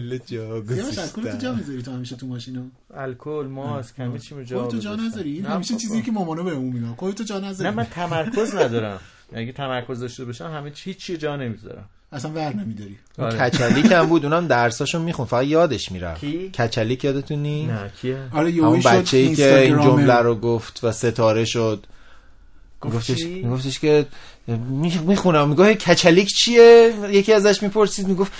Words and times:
گذاشتم 0.00 0.52
الکل 0.52 0.72
جا 0.72 0.76
یواش 0.76 0.98
الکل 0.98 1.22
تو 1.22 1.22
جا 1.22 1.52
گذاشتم 1.52 1.54
می‌ذاری 1.54 1.82
تو 1.82 1.92
همیشه 1.92 2.16
تو 2.16 2.26
ماشینا 2.26 2.62
الکل 2.94 3.46
ماسک 3.50 4.00
همه 4.00 4.18
چی 4.18 4.44
جا 4.44 4.60
خودتو 4.60 4.78
جا 4.78 4.92
گذاشتم. 4.92 5.06
نذاری؟ 5.06 5.40
همیشه. 5.40 5.76
چیزی 5.76 6.02
که 6.02 6.12
مامانا 6.12 6.42
بهمون 6.42 6.72
میگن 6.72 6.94
خودتو 6.94 7.24
جا 7.24 7.38
نذاری. 7.40 7.70
نه 7.70 7.76
من 7.76 7.84
تمرکز 7.84 8.54
ندارم. 8.54 9.00
اگه 9.32 9.52
تمرکز 9.52 10.00
داشته 10.00 10.24
باشم 10.24 10.44
همه 10.44 10.70
چی 10.70 10.94
چی 10.94 11.16
جا 11.16 11.36
نمی‌ذارم. 11.36 11.84
اصلا 12.12 12.30
ور 12.30 12.56
نمیداری. 12.56 12.98
آره. 13.18 13.50
کچلیک 13.50 13.92
هم 13.92 14.06
بود 14.06 14.24
اونم 14.24 14.46
درساشو 14.46 14.98
میخون. 14.98 15.26
فقط 15.26 15.46
یادش 15.46 15.92
می‌رفت. 15.92 16.20
کی؟ 16.20 16.50
کچلیک 16.50 17.04
یادتونی 17.04 17.66
نه 17.66 17.90
کیه؟ 18.00 18.18
آره 18.32 18.50
همون 18.50 18.72
یوی 18.72 18.82
شد 18.82 18.88
بچه 18.88 19.16
ای 19.16 19.34
که 19.34 19.58
این. 19.58 19.80
جمله 19.80 20.14
رو 20.14 20.34
گفت 20.34 20.84
و 20.84 20.92
ستاره 20.92 21.44
شد. 21.44 21.86
میگفتش؟ 22.84 23.24
میگفتش 23.24 23.78
که 23.78 24.06
می‌خونم. 25.06 25.48
میگه 25.48 25.74
کچلیک 25.74 26.28
چیه؟ 26.28 26.94
یکی 27.10 27.32
ازش 27.32 27.62
می‌پرسید 27.62 28.08
می‌گفت 28.08 28.32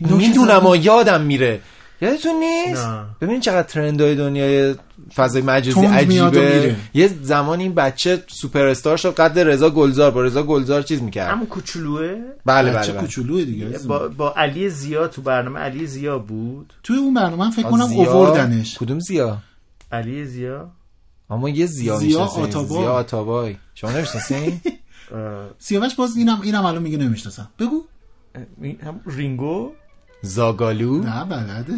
می‌دونم 0.00 0.66
و 0.66 0.76
یادم 0.76 1.20
میره. 1.20 1.60
یادتون 2.00 2.34
نیست. 2.34 2.88
ببین 3.20 3.40
چقدر 3.40 3.62
ترندهای 3.62 4.14
دنیای 4.14 4.74
فضای 5.14 5.42
مجازی 5.42 5.86
عجیبه. 5.86 6.76
یه 6.94 7.10
زمان 7.22 7.60
این 7.60 7.74
بچه 7.74 8.22
سوپر 8.26 8.66
استار 8.66 8.96
شد 8.96 9.14
قد 9.14 9.38
رضا 9.38 9.70
گلزار. 9.70 10.10
با 10.10 10.22
رضا 10.22 10.42
گلزار 10.42 10.82
چیز 10.82 11.02
می‌کرد. 11.02 11.30
همون 11.30 11.46
کوچولوه؟ 11.46 12.16
بله 12.46 12.72
بله 12.72 12.92
بله. 12.92 13.00
کوچولوه 13.00 13.44
دیگه. 13.44 13.78
با, 13.88 14.08
با 14.08 14.34
علی 14.36 14.68
زیا 14.68 15.08
تو 15.08 15.22
برنامه 15.22 15.60
علی 15.60 15.86
زیا 15.86 16.18
بود. 16.18 16.72
توی 16.82 16.96
اون 16.96 17.14
برنامه 17.14 17.36
من 17.36 17.50
فکر 17.50 17.70
کنم 17.70 17.82
اووردنش. 17.82 18.78
کدوم 18.78 18.98
زیا؟ 19.00 19.38
علی 19.92 20.24
زیا؟ 20.24 20.70
اما 21.30 21.48
یه 21.48 21.66
زیا 21.66 21.98
زیا 21.98 22.20
آتابای. 22.20 22.80
زیا 22.80 22.92
آتابای. 22.92 23.56
شما 23.74 23.90
نمی‌شناسین 23.90 24.60
سیاوش 25.58 25.94
باز 25.94 26.16
اینم 26.16 26.40
اینم 26.40 26.64
الان 26.64 26.82
میگه 26.82 26.98
نمی‌شناسم. 26.98 27.48
بگو. 27.58 27.82
هم 28.82 29.00
رینگو؟ 29.06 29.72
زاگالو. 30.22 30.98
نه 31.02 31.24
بلده. 31.24 31.74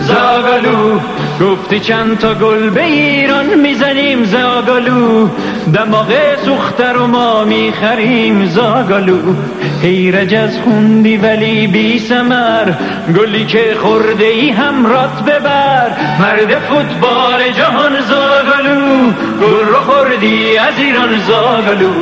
زاگالو 0.00 1.00
گفتی 1.40 1.80
چند 1.80 2.18
تا 2.18 2.34
گل 2.34 2.70
به 2.70 2.84
ایران 2.84 3.54
می‌زنیم 3.54 4.24
زاگالو 4.24 5.28
دماغ 5.74 6.10
سوخته 6.44 6.92
رو 6.92 7.06
ما 7.06 7.44
می‌خریم 7.44 8.46
زاگالو 8.46 9.34
هیرج 9.82 10.34
از 10.34 10.58
خوندی 10.60 11.16
ولی 11.16 11.66
بی 11.66 11.98
سمر 11.98 12.72
گلی 13.16 13.44
که 13.44 13.76
خورده 13.82 14.24
ای 14.24 14.50
هم 14.50 14.86
رات 14.86 15.22
ببر. 15.22 15.90
مرد 16.20 16.58
فوتبال 16.58 17.52
جهان 17.52 18.00
زاگالو 18.00 19.12
گل 19.40 19.66
رو 19.66 19.80
خوردی 19.80 20.56
از 20.58 20.78
ایران 20.78 21.18
زاگالو 21.26 21.92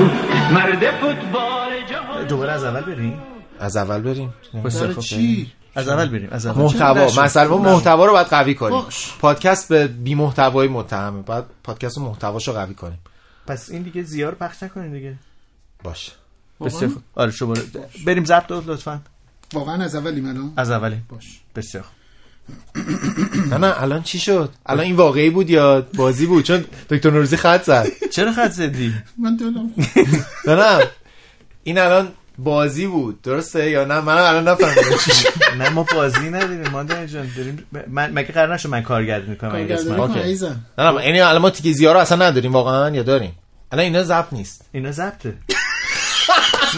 مرد 0.54 0.84
فوتبال 1.00 1.72
جهان 1.90 2.26
دوباره 2.28 2.52
از 2.52 2.64
اول 2.64 2.80
بریم؟ 2.80 3.18
از 3.60 3.76
اول 3.76 4.00
بریم. 4.00 4.34
بسیار 4.64 4.82
برای 4.82 4.94
خوب. 4.94 5.04
چی؟ 5.04 5.46
از 5.74 5.88
اول 5.88 6.08
بریم 6.08 6.28
از 6.30 6.46
اول. 6.46 6.62
محتوا. 6.62 7.22
مثلا 7.24 7.48
ما 7.48 7.58
محتوا 7.58 8.06
رو 8.06 8.12
باید 8.12 8.26
قوی 8.26 8.54
کنیم. 8.54 8.80
باش. 8.80 9.12
پادکست 9.20 9.68
به 9.68 9.86
بی 9.86 10.14
محتوایی 10.14 10.70
متهمه 10.70 11.22
باید 11.22 11.44
پادکست 11.64 11.98
رو 11.98 12.04
محتواشو 12.04 12.52
قوی 12.52 12.74
کنیم. 12.74 12.98
پس 13.46 13.70
این 13.70 13.82
دیگه 13.82 14.02
زیا 14.02 14.28
رو 14.30 14.36
پخش 14.36 14.62
نکنین 14.62 14.92
دیگه. 14.92 15.14
باشه 15.82 16.12
بسیار 16.60 16.90
خوب. 16.90 17.02
آره 17.14 17.30
شما 17.30 17.54
بریم 18.06 18.24
ضبط 18.24 18.50
رو 18.50 18.62
لطفا. 18.66 19.00
واقعا 19.52 19.84
از 19.84 19.94
اولی 19.94 20.20
الان؟ 20.20 20.52
از 20.56 20.70
اولی 20.70 20.96
باش. 21.08 21.40
بسیار 21.56 21.82
خوب. 21.84 21.94
نه 23.50 23.58
نه 23.58 23.82
الان 23.82 24.02
چی 24.02 24.18
شد؟ 24.18 24.50
الان 24.66 24.84
این 24.84 24.96
واقعی 24.96 25.30
بود 25.30 25.50
یا 25.50 25.86
بازی 25.94 26.26
بود؟ 26.26 26.44
چون 26.44 26.64
دکتر 26.90 27.10
نوروزی 27.10 27.36
خط 27.36 27.62
زد. 27.62 27.86
چرا 28.10 28.32
خط 28.32 28.50
زدی؟ 28.50 28.94
من 29.18 29.36
دلم. 29.36 29.74
نه 30.46 30.54
نه. 30.54 30.84
این 31.64 31.78
الان 31.78 32.08
بازی 32.44 32.86
بود. 32.86 33.22
درسته 33.22 33.70
یا 33.70 33.84
نه؟ 33.84 34.00
من 34.00 34.18
الان 34.18 34.48
نفهمیدم 34.48 34.96
چی 35.04 35.10
نه 35.58 35.68
ما 35.68 35.86
بازی 35.94 36.30
نداریم 36.30 36.68
ما 36.72 36.84
جان. 36.84 37.30
داریم 37.36 37.66
من 37.88 38.10
مگه 38.12 38.32
قرار 38.32 38.54
نشد 38.54 38.68
من 38.68 38.82
کارگردانی 38.82 39.30
می‌کنم؟ 39.30 39.54
این 39.54 39.68
قسمت 39.68 39.98
اوکی. 39.98 40.48
نه 40.78 40.90
نه 40.90 41.06
یعنی 41.06 41.20
الان 41.20 41.42
ما 41.42 41.50
تیکه 41.50 41.72
زیا 41.72 41.92
رو 41.92 41.98
اصلا 41.98 42.26
نداریم 42.26 42.52
واقعا 42.52 42.90
یا 42.90 43.02
داریم؟ 43.02 43.38
الان 43.72 43.84
اینا 43.84 44.02
ضبط 44.02 44.26
نیست. 44.32 44.64
اینا 44.72 44.92
ضبطه. 44.92 45.34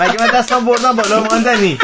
مگه 0.00 0.16
من 0.20 0.26
دستم 0.26 0.64
بردم 0.64 0.96
بالا 0.96 1.20
ماندنی؟ 1.24 1.78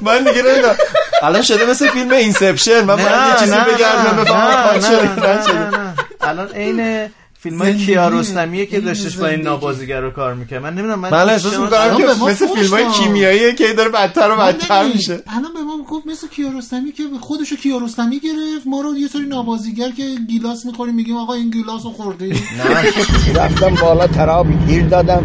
من 0.00 0.18
دیگه 0.18 0.42
نمی‌دونم. 0.42 0.74
الان 1.22 1.42
شده 1.42 1.66
مثل 1.70 1.88
فیلم 1.88 2.10
اینسپشن. 2.12 2.80
من 2.80 2.96
باید 2.96 3.08
یه 3.08 3.38
چیزی 3.40 3.56
بگردم 3.74 4.16
بفهمم 4.24 4.74
نه 4.74 4.80
چه 4.80 4.90
نه 4.90 5.38
نشده. 5.38 5.52
نه 5.52 5.70
نه. 5.70 5.94
الان 6.20 6.48
عین 6.48 7.08
فیلم 7.42 7.58
های. 7.62 7.76
کیارستمیه 7.76 8.66
که 8.66 8.80
داشتش 8.80 9.16
با 9.16 9.26
این. 9.26 9.40
نابازیگر 9.40 10.00
رو 10.00 10.10
کار 10.10 10.34
می‌کنه 10.34 10.58
من 10.58 10.74
نمی‌دونم 10.74 10.98
من 10.98 11.10
من 11.10 11.30
احساس 11.30 11.58
می‌کنم 11.58 11.96
که 11.96 12.04
مثل 12.24 12.46
فیلم 12.46 12.70
های. 12.70 12.84
کیمیاییه 12.92 13.54
که 13.54 13.72
داره 13.72 13.88
بدتر 13.88 14.30
و 14.30 14.36
بدتر 14.36 14.84
میشه. 14.94 15.12
الان 15.26 15.52
به 15.54 15.60
ما 15.60 15.84
گفت 15.90 16.06
مثل 16.06 16.28
کیارستمی 16.28 16.92
که 16.92 17.02
خودشو 17.20 17.56
کیارستمی 17.56 18.20
گرفت. 18.20 18.66
ما 18.66 18.80
رو 18.80 18.96
یه 18.98 19.08
سری 19.08 19.26
نوازیگر 19.26 19.90
که 19.90 20.02
گیلاس 20.28 20.66
می‌خوریم 20.66 20.94
میگیم 20.94 21.16
آقا 21.16 21.34
این 21.34 21.50
گیلاس 21.50 21.84
رو 21.84 21.90
خورده 21.90 22.36
رفتم 23.34 23.74
بالا 23.82 24.06
ترابی 24.06 24.54
گیر 24.68 24.86
دادم. 24.86 25.24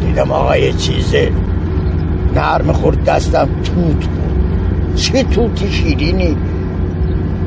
دیدم 0.00 0.30
آقا 0.32 0.56
یه 0.56 0.72
چیزه. 0.72 1.32
نرم 2.34 2.72
خورد 2.72 3.04
دستم 3.04 3.48
توت 3.64 4.04
بود. 4.06 4.96
چه 4.96 5.22
توتی 5.24 5.72
شیرینی. 5.72 6.36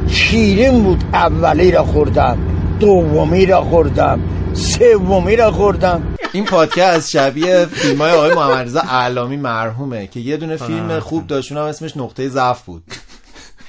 شیرین 0.08 0.84
بود 0.84 1.04
اولی 1.14 1.72
را 1.72 1.84
خوردم. 1.84 2.38
دومی 2.80 3.46
را 3.46 3.62
خوردم 3.62 4.20
سومی 4.54 5.36
را 5.36 5.52
خوردم. 5.52 6.16
این 6.34 6.46
پادکست 6.46 7.10
شبیه 7.10 7.66
فیلم 7.66 8.02
های 8.02 8.12
آقای 8.12 8.34
محمد 8.34 8.66
رضا 8.66 8.82
علامی 8.90 9.38
مرحومه 9.38 10.08
که 10.08 10.20
یه 10.20 10.38
دونه 10.38 10.58
فیلم 10.58 11.00
خوب 11.00 11.28
داشت 11.28 11.52
اونم 11.52 11.64
اسمش 11.66 11.98
نقطه 11.98 12.30
ضعف 12.30 12.62
بود. 12.62 12.84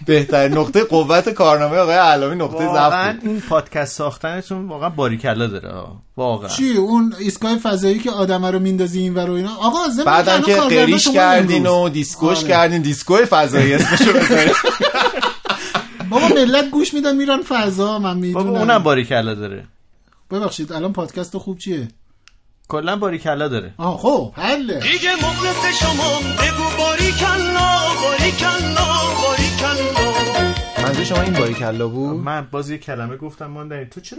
بهترین 0.06 0.58
نقطه 0.58 0.84
قوت 0.84 1.28
کارنامه 1.28 1.76
آقای 1.76 1.94
علامی 1.94 2.36
نقطه 2.36 2.72
ضعف 2.72 3.14
این 3.22 3.40
پادکست 3.40 3.96
ساختنتون 3.96 4.68
واقعا 4.68 4.88
باریکلا 4.88 5.46
داره. 5.46 5.74
واقعا. 6.16 6.48
چی؟ 6.48 6.76
اون 6.76 7.14
ایستگاه 7.18 7.56
فضایی 7.58 7.98
که 7.98 8.10
آدم 8.10 8.46
رو 8.46 8.58
میندازی 8.58 9.00
این 9.00 9.14
ور 9.14 9.30
و 9.30 9.32
اینا؟ 9.32 9.56
آقا 9.56 9.78
بعدم 10.06 10.42
که 10.42 10.54
قریش 10.54 11.08
کردین. 11.08 11.66
و 11.66 11.88
دیسکوش 11.88 12.38
آره. 12.38 12.48
کردین 12.48 12.82
دیسکو 12.82 13.16
فضایی 13.16 13.74
اسمشو 13.74 14.12
بذارین. 14.12 14.54
بابا 16.10 16.28
ملت 16.28 16.70
گوش 16.70 16.94
میدن 16.94 17.16
میرن 17.16 17.42
فضا 17.42 17.98
من 17.98 18.16
می‌دونم 18.16 18.44
بابا 18.44 18.58
اونم 18.58 18.78
باریکلا 18.82 19.34
داره. 19.34 19.64
ببخشید 20.30 20.72
الان 20.72 20.92
پادکست 20.92 21.38
خوب 21.38 21.58
چیه؟ 21.58 21.88
کلا 22.68 22.96
باریکلا 22.96 23.48
داره. 23.48 23.74
آه 23.76 23.98
خب 23.98 24.32
حله. 24.36 24.80
دیگه 24.80 25.14
مخلص 25.14 25.80
شما 25.82 26.20
بگو 26.20 26.76
باری 26.78 27.12
کلا 27.12 27.78
باری 28.02 28.32
کلا 28.32 28.84
باری 29.22 29.50
کلا 29.60 30.84
منظور 30.84 31.04
شما 31.04 31.20
این 31.22 31.32
باریکلا 31.32 31.88
بود؟ 31.88 32.16
من 32.16 32.46
باز 32.50 32.70
یه 32.70 32.78
کلمه 32.78 33.16
گفتم 33.16 33.46
ماندنی 33.46 33.84
تو 33.86 34.00
چرا 34.00 34.18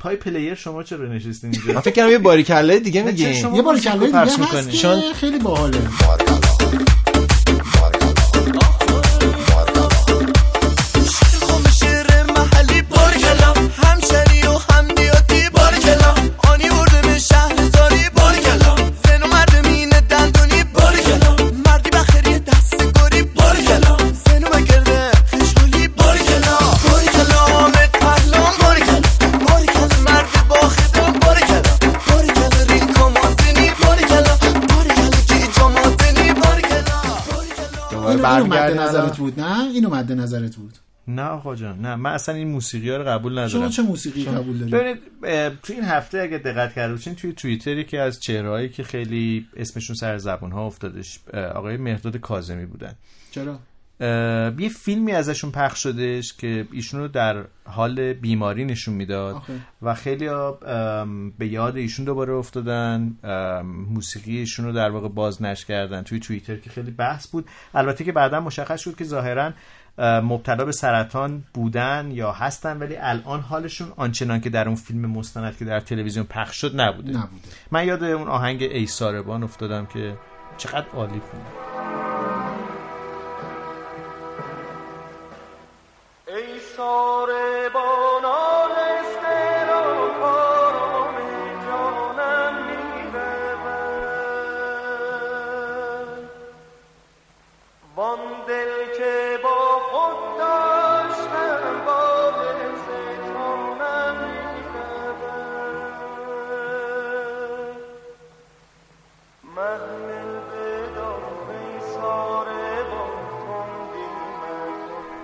پای 0.00 0.16
پلیر 0.16 0.54
شما 0.54 0.82
چرا 0.82 1.06
نشستین 1.06 1.50
من 1.50 1.58
اینجا 1.66 1.80
فکر 1.80 1.94
کردم 1.94 2.10
یه 2.12 2.18
باریکلا 2.18 2.78
دیگه 2.78 3.00
چرا 3.02 3.10
میگین. 3.10 3.32
شما 3.32 3.56
یه 3.56 3.62
بار 3.62 3.74
موزیک 3.74 3.92
رو 3.92 3.98
کله 3.98 4.12
پخش 4.12 4.32
دیگه 4.36 4.44
هست؟ 4.58 4.70
که 4.70 4.76
چون- 4.76 5.12
خیلی 5.12 5.38
باحاله. 5.38 5.78
اینو, 38.34 38.54
اینو 38.54 38.64
مد 38.64 38.80
نظرت. 38.80 39.16
بود؟ 39.16 39.40
نه 39.40 39.70
اینو 39.70 39.90
مد 39.90 40.12
نظرت 40.12 40.56
بود. 40.56 40.78
نه 41.08 41.22
آقا 41.22 41.54
جان 41.54 41.80
نه. 41.80 41.94
من 41.94 42.10
اصلا 42.10 42.34
این 42.34 42.48
موسیقی 42.48 42.90
ها 42.90 42.96
رو 42.96 43.04
قبول 43.04 43.32
شما 43.32 43.44
ندارم 43.44 43.68
چه 43.70 43.82
موسیقی 43.82 44.24
قبول 44.24 44.58
داری 44.58 44.70
ببینید 44.72 44.98
تو 45.62 45.72
این 45.72 45.84
هفته 45.84 46.18
اگه 46.18 46.38
دقت 46.38 46.74
کرده 46.74 46.94
باشین 46.94 47.14
توی 47.14 47.32
توییتری 47.32 47.84
که 47.84 48.00
از 48.00 48.20
چهرهایی 48.20 48.68
که 48.68 48.82
خیلی 48.82 49.46
اسمشون 49.56 49.96
سر 49.96 50.18
زبون 50.18 50.52
ها 50.52 50.66
افتادش 50.66 51.20
آقای 51.34 51.76
مهداد 51.76 52.16
کاظمی 52.16 52.66
بودن. 52.66 52.94
چرا؟ 53.30 53.58
یه 54.00 54.68
فیلمی 54.68 55.12
ازشون 55.12 55.50
پخش 55.50 55.82
شدش 55.82 56.32
که 56.32 56.68
ایشون 56.72 57.00
رو 57.00 57.08
در 57.08 57.44
حال 57.64 58.12
بیماری 58.12 58.64
نشون 58.64 58.94
می‌داد. 58.94 59.42
و 59.82 59.94
خیلی 59.94 60.28
به 61.38 61.46
یاد 61.46 61.76
ایشون 61.76 62.04
دوباره 62.04 62.32
افتادن. 62.32 63.16
موسیقی 63.64 64.38
ایشون 64.38 64.64
رو 64.64 64.72
در 64.72 64.90
واقع 64.90 65.08
بازنشر 65.08 65.66
کردن 65.66 66.02
توی 66.02 66.20
توییتر 66.20 66.56
که 66.56 66.70
خیلی 66.70 66.90
بحث 66.90 67.26
بود. 67.26 67.46
البته 67.74 68.04
که 68.04 68.12
بعدا 68.12 68.40
مشخص 68.40 68.80
شد 68.80 68.96
که 68.96 69.04
ظاهرا 69.04 69.52
اه، 69.98 70.20
مبتلا 70.20 70.64
به 70.64 70.72
سرطان 70.72 71.44
بودن 71.54 72.10
یا 72.12 72.32
هستن 72.32 72.78
ولی 72.78 72.96
الان 72.96 73.40
حالشون 73.40 73.92
آنچنان 73.96 74.40
که 74.40 74.50
در 74.50 74.66
اون 74.66 74.74
فیلم 74.74 75.10
مستند 75.10 75.56
که 75.56 75.64
در 75.64 75.80
تلویزیون 75.80 76.26
پخش 76.26 76.56
شد 76.56 76.80
نبوده. 76.80 77.10
نبوده. 77.10 77.48
من 77.70 77.86
یاد 77.86 78.02
اون 78.04 78.28
آهنگ 78.28 78.62
ای 78.62 78.86
ساربان 78.86 79.42
افتادم 79.42 79.86
که 79.86 80.16
چقدر 80.56 80.86
عالی 80.94 81.12
بود. 81.12 82.15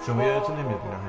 شما 0.06 0.22
یادتون 0.22 0.56
نمیاد 0.56 1.01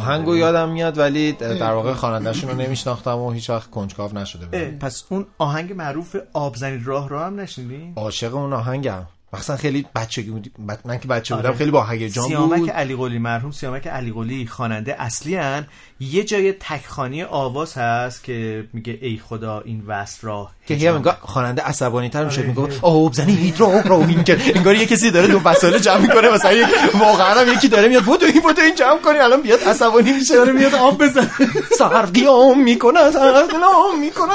آهنگو 0.00 0.36
یادم 0.36 0.68
میاد 0.68 0.98
ولی 0.98 1.32
در 1.32 1.72
واقع 1.72 1.92
خواننده‌شون 1.92 2.50
رو 2.50 2.56
نمیشناختم 2.56 3.18
و 3.18 3.30
هیچ 3.30 3.50
وقت 3.50 3.70
کنجکاو 3.70 4.14
نشده 4.14 4.46
بودم. 4.46 4.78
پس 4.78 5.04
اون 5.08 5.26
آهنگ 5.38 5.72
معروف 5.72 6.16
آبزنی 6.32 6.82
راه 6.84 7.08
رو 7.08 7.18
هم 7.18 7.40
نشنیدی؟ 7.40 7.92
عاشق 7.96 8.34
اون 8.34 8.52
آهنگم. 8.52 9.02
مثلا 9.32 9.56
خیلی 9.56 9.86
بچگی 9.94 10.30
بود 10.30 10.50
من 10.84 10.98
که 10.98 11.08
بچه 11.08 11.34
بودم 11.34 11.48
آره. 11.48 11.56
خیلی 11.58 11.70
با 11.70 11.86
هیجان 11.86 12.28
سیامک 12.28 12.58
بود 12.58 12.70
علی 12.70 12.96
قلی 12.96 13.18
مرحوم 13.18 13.50
سیامک 13.50 13.86
علی 13.86 14.12
قلی 14.12 14.46
خواننده 14.46 15.02
اصلی 15.02 15.36
هن. 15.36 15.66
یه 16.00 16.24
جای 16.24 16.52
تکخانی 16.52 17.22
آواز 17.22 17.74
هست 17.78 18.24
که 18.24 18.64
میگه 18.72 18.98
ای 19.02 19.20
خدا 19.28 19.60
این 19.60 19.82
وصل 19.86 20.26
را 20.26 20.50
که 20.66 20.74
هی 20.74 20.88
انگار 20.88 21.16
خواننده 21.20 21.62
عصبانی 21.62 22.08
تر 22.08 22.24
میشه. 22.24 22.42
میگه 22.42 22.68
آب 22.82 23.12
زنی 23.12 23.34
هیدرو 23.34 23.82
رو 23.84 24.06
این 24.08 24.24
که 24.24 24.38
انگار 24.54 24.74
یه 24.74 24.86
کسی 24.86 25.10
داره 25.10 25.26
دو 25.26 25.40
وسایل 25.44 25.78
جمع 25.78 25.98
می‌کنه. 25.98 26.30
مثلا 26.30 26.52
یک 26.52 26.66
واقعا 26.94 27.40
هم 27.40 27.52
یکی 27.52 27.68
داره 27.68 27.88
میاد 27.88 28.04
بودو 28.04 28.26
این 28.26 28.40
بودو 28.42 28.62
این 28.62 28.74
جمع 28.74 28.98
کنی. 28.98 29.18
الان 29.18 29.42
بیاد 29.42 29.60
عصبانی 29.60 30.12
میشه. 30.12 30.34
داره 30.34 30.52
میاد 30.52 30.74
آب 30.74 30.98
بزنه. 30.98 31.30
سر 31.78 32.02
قیام 32.06 32.62
می‌کنه 32.62 33.10
سر 33.10 33.46
قیام 33.46 34.00
می‌کنه 34.00 34.34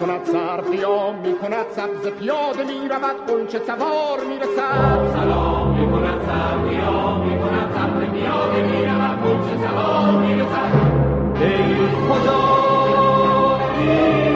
کند 0.00 0.24
سر 0.24 0.60
قیام 0.60 1.14
می 1.14 1.38
کند 1.38 1.66
سبز 1.76 2.06
پیاده 2.08 2.64
می 2.64 2.88
رود 2.88 3.26
قنچه 3.26 3.58
سوار 3.58 4.20
می 4.28 4.38
رسد 4.38 5.12
سلام 5.12 5.80
می 5.80 5.92
کند 5.92 6.20
سر 6.26 6.56
قیام 6.68 7.26
می 7.26 7.38
کند 7.38 7.72
سبز 7.74 8.10
پیاده 8.12 8.62
می 8.62 8.84
رود 8.86 9.22
قنچه 9.24 9.68
سوار 9.68 10.10
می 10.10 10.34
رسد 10.34 10.72
ای 11.40 11.74
خدا 12.08 12.40
این 13.78 14.29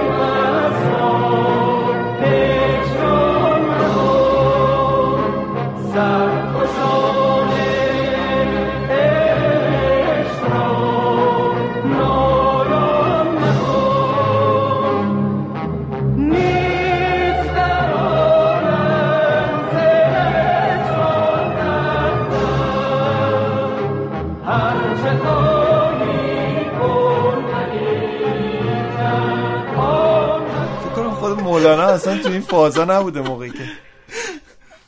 مولانا 31.69 31.93
اصلا 31.93 32.19
تو 32.19 32.28
این 32.28 32.40
فازا 32.40 32.84
نبوده 32.84 33.20
موقعی 33.20 33.50
که. 33.50 33.64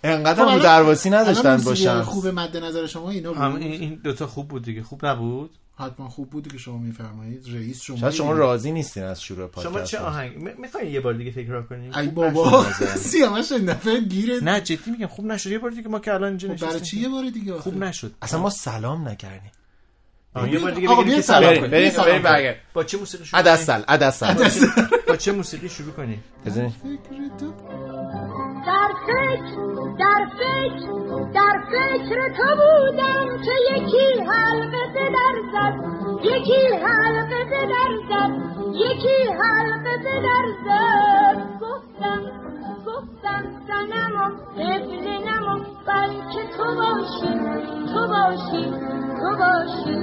انقدر 0.04 0.34
خب 0.34 0.48
الان- 0.48 0.62
درواسی 0.62 1.10
نداشتن 1.10 1.56
باشن. 1.56 2.02
خوب 2.02 2.26
مد 2.26 2.56
نظر 2.56 2.86
شما 2.86 3.10
اینا 3.10 3.34
هم 3.34 3.52
بود. 3.52 3.62
این 3.62 3.80
این 3.80 4.00
دوتا 4.04 4.26
خوب 4.26 4.48
بود 4.48 4.64
دیگه. 4.64 4.82
خوب 4.82 5.06
نبود؟ 5.06 5.50
حتما 5.78 6.08
خوب 6.08 6.30
بودی 6.30 6.50
که 6.50 6.58
شما 6.58 6.78
میفرمایید. 6.78 7.44
رئیس 7.54 7.82
شما 7.82 7.96
شاید 7.96 8.12
شما 8.12 8.32
راضی 8.32 8.72
نیستین 8.72 9.02
از 9.02 9.22
شروع 9.22 9.46
پادکست. 9.46 9.74
شما 9.74 9.82
چه 9.84 9.98
آهنگ؟ 9.98 10.58
می‌خوای 10.58 10.90
یه 10.90 11.00
بار 11.00 11.14
دیگه 11.14 11.30
تکرار 11.32 11.62
کنیم؟ 11.66 11.94
ای 11.94 12.08
بابا. 12.08 12.66
سیامش 12.96 13.52
دفعه 13.52 14.00
گیره 14.00 14.38
نه 14.44 14.60
جدی 14.60 14.90
میگم 14.90 15.06
خوب 15.06 15.24
نشد. 15.26 15.50
یه 15.50 15.58
بار 15.58 15.70
دیگه 15.70 15.88
ما 15.88 15.98
که 15.98 16.14
الان 16.14 16.28
اینجا 16.28 16.48
خب 16.48 16.54
نشستیم. 16.54 16.68
برای 16.68 16.80
چی 16.80 17.00
یه 17.00 17.08
بار 17.08 17.30
دیگه؟ 17.30 17.52
خوب 17.52 17.76
نشد. 17.76 18.12
اصلا 18.22 18.40
ما 18.40 18.50
سلام 18.50 19.08
نکردیم. 19.08 19.50
یه 20.44 20.58
بار 20.58 20.70
دیگه 20.70 20.88
آقا 20.88 21.02
بگیم 21.02 21.22
کنیم. 21.22 21.40
کنیم. 21.40 21.60
بریم، 21.60 21.70
بریم، 21.70 21.92
کنیم. 21.92 22.22
برگرد. 22.22 22.56
با 22.72 22.84
چه 22.84 22.98
موسیقی 22.98 23.24
شروع 23.24 23.40
عدسل 23.40 23.82
عدسل 23.88 24.34
کنیم؟ 24.34 24.72
با 25.08 25.16
چه 25.16 25.32
موسیقی 25.32 25.68
شروع 25.68 25.92
کنیم 25.92 26.24
بزنین. 26.46 26.72
تو 27.40 27.52
در 28.66 28.90
فکر 29.06 29.56
در 29.98 30.26
فکر 30.38 30.86
در 31.34 31.62
فکر 31.70 32.28
تو 32.36 32.56
بودم 32.56 33.42
که 33.44 33.52
یکی 33.76 34.20
حلقه 34.20 34.86
به 34.94 35.10
در 35.10 35.36
زد 35.52 35.74
یکی 36.24 36.66
حلقه 36.84 37.44
به 37.44 37.66
در 37.66 37.92
زد 38.08 38.30
یکی 38.74 39.32
حلقه 39.42 39.96
به 40.04 40.20
در 40.22 40.46
زد 40.64 41.60
گفتم 41.60 42.22
سنم 43.68 44.16
و 44.16 44.24
قبل 44.60 45.08
نما 45.28 45.56
بلکه 45.86 46.42
تو 46.56 46.64
باشی 46.76 47.32
تو 47.92 48.08
باشی 48.08 48.64
تو 49.20 49.28
باشی 49.38 49.96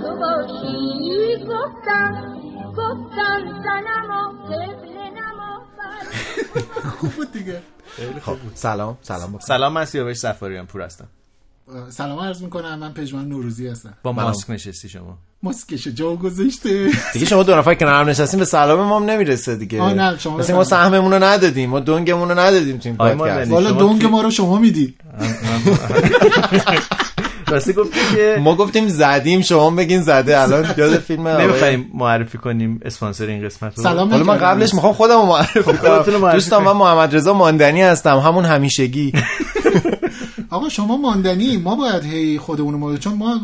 تو 0.00 0.10
باشی. 0.16 0.82
گفتم 1.44 2.10
گفتم 2.76 3.62
سنم 3.64 4.10
و 4.10 4.12
قبل 4.46 4.96
نما 5.16 5.62
بلکه 5.78 6.88
خوب 6.88 7.10
بود 7.10 7.32
دیگه. 7.32 7.62
خب 8.22 8.36
سلام 8.54 8.98
سلام 9.02 9.38
سلام 9.38 9.72
من 9.72 9.84
سیاوش 9.84 10.16
سفاریان 10.16 10.66
پور 10.66 10.82
هستم. 10.82 11.08
سلام 11.88 12.18
عرض 12.18 12.42
می‌کنم 12.42 12.78
من 12.78 12.92
پژمان 12.92 13.28
نوروزی 13.28 13.68
هستم. 13.68 13.94
با. 14.02 14.12
ماسک 14.12 14.50
نشستی 14.50 14.88
شما. 14.88 15.18
مسکش 15.44 15.88
جا 15.88 16.14
گذاشته 16.16 16.90
دیگه 17.12 17.26
شما 17.26 17.42
دو 17.42 17.54
نفر 17.56 17.74
کنار 17.74 18.10
نشستیم 18.10 18.40
به 18.40 18.46
سلام 18.46 18.80
ما 18.88 18.96
هم 19.00 19.04
نمی‌رسه 19.04 19.56
دیگه 19.56 19.80
آه، 19.80 19.94
نه، 19.94 20.18
شما 20.18 20.36
مثل 20.36 20.52
ما. 20.54 20.64
سهممون 20.64 21.12
رو 21.12 21.22
ندادیم 21.24 21.70
ما 21.70 21.80
دنگمون 21.80 22.28
رو 22.28 22.38
ندادیم 22.38 22.78
تو 22.78 22.88
این 22.88 22.96
پادکست. 22.98 23.50
والا 23.50 23.70
دونگ 23.70 24.04
ما 24.06 24.22
رو 24.22 24.30
شما 24.30 24.58
می‌دید 24.58 24.94
راستی 27.48 27.72
گفتی 27.72 28.00
که 28.16 28.36
ما 28.40 28.54
گفتیم 28.54 28.88
زدیم 28.88 29.40
شما 29.40 29.70
بگین 29.70 30.02
زده 30.02 30.40
الان 30.40 30.66
یاد 30.78 30.98
فیلم 30.98 31.28
نمی‌خوایم 31.28 31.90
معرفی 31.94 32.38
کنیم 32.38 32.80
اسپانسر 32.84 33.26
این 33.26 33.44
قسمت 33.44 33.76
رو 33.76 33.82
سلام 33.82 34.10
حالا 34.10 34.24
من. 34.24 34.36
قبلش 34.38 34.74
می‌خوام 34.74 34.92
خودم 34.92 35.16
رو 35.20 35.26
معرفی 35.26 35.58
رو 35.58 35.72
کنم 35.72 36.32
دوستان 36.32 36.62
من. 36.64 36.72
محمد 36.72 37.16
رضا 37.16 37.32
ماندنی 37.32 37.82
هستم 37.82 38.16
همون 38.18 38.44
همیشگی 38.44 39.12
آقا 40.52 40.68
شما 40.68 40.96
ماندنی 40.96 41.56
ما 41.56 41.74
باید 41.76 42.04
هی 42.04 42.38
خودمون 42.38 42.80
رو 42.80 42.96
چون 42.96 43.14
ما 43.14 43.34
اه، 43.34 43.40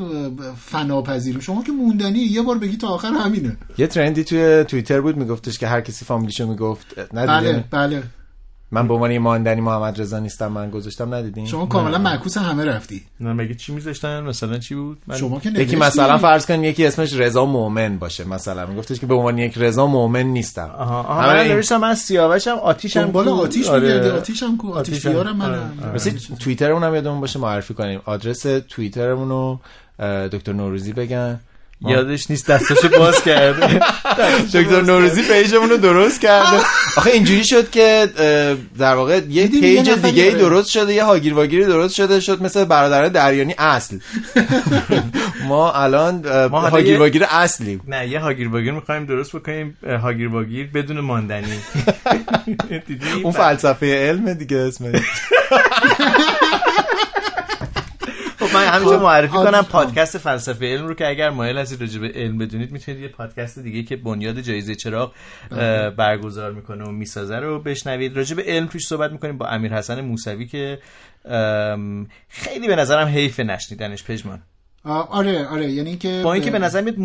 فنا 0.57 1.03
پذیریم 1.03 1.41
شما 1.41 1.63
که 1.63 1.73
موندنی 1.73 2.19
یه 2.19 2.43
بار 2.43 2.59
بگی 2.59 2.77
تا 2.77 2.89
آخر 2.89 3.13
همینه. 3.13 3.57
یه 3.79 3.87
ترندی 3.87 4.25
توی 4.25 4.65
توییتر 4.65 5.01
بود 5.01 5.17
میگفتش 5.17 5.59
که 5.59 5.67
هر 5.67 5.81
کسی 5.81 6.05
فامیلیشو 6.05 6.47
می‌گفت. 6.47 6.87
بله 7.13 7.31
ندیدین 7.33 7.65
بله. 7.71 8.03
من 8.71 8.89
به 8.89 8.95
عنوان 8.95 9.11
یه 9.11 9.19
ماندنی 9.19 9.61
محمد 9.61 10.01
رضا 10.01 10.19
نیستم 10.19 10.47
من 10.53 10.71
گذاشتم 10.71 11.15
ندیدین 11.15 11.47
شما 11.47 11.67
کاملا 11.67 11.99
معکوس 11.99 12.37
همه 12.37 12.65
رفتی 12.65 13.03
نه 13.21 13.33
مگه 13.33 13.55
چی 13.55 13.73
میذاشتن 13.75 14.21
مثلا 14.21 14.59
چی 14.59 14.75
بود 14.75 14.99
من 15.07 15.17
شما 15.17 15.41
که 15.41 15.51
یکی. 15.51 15.77
مثلا 15.77 16.19
فرض 16.19 16.47
کن 16.47 16.65
یکی 16.65 16.87
اسمش 16.87 17.13
رضا 17.15 17.45
مؤمن 17.47 17.99
باشه 17.99 18.25
مثلا 18.25 18.67
میگفتش 18.67 19.01
که 19.01 19.07
به 19.07 19.15
عنوان 19.15 19.39
یک 19.39 19.55
رضا 19.59 19.87
مؤمن 19.87 20.23
نیستم 20.23 20.71
آها 20.79 21.03
آها 21.03 21.27
من 21.27 21.37
این- 21.37 21.53
نوشتم 21.53 21.77
من 21.77 21.95
سیاوشم 21.95 22.51
آتیشم 22.51 23.13
کو. 23.13 23.19
آتیش 23.31 23.69
آره. 23.69 24.11
آتیشم 24.13 24.57
کو 24.57 24.73
آتیش. 24.73 25.07
بیارم 25.07 25.41
آره، 25.41 25.51
منم 25.51 25.73
آره. 25.83 25.95
مثل 25.95 26.11
توییترمون 26.41 26.85
هم 26.85 26.95
یادمون 26.95 27.21
باشه 27.21 27.39
معرفی 27.39 27.75
کنیم 27.75 28.01
آدرس 28.05 28.47
توییترمون 28.69 29.29
رو 29.29 29.61
دکتر 30.29 30.53
نوروزی 30.53 30.93
بگن 30.93 31.41
یادش 31.81 32.31
نیست 32.31 32.51
دستاشو 32.51 32.89
باز 32.99 33.25
کرده. 33.25 33.81
دکتر 34.55 34.83
نوروزی 34.83 35.23
page 35.23 35.50
مون 35.50 35.71
رو 35.71 35.77
درست 35.77 36.21
کرده. 36.21 36.57
آخه 36.97 37.11
اینجوری 37.11 37.45
شد 37.45 37.71
که 37.71 38.09
در 38.79 38.95
واقع 38.95 39.21
یه 39.29 39.47
page 39.47 39.91
دیگه 39.91 40.23
ای. 40.23 40.35
درست 40.35 40.71
شده 40.71 40.95
یه 40.95 41.05
هاگیر 41.05 41.35
واگیری 41.35 41.65
درست 41.65 41.95
شده 41.95 42.21
شد 42.21 42.43
مثل 42.43 42.65
برادران 42.65 43.09
دریانی 43.09 43.55
اصل. 43.59 43.99
ما 45.49 45.73
الان 45.73 46.47
ما 46.49 46.61
هاگیر 46.61 46.99
واگیر 46.99 47.25
اصلیم. 47.31 47.81
نه 47.89 48.09
یه 48.09 48.21
هاگیر 48.21 48.49
باگیر 48.49 48.73
می‌خوایم 48.73 49.05
درست 49.05 49.37
بکنیم 49.37 49.77
هاگیر 50.03 50.29
باگیر 50.29 50.67
بدون 50.75 51.01
ماندنی. 51.01 51.59
اون 53.25 53.33
فلسفه 53.33 54.09
علم 54.09 54.33
دیگه 54.33 54.57
اسمش. 54.57 55.01
من 58.59 58.67
همینجا 58.67 58.97
خب، 58.97 59.03
معرفی 59.03 59.37
آد- 59.37 59.47
کنم 59.47 59.59
آه. 59.59 59.69
پادکست 59.69 60.19
فلسفه 60.19 60.67
علم 60.67 60.87
رو 60.87 60.95
که 60.95 61.09
اگر 61.09 61.31
مایل 61.31 61.59
هستید 61.59 61.81
راجع 61.81 62.01
به 62.01 62.09
علم 62.09 62.39
بدونید 62.39 62.73
می‌تونید 62.73 63.01
یه 63.01 63.09
پادکست 63.09 63.59
دیگه 63.59 63.83
که 63.83 63.97
بنیاد 63.97 64.41
جایزه 64.41 64.75
چراغ 64.75 65.13
اه، 65.51 65.91
برگزار 65.91 66.53
می‌کنه 66.53 66.85
و 66.85 66.91
می‌سازه 66.91 67.37
رو 67.37 67.61
بشنوید. 67.61 68.17
راجع 68.17 68.37
به 68.37 68.43
علم 68.47 68.67
توش 68.67 68.87
صحبت 68.87 69.13
می‌کنیم 69.13 69.39
با 69.39 69.47
امیر 69.47 69.75
حسن 69.75 70.01
موسوی 70.01 70.47
که 70.47 70.79
خیلی 72.29 72.67
به 72.67 72.77
نظرم 72.77 73.09
حیف 73.09 73.41
نشنیدنش. 73.41 74.05
پژمان. 74.05 74.43
آره 74.85 75.47
آره. 75.47 75.71
یعنی 75.73 75.97
که 75.97 76.21
با 76.25 76.33
اینکه 76.33 76.51
به 76.51 76.59
نظر 76.59 76.81
میاد 76.81 76.99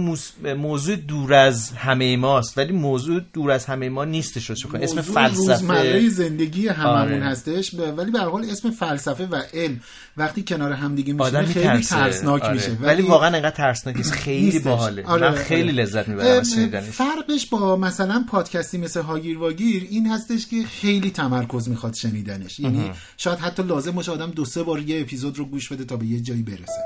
موضوع 0.56 0.96
دور 0.96 1.34
از 1.34 1.72
همه 1.72 2.18
ماست 2.18 2.58
ولی 2.58 2.74
موضوع 2.74 3.22
دور 3.34 3.52
از 3.52 3.66
همه 3.66 3.90
ما 3.90 4.06
نیستش 4.06 4.50
رو 4.50 4.56
چون 4.56 4.76
اسم 4.76 4.96
موضوع 4.96 5.28
روزمره 5.28 5.80
فلسفه 5.84 6.10
زندگی 6.10 6.68
هممون 6.68 6.98
آره. 6.98 7.24
هستش 7.24 7.74
ولی 7.74 8.12
به 8.12 8.20
هر 8.20 8.30
حال 8.30 8.46
اسم 8.50 8.72
فلسفه 8.72 9.26
و 9.26 9.42
علم 9.54 9.80
وقتی 10.18 10.44
کنار 10.44 10.72
همدیگه 10.72 11.16
آدم 11.18 11.40
میشینه 11.40 11.54
خیلی 11.54 11.78
میترسه 11.78 11.96
ترسناک 11.96 12.42
آره. 12.42 12.54
میشه. 12.54 12.78
ولی 12.82 13.02
واقعا 13.02 13.28
انقدر 13.28 13.50
ترسناک 13.50 13.96
نیست 13.96 14.12
خیلی. 14.12 14.60
باحاله. 14.60 15.04
آره، 15.06 15.30
من 15.30 15.36
خیلی 15.36 15.72
آره. 15.72 15.84
لذت 15.84 16.08
می‌برم 16.08 16.40
از 16.40 16.54
شنیدنش 16.54 16.90
فرقش 16.90 17.46
با 17.46 17.76
مثلا 17.76 18.26
پادکستی 18.30 18.78
مثل 18.78 19.02
هاگیر 19.02 19.38
واگیر 19.38 19.88
این 19.90 20.08
هستش 20.08 20.48
که 20.48 20.64
خیلی 20.64 21.12
تمرکز 21.12 21.70
می‌خواد 21.70 21.94
شنیدنش. 21.94 22.60
یعنی 22.60 22.92
شاید 23.18 23.40
حتی 23.40 23.64
لازم 23.64 23.92
باشه 23.92 24.12
آدم 24.12 24.32
دو 24.32 24.46
سه 24.46 24.64
بار 24.64 24.80
یه 24.80 25.02
اپیزود 25.02 25.38
رو 25.38 25.46
گوش 25.46 25.72
بده 25.72 25.86
تا 25.86 25.98
به 25.98 26.06
یه 26.06 26.20
جایی 26.20 26.44
برسه. 26.44 26.82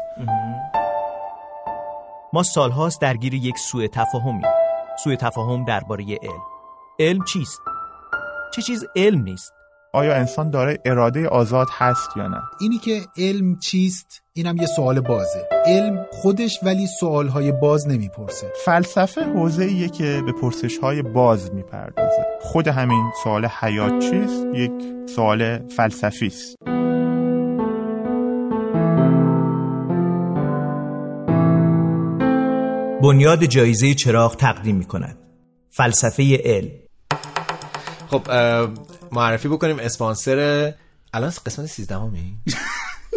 ما 2.34 2.44
سالهاست 2.44 3.02
درگیر 3.02 3.34
یک 3.34 3.58
سوء 3.58 3.88
تفاهمی 3.88 4.44
سوء 5.04 5.16
تفاهم 5.16 5.66
درباره 5.66 6.04
علم. 6.04 6.42
علم 7.00 7.24
چیست؟ 7.24 7.60
چه 8.56 8.62
چیز 8.62 8.86
علم 8.96 9.22
نیست؟ 9.22 9.57
آیا 9.98 10.16
انسان 10.16 10.50
داره 10.50 10.80
اراده 10.86 11.28
آزاد 11.28 11.68
هست 11.72 12.10
یا 12.18 12.28
نه؟ 12.28 12.42
اینی 12.62 12.78
که 12.78 13.02
علم 13.18 13.60
چیست 13.60 14.22
اینم 14.34 14.58
یه 14.58 14.66
سوال 14.66 15.00
بازه. 15.00 15.48
علم 15.66 16.06
خودش 16.12 16.60
ولی 16.64 16.88
سوالهای 17.00 17.52
باز 17.52 17.88
نمی‌پرسه. 17.88 18.52
فلسفه 18.66 19.22
حوزه 19.22 19.64
ایه 19.64 19.90
که 19.90 20.22
به 20.26 20.32
پرسش 20.32 20.78
های 20.78 21.02
باز 21.02 21.54
می‌پردازه. 21.54 22.26
خود 22.42 22.68
همین 22.68 23.12
سوال 23.24 23.46
حیات 23.46 24.00
چیست؟ 24.00 24.46
یک 24.54 24.72
سوال 25.16 25.68
فلسفی 25.68 26.28
است. 26.28 26.56
بنیاد 33.04 33.44
جایزه 33.44 33.94
چراغ 33.94 34.36
تقدیم 34.36 34.76
می 34.76 34.86
کند 34.86 35.18
فلسفه 35.70 36.38
علم. 36.46 36.72
خب 38.08 38.22
معرفی 39.12 39.48
بکنیم. 39.48 39.80
اسپانسر 39.80 40.74
الان 41.14 41.30
قسمت 41.46 41.66
13 41.66 41.96
همی 41.96 42.38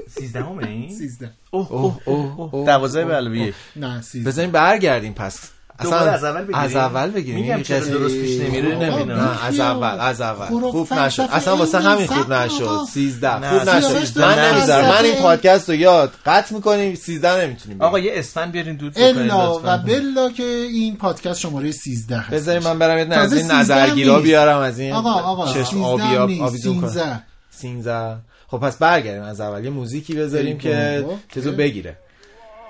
سیزدهمه؟ 0.09 0.67
این 0.69 0.89
سیزده. 0.99 1.31
اوه 1.51 1.73
اوه 1.73 2.41
اوه 2.41 2.67
دوازده 2.67 3.05
به 3.05 3.15
علاوه 3.15 3.53
نه 3.77 4.03
سیزده. 4.03 4.31
بذاریم 4.31 4.51
برگردیم 4.51 5.13
پس. 5.13 5.51
دوباره 5.83 6.11
از 6.11 6.25
اول 6.25 6.41
بگیریم؟ 6.41 6.55
از 6.61 6.77
اول 6.77 7.11
بگیریم. 7.11 7.41
میگم 7.41 7.55
این 7.55 7.63
چرا 7.63 7.79
درست 7.79 8.15
پیش 8.15 8.41
نمیره؟ 8.41 8.77
نمی‌دونم. 8.77 9.21
نه 9.21 9.45
از. 9.47 9.61
اول 9.61 10.01
از 10.01 10.21
اول. 10.21 10.71
خوب 10.71 10.93
نشد. 10.93 11.29
اصلا 11.33 11.57
واسه 11.57 11.79
همین 11.79 12.07
خوب 12.07 12.33
نشد. 12.33 12.63
آقا. 12.63 12.87
13 12.87 13.39
نه، 13.39 13.59
خوب 13.59 13.69
نشد. 13.69 14.19
من. 14.19 14.53
نمی‌ذارم 14.53 14.89
من 14.89 15.05
این. 15.05 15.15
پادکست 15.15 15.69
رو 15.69 15.75
یاد 15.75 16.13
قطع 16.27 16.55
می‌کنیم. 16.55 16.95
13 16.95 17.45
نمی‌تونیم 17.45 17.83
آقا 17.83 17.99
یه 17.99 18.13
اسفن 18.15 18.51
بیارین 18.51 18.77
دود 18.77 18.99
الا 18.99 19.55
لطفاً. 19.55 19.69
و 19.75 19.79
بلا 19.79 20.31
که 20.31 20.43
این 20.43 20.97
پادکست 20.97 21.41
شماره 21.41 21.73
13 21.73 22.17
هست. 22.17 22.31
بذاریم 22.31 22.63
من 22.63 22.79
برم 22.79 22.99
یه 22.99 23.15
از 23.15 23.33
این 23.33 23.43
13 23.43 23.59
نظرگیرا. 23.59 24.21
بیارم 24.21 24.59
از 24.59 24.79
این 24.79 24.93
آقا 24.93 25.13
آقا 25.13 25.53
چشم 25.53 25.65
13 25.65 26.19
آبی 26.19 26.41
آویزون 26.41 26.81
کنم. 26.81 26.91
13 26.91 27.23
13 27.51 28.17
خب 28.49 28.59
پس 28.59 28.77
برگردیم 28.77 29.23
از 29.23 29.41
اول. 29.41 29.65
یه 29.65 29.71
موزیکی 29.71 30.15
بذاریم 30.15 30.59
که. 30.59 31.05
چیزو 31.35 31.53
بگیره. 31.53 31.97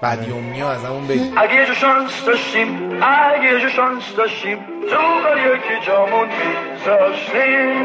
بعد 0.02 0.28
یومنیو 0.28 0.66
از 0.66 0.84
همون 0.84 1.02
اگه 1.36 1.54
یه 1.54 1.74
شانس 1.74 2.24
داشتیم 2.24 3.02
اگه 3.02 3.60
یه 3.62 3.68
شانس 3.68 4.14
داشتیم 4.16 4.58
تو 4.90 4.96
بر 5.24 5.54
یکی 5.54 5.86
جامون 5.86 6.28
میذاشتیم. 6.72 7.84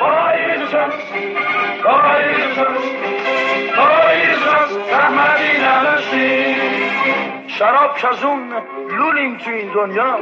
با 0.00 0.32
یه 0.34 0.58
جو 0.58 0.66
شانس 0.66 0.94
با 1.84 2.20
یه 2.20 2.34
جو 2.34 2.54
شانس 2.54 2.82
با 3.76 4.12
یه 4.14 4.34
جو 4.34 4.40
شانس 4.44 4.72
نداشتیم. 5.64 6.56
شراب 7.46 7.98
کزون 7.98 8.52
لولیم 8.98 9.38
تو 9.38 9.50
این 9.50 9.72
دنیا 9.74 10.18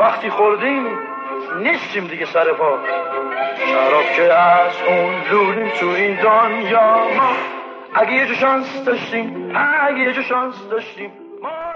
وقتی 0.00 0.30
خوردیم 0.30 0.86
نیستیم 1.62 2.06
دیگه 2.06 2.26
سر 2.26 2.52
پا. 2.52 2.78
شراب 3.66 4.04
که 4.16 4.34
از 4.34 4.72
اون 4.86 5.14
لولیم 5.30 5.68
تو 5.68 5.86
این 5.86 6.14
دنیا 6.14 6.96
ما 7.16 7.32
اگه 7.94 8.12
یه 8.12 8.26
جو 8.26 8.34
شانس 8.34 8.66
داشتیم 8.86 9.50
اگه 9.56 9.98
یه 9.98 10.12
جو 10.14 10.22
شانس 10.22 10.54
داشتیم. 10.70 11.10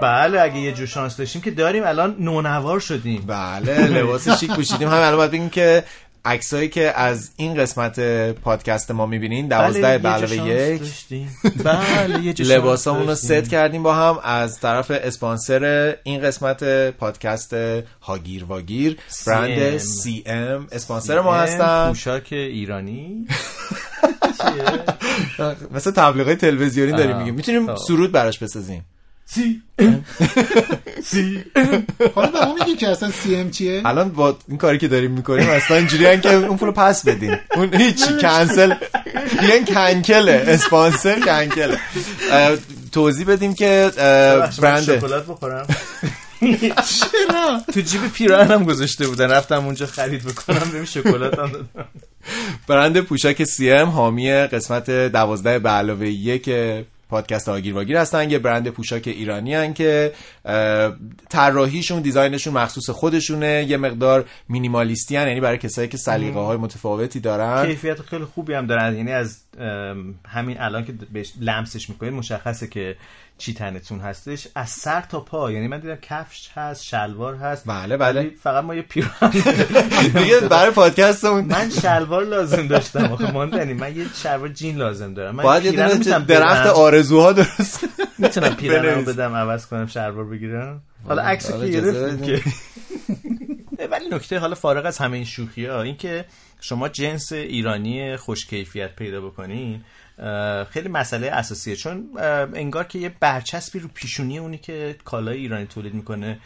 بله 0.01 0.41
اگه 0.41 0.57
یه 0.57 0.71
جو 0.71 0.85
شانس 0.85 1.17
داشتیم 1.17 1.41
که 1.41 1.51
داریم 1.51 1.83
الان 1.85 2.15
نونوار 2.19 2.79
شدیم. 2.79 3.25
بله 3.27 3.87
لباس 3.87 4.39
شیک 4.39 4.51
پوشیدیم. 4.51 4.87
همین 4.87 4.99
الان 4.99 5.17
باید 5.17 5.31
بگیم 5.31 5.49
که 5.49 5.83
عکسایی 6.29 6.69
که 6.69 6.99
از 6.99 7.31
این 7.37 7.55
قسمت 7.55 7.99
پادکست 8.31 8.91
ما 8.91 9.05
می‌بینین 9.05 9.47
دوازده 9.47 9.97
به 9.97 10.09
علاوه 10.09 10.35
یک 10.35 10.81
بله 11.63 12.33
لباسامون 12.39 13.07
رو. 13.07 13.15
ست 13.15 13.49
کردیم 13.49 13.83
با 13.83 13.95
هم 13.95 14.19
از 14.23 14.59
طرف 14.59 14.91
اسپانسر 14.91 15.95
این 16.03 16.21
قسمت 16.21 16.63
پادکست 16.89 17.53
هاگیر 18.01 18.43
واگیر 18.43 18.97
برند. 19.27 19.77
سی 19.77 20.23
ام 20.25 20.67
اسپانسر 20.71 21.19
ما 21.19 21.35
هستن 21.35 21.87
پوشاک 21.87 22.27
ایرانی 22.31 23.27
مثل 25.75 25.91
تبلیغات 25.91 26.37
تلویزیونی 26.37 26.91
داریم. 26.91 27.17
میگیم 27.17 27.33
می‌تونیم 27.33 27.67
خب. 27.67 27.75
سرود 27.87 28.11
براش 28.11 28.39
بسازیم 28.39 28.85
حالا 32.15 32.31
به 32.31 32.45
ما 32.45 32.55
میگی 32.59 32.75
که 32.75 32.87
اصلا 32.87 33.11
سی 33.11 33.35
ام 33.35 33.51
چیه؟ 33.51 33.81
الان 33.85 34.09
با 34.09 34.37
این 34.47 34.57
کاری 34.57 34.77
که 34.77 34.87
داریم 34.87 35.11
می‌کنیم 35.11 35.49
اصلا 35.49 35.77
اینجوری 35.77 36.19
که 36.19 36.33
اون 36.33 36.57
پولو 36.57 36.71
پس 36.71 37.05
بدین 37.05 37.37
اون 37.55 37.73
هیچی 37.73 38.17
کنسل. 38.21 38.73
یه 39.41 39.65
کنکله 39.65 40.43
اسپانسر 40.47 41.19
کنکله. 41.19 41.79
توضیح 42.91 43.25
بدیم 43.25 43.53
که 43.53 43.91
برند 44.61 44.83
شکلات 44.83 45.25
بخورم. 45.25 45.67
چرا؟ 46.71 47.61
تو 47.73 47.81
جیب 47.81 48.07
پیراهنم 48.13 48.63
گذاشته 48.63 49.07
بودن 49.07 49.31
رفتم 49.31 49.65
اونجا 49.65 49.85
خرید 49.85 50.23
بکنم 50.23 50.71
بهم 50.73 50.85
شکلات 50.85 51.39
هم 51.39 51.51
دادم. 51.51 51.85
برند 52.67 52.99
پوشاک 52.99 53.43
سی 53.43 53.71
ام 53.71 53.89
حامی 53.89 54.31
قسمت 54.31 54.89
دوازده 54.89 55.59
به 55.59 55.69
علاوه 55.69 56.07
یک 56.07 56.49
پادکست 57.09 57.49
آگیر 57.49 57.75
واگیر 57.75 57.97
هستن 57.97 58.29
یه 58.31 58.39
برند 58.39 58.67
پوشاک 58.67 59.03
ایرانی 59.07 59.53
هن 59.53 59.73
که 59.73 60.13
طراحیشون 61.29 62.01
دیزاینشون 62.01 62.53
مخصوص 62.53 62.89
خودشونه. 62.89 63.65
یه 63.69 63.77
مقدار 63.77 64.25
مینیمالیستی 64.49 65.15
هن 65.15 65.27
یعنی 65.27 65.41
برای 65.41 65.57
کسایی 65.57 65.87
که 65.87 65.97
سلیقه 65.97 66.39
های 66.39 66.57
متفاوتی 66.57 67.19
دارن. 67.19 67.65
کیفیت 67.65 68.01
خیلی 68.01 68.25
خوبی 68.25 68.53
هم 68.53 68.67
دارن. 68.67 68.95
یعنی 68.95 69.11
از 69.11 69.37
همین 70.27 70.61
الان 70.61 70.85
که 70.85 70.93
بهش 71.13 71.33
لمسش 71.41 71.89
می‌کنید 71.89 72.13
مشخصه 72.13 72.67
که 72.67 72.95
چی 73.37 73.53
تنتون 73.53 73.99
هستش. 73.99 74.47
از 74.55 74.69
سر 74.69 75.01
تا 75.01 75.19
پا 75.19 75.51
یعنی 75.51 75.67
من 75.67 75.79
دیدم 75.79 75.95
کفش 75.95 76.49
هست 76.55 76.83
شلوار 76.83 77.35
هست. 77.35 77.63
بله، 77.65 77.97
بله. 77.97 78.31
فقط 78.43 78.63
ما 78.63 78.75
یه 78.75 78.81
پیراهن 78.81 79.29
دیگه 80.23 80.39
برای 80.39 80.71
پادکستمون. 80.71 81.45
من 81.45 81.69
شلوار 81.69 82.25
لازم 82.25 82.67
داشتم. 82.67 83.11
آخه 83.11 83.31
ماندنی 83.31 83.73
من 83.73 83.97
یه 83.97 84.05
شلوار 84.23 84.49
جین 84.49 84.77
لازم 84.77 85.13
دارم. 85.13 85.35
من 85.35 85.43
باید 85.43 85.65
یه 85.65 85.71
پیراهن 85.71 86.23
درخت. 86.23 86.67
آرزوها 86.67 87.33
درست 87.33 87.85
می‌تونم 88.17 88.55
پیراهنمو 88.55 88.91
بنویس. 88.91 89.09
بدم 89.09 89.33
عوض 89.35 89.65
کنم 89.65 89.87
شلوار 89.87 90.25
بگیرم 90.39 90.81
حالا 91.05 91.21
عکس 91.21 91.51
حالا 91.51 91.65
که 91.65 91.71
گرفتیم. 91.71 92.25
که. 92.25 92.43
ولی 93.91 94.09
نکته 94.11 94.39
حالا 94.39 94.55
فارغ 94.55 94.85
از 94.85 94.97
همه 94.97 95.15
این 95.15 95.25
شوخی 95.25 95.65
ها 95.65 95.81
این 95.81 95.97
که 95.97 96.25
شما 96.61 96.89
جنس 96.89 97.31
ایرانی 97.31 98.17
خوش 98.17 98.45
کیفیت 98.45 98.95
پیدا 98.95 99.21
بکنین 99.21 99.83
خیلی 100.69 100.89
مسئله 100.89 101.27
اساسیه. 101.27 101.75
چون 101.75 102.09
انگار 102.53 102.83
که 102.83 102.99
یه 102.99 103.11
برچسبی 103.19 103.79
رو 103.79 103.89
پیشونی 103.93 104.39
اونی 104.39 104.57
که 104.57 104.95
کالای 105.05 105.37
ایرانی 105.37 105.65
تولید 105.65 105.93
می‌کنه 105.93 106.39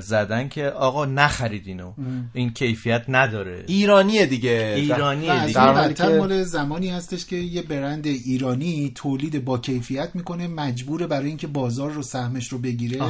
زدن 0.00 0.48
که 0.48 0.66
آقا 0.66 1.04
نخرید 1.04 1.62
اینو. 1.66 1.92
این 2.32 2.50
کیفیت 2.50 3.04
نداره. 3.08 3.64
ایرانیه 3.66 4.26
دیگه. 4.26 4.74
ایرانیه 4.76 5.46
دیگه. 5.46 5.60
این 5.60 5.92
در 5.92 6.18
مال 6.18 6.42
زمانی 6.42 6.88
هستش 6.88 7.26
که 7.26 7.36
یه 7.36 7.62
برند 7.62 8.06
ایرانی 8.06 8.92
تولید 8.94 9.44
با 9.44 9.58
کیفیت 9.58 10.10
می‌کنه 10.14 10.48
مجبوره 10.48 11.06
برای 11.06 11.28
اینکه 11.28 11.46
بازار 11.46 11.90
رو 11.90 12.02
سهمش 12.02 12.48
رو 12.48 12.58
بگیره 12.58 13.00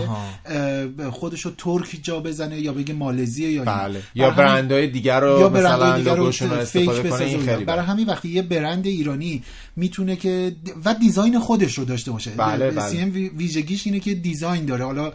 خودش 1.10 1.40
رو 1.40 1.50
ترک 1.58 1.98
جا 2.02 2.20
بزنه 2.20 2.60
یا 2.60 2.72
بگه 2.72 2.94
مالزیه 2.94 3.50
یا 3.52 3.62
این. 3.62 3.72
بله. 3.72 4.02
یا 4.14 4.30
برندهای 4.30 4.86
دیگر 4.86 5.20
رو 5.20 5.40
یا 5.40 5.48
مثلا 5.48 5.78
برندهای 5.78 6.02
دیگر 6.02 6.16
رو 6.16 6.30
fake 6.30 6.52
استفاده 6.52 7.02
کنه 7.02 7.10
بسازه. 7.10 7.64
برای. 7.64 7.84
همین 7.84 8.06
وقتی 8.06 8.28
یه 8.28 8.42
برند 8.42 8.86
ایرانی 8.86 9.42
می‌تونه 9.76 10.16
که 10.16 10.52
و 10.84 10.94
design 10.94 11.38
خودش 11.38 11.78
رو 11.78 11.84
داشته 11.84 12.10
باشه 12.10 12.30
بله، 12.30 12.70
بله. 12.70 12.88
CM 12.88 13.12
ویژگیش 13.36 13.86
اینه 13.86 14.00
که 14.00 14.14
design 14.14 14.64
داره 14.64 14.84
حالا 14.84 15.12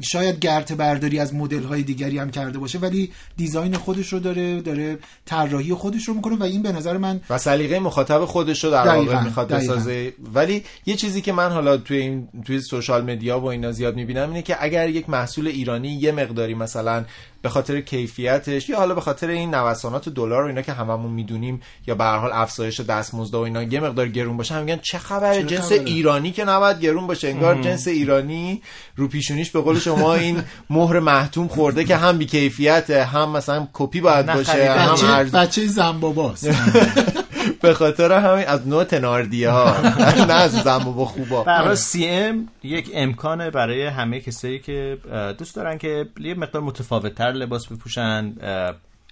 شاید 0.00 0.38
گرته 0.38 0.72
برداری 0.72 1.18
از 1.18 1.34
مدل 1.34 1.62
های 1.62 1.82
دیگری 1.82 2.18
هم 2.18 2.30
کرده 2.30 2.58
باشه 2.58 2.78
ولی 2.78 3.10
design 3.36 3.76
خودش 3.76 4.12
رو 4.12 4.18
داره 4.18 4.60
داره 4.60 4.98
طراحی 5.26 5.74
خودش 5.74 6.08
رو 6.08 6.14
می‌کنه 6.14 6.36
و 6.36 6.42
این 6.42 6.62
به 6.62 6.72
نظر 6.72 6.96
من 6.96 7.20
و 7.30 7.38
سلیقه 7.38 7.78
مخاطب 7.78 8.24
خودش 8.24 8.64
رو 8.64 8.70
در 8.70 8.88
واقع 8.88 9.24
می‌خواد. 9.24 9.48
بسازه 9.48 10.12
ولی 10.34 10.62
یه 10.86 10.96
چیزی 10.96 11.20
که 11.20 11.32
من 11.32 11.50
حالا 11.50 11.76
توی 11.76 11.96
این 11.96 12.28
توی 12.44 12.60
social 12.60 13.10
media 13.10 13.40
و 13.40 13.44
اینا 13.44 13.72
زیاد 13.72 13.96
می‌بینم 13.96 14.28
اینه 14.28 14.42
که 14.42 14.56
اگر 14.60 14.88
یک 14.88 15.10
محصول 15.10 15.46
ایرانی 15.46 15.88
یه 15.88 16.12
مقداری 16.12 16.54
مثلا 16.54 17.04
به 17.44 17.50
خاطر 17.50 17.80
کیفیتش 17.80 18.68
یا 18.68 18.78
حالا 18.78 18.94
به 18.94 19.00
خاطر 19.00 19.28
این 19.28 19.54
نوسانات 19.54 20.08
دلار 20.08 20.44
و 20.44 20.46
اینا 20.46 20.62
که 20.62 20.72
هممون 20.72 21.12
می‌دونیم 21.12 21.60
یا 21.86 21.94
به 21.94 22.04
هر 22.04 22.16
حال 22.16 22.30
افزایش 22.32 22.80
دستمزد 22.80 23.34
و 23.34 23.38
اینا 23.38 23.62
یه 23.62 23.80
مقدار 23.80 24.08
گرون 24.08 24.36
باشه 24.36 24.54
هم 24.54 24.62
میگن 24.62 24.78
چه 24.82 24.98
خبره 24.98 25.42
جنس 25.42 25.72
خبره؟ 25.72 25.82
ایرانی 25.84 26.32
که 26.32 26.44
نباید 26.44 26.80
گرون 26.80 27.06
باشه 27.06 27.28
انگار 27.28 27.62
جنس 27.62 27.88
ایرانی 27.88 28.62
رو 28.96 29.08
پیشونیش 29.08 29.50
به 29.50 29.60
قول 29.60 29.78
شما 29.78 30.14
این 30.14 30.42
مهر 30.70 30.98
محتوم 30.98 31.48
خورده 31.48 31.84
که 31.84 31.96
هم 31.96 32.18
بی 32.18 32.26
کیفیت 32.26 32.90
هم 32.90 33.30
مثلا 33.30 33.68
کپی 33.72 34.00
باید 34.00 34.26
باشه. 34.26 34.70
هم. 34.70 35.30
بچه 35.30 35.66
زنباباست 35.66 36.48
به 37.62 37.74
خاطر 37.74 38.12
همین 38.12 38.46
از 38.46 38.68
نوع 38.68 38.84
تناردیه 38.84 39.50
ها 39.50 39.76
نه 40.28 40.32
از 40.32 40.52
زنبابا 40.52 41.04
خوبا. 41.04 41.44
برای 41.44 41.76
سی 41.76 42.06
ام 42.06 42.48
یک 42.62 42.90
امکانه 42.94 43.50
برای 43.50 43.86
همه 43.86 44.20
کسایی 44.20 44.58
که 44.58 44.98
دوست 45.38 45.56
دارن 45.56 45.78
که 45.78 46.06
یه 46.20 46.34
مقدار 46.34 46.62
متفاوتتر 46.62 47.32
لباس 47.32 47.66
بپوشن 47.66 48.34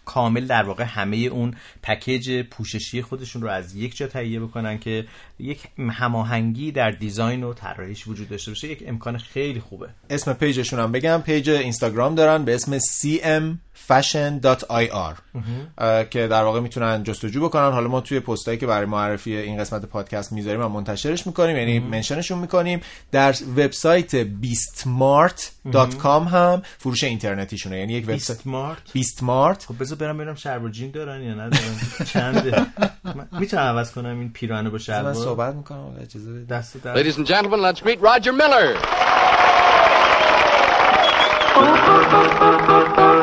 کامل 0.04 0.46
در 0.46 0.62
واقع 0.62 0.84
همه 0.84 1.16
اون 1.16 1.54
پکیج 1.82 2.42
پوششی 2.42 3.02
خودشون 3.02 3.42
رو 3.42 3.48
از 3.48 3.76
یک 3.76 3.96
جا 3.96 4.06
تهیه 4.06 4.40
بکنن 4.40 4.78
که 4.78 5.06
یک 5.38 5.68
هماهنگی 5.90 6.72
در 6.72 6.90
design 6.90 7.44
و 7.44 7.52
طراحیش 7.52 8.06
وجود 8.06 8.28
داشته 8.28 8.50
باشه 8.50 8.68
یک 8.68 8.84
امکان 8.86 9.18
خیلی 9.18 9.60
خوبه. 9.60 9.88
اسم 10.10 10.32
page 10.32 10.56
شون 10.56 10.80
هم 10.80 10.92
بگم. 10.92 11.22
page 11.26 11.50
اینستاگرام 11.50 12.14
دارن 12.14 12.44
به 12.44 12.54
اسم 12.54 12.78
cmfashion.ir 12.78 13.71
اه، 15.78 16.04
که 16.04 16.28
در 16.28 16.42
واقع 16.44 16.60
می‌تونن 16.60 17.02
جستجو 17.02 17.44
بکنن. 17.48 17.72
حالا 17.72 17.88
ما 17.88 18.00
توی 18.00 18.20
پستایی 18.20 18.58
که 18.58 18.66
برای 18.66 18.86
معرفی 18.86 19.36
این 19.36 19.58
قسمت 19.58 19.84
پادکست 19.84 20.32
می‌ذاریم 20.32 20.64
و 20.64 20.68
منتشرش 20.68 21.26
می‌کنیم 21.26 21.56
یعنی 21.56 21.78
mention 21.78 22.17
شون 22.17 22.38
می‌کنیم. 22.38 22.80
در 23.12 23.34
وبسایت 23.56 24.22
beastmart.com 24.24 26.06
هم 26.06 26.62
فروش 26.78 27.04
اینترنتیشونه. 27.04 27.78
یعنی 27.78 27.92
یک 27.92 28.04
وبسایت 28.08 28.38
بیستمارت 28.38 28.78
بیستمارت 28.92 29.64
خب 29.64 29.74
بذار 29.80 29.98
برم 29.98 30.16
ببینم 30.18 30.34
شلوار 30.34 30.70
جین 30.70 30.90
دارن 30.90 31.22
یا 31.22 31.34
ندارن 31.34 31.80
چنده؟ 32.06 32.66
من- 33.04 33.28
می‌تونم 33.40 33.62
عوض 33.62 33.92
کنم 33.92 34.18
این 34.18 34.32
پیراهن 34.32 34.64
با 34.64 34.70
من 34.70 34.78
شلوار 34.78 35.14
صحبت 35.14 35.54
می‌کنم 35.54 35.96
اجازه 36.02 36.32
بدید. 36.32 36.48
دست 36.48 36.82
در 36.82 37.02
Ladies 37.02 37.16
and 37.16 37.26
gentlemen, 37.26 37.60
let's 37.60 37.80
meet 37.84 37.98
Roger 38.00 38.32
Miller. 38.32 38.76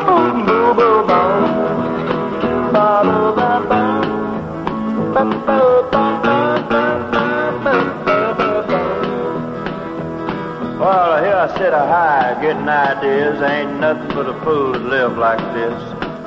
Well, 10.80 11.22
here 11.22 11.36
I 11.36 11.48
sit 11.58 11.74
a 11.74 11.78
high, 11.78 12.38
getting 12.40 12.66
ideas. 12.66 13.42
Ain't 13.42 13.80
nothing 13.80 14.08
but 14.08 14.30
a 14.30 14.40
fool 14.42 14.72
to 14.72 14.78
live 14.78 15.18
like 15.18 15.38
this. 15.52 15.74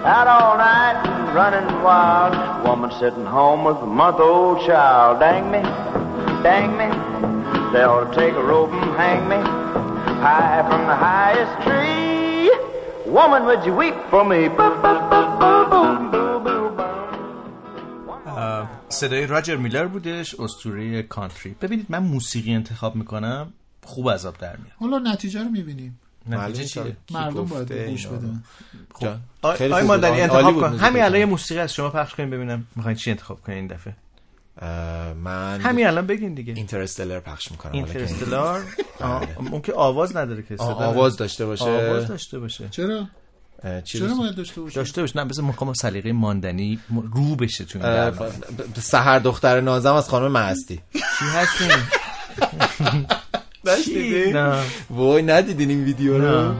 Out 0.06 0.28
all 0.28 0.58
night, 0.58 1.34
running 1.34 1.82
wild. 1.82 2.64
Woman 2.64 2.92
sitting 3.00 3.26
home 3.26 3.64
with 3.64 3.78
a 3.78 3.88
month-old 3.88 4.60
child. 4.68 5.20
Dang 5.20 5.50
me, 5.50 5.62
dang 6.44 6.78
me. 6.78 6.90
They 7.74 7.82
ought 7.82 8.14
to 8.14 8.16
take 8.16 8.36
a 8.36 8.44
rope 8.44 8.72
and 8.72 8.96
hang 8.96 9.28
me 9.28 9.38
high 10.22 10.62
from 10.70 10.86
the 10.86 10.96
highest 10.96 11.68
tree. 11.68 12.23
Woman, 13.14 13.46
would 13.46 13.64
you 13.68 13.74
weep 13.82 13.98
for 14.12 14.24
me? 14.32 14.50
صدای 18.90 19.28
راجر 19.28 19.56
میلر 19.56 19.86
بودش 19.86 20.36
اسطوره 20.40 21.04
کانتری 21.04 21.56
ببینید 21.62 21.86
من 21.90 22.00
موسیقی 22.00 22.54
انتخاب 22.54 22.96
می‌کنم 22.96 23.54
خوب 23.84 24.08
آب 24.08 24.38
در 24.38 24.58
میاد 24.58 24.74
حالا 24.80 25.00
نتیجه 25.00 25.44
رو 25.44 25.50
می‌بینیم 25.50 26.00
نتیجه 26.30 26.66
چیه 26.66 26.98
مردم 27.12 27.44
باید 27.44 27.72
گوش؟ 27.72 28.08
بدن 28.08 28.44
جان. 29.00 29.22
آی 29.42 29.58
خیلی 29.58 29.74
آی 29.74 29.82
خوب 29.82 29.92
ماندنی 29.92 30.22
انتخاب 30.22 30.54
کن 30.54 30.60
موسیقی. 30.60 30.86
همین 30.86 31.04
الان 31.04 31.20
یه 31.20 31.26
موسیقی 31.26 31.60
از 31.60 31.74
شما 31.74 31.90
پخش 31.90 32.16
کنیم 32.16 32.30
ببینم 32.30 32.68
می‌خواین 32.76 32.98
چی 32.98 33.12
انتخاب 33.12 33.42
کنین 33.42 33.58
این 33.58 33.68
دفعه 33.68 33.96
من 35.24 35.60
همین 35.62 35.88
الان 35.88 36.08
بگین 36.08 36.34
دیگه. 36.34 36.54
اینترستلر 36.56 37.20
پخش 37.20 37.52
می‌کنم. 37.52 37.72
اینترستلار 37.72 38.62
آه، 39.02 39.24
اون 39.52 39.62
که 39.62 39.74
آواز 39.74 40.18
نداره 40.18 40.44
که 40.44 40.56
صدا 40.58 40.66
آواز 40.66 41.18
داشته 41.18 41.46
باشه. 41.46 41.66
آواز 41.66 42.08
داشته 42.08 42.40
باشه. 42.40 42.68
چرا؟ 42.72 43.08
چرا 43.84 44.08
باید 44.20 44.36
داشته 44.36 44.62
باشه؟ 44.62 44.76
داشته 44.76 45.02
باشه. 45.02 45.20
نه 45.20 45.26
بذار 45.26 45.46
می‌خوام 45.46 45.74
سلیقه 45.74 46.12
ماندنی 46.12 46.80
رو 47.14 47.36
بشه 47.36 47.64
ب- 47.64 48.80
سحر 48.80 49.20
دختر 49.20 49.62
نازم 49.62 49.94
از 49.94 50.10
خانم 50.10 50.32
معستی 50.32 50.76
چی 50.94 51.26
هستین؟ 51.26 51.72
نه. 54.34 54.60
وای 54.90 55.24
ندیدین 55.24 55.70
این 55.70 55.84
ویدیو 55.84 56.18
رو؟ 56.18 56.54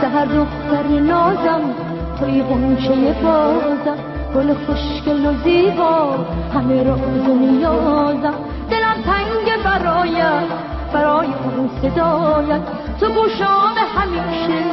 سهر 0.00 0.26
دختر 0.26 1.00
نازم 1.00 1.74
توی 2.18 2.42
غنچه 2.42 3.22
بازم. 3.22 4.11
گل 4.34 4.54
خوشگل 4.54 5.26
و 5.26 5.32
زیبا 5.44 6.16
همه 6.54 6.82
راز 6.82 7.00
و 7.28 7.34
نیازم 7.34 8.34
دلم 8.70 9.02
تنگ 9.04 9.62
برایت 9.64 10.44
برای 10.92 11.26
اون 11.26 11.70
صدایت. 11.82 12.60
تو 13.00 13.08
گوشام 13.08 13.74
همیشه 13.96 14.64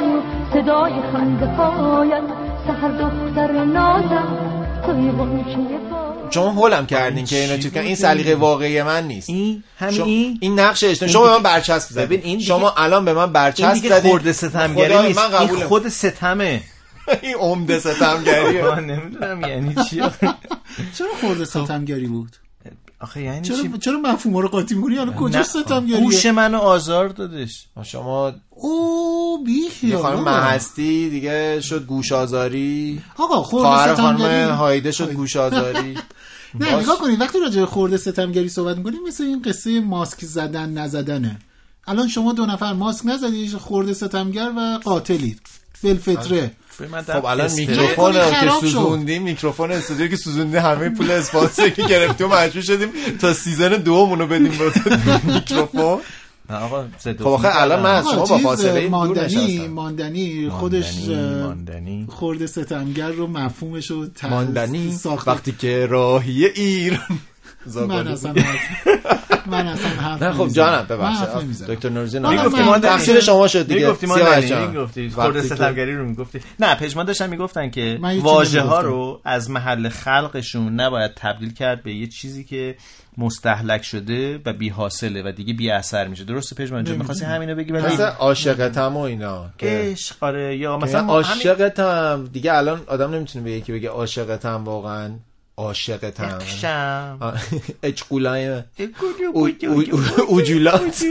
صدای 0.54 0.94
خنده 1.14 1.46
پایت 1.46 2.24
سهر 2.68 2.88
دختر 2.92 3.52
نازم 3.66 4.28
توی 4.86 5.12
غنچه 5.12 5.80
شما 6.30 6.50
هولم 6.52 6.86
کردین 6.86 7.26
که 7.26 7.36
اینو 7.36 7.56
چیز 7.58 7.66
کردین. 7.74 7.88
این 7.88 7.96
سلیقه 7.96 8.36
واقعی 8.36 8.82
من 8.84 9.08
نیست. 9.08 9.30
این 9.30 9.64
همین 9.80 10.02
این 10.02 10.38
این 10.42 10.60
نقش 10.60 10.84
اجتماعی 10.84 11.14
این 11.14 11.14
شما 11.14 11.26
به 11.26 11.38
من 11.38 11.44
برچسب 11.44 11.90
زدین 11.92 12.06
ببین، 12.06 12.20
این 12.24 12.38
دیگه- 12.38 12.48
شما 12.48 12.74
الان 12.78 13.06
به 13.06 13.14
من 13.14 13.22
این 13.24 13.34
برچسب 13.34 13.74
دیگه 13.74 13.90
زدین. 13.90 14.12
خورده 14.12 14.34
ستمگری 14.34 15.08
نیست. 15.08 15.20
من 15.20 15.36
این 15.40 15.48
قبولم. 15.48 15.68
خود 15.68 15.88
ستمه. 15.88 16.62
این 17.22 17.36
عمده 17.36 17.80
ستمگریه 17.80 18.62
من 18.64 18.86
نمی‌دونم 18.86 19.42
یعنی 19.42 19.76
چی. 19.90 20.02
چرا 20.98 21.08
خورده 21.22 21.46
ستمگری 21.46 22.08
بود؟ 22.08 22.36
آخه 23.00 23.22
یعنی 23.22 23.42
چرا 23.42 23.58
چی؟ 23.58 23.78
چرا 23.82 24.00
مفهوم 24.00 24.38
رو 24.38 24.48
قاطی 24.48 24.76
می‌کنی؟ 24.76 24.96
یعنی 24.96 25.12
کجا 25.18 25.40
نه، 25.40 25.46
ستمگریه؟ 25.46 26.00
گوش 26.00 26.26
منو 26.26 26.58
آزار 26.58 27.08
دادش. 27.08 27.68
شما 27.84 28.34
او 28.50 29.44
بی 29.44 29.96
خانم. 30.02 30.24
محستی 30.24 31.10
دیگه 31.10 31.62
شد 31.62 31.86
گوش 31.86 32.12
آزاری. 32.12 33.02
آقا 33.18 33.44
خورده 33.44 33.96
خانم 33.96 34.18
ستمگری. 34.18 34.50
هایده 34.50 34.92
شد 34.92 35.14
گوش 35.14 35.36
آزاری. 35.36 35.98
نه 36.60 36.76
نگاه 36.76 37.00
کنید 37.00 37.22
وقتی 37.22 37.40
راجع 37.40 37.60
به 37.60 37.66
خورده 37.66 37.98
ستمگری 37.98 38.50
صحبت 38.50 38.78
می‌کنیم 38.78 39.04
مثل 39.08 39.24
این 39.24 39.42
قصه 39.42 39.80
ماسک 39.80 40.26
زدن 40.26 40.70
نزدنه. 40.70 41.40
الان 41.88 42.08
شما 42.08 42.34
دو 42.34 42.46
نفر 42.46 42.74
ماسک 42.74 43.06
نزدید 43.06 43.54
خورده 43.58 43.94
ستمگر 43.94 44.52
و 44.58 44.80
قاتلید. 44.84 45.42
فلفطره 45.74 46.52
خب 46.88 47.26
الان. 47.26 47.52
میکروفون 47.52 48.14
که. 48.14 48.50
سوزوندیم 48.62 49.22
میکروفون 49.22 49.72
استودیو 49.72 50.08
که 50.08 50.16
سوزوندیم 50.16 50.62
همه 50.62 50.90
پول 50.90 51.12
اسپانسر 51.12 51.70
که 51.70 51.84
گرفتیم 51.84 52.32
و 52.32 52.36
مجبور 52.36 52.64
شدیم 52.64 52.90
تا 53.22 53.34
season 53.34 53.70
دومونو 53.70 54.28
بدیم 54.28 54.52
به 54.58 55.32
میکروفون؟ 55.34 56.00
آقا 56.50 56.86
خب 57.04 57.28
آخه 57.28 57.62
الان 57.62 57.82
من 57.82 57.96
از 57.96 58.10
شما 58.10 58.26
با 58.26 58.38
فاصله 58.38 58.88
ماندنی 58.88 59.68
ماندنی 59.68 60.50
خودش 60.50 61.10
ماندنی، 61.10 62.06
خورده 62.10 62.48
ستمگر 62.48 63.10
رو 63.10 63.28
مفهومش 63.28 63.92
رو 63.92 64.08
ماندنی 64.30 65.00
وقتی 65.28 65.52
که 65.52 65.86
راهی 65.86 66.46
ایران 66.46 67.20
من 67.78 68.08
اصلا 68.08 68.34
من 69.46 69.68
اصلا 69.68 69.90
حرف 69.90 70.24
نه 70.24 70.32
خب. 70.32 70.48
جانم 70.48 70.76
من 70.90 70.98
ببخشید. 70.98 71.68
دکتر 71.68 71.90
نورزی 71.90 72.18
حالا 72.18 72.30
نمی‌گفتی 72.42 72.62
من- 72.62 72.66
ما 72.68 72.80
تقصیر 72.80 73.20
شما 73.20 73.48
شد 73.48 73.68
دیگه. 73.68 73.80
می‌گفتی 73.86 74.06
ما. 74.08 74.16
می‌گفتی. 74.68 75.10
که- 75.10 75.42
ستمگری 75.42 75.96
رو 75.96 76.06
می‌گفتی. 76.06 76.40
نه 76.60 76.76
پژمان 76.76 77.06
داشتن 77.06 77.30
می‌گفتن 77.30 77.70
که 77.70 77.98
من 78.02 78.20
واژه 78.20 78.62
ها. 78.62 78.82
رو 78.82 79.22
از 79.26 79.50
محل 79.50 79.90
خلقشون 79.90 80.74
نباید 80.80 81.12
تبدیل 81.16 81.54
کرد 81.54 81.84
به 81.84 81.94
یه 81.94 82.08
چیزی 82.08 82.44
که 82.44 82.76
مستحلک 83.18 83.84
شده 83.84 84.40
و 84.46 84.54
بی 84.54 84.70
حاصله 84.70 85.24
و 85.26 85.32
دیگه 85.32 85.54
بی 85.54 85.72
اثر 85.72 86.08
میشه. 86.08 86.24
درسته 86.24 86.56
پژمان 86.56 86.84
جان؟ 86.84 86.98
می‌خواستی 86.98 87.26
همینو 87.26 87.56
بگی؟ 87.56 87.72
ولی 87.72 87.86
مثل 87.94 88.04
عاشقتم 88.04 88.98
و 88.98 89.00
اینا 89.00 89.50
که 89.58 89.68
عشق 89.68 90.16
آره 90.22 90.58
یا 90.58 90.78
مثلا 90.78 91.02
مثلا 91.04 91.14
عاشقتم. 91.14 92.30
دیگه 92.34 92.54
الان 92.54 92.82
آدم 92.88 93.14
نمی‌تونه 93.14 93.44
به 93.46 93.52
یکی 93.52 93.72
بگه 93.72 93.90
عاشقتم 93.90 94.64
واقعا. 94.64 95.12
عاشقتم. 95.60 96.40
اچقولای. 97.84 98.62
اوجولات 100.28 101.04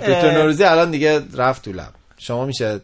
دکتر 0.00 0.30
نوروزی 0.38 0.64
الان 0.64 0.90
دیگه 0.90 1.22
رفت 1.36 1.64
تو 1.64 1.72
لب. 1.72 1.92
شما 2.18 2.46
میشه 2.46 2.80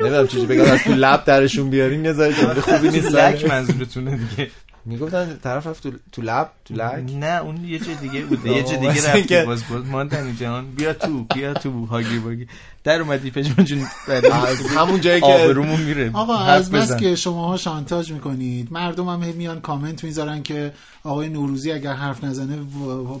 نمی‌دونم 0.00 0.26
چیزی 0.26 0.46
بگم 0.46 0.64
از 0.72 0.82
تو 0.82 0.92
لب 0.92 1.24
درشون 1.24 1.70
بیارین 1.70 2.04
یه 2.04 2.12
ذره 2.12 2.32
خوبی 2.60 2.88
نیست. 2.98 3.14
یک 3.34 3.50
منظورتونه 3.50 4.16
دیگه. 4.16 4.50
می‌گفتن 4.86 5.38
طرف 5.44 5.66
رفت 5.66 5.82
تو 5.82 5.92
تو 6.12 6.22
لب 6.22 6.50
تو 6.64 6.74
لک. 6.74 7.04
نه 7.20 7.26
اون 7.42 7.64
یه 7.64 7.78
جای 7.78 7.94
دیگه 7.94 8.20
بوده 8.20 8.50
یه 8.56 8.64
آه، 8.64 8.76
دیگه 8.76 9.14
اینکه- 9.14 9.44
باز 9.44 9.62
باز 9.70 9.84
ماندنی 9.86 10.36
جان 10.36 10.70
بیا 10.70 10.92
تو 10.92 11.24
بیا 11.34 11.54
تو 11.54 11.86
هاگی 11.86 12.18
باگی. 12.18 12.46
در 12.84 13.00
اومدی 13.00 13.30
پژمان 13.30 13.64
جون 13.66 13.86
همون 14.78 15.00
جایی 15.00 15.20
که 15.20 15.26
آبرومون 15.26 15.80
میره. 15.80 16.10
آقا 16.12 16.36
از 16.36 16.70
بس. 16.70 16.96
که 16.96 17.16
شماها 17.16 17.56
شانتاج 17.56 18.12
می‌کنید 18.12 18.72
مردم 18.72 19.08
هم 19.08 19.18
میان 19.20 19.60
کامنت 19.60 20.04
می‌ذارن 20.04 20.42
که 20.42 20.72
آقای 21.06 21.28
نوروزی 21.28 21.72
اگر 21.72 21.92
حرف 21.92 22.24
نزنه 22.24 22.58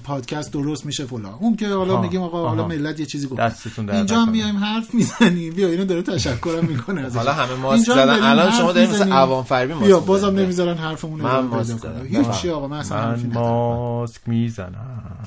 پادکست 0.04 0.52
درست 0.52 0.86
میشه 0.86 1.04
فلان 1.04 1.34
اون 1.40 1.56
که 1.56 1.68
حالا 1.68 2.00
میگیم 2.00 2.22
آقا. 2.22 2.48
حالا 2.48 2.68
ملت 2.68 3.00
یه 3.00 3.06
چیزی 3.06 3.26
گفت 3.26 3.40
اینجا 3.78 4.20
هم. 4.20 4.30
میایم 4.30 4.56
حرف 4.56 4.94
می‌زنیم 4.94 5.52
بیا 5.54 5.68
اینو 5.68 5.84
داره 5.84 6.02
تشکرم 6.02 6.64
می‌کنه 6.64 7.00
ازش 7.00 7.16
حالا 7.16 7.32
همه 7.32 7.54
ماسک 7.54 7.84
زدن. 7.84 8.06
داریم 8.06 8.24
الان 8.24 8.52
شما 8.52 8.72
دارین 8.72 8.90
مثل. 8.90 9.12
عوام 9.12 9.44
فریبی 9.44 9.72
ماسک 9.72 9.86
بیا 9.86 10.00
بازم. 10.00 10.38
نمی‌ذارن 10.38 10.76
حرفمون 10.76 11.20
رو 11.20 11.42
ماسک. 11.42 11.78
کنه 11.78 12.08
هیچ 12.08 12.30
چی. 12.30 12.50
آقا 12.50 12.68
من 12.68 12.78
اصلا. 12.78 13.16
ماسک 13.34 14.20
می‌زنم 14.26 15.26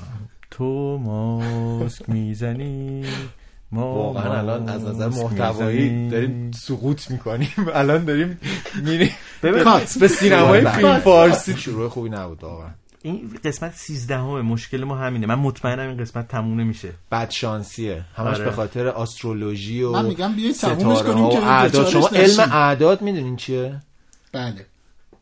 تو 0.50 0.98
ماسک 0.98 2.10
می‌زنی 2.10 3.04
ما 3.72 3.94
واقعا 3.94 4.38
الان 4.38 4.68
از 4.68 4.84
نظر 4.84 5.08
محتوایی. 5.08 6.08
داریم 6.08 6.50
سقوط 6.50 7.10
می‌کنیم 7.10 7.48
الان 7.74 8.04
داریم 8.04 8.40
میریم 8.82 9.10
ببین. 9.42 9.64
به 10.00 10.08
سینمای. 10.08 10.66
فیلم 10.66 10.98
فارسی 10.98 11.56
شروع 11.56 11.88
خوبی 11.88 12.10
نبود 12.10 12.44
واقعا 12.44 12.70
این 13.02 13.30
قسمت 13.44 13.74
13 13.74 14.16
همه 14.16 14.42
مشکل 14.42 14.84
ما 14.84 14.96
همینه 14.96 15.26
من 15.26 15.34
مطمئنم 15.34 15.88
این 15.88 15.96
قسمت 15.96 16.28
تموم 16.28 16.60
نمیشه 16.60 16.92
بد 17.12 17.30
شانسیه 17.30 18.04
همش 18.16 18.34
آره. 18.34 18.44
به 18.44 18.50
خاطر 18.50 18.86
استرولوژی 18.88 19.82
و 19.82 19.90
من 19.92 20.04
میگم 20.04 20.32
بیایید 20.32 20.56
تمومش 20.56 21.02
کنیم 21.02 21.30
که 21.30 21.46
اعداد 21.46 21.88
شما. 21.88 22.08
علم 22.08 22.52
اعداد 22.52 23.02
می‌دونین 23.02 23.36
چیه 23.36 23.80
بله 24.32 24.66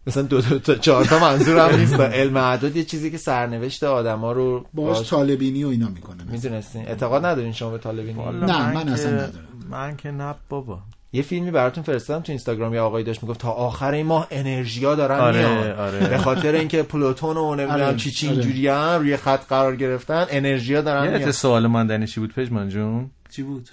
مثلا 0.09 0.23
دو, 0.23 0.41
دو 0.41 0.59
تا 0.59 0.75
چهار 0.75 1.05
تا 1.05 1.19
منظورم 1.19 1.77
نیست. 1.77 2.01
علم 2.21 2.37
اعداد 2.37 2.77
یه 2.77 2.85
چیزی 2.85 3.11
که 3.11 3.19
سرنوشت 3.19 3.85
آدما 3.85 4.33
رو 4.33 4.67
باش 4.75 5.11
طالبینی 5.11 5.65
و 5.65 5.69
اینا 5.69 5.89
می‌کنه. 5.89 6.17
می‌دونستین 6.31 6.89
اعتقاد 6.89 7.25
ندارین 7.27 7.53
شما 7.53 7.71
به 7.71 7.79
طالبینی؟ 7.79 8.19
نه، 8.23 8.73
من 8.75 8.85
که- 8.85 8.91
اصلا 8.93 9.11
ندارم. 9.11 9.33
من 9.71 9.97
که 9.97 10.11
نه 10.11 10.35
بابا. 10.49 10.79
یه 11.13 11.23
فیلمی 11.23 11.51
براتون 11.51 11.85
فرستادم 11.85 12.23
تو 12.23 12.33
اینستاگرام 12.33 12.75
یه 12.75 12.81
آقایی 12.81 13.05
داشت 13.05 13.23
می‌گفت 13.23 13.41
تا 13.41 13.51
آخر 13.51 13.93
این 13.93 14.07
ماه 14.07 14.27
انرژیا 14.31 14.95
دارن 14.95 15.19
آره، 15.21 15.39
میان. 15.39 15.73
آره. 15.73 16.09
به 16.09 16.19
خاطر 16.19 16.53
اینکه 16.55 16.83
پلوتون 16.83 17.37
و 17.37 17.55
نمی‌دونم 17.55 17.85
آره، 17.87 17.97
چی 17.97 18.11
چی 18.11 18.27
آره. 18.29 18.37
اینجوریان 18.37 19.01
روی 19.01 19.17
خط 19.17 19.47
قرار 19.49 19.77
گرفتن 19.77 20.27
انرژیا 20.31 20.81
دارن 20.83 21.17
میان. 21.19 21.33
سوال 21.33 21.67
ماندنی 21.67 22.07
چی 22.07 22.21
بود 22.21 22.35
پژمان 22.35 22.69
جون؟ 22.69 23.11
چی 23.31 23.43
بود؟ 23.43 23.69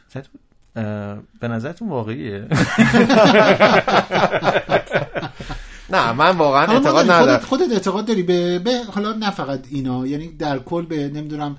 به 1.40 1.48
نظرتون 1.48 1.90
واقعیه؟ 1.90 2.48
نه 5.90 6.12
من 6.12 6.38
واقعا 6.38 6.68
اعتقاد 6.68 7.12
ندارم 7.12 7.40
خودت, 7.40 7.46
خودت 7.46 7.72
اعتقاد 7.72 8.06
داری 8.06 8.24
به, 8.24 8.60
به 8.60 8.82
حالا 8.94 9.14
نه 9.14 9.32
فقط 9.32 9.60
اینا 9.70 10.08
یعنی 10.08 10.28
در 10.28 10.60
کل 10.60 10.86
به 10.86 11.08
نمی‌دونم 11.08 11.58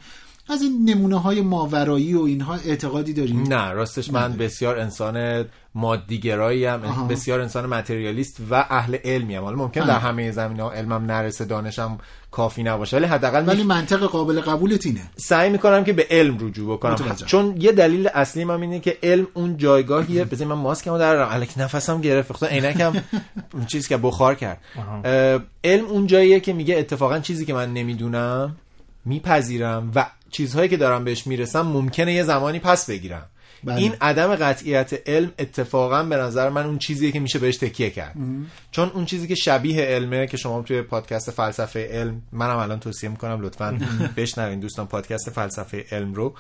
از 0.49 0.63
این 0.63 0.91
نمونه 0.91 1.21
های 1.21 1.41
ماورایی 1.41 2.15
و 2.15 2.23
اینها 2.23 2.55
اعتقادی 2.55 3.13
داری 3.13 3.33
نه 3.33 3.71
راستش 3.73 4.11
من 4.11 4.33
بسیار 4.33 4.79
انسان 4.79 5.45
مادیگرایی 5.75 6.65
هم 6.65 6.85
آها. 6.85 7.05
بسیار 7.05 7.41
انسان 7.41 7.67
متریالیست 7.67 8.41
و 8.51 8.67
اهل 8.71 8.97
علمی 9.05 9.35
هم 9.35 9.45
حالا 9.45 9.57
ممکن. 9.57 9.87
در 9.87 9.99
همه 9.99 10.31
زمین 10.31 10.61
ها 10.61 10.73
علمم 10.73 11.11
نرسه 11.11 11.45
دانشم 11.45 11.99
کافی 12.31 12.63
نباشه 12.63 12.97
ولی 12.97 13.07
حداقل 13.07 13.49
ولی 13.49 13.63
منطق 13.63 13.99
قابل 13.99 14.41
قبولت 14.41 14.87
اینه. 14.87 15.03
سعی 15.17 15.51
می‌کنم 15.51 15.85
که 15.85 15.93
به 15.93 16.07
علم 16.11 16.39
رجوع 16.41 16.77
بکنم. 16.77 16.93
متوجهم. 16.93 17.27
چون 17.27 17.55
یه 17.59 17.73
دلیل 17.73 18.09
اصلی 18.09 18.45
من 18.45 18.63
اینه 18.63 18.81
که 18.81 18.99
علم 19.03 19.27
اون 19.35 19.57
جایگاهیه. 19.57 20.25
بذار 20.31 20.49
من 20.49 20.55
ماسکمو 20.55 20.99
درارم 20.99 21.29
الک 21.31 21.55
نفسم 21.57 22.01
گرفت 22.01 22.33
خدا 22.33 22.47
عینکم 22.47 22.93
اون 23.53 23.67
چیزی 23.73 23.89
که 23.89 23.97
بخار 23.97 24.35
کرد. 24.35 24.61
علم 25.65 25.87
اون 25.87 26.07
جاییه 26.07 26.41
که 26.41 26.53
میگه 26.53 26.77
اتفاقا 26.77 27.19
چیزی 27.19 27.45
که 27.45 27.55
من 27.55 27.73
نمی‌دونم 27.73 28.57
میپذیرم 29.05 29.93
و 29.95 30.07
چیزهایی 30.31 30.69
که 30.69 30.77
دارم 30.77 31.05
بهش 31.05 31.27
می‌رسم 31.27 31.61
ممکنه 31.63 32.13
یه 32.13 32.23
زمانی 32.23 32.59
پس 32.59 32.91
بگیرم. 32.91 33.31
بله. 33.65 33.77
این 33.77 33.95
عدم 34.01 34.35
قطعیت 34.35 35.09
علم 35.09 35.33
اتفاقا 35.39 36.03
به 36.03 36.17
نظر 36.17 36.49
من 36.49 36.67
اون 36.67 36.79
چیزیه 36.79 37.13
که 37.13 37.21
میشه 37.21 37.39
بهش 37.39 37.57
تکیه 37.57 37.91
کرد. 37.91 38.15
چون 38.71 38.91
اون 38.95 39.05
چیزی 39.05 39.29
که 39.29 39.35
شبیه 39.35 39.83
علمه 39.83 40.27
که 40.27 40.37
شما 40.37 40.63
توی 40.63 40.83
پادکست 40.83 41.31
فلسفه 41.31 41.89
علم 41.93 42.23
منم 42.33 42.57
الان 42.57 42.81
توصیه 42.81 43.11
می‌کنم 43.11 43.41
لطفا 43.41 43.79
بشنوین 44.17 44.61
دوستان 44.61 44.87
پادکست 44.87 45.31
فلسفه 45.31 45.85
علم 45.93 46.15
رو 46.15 46.35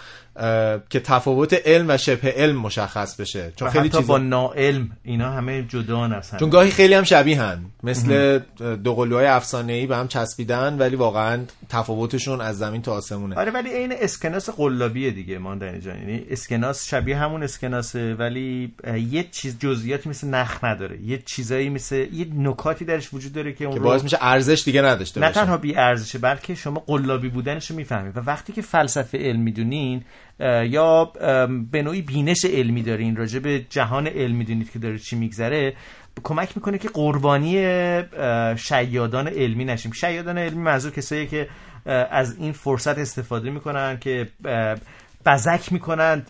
که 0.90 1.00
تفاوت 1.00 1.66
علم 1.66 1.84
و 1.88 1.96
شبه 1.96 2.34
علم 2.36 2.56
مشخص 2.56 3.20
بشه. 3.20 3.52
چون 3.56 3.70
خیلی 3.70 3.88
چیزا 3.88 4.00
با 4.00 4.18
ناعلم 4.18 4.90
اینا 5.04 5.30
همه 5.30 5.62
جدا 5.62 6.06
هستن. 6.06 6.38
چون 6.38 6.50
گاهی 6.50 6.70
خیلی 6.70 6.94
هم 6.94 7.02
شبیه 7.02 7.42
هن. 7.42 7.64
مثل 7.82 8.38
دو 8.84 8.94
قلوهای 8.94 9.26
افسانه 9.26 9.72
ای 9.72 9.86
به 9.86 9.96
هم 9.96 10.08
چسبیدن 10.08 10.78
ولی 10.78 10.96
واقعا 10.96 11.40
تفاوتشون 11.68 12.40
از 12.40 12.58
زمین 12.58 12.82
تا 12.82 12.92
آسمونه. 12.92 13.36
آره 13.36 13.50
ولی 13.50 13.68
این 13.68 13.92
اسکناس 14.00 14.50
قلابیه 14.50 15.10
دیگه 15.10 15.40
جان. 15.84 15.98
یعنی 15.98 16.26
اسکناس 16.30 16.88
شبیه 16.88 17.05
همون 17.12 17.42
اسکناسه 17.42 18.14
ولی 18.14 18.74
یه 19.10 19.24
چیز 19.30 19.58
جزئیاتی 19.58 20.08
مثل 20.08 20.28
نخ 20.28 20.64
نداره. 20.64 21.02
یه 21.02 21.18
چیزایی 21.18 21.68
مثل 21.68 22.06
یه 22.12 22.26
نکاتی 22.34 22.84
درش 22.84 23.14
وجود 23.14 23.32
داره 23.32 23.52
که 23.52 23.64
اون 23.64 23.74
که 23.74 23.80
رو- 23.80 23.84
باعث 23.84 24.02
میشه 24.02 24.18
ارزش 24.20 24.62
دیگه 24.64 24.82
نداشته 24.82 25.20
نه 25.20 25.30
تنها 25.30 25.56
بی 25.56 25.76
ارزشه 25.76 26.18
بلکه 26.18 26.54
شما 26.54 26.80
قلابی 26.86 27.28
بودنش 27.28 27.70
رو 27.70 27.76
می‌فهمید. 27.76 28.16
و 28.16 28.20
وقتی 28.20 28.52
که 28.52 28.62
فلسفه 28.62 29.18
علم 29.18 29.40
می‌دونین 29.40 30.04
یا 30.64 31.12
به 31.70 31.82
نوعی 31.82 32.02
بینش 32.02 32.44
علمی 32.44 32.82
دارین 32.82 33.16
راجع 33.16 33.38
به 33.38 33.64
جهان 33.70 34.06
علم 34.06 34.36
می‌دونید 34.36 34.70
که 34.70 34.78
داره 34.78 34.98
چی 34.98 35.16
میگذره 35.16 35.74
کمک 36.24 36.56
می‌کنه 36.56 36.78
که 36.78 36.88
قربانی 36.88 37.52
شیادان 38.56 39.28
علمی 39.28 39.64
نشیم. 39.64 39.92
شیادان 39.92 40.38
علمی 40.38 40.62
منظور 40.62 40.92
کسایی 40.92 41.26
که 41.26 41.48
از 42.10 42.36
این 42.38 42.52
فرصت 42.52 42.98
استفاده 42.98 43.50
می‌کنن 43.50 43.98
که 43.98 44.28
بزک 45.26 45.72
می‌کنن 45.72 46.26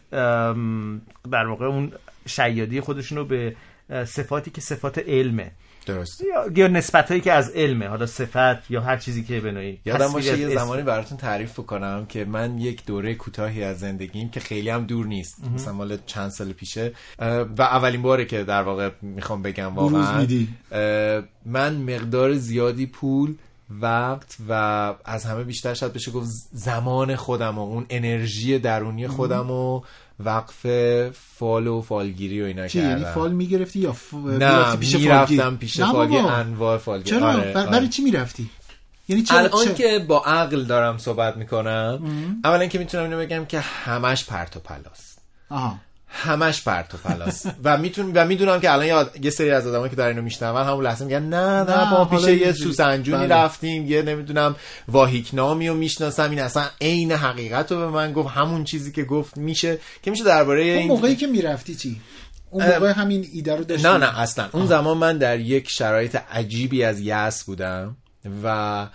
در 1.33 1.47
واقع 1.47 1.67
اون 1.67 1.93
شیادی 2.27 2.81
خودشون 2.81 3.19
رو 3.19 3.25
به 3.25 3.57
صفاتی 4.05 4.51
که 4.51 4.61
صفات 4.61 4.99
علمه. 4.99 5.53
درست 5.87 6.21
یا, 6.21 6.47
یا 6.55 6.69
نسبت 6.69 7.09
هایی 7.09 7.21
که 7.21 7.33
از 7.33 7.51
علمه 7.51 7.89
حالا 7.89 8.07
صفت 8.07 8.71
یا 8.71 8.81
هر 8.81 8.97
چیزی 8.97 9.25
که 9.25 9.41
به 9.41 9.53
نوعی. 9.53 9.79
یادم 9.85 10.13
باشه 10.13 10.39
یه. 10.39 10.49
زمانی 10.49 10.83
براتون 10.83 11.19
تعریف 11.19 11.53
بکنم 11.53 12.07
که 12.07 12.25
من 12.25 12.59
یک 12.59 12.87
دوره 12.87 13.15
کوتاهی 13.15 13.65
از 13.65 13.79
زندگیم 13.79 14.29
که 14.29 14.41
خیلی 14.41 14.71
هم 14.71 14.85
دور 14.85 15.07
نیست 15.07 15.45
مثلا 15.55 15.73
مال 15.73 15.99
چند 16.07 16.31
سال 16.31 16.53
پیشه. 16.53 16.93
و 17.59 17.63
اولین 17.63 18.03
باره 18.03 18.25
که 18.25 18.45
در 18.45 18.63
واقع 18.63 18.91
می‌خوام 19.03 19.43
بگم 19.43 19.75
واقعا 19.75 20.27
من 21.47 21.77
مقدار 21.77 22.35
زیادی 22.35 22.87
پول 22.87 23.35
وقت 23.71 24.37
و 24.49 24.95
از 25.05 25.25
همه 25.25 25.45
بیشتر 25.45 25.75
شاید 25.75 25.93
بشه 25.93 26.11
گفت 26.11 26.29
زمان 26.53 27.17
خودم 27.17 27.59
و 27.59 27.63
اون 27.63 27.87
انرژی 27.91 28.59
درونی 28.59 29.09
خودم 29.09 29.51
و 29.51 29.81
وقف 30.21 30.67
فال 31.39 31.67
و 31.67 31.81
فالگیری 31.81 32.43
و 32.43 32.45
اینا 32.45 32.69
چی؟ 32.69 32.79
کردم. 32.79 32.91
یعنی 32.91 33.05
فال 33.15 33.33
می‌گرفتی 33.33 33.79
یا 33.79 33.93
ف... 33.93 34.15
نه 34.15 34.77
پیش 34.77 34.93
فالگیر؟ 34.93 35.13
می‌رفتم 35.13 35.57
پیش 35.57 35.81
فالگیر. 35.81 36.19
انواع 36.19 36.79
فالگیر 36.79 37.19
چرا؟ 37.19 37.29
آره، 37.33 37.59
آره. 37.59 37.71
برای 37.71 37.89
چی 37.89 38.03
می‌رفتی؟ 38.03 38.51
یعنی 39.09 39.23
چرا 39.23 39.39
الان 39.39 39.65
چه- 39.65 39.75
که 39.75 40.05
با 40.09 40.25
عقل 40.25 40.65
دارم 40.65 40.99
صحبت 40.99 41.37
می‌کنم 41.37 42.01
اولا 42.45 42.67
که 42.67 42.79
می‌تونم 42.79 43.05
اینو 43.05 43.19
بگم 43.19 43.45
که 43.45 43.61
همش 43.61 44.25
پرت 44.25 44.57
و 44.57 44.61
پلاست. 44.61 45.19
آها. 45.51 45.79
همش 46.17 46.63
پرت 46.63 46.95
و 46.95 46.97
پلاست 46.97 47.51
و 47.65 47.79
میتون 47.79 48.13
و 48.15 48.25
می‌دونم 48.25 48.61
که 48.61 48.73
الان 48.73 48.87
یه- 48.87 49.07
یه 49.23 49.31
سری 49.31 49.51
از 49.51 49.67
آدمایی 49.67 49.91
که 49.91 49.97
در 49.97 50.07
اینو 50.09 50.23
میشنون 50.23 50.67
همون 50.67 50.85
لحظه 50.85 51.05
میگن 51.05 51.23
نه 51.23 51.63
نه, 51.63 51.91
ما 51.91 52.05
پیش 52.05 52.25
یه. 52.25 52.53
سوسنجونی 52.53 53.27
بله. 53.27 53.35
رفتیم 53.35 53.87
یه 53.87 54.03
نمی‌دونم 54.03 54.57
واهیکنامی 54.89 55.69
رو 55.69 55.75
می‌شناسم 55.75 56.31
این 56.31 56.41
اصلا 56.41 56.65
عین 56.81 57.13
حقیقت 57.13 57.73
رو 57.73 57.79
به 57.79 57.87
من 57.89 58.13
گفت 58.13 58.29
همون 58.29 58.65
چیزی 58.65 58.93
که 58.93 59.05
گفت 59.05 59.37
میشه 59.37 59.79
که 60.03 60.11
میشه 60.11 60.25
درباره 60.25 60.63
اون 60.63 60.79
این 60.79 60.89
موقعی 60.89 61.17
که 61.17 61.27
می‌رفتی 61.27 61.75
چی؟ 61.75 62.01
اون 62.51 62.67
موقع 62.67 62.93
همین 62.93 63.27
ایده 63.33 63.57
رو 63.57 63.65
داشتی؟ 63.65 63.89
نه 63.89 63.97
نه 63.97 64.21
اصلا. 64.21 64.49
اون 64.53 64.67
زمان 64.67 64.97
من 64.97 65.19
در 65.19 65.41
یک 65.41 65.71
شرایط 65.71 66.17
عجیبی 66.33 66.85
از 66.85 67.01
یأس 67.01 67.45
بودم 67.45 67.97
و 68.45 68.87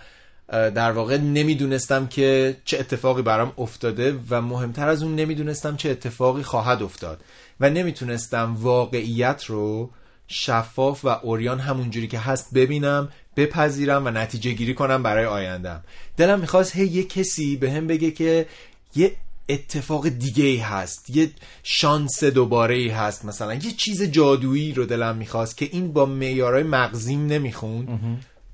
در 0.48 0.92
واقع 0.92 1.16
نمی‌دونستم 1.16 2.06
که 2.06 2.56
چه 2.64 2.78
اتفاقی 2.78 3.22
برام 3.22 3.52
افتاده 3.58 4.18
و 4.30 4.42
مهمتر 4.42 4.88
از 4.88 5.02
اون 5.02 5.16
نمی‌دونستم 5.16 5.76
چه 5.76 5.90
اتفاقی 5.90 6.42
خواهد 6.42 6.82
افتاد 6.82 7.20
و 7.60 7.70
نمی‌تونستم 7.70 8.56
واقعیت 8.60 9.44
رو 9.44 9.90
شفاف 10.28 11.04
و 11.04 11.08
اوریان 11.08 11.60
همونجوری 11.60 12.08
که 12.08 12.18
هست 12.18 12.54
ببینم 12.54 13.08
بپذیرم 13.36 14.06
و 14.06 14.10
نتیجه 14.10 14.52
گیری 14.52 14.74
کنم 14.74 15.02
برای 15.02 15.24
آیندم 15.24 15.82
دلم 16.16 16.40
می‌خواست 16.40 16.76
هی 16.76 16.86
یه 16.86 17.04
کسی 17.04 17.56
به 17.56 17.70
هم 17.70 17.86
بگه 17.86 18.10
که 18.10 18.46
یه 18.94 19.16
اتفاق 19.48 20.08
دیگه 20.08 20.44
ای 20.44 20.56
هست 20.56 21.10
یه 21.10 21.30
شانس 21.62 22.24
دوباره 22.24 22.74
ای 22.74 22.88
هست 22.88 23.24
مثلا 23.24 23.54
یه 23.54 23.70
چیز 23.70 24.02
جادویی 24.02 24.72
رو 24.72 24.86
دلم 24.86 25.16
می‌خواست 25.16 25.56
که 25.56 25.68
این 25.72 25.92
با 25.92 26.06
معیارهای 26.06 26.62
مغزیم 26.62 27.26
نمیخون 27.26 27.98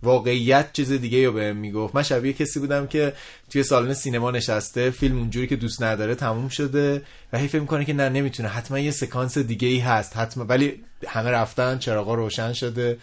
واقعیت 0.03 0.73
چیز 0.73 0.93
دیگه 0.93 1.27
رو 1.27 1.33
بهم 1.33 1.57
می‌گفت. 1.57 1.95
من 1.95 2.03
شبیه 2.03 2.33
کسی 2.33 2.61
بودم 2.61 2.87
که 2.87 3.13
توی 3.51 3.63
سالن 3.63 3.95
سینما 3.95 4.31
نشسته 4.31 4.91
فیلم 4.91 5.19
اونجوری 5.19 5.47
که 5.47 5.57
دوست 5.57 5.83
نداره 5.83 6.15
تموم 6.15 6.49
شده 6.49 7.03
و 7.33 7.39
هی 7.39 7.49
فکر 7.49 7.61
می‌کنه 7.61 7.85
که 7.85 7.93
نه 7.93 8.09
نمی‌تونه. 8.09 8.49
حتما 8.49 8.79
یه 8.79 8.91
سکانس 8.91 9.39
دیگه 9.39 9.69
ای 9.69 9.79
هست. 9.79 10.17
حتما. 10.17 10.45
ولی 10.45 10.85
همه 11.07 11.31
رفتن 11.31 11.79
چراغا 11.79 12.15
روشن 12.15 12.53
شده 12.53 12.99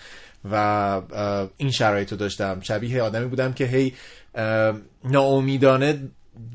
و 0.51 1.01
این 1.58 1.71
شرایط 1.71 2.12
رو 2.12 2.17
داشتم. 2.17 2.60
شبیه 2.62 3.01
آدمی 3.01 3.27
بودم 3.27 3.53
که 3.53 3.65
هی 3.65 3.93
ناامیدانه 5.03 5.99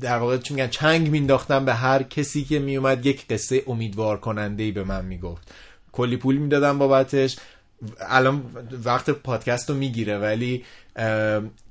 در 0.01 0.17
واقع 0.17 0.37
چی 0.37 0.53
میگن 0.53 0.67
چنگ 0.67 1.09
مینداختم 1.09 1.65
به 1.65 1.73
هر 1.73 2.03
کسی 2.03 2.43
که 2.43 2.59
میومد 2.59 3.05
یک 3.05 3.27
قصه 3.27 3.63
امیدوار 3.67 4.19
کننده 4.19 4.63
ای 4.63 4.71
به 4.71 4.83
من 4.83 5.05
می‌گفت. 5.05 5.51
کلی 5.91 6.17
پول 6.17 6.37
می‌دادم 6.37 6.77
بابتش. 6.77 7.37
الان 8.09 8.43
وقت 8.85 9.09
پادکست 9.09 9.69
رو 9.69 9.75
می‌گیره 9.75 10.17
ولی 10.17 10.63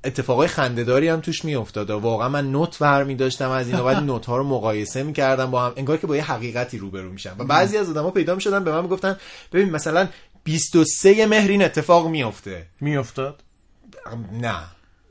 اتفاقای 0.03 0.47
خندهداری 0.47 1.07
هم 1.07 1.19
توش 1.19 1.45
میافتاد 1.45 1.89
و 1.89 1.99
واقعا 1.99 2.29
من 2.29 2.51
نوت 2.51 2.79
برمی 2.79 3.15
داشتم 3.15 3.49
از 3.49 3.67
اینا 3.67 3.85
ولی 3.85 4.05
نوت 4.11 4.25
ها 4.25 4.37
رو 4.37 4.43
مقایسه 4.43 5.03
می‌کردم 5.03 5.51
با 5.51 5.65
هم 5.65 5.73
انگار 5.75 5.97
که 5.97 6.07
با 6.07 6.15
یه 6.15 6.23
حقیقتی 6.23 6.77
روبرو 6.77 7.11
میشم. 7.11 7.35
و 7.39 7.43
بعضی 7.43 7.77
از 7.77 7.89
آدما 7.89 8.11
پیدا 8.11 8.35
می‌شدن 8.35 8.63
به 8.63 8.71
من 8.71 8.81
می‌گفتن 8.81 9.17
ببین 9.53 9.69
مثلا 9.69 10.07
23 10.43 11.25
مهر 11.25 11.49
این 11.49 11.63
اتفاق 11.63 12.07
میفته 12.07 12.65
میافتاد؟ 12.81 13.43
نه. 14.41 14.55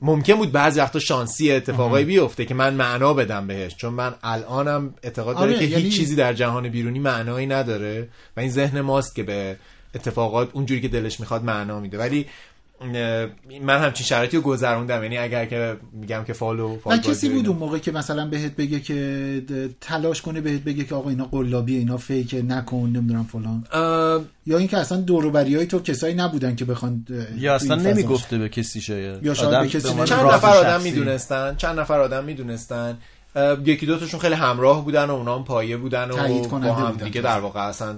ممکن 0.03 0.35
بود 0.35 0.53
بعضی 0.53 0.81
وقتا 0.81 0.99
شانسی 0.99 1.53
اتفاقایی 1.53 2.05
بیفته 2.05 2.45
که 2.45 2.55
من 2.55 2.75
معنا 2.75 3.15
بدم 3.15 3.47
بهش 3.47 3.77
چون 3.77 3.93
من 3.95 4.15
الانم 4.23 4.95
اعتقاد 5.03 5.37
داره 5.37 5.51
آره، 5.51 5.59
که 5.59 5.65
یعنی- 5.65 5.83
هیچ 5.83 5.97
چیزی 5.97 6.17
در 6.17 6.33
جهان 6.33 6.69
بیرونی 6.69 6.99
معنایی 6.99 7.47
نداره. 7.47 8.09
و 8.37 8.41
این 8.41 8.51
ذهن 8.51 8.81
ماست 8.81 9.15
که 9.15 9.23
به 9.23 9.57
اتفاقات 9.95 10.49
اونجوری 10.53 10.81
که 10.81 10.89
دلش 10.89 11.21
می‌خواد 11.21 11.45
معنا 11.45 11.81
میده. 11.81 11.99
ولی 11.99 12.27
من 13.63 13.79
همچین 13.79 14.07
شرایطی 14.07 14.37
رو 14.37 14.43
گذروندم. 14.43 15.03
یعنی 15.03 15.19
اگر 15.19 15.47
که 15.47 15.77
میگم 15.93 16.25
که 16.25 16.33
فالو 16.33 16.77
فال 16.77 16.95
و 16.95 16.97
بازی 16.97 17.11
کسی 17.11 17.29
بود. 17.29 17.49
اون 17.49 17.57
موقع 17.57 17.79
که 17.79 17.93
مثلا 17.93 18.27
بهت 18.27 18.57
بگه 18.57 18.81
که 18.81 19.43
تلاش 19.81 20.23
کنه 20.23 20.41
بهت 20.41 20.61
بگه 20.61 20.85
که 20.85 20.95
آقا 20.95 21.11
اینا 21.11 21.25
قلابی 21.25 21.77
اینا 21.77 21.97
فیکه 21.97 22.43
نکن 22.43 22.77
نمی‌دونم 22.77 23.25
فلان. 23.25 23.65
اه، 23.73 24.25
یا 24.47 24.59
اینکه 24.59 24.77
اصلا 24.77 25.01
دوروبری 25.01 25.57
های 25.57 25.67
تو 25.67 25.81
کسایی 25.81 26.15
نبودن 26.15 26.57
که 26.57 26.65
بخوان 26.65 27.07
یا 27.39 27.55
اصلا 27.55 27.77
نمی‌گفته 27.77 28.39
به 28.39 28.49
کسی 28.49 28.81
شاید. 28.81 29.23
یا 29.23 29.35
شاید 29.35 29.49
آدم 29.49 29.63
به 29.63 29.69
کسی 29.69 29.89
عنوان 29.89 30.07
چند 30.07 30.27
نفر 30.27 30.57
آدم. 30.57 30.81
می‌دونستن؟ 30.83 31.57
چند 31.57 31.81
نفر 31.81 32.01
آدم 32.01 32.25
می‌دونستن؟ 32.25 32.99
یکی 33.65 33.87
دوتاشون 33.87 34.21
خیلی 34.21 34.35
همراه 34.35 34.85
بودن 34.85 35.05
و 35.05 35.15
اونا 35.15 35.37
هم 35.37 35.45
پایه 35.45 35.77
بودن 35.77 36.11
و 36.11 36.17
با 36.59 36.75
هم. 36.75 36.97
دیگه 36.97 37.21
در 37.21 37.41
واقع 37.41 37.61
اصلا 37.61 37.97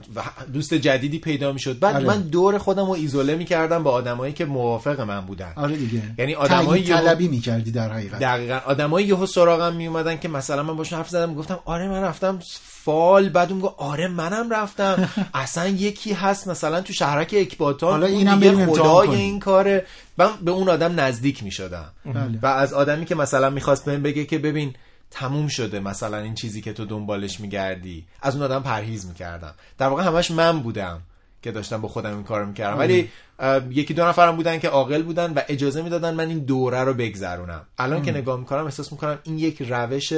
دوست 0.53 0.75
جدیدی 0.75 1.19
پیدا 1.19 1.53
می‌شد. 1.53 1.79
بعد 1.79 1.97
آره. 1.97 2.05
من 2.05 2.21
دور 2.21 2.59
خودم 2.59 2.87
رو 2.87 2.93
ایزوله 2.93 3.35
می‌کردم 3.35 3.83
با 3.83 3.91
آدمایی 3.91 4.33
که 4.33 4.45
موافق 4.45 5.01
من 5.01 5.21
بودن. 5.21 5.53
آره 5.57 5.77
دیگه. 5.77 6.03
یعنی 6.19 6.35
آدمای 6.35 6.67
تایید 6.67 6.89
یهو- 6.89 6.99
طلبی 7.01 7.29
می‌کردی 7.29 7.71
در 7.71 7.93
حقیقت. 7.93 8.19
دقیقا. 8.19 8.61
آدمایی 8.67 9.07
یهو 9.07 9.27
سراغم 9.27 9.75
میومدن 9.77 10.19
که 10.19 10.29
مثلا 10.29 10.63
من 10.63 10.77
باشون 10.77 10.99
حرف 10.99 11.09
زدم 11.09 11.35
گفتم 11.35 11.59
آره 11.65 11.89
من 11.89 12.03
رفتم 12.03 12.39
فال. 12.85 13.29
بعد 13.29 13.51
اون 13.51 13.61
گفت 13.61 13.75
آره 13.79 14.09
منم 14.09 14.51
رفتم. 14.51 15.09
اصلا 15.35 15.69
یکی 15.69 16.13
هست 16.13 16.49
مثلا 16.49 16.81
تو 16.81 16.93
شهرک 16.93 17.35
اکباتان 17.39 17.91
حالا 17.91 18.07
اینم 18.07 18.33
امتحان 18.43 18.67
خدای. 19.07 19.17
این 19.21 19.39
کاره. 19.41 19.87
من 20.19 20.29
به 20.43 20.51
اون 20.51 20.69
آدم 20.69 21.01
نزدیک 21.01 21.43
می‌شدم. 21.45 21.85
بله. 22.05 22.39
و 22.43 22.47
از 22.47 22.73
آدمی 22.73 23.05
که 23.05 23.15
مثلا 23.15 23.51
می‌خواست 23.51 23.85
بهم 23.85 24.03
بگه 24.03 24.25
که 24.25 24.39
ببین 24.39 24.75
تموم 25.13 25.49
شده 25.49 25.81
مثلا 25.81 26.19
این 26.19 26.35
چیزی 26.35 26.61
که 26.61 26.73
تو 26.73 26.85
دنبالش 26.85 27.41
میگردی. 27.41 28.07
از 28.23 28.35
اون 28.35 28.45
آدم 28.45 28.63
پرهیز 28.63 29.07
می‌کردم. 29.07 29.55
در 29.79 29.89
واقع 29.89 30.03
همش 30.03 30.31
من 30.31 30.61
بودم 30.61 31.01
که 31.43 31.53
داشتم 31.53 31.81
با 31.81 31.89
خودم 31.89 32.15
این 32.15 32.25
کارو 32.25 32.47
می‌کردم. 32.47 32.79
ولی 32.79 33.11
اه، 33.39 33.63
یکی 33.71 33.95
دو 33.95 34.05
نفرم 34.05 34.37
بودن 34.37 34.59
که 34.59 34.69
عاقل 34.69 35.03
بودن 35.03 35.33
و 35.33 35.41
اجازه 35.49 35.83
می‌دادن 35.83 36.15
من 36.15 36.29
این 36.29 36.39
دوره 36.39 36.81
رو 36.81 36.95
بگذرونم. 36.95 37.67
الان 37.79 38.03
که 38.03 38.11
نگاه 38.11 38.39
می‌کنم 38.39 38.65
احساس 38.65 38.93
می‌کنم 38.93 39.19
این 39.25 39.39
یک 39.39 39.63
روش 39.63 40.13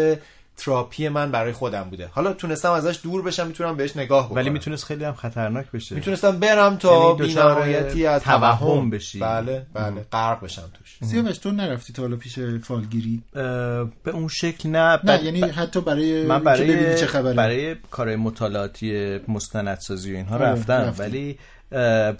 تراپی 0.56 1.08
من 1.08 1.30
برای 1.30 1.52
خودم 1.52 1.82
بوده. 1.90 2.08
حالا 2.12 2.32
تونستم 2.32 2.70
ازش 2.70 2.98
دور 3.02 3.22
بشم 3.22 3.46
می‌تونم 3.46 3.76
بهش 3.76 3.96
نگاه 3.96 4.26
بکنم. 4.26 4.36
ولی 4.36 4.50
می‌تونست 4.50 4.84
خیلی 4.84 5.04
هم 5.04 5.14
خطرناک 5.14 5.70
بشه. 5.70 5.94
می‌تونستم 5.94 6.38
برم 6.38 6.76
تا 6.76 7.16
یعنی 7.18 7.28
بی‌نهایتی 7.28 8.06
از 8.06 8.22
توهم 8.22 8.90
بشی. 8.90 9.18
بله 9.18 9.66
بله 9.74 10.06
غرق 10.12 10.44
بشم 10.44 10.70
توش. 10.74 10.98
سیاوش 11.10 11.38
تو 11.38 11.50
نرفتی 11.50 11.92
تا 11.92 12.02
حالا 12.02 12.16
پیش 12.16 12.38
فالگیری؟ 12.38 13.22
به 13.32 14.10
اون 14.12 14.28
شکل 14.28 14.68
نه 14.68 15.00
نه 15.04 15.24
یعنی 15.24 15.40
ب- 15.40 15.52
حتی 15.56 15.80
برای 15.80 16.26
من 16.26 16.44
برای 16.44 16.98
چه 16.98 17.06
خبره. 17.06 17.32
برای 17.34 17.76
کار 17.90 18.16
مطالعاتی 18.16 19.18
مستندسازی 19.28 20.12
و 20.12 20.16
اینها 20.16 20.34
آره، 20.34 20.46
رفتم. 20.46 20.72
رفتی. 20.72 21.02
ولی 21.02 21.38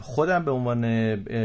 خودم 0.00 0.44
به 0.44 0.50
عنوان 0.50 0.84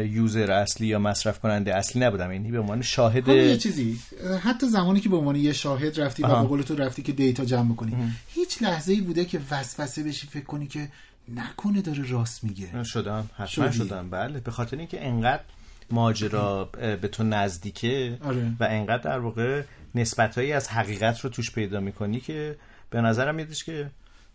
یوزر 0.06 0.50
اصلی 0.50 0.86
یا 0.86 0.98
مصرف 0.98 1.38
کننده 1.38 1.76
اصلی 1.76 2.02
نبودم 2.02 2.32
یعنی 2.32 2.50
به 2.50 2.58
عنوان 2.58 2.82
شاهد 2.82 3.28
یه 3.28 3.56
چیزی 3.56 3.98
حتی 4.42 4.68
زمانی 4.68 5.00
که 5.00 5.08
به 5.08 5.16
عنوان 5.16 5.36
یه 5.36 5.52
شاهد 5.52 6.00
رفتی 6.00 6.22
و 6.22 6.26
آها. 6.26 6.42
به 6.42 6.48
قول 6.48 6.62
تو 6.62 6.76
رفتی 6.76 7.02
که 7.02 7.12
دیتا 7.12 7.44
جمع 7.44 7.74
کنی 7.74 7.96
هیچ 8.28 8.62
لحظه 8.62 8.92
ای 8.92 9.00
بوده 9.00 9.24
که 9.24 9.40
وسوسه 9.50 10.02
بشی 10.02 10.26
فکر 10.26 10.44
کنی 10.44 10.66
که 10.66 10.88
نکنه 11.34 11.82
داره 11.82 12.10
راست 12.10 12.44
میگه 12.44 12.84
شدم 12.84 13.30
حتما. 13.36 13.70
شدم 13.70 14.10
بله 14.10 14.40
به 14.40 14.50
خاطر 14.50 14.76
اینکه 14.76 15.06
انقدر 15.06 15.42
ماجرا 15.90 16.64
به 16.74 17.08
تو 17.08 17.24
نزدیکه 17.24 18.18
آره. 18.24 18.52
و 18.60 18.64
انقدر 18.70 19.02
در 19.02 19.18
واقع 19.18 19.62
نسبتهایی 19.94 20.52
از 20.52 20.68
حقیقت 20.68 21.20
رو 21.20 21.30
توش 21.30 21.50
پیدا 21.50 21.80
می‌کنی 21.80 22.20
که 22.20 22.56
به 22.90 23.00
نظرم 23.00 23.34
میادش 23.34 23.64
که 23.64 23.90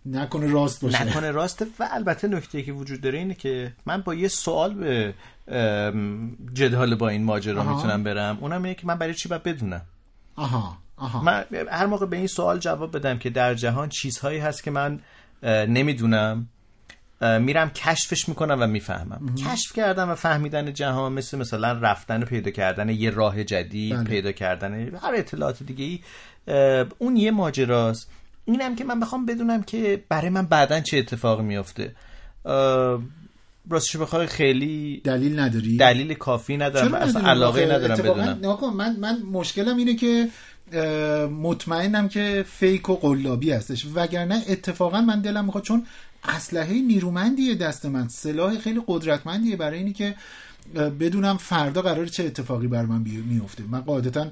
نکنه 0.06 0.48
راست 0.48 0.82
باشه. 0.82 1.04
نکنه 1.04 1.32
راسته 1.32 1.66
و 1.80 1.90
البته 1.92 2.28
نکته 2.28 2.64
که 2.64 2.72
وجود 2.72 3.02
داره 3.02 3.18
اینه 3.18 3.34
که 3.34 3.74
من 3.86 4.02
با 4.02 4.14
یه 4.14 4.28
سوال 4.28 4.74
به 4.74 5.14
جدال 6.54 6.96
با 6.96 7.10
این 7.10 7.24
ماجرا. 7.24 7.64
می‌تونم 7.76 8.04
برم. 8.04 8.38
اونم 8.42 8.64
اینه 8.64 8.76
که 8.76 8.88
من 8.88 8.98
برای 8.98 9.14
چی 9.14 9.30
باید 9.30 9.44
بدونم؟ 9.44 9.82
آها 10.36 10.78
آها. 10.98 11.22
من 11.22 11.46
هر 11.72 11.86
موقع 11.86 12.06
به 12.06 12.18
این 12.18 12.28
سوال 12.28 12.60
جواب 12.60 12.98
بدم 12.98 13.18
که 13.18 13.30
در 13.30 13.54
جهان 13.54 13.90
چیزهایی 13.90 14.40
هست 14.40 14.64
که 14.64 14.72
من 14.72 15.00
نمی‌دونم 15.44 16.50
میرم 17.22 17.70
کشفش 17.70 18.30
می‌کنم 18.30 18.58
و 18.62 18.68
می‌فهمم. 18.68 19.36
کشف 19.36 19.74
کردن 19.74 20.10
و 20.10 20.16
فهمیدن 20.16 20.74
جهان 20.74 21.14
مثل 21.14 21.38
مثلا 21.38 21.72
رفتن 21.72 22.24
و 22.24 22.26
پیدا 22.26 22.52
کردن 22.52 22.90
یه 22.90 23.10
راه 23.10 23.44
جدید 23.44 23.96
بله. 23.96 24.04
پیدا 24.04 24.32
کردن 24.32 24.96
هر 24.96 25.14
اطلاعات 25.16 25.64
دیگه 25.64 25.86
ای 25.86 26.00
اون 26.98 27.18
یه 27.18 27.32
ماجراست. 27.32 28.12
اینم 28.46 28.76
که 28.76 28.84
من 28.84 29.00
بخوام 29.00 29.26
بدونم 29.26 29.64
که 29.64 30.04
برای 30.10 30.30
من 30.30 30.46
بعدا 30.46 30.80
چه 30.80 30.98
اتفاقی 30.98 31.44
میافته. 31.44 31.96
راستش 33.70 33.98
بخوای 33.98 34.28
خیلی 34.28 35.02
دلیل 35.04 35.40
نداری؟ 35.40 35.78
دلیل 35.78 36.14
کافی 36.14 36.58
ندارم. 36.58 36.90
چرا 36.90 36.98
اصلا؟ 36.98 37.30
علاقه 37.30 37.66
ندارم 37.66 37.98
بدونم. 37.98 38.46
آقا 38.46 38.70
من 38.70 38.96
من 39.00 39.22
مشکلم 39.22 39.78
اینه 39.78 39.96
که 39.96 40.30
مطمئنم 41.30 42.08
که 42.08 42.46
فیک 42.52 42.90
و 42.90 42.96
قلابی 42.96 43.52
هستش. 43.52 43.86
وگرنه 43.96 44.44
اتفاقا 44.50 45.02
من 45.02 45.22
دلم 45.22 45.46
می‌خواد 45.46 45.64
چون 45.64 45.86
اسلحه 46.24 46.82
نیرومندیه 46.82 47.56
دست 47.56 47.86
من. 47.86 48.08
سلاح 48.08 48.58
خیلی 48.58 48.82
قدرتمندیه. 48.88 49.56
برای 49.56 49.78
اینی 49.78 49.94
که 49.94 50.16
بدونم 51.00 51.38
فردا 51.38 51.82
قرار 51.82 52.06
چه 52.06 52.24
اتفاقی 52.24 52.68
بر 52.68 52.86
من 52.86 53.06
میفته 53.26 53.64
من 53.72 53.82
قاعدتا 53.82 54.28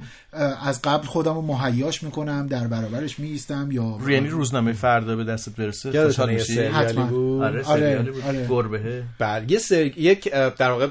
از 0.63 0.82
قبل 0.82 1.08
خودم 1.08 1.34
رو 1.34 1.41
مهیاش 1.41 2.04
می‌کنم 2.04 2.48
در 2.48 2.67
برابرش 2.67 3.19
میایستم 3.19 3.69
یا 3.72 3.98
یعنی 4.08 4.28
روزنامه 4.28 4.74
فردا 4.74 5.15
به 5.15 5.24
دستت 5.24 5.56
برسه؟ 5.56 6.06
خوشحال 6.06 6.30
یه 6.30 6.36
میشی؟ 6.36 6.54
سریالی 6.54 6.74
حتما. 6.74 7.06
بود؟ 7.06 7.43
آره 7.43 7.63
آره، 7.63 8.12
بود. 8.12 8.24
آره. 8.24 8.48
گربه 8.50 9.04
بله 9.19 9.52
یه 9.52 9.60
سر... 9.60 9.86
یک 10.00 10.32
در 10.34 10.72
واقع 10.72 10.88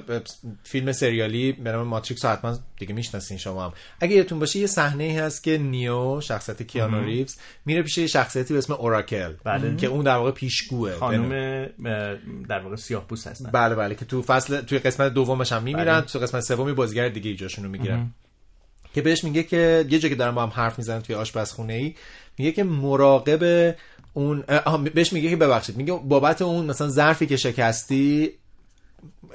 فیلم 0.64 0.92
سریالی 0.92 1.52
به 1.52 1.72
نام 1.72 1.87
ماتریکس 1.87 2.24
حتما 2.24 2.59
دیگه 2.78 2.94
می‌شناسین 2.94 3.38
شما 3.38 3.64
هم. 3.64 3.72
اگه 4.00 4.16
یادتون 4.16 4.38
باشه 4.38 4.59
یه 4.59 4.66
صحنه 4.66 5.05
ای 5.05 5.16
هست 5.16 5.42
که 5.42 5.59
نیو 5.59 6.20
شخصیت 6.20 6.62
کیانو 6.62 7.05
ریوز 7.05 7.37
میره 7.66 7.83
پیش 7.83 7.98
یه 7.98 8.07
شخصیتی 8.07 8.55
به 8.55 8.59
اسم 8.59 8.72
اوراکل. 8.72 9.33
بله. 9.44 9.76
که 9.76 9.87
اون 9.87 10.05
در 10.05 10.16
واقع 10.16 10.31
پیشگوه. 10.31 10.94
خانم 10.94 11.66
در 12.48 12.61
واقع 12.61 12.76
سیاه 12.76 13.07
پوست 13.07 13.26
هستن. 13.26 13.50
بله 13.50 13.74
بله 13.74 13.94
که 13.94 14.05
تو 14.05 14.22
فصل 14.22 14.61
توی 14.61 14.78
قسمت 14.78 15.14
دومش 15.33 15.53
هم 15.53 15.62
میمیرن. 15.62 16.01
بله. 16.01 16.07
تو 16.07 16.18
قسمت 16.18 16.40
سومی 16.40 16.73
بازیگر 16.73 17.09
دیگه 17.09 17.31
ای 17.31 17.37
جاشون 17.37 17.64
رو 17.64 17.71
می‌گیرن 17.71 18.11
که 18.95 19.03
بهش 19.03 19.25
میگه 19.25 19.42
که 19.42 19.85
یه 19.90 19.99
جا 19.99 20.09
که 20.09 20.14
دارن 20.14 20.35
با 20.35 20.42
هم 20.42 20.49
حرف 20.49 20.79
می‌زنن 20.79 21.01
توی 21.01 21.14
آشپزخونه 21.14 21.73
ای 21.73 21.95
میگه 22.38 22.53
که 22.53 22.64
مراقب 22.64 23.75
اون 24.14 24.45
بهش 24.95 25.12
میگه 25.12 25.31
که 25.31 25.37
ببخشید 25.37 25.77
میگه 25.77 25.92
بابت 25.92 26.42
اون 26.42 26.66
مثلا 26.66 26.88
ظرفی 26.88 27.27
که 27.27 27.37
شکستی 27.37 28.31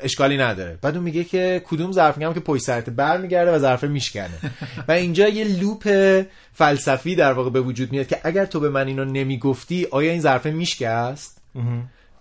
اشکالی 0.02 0.38
نداره. 0.38 0.78
بعد 0.82 0.96
اون 0.96 1.04
میگه 1.04 1.24
که 1.24 1.62
کدوم 1.66 1.92
ظرف؟ 1.92 2.18
میگم 2.18 2.34
که 2.34 2.40
پشت 2.40 2.64
سرت 2.64 2.90
برمیگرده 2.90 3.52
و 3.52 3.60
ظرف 3.60 3.84
میشکنه. 3.84 4.40
و 4.88 4.92
اینجا 4.92 5.28
یه 5.28 5.44
لوپ 5.44 6.24
فلسفی 6.54 7.16
در 7.16 7.34
واقع 7.34 7.50
به 7.50 7.62
وجود 7.62 7.92
میاد 7.92 8.08
که 8.08 8.22
اگر 8.24 8.46
تو 8.46 8.60
به 8.60 8.70
من 8.70 8.88
اینو 8.88 9.06
نمی‌گفتی 9.06 9.88
آیا 9.92 10.12
این 10.12 10.22
ظرف 10.22 10.46
میشکست؟ 10.46 11.42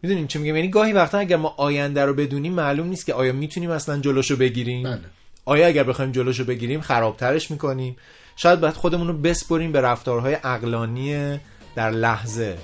می‌دونین 0.03 0.27
چه 0.27 0.39
میگم؟ 0.39 0.57
یعنی 0.57 0.69
گاهی 0.69 0.93
وقتا 0.93 1.19
اگر 1.19 1.37
ما 1.37 1.55
آینده 1.57 2.05
رو 2.05 2.15
بدونیم 2.15 2.53
معلوم 2.53 2.87
نیست 2.87 3.07
که 3.07 3.15
آیا 3.15 3.33
می‌تونیم 3.33 3.71
اصلا 3.71 4.01
جلوشو 4.01 4.37
بگیریم؟ 4.37 4.83
بله. 4.83 5.01
آیا 5.45 5.67
اگر 5.67 5.85
بخوایم 5.85 6.13
جلوشو 6.13 6.45
بگیریم 6.45 6.81
خرابترش 6.81 7.51
می‌کنیم؟ 7.51 7.97
شاید 8.37 8.61
باید 8.61 8.75
خودمون 8.75 9.09
رو 9.09 9.19
بسپریم 9.19 9.73
به 9.73 9.81
رفتارهای 9.81 10.35
عقلانی 10.35 11.39
در 11.75 11.91
لحظه 11.91 12.59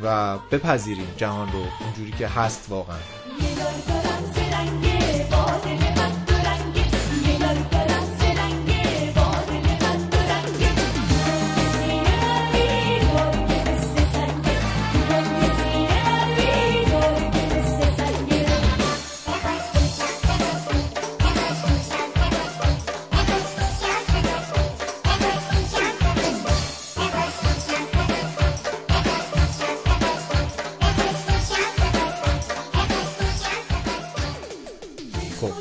و 0.00 0.38
بپذیریم 0.38 1.08
جهان 1.16 1.52
رو 1.52 1.62
اونجوری 1.84 2.12
که 2.18 2.28
هست 2.28 2.66
واقعا. 2.68 2.98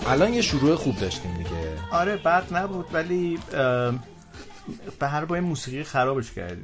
الان 0.07 0.33
یه 0.33 0.41
شروع 0.41 0.75
خوب 0.75 0.99
داشتیم 0.99 1.33
دیگه. 1.37 1.49
آره 1.91 2.15
بد 2.15 2.43
نبود 2.51 2.85
ولی 2.93 3.39
به 4.99 5.07
هر 5.07 5.25
با 5.25 5.35
این 5.35 5.43
موسیقی 5.43 5.83
خرابش 5.83 6.31
کرد. 6.31 6.57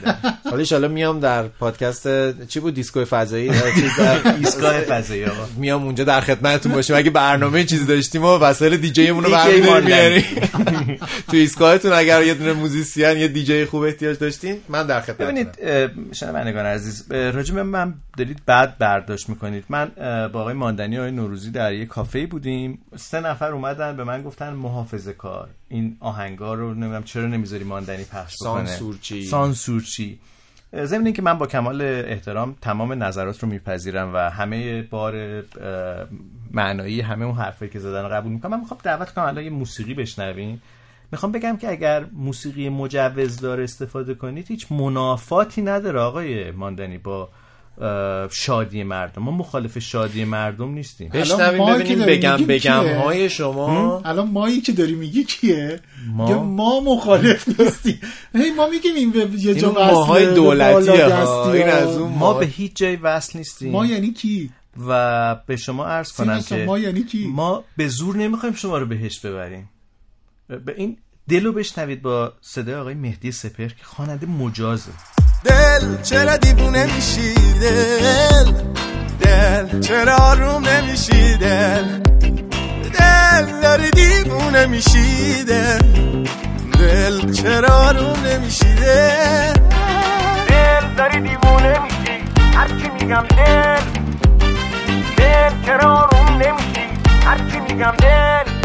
حالا 0.50 0.58
ایشالا 0.58 0.88
میام 0.88 1.20
در 1.20 1.48
پادکست 1.48 2.08
چی 2.46 2.60
بود؟ 2.60 2.74
دیسکو 2.74 3.04
فضایی؟ 3.04 3.50
چیز 3.80 4.00
ایستگاه 4.38 4.80
فضایی 4.80 5.26
میام 5.56 5.84
اونجا 5.84 6.04
در 6.04 6.20
خدمتتون 6.20 6.72
باشیم. 6.72 6.96
اگه 6.96 7.10
برنامه 7.10 7.64
چیزی 7.64 7.86
داشتیم 7.86 8.24
و 8.24 8.38
وسایل 8.38 8.76
دیجیمون 8.76 9.24
رو 9.24 9.30
دیجی 9.30 9.60
برمی‌داریم. 9.60 9.86
میاریم 9.86 10.98
تو 11.30 11.36
ایستگاهتون 11.36 11.92
اگر 11.92 12.22
یه 12.22 12.34
دونه 12.34 12.52
musician 12.52 13.16
یه 13.16 13.28
دیجی 13.28 13.64
خوب 13.64 13.82
احتیاج 13.82 14.18
داشتین 14.18 14.60
من 14.68 14.86
در 14.86 15.00
خدمتتونم. 15.00 15.30
ببینید 15.30 16.14
شنوندگان 16.14 16.66
عزیز 16.66 17.08
به 17.08 17.62
من 17.62 17.94
دارید 18.18 18.44
بد 18.46 18.78
برداشت 18.78 19.28
می‌کنید. 19.28 19.64
من 19.68 19.90
با 20.32 20.40
آقای 20.40 20.54
ماندنی 20.54 20.96
و 20.96 21.00
آقای 21.00 21.12
نوروزی 21.12 21.50
در 21.50 21.72
یه 21.72 21.86
کافه 21.86 22.26
بودیم. 22.26 22.78
سه 22.96 23.20
نفر 23.20 23.52
اومدن 23.52 23.96
به 23.96 24.04
من 24.04 24.22
گفتن 24.22 24.52
محافظه 24.52 25.12
کار. 25.12 25.48
این 25.68 25.96
آهنگا 26.00 26.54
رو 26.54 26.74
نمی‌دونم 26.74 27.02
چرا 27.02 27.26
نمی‌ذاری 27.26 27.64
ماندنی 27.64 28.04
پخش 28.04 28.34
بکنه. 28.40 28.66
سانسورچی. 28.66 29.24
سانسورچی 29.24 30.18
ضمن 30.84 31.04
اینکه 31.04 31.22
من 31.22 31.38
با 31.38 31.46
کمال 31.46 31.82
احترام 31.82 32.56
تمام 32.60 33.02
نظرات 33.02 33.42
رو 33.42 33.48
میپذیرم 33.48 34.14
و 34.14 34.30
همه 34.30 34.82
بار 34.82 35.42
معنایی 36.50 37.00
همه 37.00 37.24
اون 37.24 37.34
حرفایی 37.34 37.70
که 37.70 37.78
زدن 37.78 38.02
رو 38.02 38.08
قبول 38.08 38.32
می‌کنم. 38.32 38.50
من 38.50 38.60
می‌خوام 38.60 38.80
دعوت 38.82 39.10
کنم 39.14 39.24
الان 39.24 39.44
یه 39.44 39.50
موسیقی 39.50 39.94
بشنویم. 39.94 40.62
می‌خوام 41.12 41.32
بگم 41.32 41.56
که 41.56 41.70
اگر 41.70 42.04
موسیقی 42.12 42.68
مجوز 42.68 43.40
داره 43.40 43.64
استفاده 43.64 44.14
کنید 44.14 44.48
هیچ 44.48 44.72
منافاتی 44.72 45.62
نداره 45.62 46.00
آقای 46.00 46.50
ماندنی 46.50 46.98
با 46.98 47.28
شادی 48.30 48.82
مردم. 48.82 49.22
ما 49.22 49.30
مخالف 49.30 49.78
شادی 49.78 50.24
مردم 50.24 50.68
نیستیم. 50.68 51.08
بشنویم 51.08 51.66
ببینیم 51.66 52.06
بگم 52.06 52.36
بگم 52.36 52.82
کیه؟ 52.82 52.96
های 52.96 53.30
شما. 53.30 54.00
الان 54.04 54.30
مایی 54.30 54.60
که 54.60 54.72
داری 54.72 54.94
میگی 54.94 55.24
کیه؟ 55.24 55.80
ما؟ 56.12 56.42
ما 56.42 56.80
مخالف 56.80 57.60
نیستیم. 57.60 58.00
هی 58.34 58.50
ما 58.50 58.66
میگیم 58.66 58.94
این 58.94 59.10
به 59.10 59.28
یه 59.38 59.54
جا 59.54 59.72
ماهای 59.72 60.26
بالا 60.26 60.72
ها. 60.72 60.80
دستی 60.80 61.58
این 61.58 61.68
ها. 61.68 61.74
از 61.74 61.96
اون 61.96 62.12
ما 62.12 62.18
ما 62.18 62.34
به 62.34 62.46
هیچ 62.46 62.76
جای 62.76 62.96
وصل 62.96 63.38
نیستیم. 63.38 63.72
ما 63.72 63.86
یعنی 63.86 64.12
کی؟ 64.12 64.50
و 64.88 65.34
به 65.34 65.56
شما 65.56 65.86
عرض 65.86 66.12
کنم 66.12 66.40
که 66.40 66.64
ما 66.64 66.78
یعنی 66.78 67.02
کی؟ 67.02 67.26
ما 67.26 67.64
به 67.76 67.88
زور 67.88 68.16
نمی‌خوایم 68.16 68.54
شما 68.54 68.78
رو 68.78 68.86
بهش 68.86 69.18
ببریم. 69.18 69.70
به 70.48 70.74
این 70.76 70.96
دلو 71.28 71.52
بشنوید 71.52 72.02
با 72.02 72.32
صدای 72.40 72.74
آقای 72.74 72.94
مهدی 72.94 73.32
سپهر 73.32 73.68
که 73.68 73.84
خواننده 73.84 74.26
مجازه. 74.26 74.92
دل 75.44 76.02
چرا 76.02 76.36
دیوونه 76.36 76.86
میشی؟ 76.94 77.34
دل 77.60 78.52
دل 79.20 79.80
چرا 79.80 80.16
آروم 80.16 80.68
نمیشی؟ 80.68 81.36
دل 81.36 81.84
دل 82.98 83.60
داری 83.62 83.90
دیوونه 83.90 84.66
میشی؟ 84.66 85.44
دل 85.44 85.78
دل 86.78 87.32
چرا 87.32 87.74
آروم 87.74 88.26
نمیشی؟ 88.26 88.74
دل 88.74 89.52
دل 90.48 90.94
داری 90.96 91.20
دیوونه 91.20 91.78
میشی 91.78 92.24
هرچی 92.54 92.88
میگم 93.00 93.24
دل 93.36 93.80
دل 95.16 95.66
چرا 95.66 95.94
آروم 95.96 96.28
نمیشی؟ 96.28 96.86
هرچی 97.24 97.60
میگم 97.60 97.94
دل. 97.98 98.57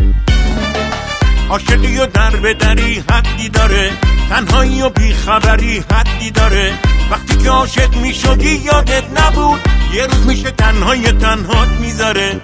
عاشقی 1.50 1.98
و 1.98 2.06
در 2.06 2.36
به 2.36 2.54
دری 2.54 3.04
حدی 3.10 3.50
داره. 3.50 3.92
تنهایی 4.30 4.82
و 4.82 4.90
بیخبری 4.90 5.84
حدی 5.92 6.32
داره. 6.32 6.74
وقتی 7.12 7.38
که 7.38 7.50
عاشق 7.50 7.96
می‌شدی 7.96 8.62
یادت 8.66 9.04
نبود 9.20 9.60
یه 9.94 10.06
روز 10.06 10.26
میشه 10.28 10.52
تنهای 10.52 11.12
تنهات 11.12 11.70
می‌ذاره. 11.70 12.42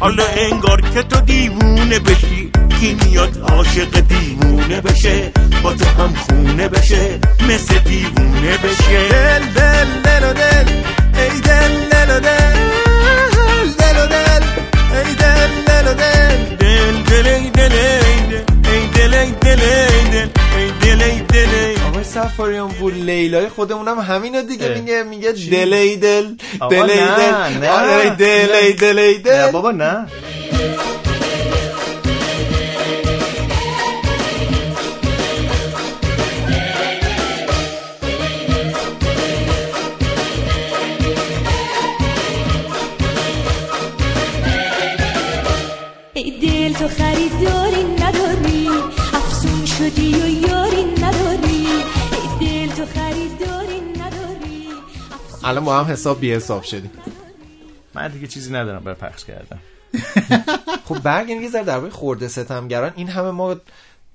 حالا 0.00 0.24
انگار 0.36 0.80
که 0.80 1.02
تو 1.02 1.20
دیوونه 1.20 1.98
بشی 1.98 2.50
کی 2.80 2.96
میاد 3.04 3.38
عاشق 3.50 4.00
دیوونه 4.00 4.80
بشه؟ 4.80 5.32
با 5.62 5.72
تو 5.72 5.84
هم 5.84 6.14
خونه 6.14 6.68
بشه 6.68 7.18
مثل 7.48 7.78
دیوونه 7.78 8.56
بشه. 8.56 9.08
دل 9.08 9.44
دل 9.54 9.86
دل 10.04 10.32
دل 10.32 10.68
ای 11.20 11.40
دل 11.40 11.88
دل 11.90 12.20
دل. 12.20 12.56
دل 13.78 14.06
دل 14.06 14.42
ای 14.92 15.14
دل 15.14 15.52
دل 15.66 15.94
دل. 15.94 16.75
دل 17.10 17.26
ای 17.26 17.50
دل 17.50 17.72
ای 17.72 18.86
دل 18.94 19.14
ای 19.14 19.30
دل 19.30 19.60
ای 19.60 20.10
دل 20.10 20.28
ای 20.56 20.70
دل 20.80 21.02
ای 21.02 21.20
دل 21.20 21.82
آقای 21.88 22.04
سفاریان 22.04 22.68
بود 22.68 22.94
لیلای 22.94 23.48
خودمونم 23.48 23.98
همینو 23.98 24.42
دیگه 24.42 24.68
میگه 24.68 25.02
میگه 25.02 25.32
دل 25.32 25.72
ای 25.72 25.96
دل 25.96 26.26
دل 26.70 26.90
ای 26.90 27.54
دل 27.58 27.66
آره 27.66 28.10
دل 28.10 28.54
ای 28.54 28.72
دل 28.72 28.98
ای 28.98 29.18
دل 29.18 29.50
بابا 29.50 29.70
نه 29.70 30.06
تو 46.86 46.92
خریداری 46.92 47.84
نداری 47.84 48.68
افسون 49.12 49.66
شدی 49.66 50.14
و 50.14 50.28
یاری 50.28 50.84
نداری. 50.84 51.66
ای 52.40 52.66
دل 52.66 52.74
تو 52.74 52.86
خریداری 52.86 53.80
نداری 53.80 54.68
الان 55.44 55.64
با 55.64 55.78
هم 55.78 55.92
حساب 55.92 56.20
بی 56.20 56.32
حساب 56.32 56.62
شدیم. 56.62 56.90
من 57.94 58.08
دیگه 58.08 58.26
چیزی 58.26 58.52
ندارم 58.52 58.84
برای 58.84 58.96
پخش 58.96 59.24
کردم 59.24 59.58
خب 60.88 60.98
برگردیم 60.98 61.42
یه 61.42 61.50
ذره 61.50 61.64
درباره 61.64 61.92
خورده 61.92 62.28
ستمگران. 62.28 62.92
این 62.96 63.08
همه 63.08 63.30
ما 63.30 63.56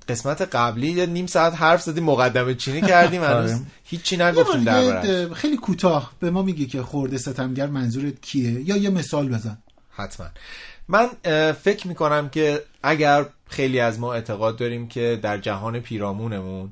قسمت 0.09 0.41
قبلی 0.41 0.91
یه 0.91 1.05
نیم 1.05 1.27
ساعت 1.27 1.55
حرف 1.55 1.81
زدیم 1.81 2.03
مقدمه 2.03 2.53
چینی 2.53 2.81
کردیم 2.91 3.23
هنوز 3.23 3.51
آره. 3.51 3.61
هیچی 3.83 4.15
یه 4.15 4.23
نگفتیم 4.23 4.65
بار 4.65 5.01
دربارش 5.01 5.33
خیلی 5.33 5.57
کوتاه 5.57 6.11
به 6.19 6.31
ما 6.31 6.41
میگی 6.41 6.65
که 6.65 6.81
خورده 6.83 7.17
ستمگر 7.17 7.67
منظورت 7.67 8.21
کیه؟ 8.21 8.69
یا 8.69 8.77
یه 8.77 8.89
مثال 8.89 9.29
بزن. 9.29 9.57
حتما. 9.91 10.27
من 10.91 11.07
فکر 11.51 11.87
می‌کنم 11.87 12.29
که 12.29 12.63
اگر 12.83 13.25
خیلی 13.49 13.79
از 13.79 13.99
ما 13.99 14.13
اعتقاد 14.13 14.57
داریم 14.57 14.87
که 14.87 15.19
در 15.21 15.37
جهان 15.37 15.79
پیرامونمون 15.79 16.71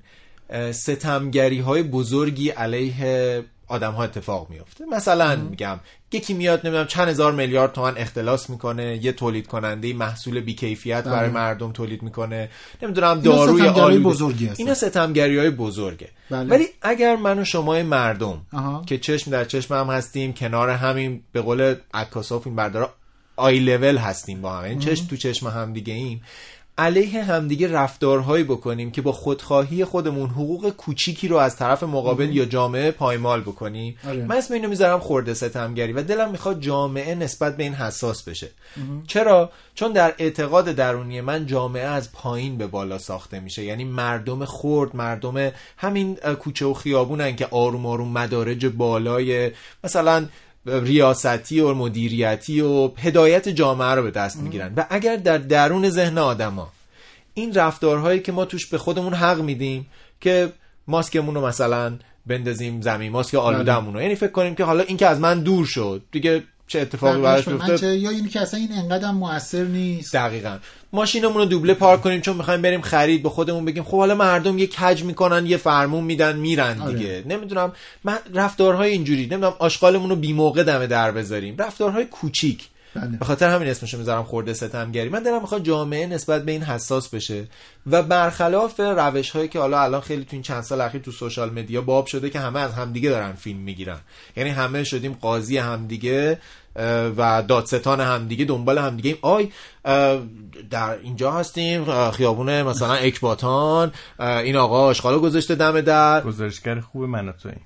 ستمگری 0.71 1.60
های 1.60 1.84
بزرگی 1.84 2.49
علیه 2.49 3.43
آدم 3.67 3.91
ها 3.91 4.03
اتفاق 4.03 4.49
میفته 4.49 4.86
مثلا 4.86 5.36
میگم 5.36 5.79
یکی 6.12 6.34
میاد 6.34 6.60
نمی‌دونم 6.63 6.88
چند 6.88 7.08
هزار 7.08 7.32
میلیارد 7.32 7.71
تومن 7.71 7.97
اختلاس 7.97 8.49
می‌کنه 8.49 8.99
یه 9.05 9.12
تولید 9.12 9.47
کننده 9.47 9.93
محصول 9.93 10.39
بیکیفیت 10.39 11.03
برای 11.03 11.29
بله. 11.29 11.39
مردم 11.39 11.71
تولید 11.71 12.03
می‌کنه 12.03 12.49
نمی‌دونم 12.82 13.21
داروی 13.21 13.67
آلوده 13.67 14.03
بزرگی 14.03 14.45
هستن. 14.45 14.63
اینا 14.63 14.73
ستمگری 14.73 15.38
های 15.38 15.49
بزرگه 15.49 16.10
بله. 16.29 16.49
ولی 16.49 16.65
اگر 16.82 17.15
من 17.15 17.39
و 17.39 17.43
شما 17.43 17.84
مردم 17.84 18.41
آها. 18.53 18.84
که 18.86 18.97
چشم 18.97 19.32
در 19.32 19.45
چشم 19.45 19.73
هم 19.73 19.88
هستیم 19.88 20.34
کنار 20.34 20.69
همین 20.69 21.21
به 21.32 21.41
قول 21.41 21.75
عکاسا 21.93 22.39
فیلم 22.39 22.55
بردارا 22.55 22.93
آی 23.39 23.60
لول 23.60 23.97
هستیم 23.97 24.41
با 24.41 24.58
هم. 24.58 24.65
یعنی 24.65 24.80
چشم 24.80 25.08
تو 25.08 25.17
چشم 25.17 25.47
هم 25.47 25.73
دیگه 25.73 25.93
ایم. 25.93 26.21
علیه 26.78 27.23
همدیگه 27.23 27.71
رفتارهایی 27.71 28.43
بکنیم 28.43 28.91
که 28.91 29.02
با 29.02 29.12
خودخواهی 29.12 29.86
خودمون 29.86 30.30
حقوق 30.30 30.69
کوچیکی 30.69 31.28
رو 31.28 31.38
از 31.38 31.56
طرف 31.56 31.84
مقابل 31.84 32.36
یا 32.36 32.45
جامعه 32.45 32.91
پایمال 32.91 33.41
بکنیم. 33.41 33.97
آره. 34.08 34.25
من 34.25 34.38
اسم 34.38 34.54
اینو 34.54 34.69
می‌ذارم 34.69 34.99
خورده 34.99 35.34
ستمگری 35.34 35.93
و 35.93 36.04
دلم 36.04 36.32
می‌خواد 36.32 36.62
جامعه 36.62 37.15
نسبت 37.15 37.58
به 37.58 37.63
این 37.63 37.73
حساس 37.73 38.23
بشه. 38.23 38.49
چرا؟ 39.08 39.52
چون 39.75 39.91
در 39.91 40.13
اعتقاد 40.17 40.65
درونی 40.65 41.21
من 41.21 41.45
جامعه 41.45 41.84
از 41.86 42.12
پایین 42.12 42.58
به 42.58 42.67
بالا 42.67 42.97
ساخته 42.97 43.39
میشه. 43.39 43.63
یعنی 43.63 43.84
مردم 43.84 44.45
خرد 44.45 44.95
مردم 44.95 45.52
همین 45.78 46.15
کوچه 46.15 46.65
و 46.65 46.73
خیابونن 46.73 47.36
که 47.36 47.47
آروم 47.52 47.86
آروم 47.86 48.12
مدارج 48.12 48.65
بالای 48.65 49.52
مثلا 49.84 50.25
ریاستی 50.65 51.60
و 51.60 51.74
مدیریتی 51.74 52.62
و 52.62 52.91
هدایت 52.98 53.50
جامعه 53.50 53.88
رو 53.88 54.04
به 54.04 54.12
دست 54.12 54.38
می‌گیرن. 54.38 54.74
و 54.78 54.86
اگر 54.89 55.15
در 55.15 55.38
درون 55.38 55.89
ذهن 55.89 56.17
آدما 56.17 56.69
این 57.34 57.53
رفتارهایی 57.53 58.20
که 58.20 58.32
ما 58.32 58.45
توش 58.45 58.66
به 58.66 58.78
خودمون 58.78 59.14
حق 59.14 59.41
میدیم 59.41 59.86
که 60.22 60.53
ماسکمون 60.88 61.36
رو 61.36 61.45
مثلا 61.47 61.93
بندازیم 62.26 62.82
زمین 62.82 63.12
ماسک 63.12 63.36
آلودهمون 63.36 63.93
رو. 63.93 64.01
یعنی 64.01 64.16
فکر 64.16 64.32
کنیم 64.32 64.55
که 64.55 64.64
حالا 64.64 64.84
این 64.84 64.97
که 64.97 65.07
از 65.07 65.20
من 65.20 65.39
دور 65.43 65.66
شد 65.66 66.01
دیگه 66.12 66.43
چه 66.70 66.80
اتفاقی 66.80 67.22
براش 67.22 67.80
چه- 67.80 67.97
یا 67.97 68.09
اینی 68.09 68.30
که 68.30 68.41
اصلا 68.41 68.59
این 68.59 68.72
انقدر 68.74 69.11
موثر 69.11 69.63
نیست. 69.63 70.13
دقیقا. 70.13 70.57
ماشینمون 70.93 71.38
رو 71.38 71.45
دوبله 71.45 71.74
پارک 71.74 72.01
کنیم 72.01 72.22
چون 72.22 72.38
می‌خوایم 72.38 72.61
بریم 72.61 72.82
خرید 72.82 73.24
به 73.24 73.30
خودمون 73.30 73.65
بگیم 73.65 73.84
خب 73.84 73.97
حالا 73.97 74.15
مردم 74.15 74.57
یه 74.57 74.67
کج 74.67 75.03
می‌کنن 75.03 75.45
یه 75.45 75.57
فرمون 75.57 76.03
میدن 76.03 76.36
میرن 76.38 76.82
آره. 76.82 76.93
دیگه. 76.93 77.24
نمی‌دونم. 77.28 77.74
من 78.03 78.17
رفتارهای 78.34 78.91
اینجوری 78.91 79.22
نمی‌دونم 79.28 79.53
آشغالمون 79.59 80.09
رو 80.09 80.15
بی 80.15 80.34
موقع 80.34 80.63
دمه 80.63 80.88
در 80.88 81.11
بذاریم. 81.11 81.55
رفتارهای 81.57 82.05
کوچیک. 82.05 82.67
به 83.19 83.25
خاطر 83.25 83.49
همین 83.49 83.67
اسمشو 83.67 83.97
می‌ذارم 83.97 84.23
خورده 84.23 84.53
ستمگری. 84.53 85.09
من 85.09 85.23
دلم 85.23 85.41
می‌خواد 85.41 85.63
جامعه 85.63 86.07
نسبت 86.07 86.45
به 86.45 86.51
این 86.51 86.63
حساس 86.63 87.09
بشه. 87.09 87.47
و 87.87 88.03
برخلاف 88.03 88.79
روش 88.79 89.29
هایی 89.29 89.47
که 89.47 89.59
حالا 89.59 89.81
الان 89.81 90.01
خیلی 90.01 90.23
تو 90.23 90.29
این 90.31 90.41
چند 90.41 90.63
سال 90.63 90.81
اخیر 90.81 91.01
تو 91.01 91.11
سوشال 91.11 91.49
مدیا 91.49 91.81
باب 91.81 92.05
شده 92.05 92.29
که 92.29 92.39
همه 92.39 92.59
از 92.59 92.73
همدیگه 92.73 93.09
دارن 93.09 93.33
فیلم 93.33 93.59
می‌گیرن. 93.59 93.99
یعنی 94.37 94.49
همه 94.49 94.83
شدیم 94.83 95.17
قاضی 95.21 95.57
همدیگه 95.57 96.39
و 97.17 97.43
دادستان 97.47 98.01
همدیگه 98.01 98.45
دنبال 98.45 98.77
همدیگه 98.77 99.09
ایم. 99.09 99.17
آی 99.21 99.49
در 100.69 100.97
اینجا 101.03 101.31
هستیم 101.31 102.11
خیابون 102.11 102.61
مثلا 102.61 102.93
اکباتان. 102.93 103.91
این 104.19 104.55
آقا 104.55 104.85
آشغالو 104.85 105.19
گذاشته 105.19 105.55
دم 105.55 105.81
در. 105.81 106.21
گزارشگر 106.21 106.79
خوب 106.79 107.03
من 107.03 107.29
و 107.29 107.31
تو 107.31 107.49
این 107.49 107.59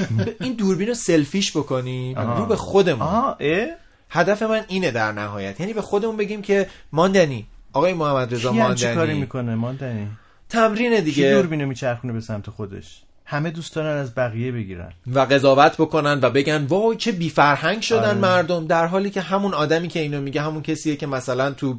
این 0.40 0.52
دوربین 0.52 0.88
رو 0.88 0.94
سلفیش 0.94 1.56
بکنیم. 1.56 2.18
رو 2.18 2.46
به 2.46 2.56
خودمون. 2.56 3.02
آها 3.02 3.36
اه؟ 3.40 3.66
هدف 4.10 4.42
من 4.42 4.64
اینه 4.68 4.90
در 4.90 5.12
نهایت. 5.12 5.60
یعنی 5.60 5.72
به 5.72 5.82
خودمون 5.82 6.16
بگیم 6.16 6.42
که 6.42 6.66
ماندنی. 6.92 7.46
آقای 7.72 7.92
محمد 7.92 8.34
رضا 8.34 8.52
کی 8.52 8.58
هم 8.58 8.74
چی 8.74 8.84
کاری 8.84 8.96
ماندنی 8.96 9.20
می‌کنه؟ 9.20 9.54
ماندنی. 9.54 10.08
تمرین 10.48 10.96
کی 10.96 11.02
دیگه. 11.02 11.34
دوربینو 11.34 11.66
میچرخونه 11.66 12.12
به 12.12 12.20
سمت 12.20 12.50
خودش؟ 12.50 13.02
همه 13.24 13.50
دوست 13.50 13.74
دارن 13.74 13.96
از 13.96 14.14
بقیه 14.14 14.52
بگیرن. 14.52 14.92
و 15.14 15.20
قضاوت 15.20 15.74
بکنن 15.74 16.20
و 16.22 16.30
بگن 16.30 16.64
وای 16.64 16.96
چه 16.96 17.12
بی 17.12 17.30
فرهنگ 17.30 17.82
شدن 17.82 18.08
آره. 18.08 18.14
مردم. 18.14 18.66
در 18.66 18.86
حالی 18.86 19.10
که 19.10 19.20
همون 19.20 19.54
آدمی 19.54 19.88
که 19.88 20.00
اینو 20.00 20.20
میگه 20.20 20.42
همون 20.42 20.62
کسیه 20.62 20.96
که 20.96 21.06
مثلا 21.06 21.50
تو 21.50 21.78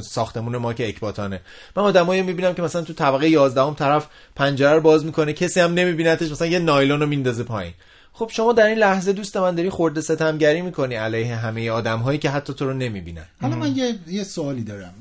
ساختمون 0.00 0.56
ما 0.56 0.72
که 0.72 0.88
اکباتانه. 0.88 1.40
من 1.76 1.82
آدمایی 1.82 2.22
می‌بینم 2.22 2.54
که 2.54 2.62
مثلا 2.62 2.82
تو 2.82 2.92
طبقه 2.92 3.28
11 3.28 3.62
هم 3.62 3.74
طرف 3.74 4.06
پنجره 4.36 4.74
رو 4.74 4.80
باز 4.80 5.04
می‌کنه. 5.04 5.32
کسی 5.32 5.60
هم 5.60 5.74
نمیبینتش 5.74 6.30
مثلا 6.30 6.48
یه 6.48 6.58
نایلون 6.58 7.00
رو 7.00 7.06
میندازه 7.06 7.42
پایین. 7.42 7.74
خب 8.14 8.30
شما 8.32 8.52
در 8.52 8.66
این 8.66 8.78
لحظه 8.78 9.12
دوست 9.12 9.36
من 9.36 9.54
داری 9.54 9.70
خورده 9.70 10.00
ستمگری 10.00 10.62
می‌کنی 10.62 10.94
علیه 10.94 11.36
همه 11.36 11.70
آدم 11.70 11.98
هایی 11.98 12.18
که 12.18 12.30
حتی 12.30 12.54
تو 12.54 12.66
رو 12.66 12.74
نمی‌بینن. 12.74 13.24
حالا 13.40 13.56
من 13.56 13.76
یه, 13.76 13.98
یه 14.08 14.24
سوالی 14.24 14.64
دارم. 14.64 14.94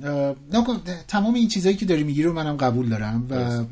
تمام 1.07 1.33
این 1.33 1.47
چیزهایی 1.47 1.77
که 1.77 1.85
داری 1.85 2.03
میگی 2.03 2.23
رو 2.23 2.33
منم 2.33 2.57
قبول 2.57 2.89
دارم 2.89 3.27
و 3.29 3.63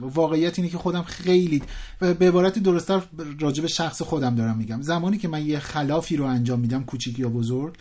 واقعیت 0.00 0.58
اینه 0.58 0.70
که 0.70 0.78
خودم 0.78 1.02
خیلی 1.02 1.62
به 2.00 2.28
عبارت 2.28 2.58
درستتر 2.58 3.02
راجع 3.40 3.62
به 3.62 3.68
شخص 3.68 4.02
خودم 4.02 4.34
دارم 4.34 4.56
میگم. 4.56 4.82
زمانی 4.82 5.18
که 5.18 5.28
من 5.28 5.46
یه 5.46 5.58
خلافی 5.58 6.16
رو 6.16 6.24
انجام 6.24 6.60
میدم 6.60 6.84
کوچیک 6.84 7.18
یا 7.18 7.28
بزرگ 7.28 7.74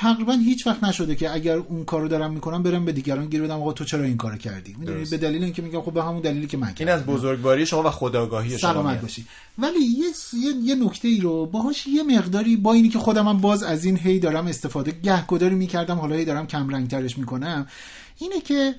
تقریبا 0.00 0.32
هیچ 0.32 0.66
وقت 0.66 0.84
نشده 0.84 1.14
که 1.14 1.34
اگر 1.34 1.56
اون 1.56 1.84
کارو 1.84 2.08
دارم 2.08 2.32
می‌کنم 2.32 2.62
برم 2.62 2.84
به 2.84 2.92
دیگران 2.92 3.26
گیر 3.26 3.42
بدم 3.42 3.60
آقا 3.60 3.72
تو 3.72 3.84
چرا 3.84 4.02
این 4.02 4.16
کارو 4.16 4.36
کردی 4.36 4.76
می‌دونی. 4.78 5.04
به 5.04 5.16
دلیل 5.16 5.44
اینکه 5.44 5.62
میگم 5.62 5.80
خب 5.82 5.92
به 5.92 6.02
همون 6.02 6.20
دلیلی 6.20 6.46
که 6.46 6.56
من 6.56 6.72
این 6.78 6.88
از 6.88 7.06
بزرگواری 7.06 7.66
شما 7.66 7.82
و 7.82 7.90
خداگاهی 7.90 8.58
شما 8.58 8.72
سلامت. 8.72 9.00
باشی 9.00 9.24
ولی 9.58 9.78
یه 9.78 10.06
یه, 10.32 10.52
یه 10.62 10.74
نکته 10.74 11.08
ای 11.08 11.20
رو 11.20 11.46
باهاش 11.46 11.86
یه 11.86 12.02
مقداری 12.02 12.56
با 12.56 12.72
اینی 12.72 12.88
که 12.88 12.98
خودم 12.98 13.28
هم 13.28 13.38
باز 13.38 13.62
از 13.62 13.84
این 13.84 13.98
هی 13.98 14.18
دارم 14.18 14.46
استفاده 14.46 14.92
گهگداری 15.02 15.54
می‌کردم 15.54 15.98
حالا 15.98 16.16
هی 16.16 16.24
دارم 16.24 16.46
کم 16.46 16.68
رنگ 16.68 16.88
ترش 16.88 17.18
می‌کنم 17.18 17.66
اینه 18.18 18.40
که 18.40 18.74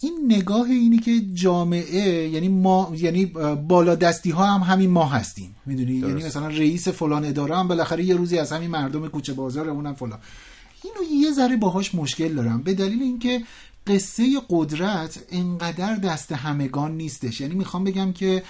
این 0.00 0.12
نگاه 0.28 0.70
اینی 0.70 0.98
که 0.98 1.20
جامعه 1.20 2.28
یعنی 2.28 2.48
ما 2.48 2.92
یعنی 2.96 3.26
بالا 3.68 3.94
دستی 3.94 4.30
ها 4.30 4.46
هم 4.46 4.60
همین 4.60 4.90
ما 4.90 5.04
هستیم. 5.04 5.56
می‌دونی؟ 5.66 5.92
یعنی 5.92 6.24
مثلا 6.24 6.48
رئیس 6.48 6.88
فلان 6.88 7.24
اداره 7.24 7.56
هم 7.56 7.68
بالاخره 7.68 8.04
یه 8.04 8.14
روزی 8.14 8.38
از 8.38 8.52
همین 8.52 8.70
مردم 8.70 9.08
کوچه 9.08 9.32
بازار 9.32 9.68
اونم 9.68 9.94
فلان. 9.94 10.18
اینو 10.84 11.22
یه 11.22 11.32
ذره 11.32 11.56
باهاش 11.56 11.94
مشکل 11.94 12.34
دارم. 12.34 12.62
به 12.62 12.74
دلیل 12.74 13.02
اینکه 13.02 13.42
قصه 13.86 14.40
قدرت 14.48 15.18
انقدر 15.30 15.96
دست 15.96 16.32
همگان 16.32 16.96
نیستش. 16.96 17.40
یعنی 17.40 17.54
می‌خوام 17.54 17.84
بگم 17.84 18.12
که 18.12 18.42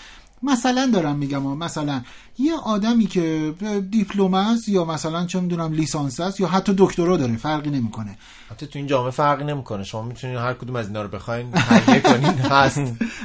مثلا 0.42 0.90
دارم 0.92 1.16
میگم 1.16 1.42
مثلا 1.42 2.02
یه 2.38 2.54
آدمی 2.54 3.06
که 3.06 3.54
دیپلم 3.90 4.34
است 4.34 4.68
یا 4.68 4.84
مثلا 4.84 5.26
چه 5.26 5.40
می‌دونم 5.40 5.72
لیسانس 5.72 6.20
است 6.20 6.40
یا 6.40 6.46
حتی 6.46 6.74
دکترا 6.78 7.16
داره 7.16 7.36
فرقی 7.36 7.70
نمی‌کنه. 7.70 8.18
حتی 8.50 8.66
تو 8.66 8.78
این 8.78 8.88
جامعه 8.88 9.10
فرقی 9.10 9.44
نمی‌کنه. 9.44 9.84
شما 9.84 10.02
می‌تونید 10.02 10.36
هر 10.36 10.54
کدوم 10.54 10.76
از 10.76 10.86
اینا 10.86 11.02
رو 11.02 11.08
بخواین 11.08 11.50
تهیه 11.50 12.00
کنین 12.00 12.24
هست. 12.52 12.80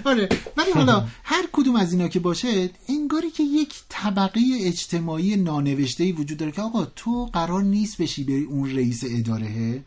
آره 0.06 0.30
ولی 0.58 0.72
حالا 0.72 1.06
هر 1.24 1.44
کدوم 1.52 1.76
از 1.76 1.94
اینا 1.94 2.08
که 2.08 2.20
باشه 2.20 2.70
انگاری 2.90 3.32
که 3.32 3.44
یک 3.44 3.74
طبقه 3.90 4.42
اجتماعی 4.62 5.36
نانوشته 5.36 6.12
وجود 6.12 6.38
داره 6.38 6.52
که 6.52 6.62
آقا 6.62 6.86
تو 6.86 7.26
قرار 7.26 7.64
نیست 7.64 8.02
بشی 8.02 8.24
بری 8.24 8.44
اون 8.44 8.70
رئیس 8.76 9.04
اداره 9.08 9.84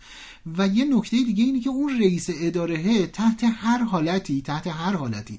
و 0.58 0.66
یه 0.68 0.84
نکته 0.84 1.16
دیگه 1.16 1.44
اینه 1.44 1.60
که 1.60 1.70
اون 1.70 1.98
رئیس 2.00 2.30
اداره 2.40 3.06
تحت 3.06 3.44
هر 3.44 3.84
حالتی 3.84 4.42
تحت 4.42 4.66
هر 4.66 4.96
حالتی 4.96 5.38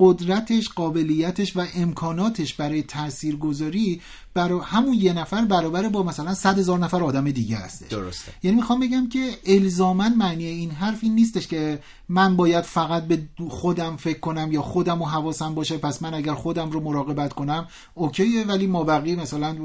قدرتش 0.00 0.68
قابلیتش 0.68 1.56
و 1.56 1.66
امکاناتش 1.74 2.54
برای 2.54 2.82
تاثیرگذاری 2.82 4.00
برای 4.34 4.60
همون 4.64 4.94
یه 4.94 5.12
نفر 5.12 5.44
برابر 5.44 5.88
با 5.88 6.02
مثلا 6.02 6.34
صد 6.34 6.58
هزار 6.58 6.78
نفر 6.78 7.02
آدم 7.02 7.30
دیگه 7.30 7.56
هستش. 7.56 7.88
درسته. 7.88 8.32
یعنی 8.42 8.56
می‌خوام 8.56 8.80
بگم 8.80 9.08
که 9.08 9.30
الزاما 9.46 10.08
معنی 10.08 10.44
این 10.44 10.70
حرف 10.70 10.98
این 11.02 11.14
نیستش 11.14 11.46
که 11.46 11.78
من 12.08 12.36
باید 12.36 12.64
فقط 12.64 13.04
به 13.04 13.22
خودم 13.48 13.96
فکر 13.96 14.18
کنم 14.18 14.52
یا 14.52 14.62
خودم 14.62 15.02
و 15.02 15.04
حواسم 15.04 15.54
باشه 15.54 15.78
پس 15.78 16.02
من 16.02 16.14
اگر 16.14 16.34
خودم 16.34 16.70
رو 16.70 16.80
مراقبت 16.80 17.32
کنم 17.32 17.68
اوکیه 17.94 18.44
ولی 18.44 18.66
ما 18.66 18.84
بقیه 18.84 19.16
مثلا 19.16 19.56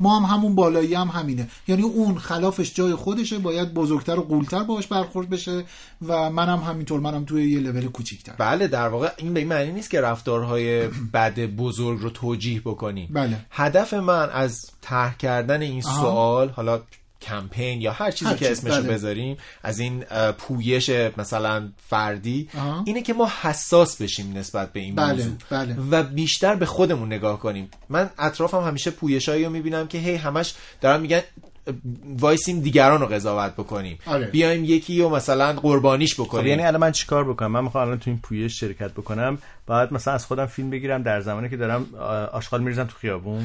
ما 0.00 0.20
هم 0.20 0.36
همون 0.36 0.54
بالایی 0.54 0.94
هم 0.94 1.08
همینه. 1.08 1.48
یعنی 1.68 1.82
اون 1.82 2.18
خلافش 2.18 2.74
جای 2.74 2.94
خودشه 2.94 3.38
باید 3.38 3.74
بزرگتر 3.74 4.18
و 4.18 4.22
قولتر 4.22 4.62
باش 4.62 4.86
برخورد 4.86 5.30
بشه 5.30 5.64
و 6.06 6.30
منم 6.30 6.58
همینطور 6.58 7.00
منم 7.00 7.24
توی 7.24 7.50
یه 7.50 7.60
لول 7.60 7.86
کوچیکتر. 7.86 8.32
بله 8.38 8.68
در 8.68 8.88
واقع 8.88 9.10
این 9.16 9.34
به 9.34 9.40
این 9.40 9.48
معنی 9.48 9.72
نیست 9.72 9.90
که 9.90 10.00
رفتارهای 10.00 10.88
بد 10.88 11.38
بزرگ 11.40 12.00
رو 12.00 12.10
توجیه 12.10 12.60
بکنیم 12.60 13.08
بله. 13.12 13.36
هدف 13.50 13.94
من 13.94 14.13
از 14.14 14.70
طرح 14.80 15.16
کردن 15.16 15.62
این 15.62 15.84
آها. 15.86 16.00
سوال 16.00 16.48
حالا 16.48 16.80
کمپین 17.22 17.80
یا 17.80 17.92
هر 17.92 18.10
چیزی 18.10 18.30
هر 18.30 18.36
که 18.36 18.48
چیز، 18.48 18.58
اسمشو 18.58 18.82
بله. 18.82 18.92
بذاریم 18.92 19.36
از 19.62 19.78
این 19.78 20.04
پویش 20.38 20.90
مثلا 21.16 21.68
فردی 21.88 22.48
آها. 22.56 22.82
اینه 22.86 23.02
که 23.02 23.14
ما 23.14 23.30
حساس 23.42 24.02
بشیم 24.02 24.36
نسبت 24.36 24.72
به 24.72 24.80
این 24.80 24.94
بله، 24.94 25.12
موضوع 25.12 25.32
بله. 25.50 25.76
و 25.90 26.02
بیشتر 26.02 26.54
به 26.54 26.66
خودمون 26.66 27.12
نگاه 27.12 27.40
کنیم 27.40 27.70
من 27.88 28.10
اطرافم 28.18 28.60
همیشه 28.60 28.90
پویشایی 28.90 29.44
رو 29.44 29.50
می‌بینم 29.50 29.86
که 29.86 29.98
هی 29.98 30.14
همش 30.14 30.54
دارن 30.80 31.00
میگن 31.00 31.20
وایسیم 32.18 32.60
دیگران 32.60 33.00
رو 33.00 33.06
قضاوت 33.06 33.52
بکنیم 33.52 33.98
آره. 34.06 34.26
بیایم 34.26 34.64
یکی 34.64 35.02
رو 35.02 35.08
مثلا 35.08 35.52
قربانیش 35.52 36.14
خب 36.14 36.22
بکنیم 36.22 36.46
یعنی 36.46 36.62
الان 36.62 36.80
من 36.80 36.92
چیکار 36.92 37.24
بکنم 37.24 37.50
من 37.50 37.64
می‌خوام 37.64 37.86
الان 37.86 37.98
تو 37.98 38.10
این 38.10 38.20
پویش 38.22 38.60
شرکت 38.60 38.92
بکنم 38.92 39.38
باید 39.66 39.92
مثلا 39.92 40.14
از 40.14 40.26
خودم 40.26 40.46
فیلم 40.46 40.70
بگیرم 40.70 41.02
در 41.02 41.20
زمانی 41.20 41.48
که 41.48 41.56
دارم 41.56 41.94
آشغال 42.32 42.62
میریزم 42.62 42.84
تو 42.84 42.96
خیابون 42.98 43.44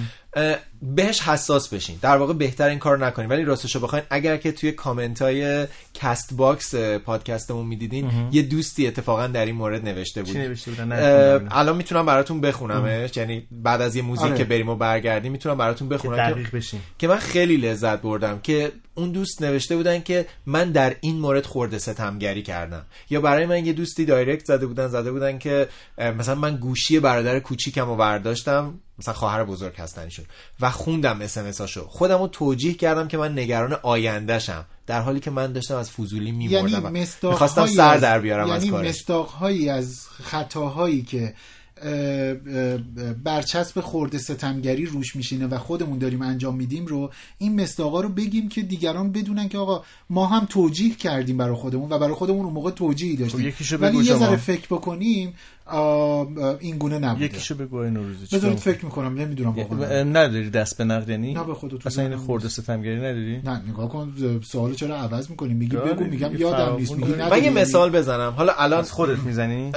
بهش 0.81 1.21
حساس 1.21 1.73
بشین 1.73 1.99
در 2.01 2.17
واقع 2.17 2.33
بهتر 2.33 2.69
این 2.69 2.79
کار 2.79 3.05
نکنین 3.05 3.29
ولی 3.29 3.43
راستشو 3.43 3.79
بخواین 3.79 4.05
اگر 4.09 4.37
که 4.37 4.51
توی 4.51 4.71
کامنت 4.71 5.21
های 5.21 5.67
Castbox 5.93 6.75
پادکستمون 6.75 7.65
می‌دیدین. 7.65 8.11
یه 8.31 8.41
دوستی 8.41 8.87
اتفاقا 8.87 9.27
در 9.27 9.45
این 9.45 9.55
مورد 9.55 9.85
نوشته 9.85 10.23
بود 10.23 10.37
نوشته 10.37 10.71
بودن؟ 10.71 11.47
الان 11.51 11.77
می‌تونم 11.77 12.05
براتون 12.05 12.41
بخونمش 12.41 13.17
یعنی 13.17 13.47
بعد 13.51 13.81
از 13.81 13.95
یه 13.95 14.01
موزیک 14.01 14.25
آره. 14.25 14.37
که 14.37 14.43
بریم 14.43 14.69
و 14.69 14.75
برگردیم 14.75 15.31
می‌تونم 15.31 15.57
براتون 15.57 15.89
بخونم 15.89 16.15
که 16.15 16.33
دقیق 16.33 16.55
بشین. 16.55 16.79
که 16.97 17.07
من 17.07 17.17
خیلی 17.17 17.57
لذت 17.57 18.01
بردم 18.01 18.39
که 18.43 18.71
اون 18.99 19.11
دوست 19.11 19.41
نوشته 19.41 19.75
بودن 19.75 20.01
که 20.01 20.25
من 20.45 20.71
در 20.71 20.95
این 21.01 21.19
مورد 21.19 21.45
خورده 21.45 21.79
ستمگری 21.79 22.43
کردم. 22.43 22.85
یا 23.09 23.21
برای 23.21 23.45
من 23.45 23.65
یه 23.65 23.73
دوستی 23.73 24.05
دایرکت 24.05 24.45
زده 24.45 24.67
بودن 24.67 24.87
زده 24.87 25.11
بودن 25.11 25.37
که 25.37 25.67
مثلا 25.97 26.35
من 26.35 26.55
گوشی 26.55 26.99
برادر 26.99 27.39
کوچیکم 27.39 27.85
رو 27.85 27.95
برداشتم 27.95 28.79
مثلا 28.99 29.13
خواهر 29.13 29.43
بزرگ 29.43 29.75
هستنشون 29.77 30.25
و 30.59 30.71
خوندم 30.71 31.21
اس 31.21 31.37
هاشو. 31.61 31.87
خودم 31.87 32.17
رو 32.21 32.27
توجیه 32.27 32.73
کردم 32.73 33.07
که 33.07 33.17
من 33.17 33.39
نگران 33.39 33.73
آیندهشم. 33.73 34.65
در 34.87 35.01
حالی 35.01 35.19
که 35.19 35.31
من 35.31 35.53
داشتم 35.53 35.75
از 35.75 35.91
فضولی 35.91 36.25
یعنی 36.25 36.47
میمردم 36.47 36.91
مستاق 36.91 37.31
می‌خواستم 37.31 37.65
سر 37.65 37.97
در 37.97 38.19
بیارم 38.19 38.47
یعنی 38.47 38.65
از 38.65 38.71
کارش. 38.71 38.87
مستاقهایی 38.87 39.69
از 39.69 40.07
خطاهایی 40.23 41.01
که 41.01 41.33
برچسب 43.23 43.81
خورده 43.81 44.17
ستمگری 44.17 44.85
روش 44.85 45.15
میشینه 45.15 45.47
و 45.47 45.57
خودمون 45.57 45.97
داریم 45.97 46.21
انجام 46.21 46.55
میدیم 46.55 46.85
رو 46.85 47.11
این 47.37 47.61
مستاقا 47.61 48.01
رو 48.01 48.09
بگیم 48.09 48.49
که 48.49 48.61
دیگران 48.61 49.11
بدونن 49.11 49.49
که 49.49 49.57
آقا 49.57 49.83
ما 50.09 50.25
هم 50.25 50.45
توجیه 50.45 50.95
کردیم 50.95 51.37
برای 51.37 51.55
خودمون 51.55 51.93
و 51.93 51.99
برای 51.99 52.13
خودمون 52.13 52.45
اون 52.45 52.53
موقع 52.53 52.71
توجیهی 52.71 53.15
داشتیم. 53.15 53.39
خب 53.39 53.47
یکیشو 53.47 53.77
ولی 53.77 53.97
یه. 53.97 54.15
ذره 54.15 54.35
فکر 54.37 54.65
بکنیم 54.65 55.33
این 56.59 56.77
گونه 56.77 56.99
نبوده. 56.99 57.25
یکیشو 57.25 57.55
بگو 57.55 57.77
این 57.77 57.93
چیکار 57.93 58.39
بذارید 58.39 58.57
می‌کنی؟ 58.57 58.73
فکر 58.73 58.85
می‌کنم 58.85 59.13
نمی‌دونم 59.19 59.49
واقعا. 59.49 60.03
نداری 60.03 60.49
دست 60.49 60.77
به 60.77 60.83
نقد 60.83 61.09
یعنی؟ 61.09 61.33
نه 61.33 61.43
به 61.43 61.53
تو 61.53 61.79
اصلا 61.85 62.07
این 62.07 62.15
خورده 62.15 62.49
ستمگری 62.49 62.97
نداری؟ 62.97 63.41
نه 63.41 63.61
نگاه 63.69 63.89
کن 63.89 64.13
سوالو 64.45 64.73
چرا 64.73 64.97
عوض 64.97 65.29
می‌کنیم 65.29 65.57
میگی 65.57 65.75
بگو 65.75 66.03
میگم 66.03 66.35
یادم 66.35 66.75
نیست 66.75 66.91
میگی 66.91 67.13
من 67.13 67.43
یه 67.43 67.49
مثال 67.49 67.89
بزنم. 67.89 68.33
حالا 68.37 68.53
الان 68.57 68.83
خودت 68.83 69.19
می‌زنی؟ 69.19 69.71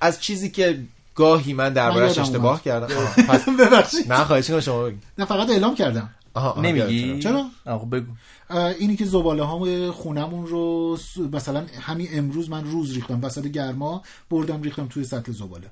از 0.00 0.20
چیزی 0.20 0.50
که 0.50 0.78
گاهی 1.18 1.52
من 1.52 1.72
دربارش 1.72 2.18
اشتباه. 2.18 2.62
کردم 2.62 2.86
پس 3.28 3.48
ببخشید 3.60 4.12
نه 4.12 4.24
خواهش 4.24 4.44
می‌کنم 4.48 4.60
شما 4.60 4.82
بگید. 4.82 5.02
نه 5.18 5.24
فقط 5.24 5.50
اعلام 5.50 5.74
کردم 5.74 6.10
آها، 6.34 6.60
نمیگی. 6.60 7.18
چرا؟ 7.18 7.44
آقا 7.66 7.84
بگو 7.84 8.12
اه، 8.50 8.64
اینی 8.64 8.96
که 8.96 9.04
زباله 9.04 9.42
ها 9.42 9.92
خونمون 9.92 10.46
رو 10.46 10.98
مثلا 11.32 11.66
همین 11.80 12.08
امروز 12.12 12.50
من 12.50 12.64
روز 12.64 12.94
ریختم 12.94 13.24
وسط 13.24 13.46
گرما 13.46 14.02
بردم 14.30 14.62
ریختم 14.62 14.86
توی 14.86 15.04
سطل 15.04 15.32
زباله. 15.32 15.66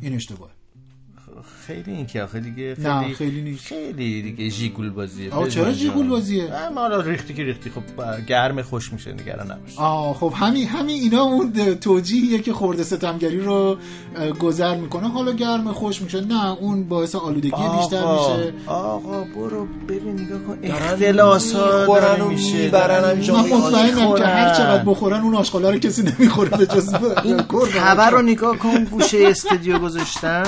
این 0.00 0.14
اشتباه 0.14 0.50
خیلی 1.66 1.92
این 1.92 2.06
که 2.06 2.22
آخه 2.22 2.40
دیگه 2.40 2.76
نه، 2.78 3.02
خیلی 3.02 3.14
خیلی 3.14 3.42
نیست. 3.42 3.66
خیلی 3.66 4.22
دیگه 4.22 4.50
جیگول 4.50 4.90
بازیه 4.90 5.30
آه، 5.34 5.48
چرا 5.48 5.72
جیگول. 5.72 6.08
بازیه؟ 6.08 6.68
ما 6.74 6.80
حالا 6.80 7.00
ریختی 7.00 7.34
که 7.34 7.42
ریختی 7.42 7.70
خب 7.70 7.82
گرم 8.26 8.62
خوش 8.62 8.92
میشه 8.92 9.12
نگران 9.12 9.46
نباش 9.50 9.78
آه 9.78 10.14
خب 10.14 10.32
همین 10.36 10.68
همین 10.68 11.02
اینا 11.02 11.22
اون 11.22 11.52
توجیهیه 11.74 12.38
که 12.38 12.52
خورده 12.52 12.82
ستمگری 12.82 13.40
رو 13.40 13.76
گذر 14.40 14.76
می‌کنه 14.76 15.08
حالا 15.08 15.32
گرم 15.32 15.72
خوش 15.72 16.02
میشه 16.02 16.20
نه 16.20 16.52
اون 16.52 16.84
باعث 16.88 17.14
آلودگی 17.14 17.50
بیشتر 17.50 18.12
میشه 18.12 18.52
آقا 18.66 19.24
برو 19.24 19.66
ببین 19.88 20.20
نگاه 20.20 20.38
کن 20.42 20.58
اختلاسات 20.62 21.86
داره 21.86 22.28
میشه 22.28 22.70
همینجا 22.76 23.34
من. 23.34 23.48
مطمئنم 23.48 24.14
که 24.14 24.24
هر 24.24 24.54
چقدر 24.54 24.84
بخورن 24.84 25.20
اون 25.20 25.34
آشغالا 25.34 25.70
رو 25.70 25.78
کسی 25.78 26.02
نمی‌خوره 26.02 26.50
به 26.58 26.66
جز 26.66 26.94
این. 27.24 27.42
خبر 27.80 28.10
رو 28.10 28.22
نگاه 28.22 28.56
کن 28.56 28.84
گوشه 28.84 29.18
استودیو 29.26 29.78
گذاشتن 29.78 30.42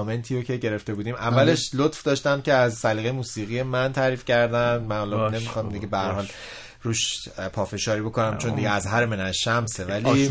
کامنتی 0.00 0.36
رو 0.36 0.42
که 0.42 0.56
گرفته 0.56 0.94
بودیم. 0.94 1.14
اولش 1.14 1.70
لطف 1.74 2.02
داشتن 2.02 2.40
که 2.40 2.52
از 2.52 2.74
سلیقه 2.74 3.12
موسیقی 3.12 3.62
من 3.62 3.92
تعریف 3.92 4.24
کردن. 4.24 4.78
من 4.78 4.98
حالا 4.98 5.16
باش، 5.16 5.34
نمی‌خوام 5.34 5.68
دیگه 5.68 5.86
به 5.86 5.98
هر 5.98 6.30
روش 6.82 7.28
پافشاری 7.52 8.00
بکنم 8.00 8.38
چون 8.38 8.54
دیگه 8.54 8.70
از 8.70 8.86
هر 8.86 9.06
من 9.06 9.20
از 9.20 9.34
شمسه 9.36 9.84
ولی 9.84 10.30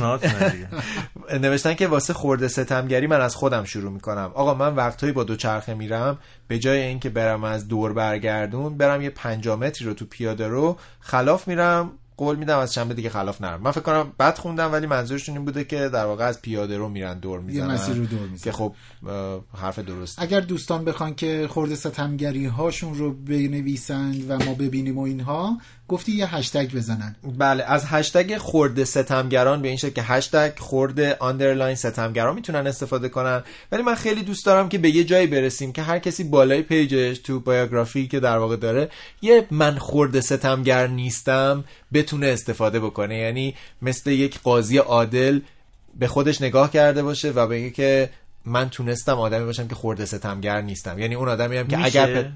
نوشتن 1.42 1.74
که 1.74 1.88
واسه 1.88 2.14
خورده 2.14 2.48
ستمگری 2.48 3.08
من 3.08 3.22
از 3.22 3.36
خودم 3.36 3.64
شروع 3.64 3.92
می‌کنم. 3.92 4.32
آقا 4.34 4.54
من 4.54 4.76
وقتهایی 4.76 5.14
با 5.14 5.24
دوچرخه 5.24 5.74
میرم. 5.74 6.18
به 6.48 6.60
جای 6.60 6.82
اینکه 6.82 7.10
برم 7.10 7.44
از 7.44 7.68
دور 7.68 7.94
برگردون 7.94 8.78
برم 8.78 9.02
یه 9.02 9.10
پنجاه 9.10 9.60
متری 9.60 9.88
رو 9.88 9.94
تو 9.94 10.06
پیاده 10.06 10.48
رو 10.48 10.78
خلاف 11.00 11.48
میرم. 11.48 11.92
قول 12.20 12.36
میدم 12.36 12.58
از 12.58 12.74
شنبه 12.74 12.94
دیگه 12.94 13.10
خلاف 13.10 13.42
نرم 13.42 13.62
من 13.62 13.72
فکر 13.72 13.82
کنم 13.82 14.14
بد 14.20 14.38
خوندم 14.38 14.72
ولی 14.72 14.88
منظورشون 14.88 15.36
این 15.36 15.46
بوده 15.46 15.64
که 15.64 15.90
در 15.90 16.06
واقع 16.06 16.26
از 16.26 16.42
پیاده 16.42 16.78
رو 16.78 16.90
میرن 16.90 17.20
دور 17.20 17.40
می‌زنن 17.40 17.74
مسیر 17.74 17.96
رو 17.96 18.06
دور 18.06 18.20
می‌زنن. 18.20 18.38
که 18.38 18.52
خب 18.52 18.76
حرف 19.58 19.80
درست 19.80 20.22
اگر 20.22 20.40
دوستان 20.40 20.86
بخوان 20.86 21.16
که 21.16 21.48
خورده 21.50 21.76
ستمگری 21.76 22.46
هاشون 22.46 22.96
رو 22.96 23.14
بنویسند 23.14 24.32
و 24.32 24.38
ما 24.46 24.54
ببینیم 24.54 24.98
و 24.98 25.02
اینها 25.02 25.58
گفتی 25.90 26.12
یه 26.12 26.36
هشتگ 26.36 26.76
بزنن. 26.76 27.16
بله 27.38 27.64
از 27.64 27.86
هشتگ 27.86 28.38
خورده 28.38 28.86
ستمگران 28.86 29.62
به 29.62 29.68
این 29.68 29.78
شکل 29.78 29.90
که 29.90 30.02
هشتگ 30.02 30.52
خورده 30.60 31.18
underline 31.20 31.76
ستمگران 31.76 32.36
می‌تونن 32.36 32.68
استفاده 32.68 33.10
کنن. 33.10 33.44
ولی 33.72 33.84
من 33.84 33.96
خیلی 33.96 34.24
دوست 34.24 34.46
دارم 34.46 34.70
که 34.70 34.78
به 34.78 34.90
یه 34.90 35.04
جایی 35.04 35.28
برسیم 35.28 35.74
که 35.74 35.82
هر 35.82 36.00
کسی 36.00 36.24
بالای 36.24 36.62
page 36.62 36.99
ش 36.99 37.18
تو 37.18 37.40
biography 37.40 38.08
که 38.08 38.20
در 38.20 38.38
واقع 38.38 38.56
داره 38.56 38.90
یه 39.22 39.48
من 39.52 39.78
خورده 39.78 40.22
ستمگر 40.22 40.88
نیستم 40.88 41.64
بتونه 41.94 42.28
استفاده 42.28 42.80
بکنه. 42.80 43.18
یعنی 43.18 43.56
مثل 43.82 44.12
یک 44.12 44.40
قاضی 44.40 44.78
عادل 44.78 45.40
به 46.00 46.08
خودش 46.08 46.42
نگاه 46.42 46.72
کرده 46.72 47.04
باشه 47.04 47.32
و 47.32 47.48
بگه 47.48 47.70
که 47.70 48.10
من 48.46 48.70
تونستم 48.70 49.20
آدمی 49.20 49.46
باشم 49.46 49.68
که 49.68 49.76
خورده 49.76 50.06
ستمگر 50.06 50.62
نیستم. 50.62 51.00
یعنی 51.00 51.16
اون 51.16 51.30
آدمی 51.30 51.58
هم 51.58 51.68
که 51.68 51.78
میشه؟ 51.78 52.02
اگر 52.02 52.32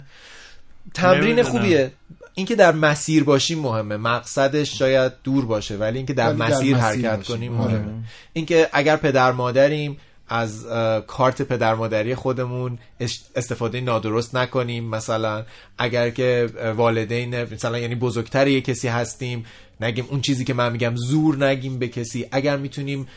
تمرین. 0.94 1.44
خوبیه 1.44 1.92
اینکه 2.36 2.56
در 2.56 2.72
مسیر 2.72 3.24
باشیم 3.24 3.60
مهمه 3.60 3.98
مقصدش 3.98 4.80
شاید 4.80 5.12
دور 5.24 5.46
باشه 5.46 5.78
ولی 5.78 5.98
اینکه 5.98 6.14
در 6.14 6.30
ولی 6.30 6.40
در 6.40 6.46
مسیر 6.46 6.56
مسیر 6.58 6.78
حرکت 6.78 7.18
باشیم. 7.18 7.36
کنیم 7.36 7.62
آره. 7.62 7.74
مهمه 7.74 8.04
اینکه 8.34 8.70
اگر 8.74 8.98
پدر 8.98 9.32
مادریم 9.32 9.98
از 10.30 10.66
کارت 11.08 11.42
پدر 11.42 11.76
مادری 11.76 12.16
خودمون 12.16 12.80
استفاده 13.36 13.82
نادرست 13.82 14.36
نکنیم 14.36 14.84
مثلا 14.84 15.46
اگر 15.78 16.10
که 16.10 16.50
والدین 16.78 17.44
مثلا 17.44 17.78
یعنی 17.78 17.96
بزرگتر 17.96 18.48
یه 18.48 18.62
کسی 18.62 18.88
هستیم 18.88 19.46
نگیم 19.82 20.08
اون 20.10 20.22
چیزی 20.22 20.46
که 20.46 20.54
من 20.54 20.72
میگم 20.72 20.96
زور 20.96 21.46
نگیم 21.46 21.80
به 21.80 21.88
کسی 21.88 22.26
اگر 22.32 22.58
می‌تونیم 22.58 23.08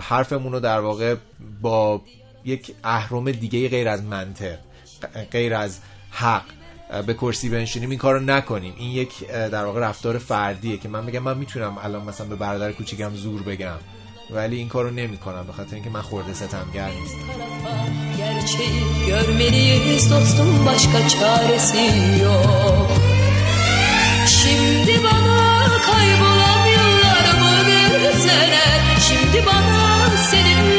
حرفمون 0.00 0.52
رو 0.52 0.60
در 0.60 0.80
واقع 0.80 1.14
با 1.62 2.02
یک 2.44 2.74
اهرم 2.84 3.30
دیگه 3.30 3.68
غیر 3.68 3.88
از 3.88 4.02
منطق 4.02 4.58
غیر 5.30 5.54
از 5.54 5.78
حق 6.10 6.44
به 7.06 7.14
کرسی 7.14 7.48
بنشینیم 7.48 7.90
این 7.90 7.98
کارو 7.98 8.20
نکنیم. 8.20 8.74
این 8.78 8.90
یک 8.90 9.26
در 9.28 9.64
واقع 9.64 9.80
رفتار 9.80 10.18
فردیه 10.18 10.76
که 10.78 10.88
من 10.88 11.06
بگم 11.06 11.22
من 11.22 11.38
می‌تونم 11.38 11.78
الان 11.82 12.04
مثلا 12.04 12.26
به 12.26 12.36
برادر 12.36 12.72
کوچیکم 12.72 13.14
زور 13.14 13.42
بگم 13.42 13.78
ولی 14.30 14.56
این 14.56 14.68
کارو 14.68 14.90
نمی‌کنم 14.90 15.46
به 15.46 15.52
خاطر 15.52 15.74
اینکه 15.74 15.90
من 15.90 16.02
خورده 16.02 16.34
ستمگر 16.34 16.90
نیستم. 16.90 17.18
Gerçeği 18.18 18.82
görmeliyiz 19.06 20.10
dostum 20.10 20.66
başka 20.66 21.08
çaresi 21.08 21.84
yok 22.22 22.90
Şimdi 24.26 25.04
bana 25.04 25.68
kaybolan 25.86 26.66
yıllarımı 26.66 27.54
verseler 28.04 28.80
Şimdi 29.08 29.46
bana 29.46 30.10
seninle 30.30 30.77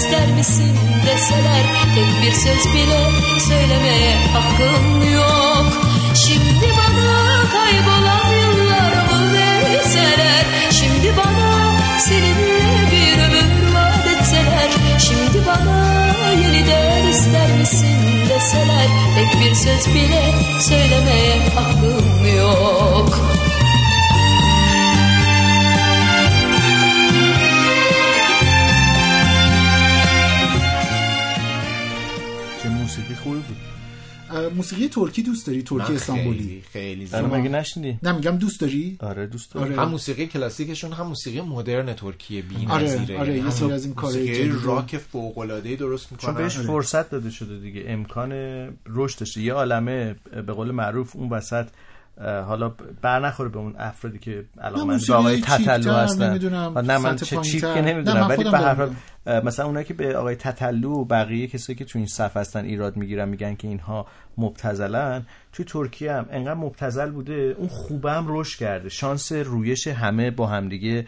ister 0.00 0.28
misin 0.36 0.76
deseler 1.06 1.64
Tek 1.94 2.22
bir 2.22 2.32
söz 2.32 2.74
bile 2.74 3.00
söylemeye 3.48 4.16
hakkım 4.32 5.12
yok. 5.14 5.66
Şimdi 6.14 6.66
bana 6.78 7.42
kaybolan 7.52 8.32
yıllarımı 8.42 9.34
verseler 9.34 10.44
Şimdi 10.70 11.16
bana 11.16 11.76
seninle 11.98 12.90
bir 12.92 13.24
ömür 13.24 13.74
vaat 13.74 14.06
etseler 14.06 14.70
Şimdi 14.98 15.46
bana 15.46 16.32
yeniden 16.32 17.08
ister 17.08 17.50
misin 17.60 17.98
deseler 18.28 18.86
Tek 19.14 19.40
bir 19.40 19.54
söz 19.54 19.94
bile 19.94 20.34
söylemeye 20.60 21.36
hakkım 21.54 22.36
yok 22.36 23.18
موسیقی 34.48 34.88
ترکی 34.88 35.22
دوست 35.22 35.46
داری؟ 35.46 35.62
ترکی 35.62 35.94
استانبولی. 35.94 36.38
خیلی 36.38 36.62
خیلی 36.72 37.08
آره 37.14 37.28
زیاد. 37.28 37.34
مگه 37.40 37.48
نشنیدی؟ 37.48 37.98
نه 38.02 38.12
میگم 38.12 38.30
دوست 38.30 38.60
داری؟ 38.60 38.96
آره 39.00 39.26
دوست 39.26 39.54
دارم. 39.54 39.66
آره. 39.66 39.76
هم 39.76 39.88
موسیقی 39.88 40.26
کلاسیکشون 40.26 40.92
هم 40.92 41.06
موسیقی 41.06 41.40
مدرن 41.40 41.94
ترکیه 41.94 42.42
بی 42.42 42.66
آره، 42.68 42.84
نظیره. 42.84 43.18
آره، 43.18 43.36
یه 43.38 43.50
سری 43.50 43.72
از 43.72 43.84
این 43.84 43.94
کارهای 43.94 44.48
راک 44.48 44.96
فوق 44.96 45.38
العاده 45.38 45.76
درست 45.76 46.08
چون 46.08 46.18
می‌کنن. 46.30 46.34
بهش 46.34 46.58
فرصت 46.58 47.10
داده 47.10 47.30
شده 47.30 47.58
دیگه. 47.58 47.84
امکان 47.86 48.32
رشد 48.86 49.18
داشته. 49.18 49.40
یه 49.40 49.52
عالمه 49.52 50.16
به 50.46 50.52
قول 50.52 50.70
معروف 50.70 51.16
اون 51.16 51.28
وسط 51.28 51.66
حالا 52.20 52.72
بر 53.02 53.26
نخوره 53.26 53.48
به 53.48 53.58
اون 53.58 53.74
افرادی 53.78 54.18
که 54.18 54.44
علاقه 54.60 54.86
به 54.86 54.92
موسیقی 54.92 55.12
آقای 55.12 55.40
تتلو 55.40 55.92
هستن. 55.92 56.38
نه 56.84 56.98
من 56.98 57.16
چه 57.16 57.36
چیپ. 57.36 57.74
که 57.74 57.80
نمی‌دونم 57.80 58.28
ولی 58.28 58.44
به 58.44 58.58
هر 58.58 58.74
حال 58.74 58.90
مثلا 59.26 59.66
اونایی 59.66 59.86
که 59.86 59.94
به 59.94 60.16
آقای 60.16 60.34
تتلو 60.36 60.92
و 60.92 61.04
بقیه 61.04 61.46
کسایی 61.46 61.78
که 61.78 61.84
تو 61.84 61.98
این 61.98 62.08
صف 62.08 62.36
هستن 62.36 62.64
ایراد 62.64 62.96
می‌گیرن 62.96 63.28
میگن 63.28 63.54
که 63.54 63.68
اینها 63.68 64.06
مبتذلن. 64.38 65.26
توی 65.52 65.64
ترکیه 65.64 66.12
هم 66.12 66.26
انقدر 66.30 66.54
مبتذل 66.54 67.10
بوده 67.10 67.54
اون 67.58 67.68
خوبه 67.68 68.12
هم 68.12 68.24
رشد 68.28 68.58
کرده. 68.58 68.88
شانس 68.88 69.32
رویش 69.32 69.86
همه 69.86 70.30
با 70.30 70.46
همدیگه 70.46 71.06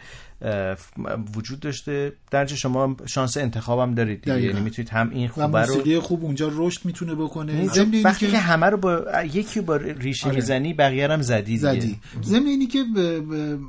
وجود 1.35 1.59
داشته. 1.59 2.13
درجه 2.31 2.55
شما 2.55 2.83
هم 2.83 2.97
شانس 3.05 3.37
انتخاب 3.37 3.79
هم 3.79 3.93
دارید 3.93 4.21
دیگه. 4.21 4.41
یعنی 4.41 4.59
می‌تونید 4.61 4.89
هم 4.89 5.09
این 5.09 5.27
خوبه 5.27 5.61
رو 5.61 5.75
موسیقی 5.75 5.99
خوب 5.99 6.23
اونجا 6.23 6.51
رشد 6.53 6.85
می‌تونه 6.85 7.15
بکنه. 7.15 7.67
ضمن 7.67 7.85
اینی 7.85 8.01
وقتی 8.01 8.31
که 8.31 8.37
همه 8.37 8.65
رو 8.65 8.77
با 8.77 9.05
یکی 9.33 9.61
با 9.61 9.75
ریشه 9.75 10.27
آره. 10.27 10.35
می‌زنی 10.35 10.73
بقیه 10.73 11.07
هم 11.07 11.21
زدی 11.21 11.57
زدی. 11.57 11.99
ضمن 12.23 12.45
اینی 12.45 12.67
که 12.67 12.83
ب- 12.83 12.99
ب- 12.99 13.59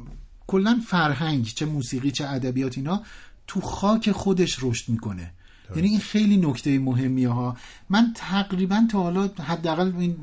کلا 0.47 0.81
فرهنگ 0.87 1.45
چه 1.45 1.67
موسیقی 1.67 2.11
چه 2.11 2.25
ادبیات 2.29 2.79
اینا 2.79 3.03
تو 3.47 3.61
خاک 3.61 4.13
خودش 4.13 4.59
رشد 4.63 4.89
می‌کنه. 4.89 5.33
یعنی 5.77 5.89
این 5.89 5.99
خیلی 5.99 6.37
نکته 6.37 6.79
مهمیه 6.79 7.29
ها. 7.29 7.57
من 7.91 8.13
تقریبا 8.15 8.87
تا 8.91 9.03
حالا 9.03 9.29
حداقل 9.29 9.93
این 9.99 10.17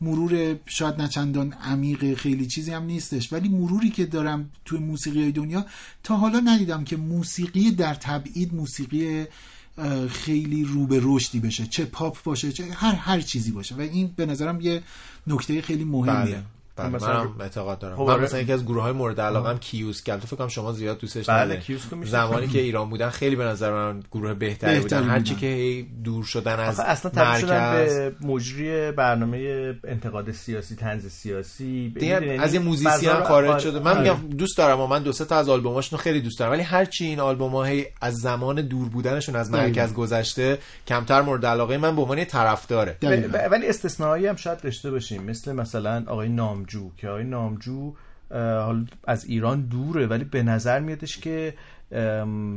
مرور 0.00 0.56
شاید 0.66 1.00
نه 1.00 1.08
چندان 1.08 1.52
عمیق 1.52 2.14
خیلی 2.14 2.46
چیزی 2.46 2.72
هم 2.72 2.82
نیستش. 2.82 3.32
ولی 3.32 3.48
مروری 3.48 3.90
که 3.90 4.06
دارم 4.06 4.50
تو 4.64 4.78
موسیقی 4.78 5.22
های 5.22 5.32
دنیا 5.32 5.66
تا 6.02 6.16
حالا 6.16 6.40
ندیدم 6.40 6.84
که 6.84 6.96
موسیقی 6.96 7.70
در 7.70 7.94
تبعید 7.94 8.54
موسیقی 8.54 9.24
خیلی 10.10 10.64
رو 10.64 10.86
به 10.86 11.00
رشدی 11.02 11.40
بشه. 11.40 11.66
چه 11.66 11.84
پاپ 11.84 12.22
باشه 12.22 12.52
چه 12.52 12.72
هر 12.72 12.94
هر 12.94 13.20
چیزی 13.20 13.50
باشه. 13.50 13.74
و 13.74 13.80
این 13.80 14.10
به 14.16 14.26
نظرم 14.26 14.60
یه 14.60 14.82
نکته 15.26 15.62
خیلی 15.62 15.84
مهمیه. 15.84 16.14
بله. 16.14 16.42
بله 16.82 16.88
مثلا- 16.88 17.24
منم 17.24 17.40
اعتقاد 17.40 17.78
دارم 17.78 17.96
خب 17.96 18.02
من 18.02 18.10
آره. 18.10 18.22
مثلا 18.22 18.40
یکی 18.40 18.52
از 18.52 18.64
گروه 18.64 18.82
های 18.82 18.92
مورد 18.92 19.20
علاقه 19.20 19.58
کیوس 19.58 20.02
کل 20.02 20.16
تو 20.16 20.26
فکر 20.26 20.36
کنم 20.36 20.48
شما 20.48 20.72
زیاد 20.72 20.98
دوستش 20.98 21.28
بله،. 21.30 21.62
زمانی 22.04 22.46
که 22.48 22.60
ایران 22.60 22.90
بودن 22.90 23.10
خیلی 23.10 23.36
به 23.36 23.44
نظر 23.44 23.72
من 23.72 24.00
گروه 24.12 24.34
بهتری, 24.34 24.80
بودن. 24.80 25.02
هرچی 25.08 25.34
که 25.34 25.46
هی 25.46 25.82
دور 26.04 26.24
شدن 26.24 26.60
از 26.60 26.80
اصلا 26.80 27.10
تبدیل 27.10 27.40
شدن 27.40 27.72
مرکز 27.72 27.94
به 27.94 28.12
مجری 28.20 28.92
برنامه 28.92 29.74
انتقاد 29.84 30.32
سیاسی 30.32 30.76
تنز 30.76 31.06
سیاسی 31.06 31.92
دیگه؟ 31.98 32.14
از 32.14 32.22
یه 32.22 32.28
یعنی 32.54 32.58
موزیسین 32.58 33.12
خارج. 33.12 33.58
شده 33.58 33.80
من 33.80 33.90
آره. 33.90 34.00
میگم 34.14 34.36
دوست 34.36 34.58
دارم 34.58 34.80
و 34.80 34.86
من 34.86 35.02
دو 35.02 35.12
سه 35.12 35.24
تا 35.24 35.36
از 35.36 35.48
آلبوماشون 35.48 35.98
خیلی 35.98 36.20
دوست 36.20 36.38
دارم 36.38 36.52
ولی 36.52 36.62
هرچی 36.62 37.04
این 37.04 37.20
آلبوم 37.20 37.64
هی 37.64 37.86
از 38.00 38.14
زمان 38.14 38.62
دور 38.62 38.88
بودنشون 38.88 39.36
از. 39.36 39.50
مرکز 39.50 39.94
گذشته 39.94 40.58
کمتر 40.86 41.22
مورد 41.22 41.46
علاقه 41.46 41.78
من 41.78 41.96
به 41.96 42.02
عنوان 42.02 42.24
طرفداره. 42.24 42.96
ب- 43.02 43.48
ولی 43.50 43.66
استثنایی 43.68 44.26
هم 44.26 44.36
شاید 44.36 44.60
داشته 44.60 44.90
باشیم 44.90 45.22
مثل 45.22 45.52
مثلا 45.52 46.04
آقای 46.06 46.28
نامجو 46.68 46.90
که 46.96 47.08
آقای 47.08 47.24
نامجو 47.24 47.94
حالا 48.30 48.84
از 49.06 49.24
ایران 49.24 49.60
دوره 49.60 50.06
ولی 50.06 50.24
به 50.24 50.42
نظر 50.42 50.80
میادش 50.80 51.18
که 51.18 51.54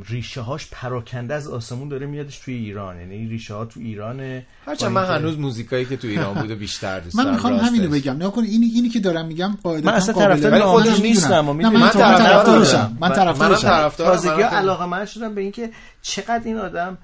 ریشه 0.09 0.41
هاش 0.41 0.67
پراکنده 0.71 1.33
از 1.33 1.47
آسمون 1.47 1.89
داره 1.89 2.05
میادش 2.05 2.39
توی 2.39 2.53
ایران 2.53 2.99
یعنی 2.99 3.27
ریشه 3.27 3.53
ها 3.53 3.65
تو 3.65 3.79
ایرانه 3.79 4.45
هرچند 4.65 4.91
من 4.91 5.05
هنوز 5.05 5.39
موزیکایی 5.39 5.85
که 5.85 5.97
تو 5.97 6.07
ایران 6.07 6.33
بوده 6.33 6.55
بیشتر 6.55 6.99
دوست 6.99 7.15
من 7.15 7.31
می‌خوام. 7.31 7.53
همینو 7.53 7.89
بگم 7.89 8.17
نه 8.17 8.29
کن 8.29 8.43
اینی 8.43 8.65
اینی 8.65 8.89
که 8.89 8.99
دارم 8.99 9.25
میگم 9.25 9.57
قاعدتا 9.63 9.91
من 9.91 9.97
اصلا 9.97 10.13
طرفدار 10.13 10.61
خودش 10.61 10.99
نیستم 10.99 11.39
من. 11.39 11.69
من 11.69 11.89
طرفدارشم. 11.89 12.97
من 13.01 13.09
طرفدارشم. 13.09 13.89
تازگی 13.89 14.41
علاقه 14.41 14.85
من 14.85 15.05
شدم 15.05 15.35
به 15.35 15.41
اینکه 15.41 15.69
چقدر 16.01 16.41
این 16.45 16.57
آدم 16.57 16.97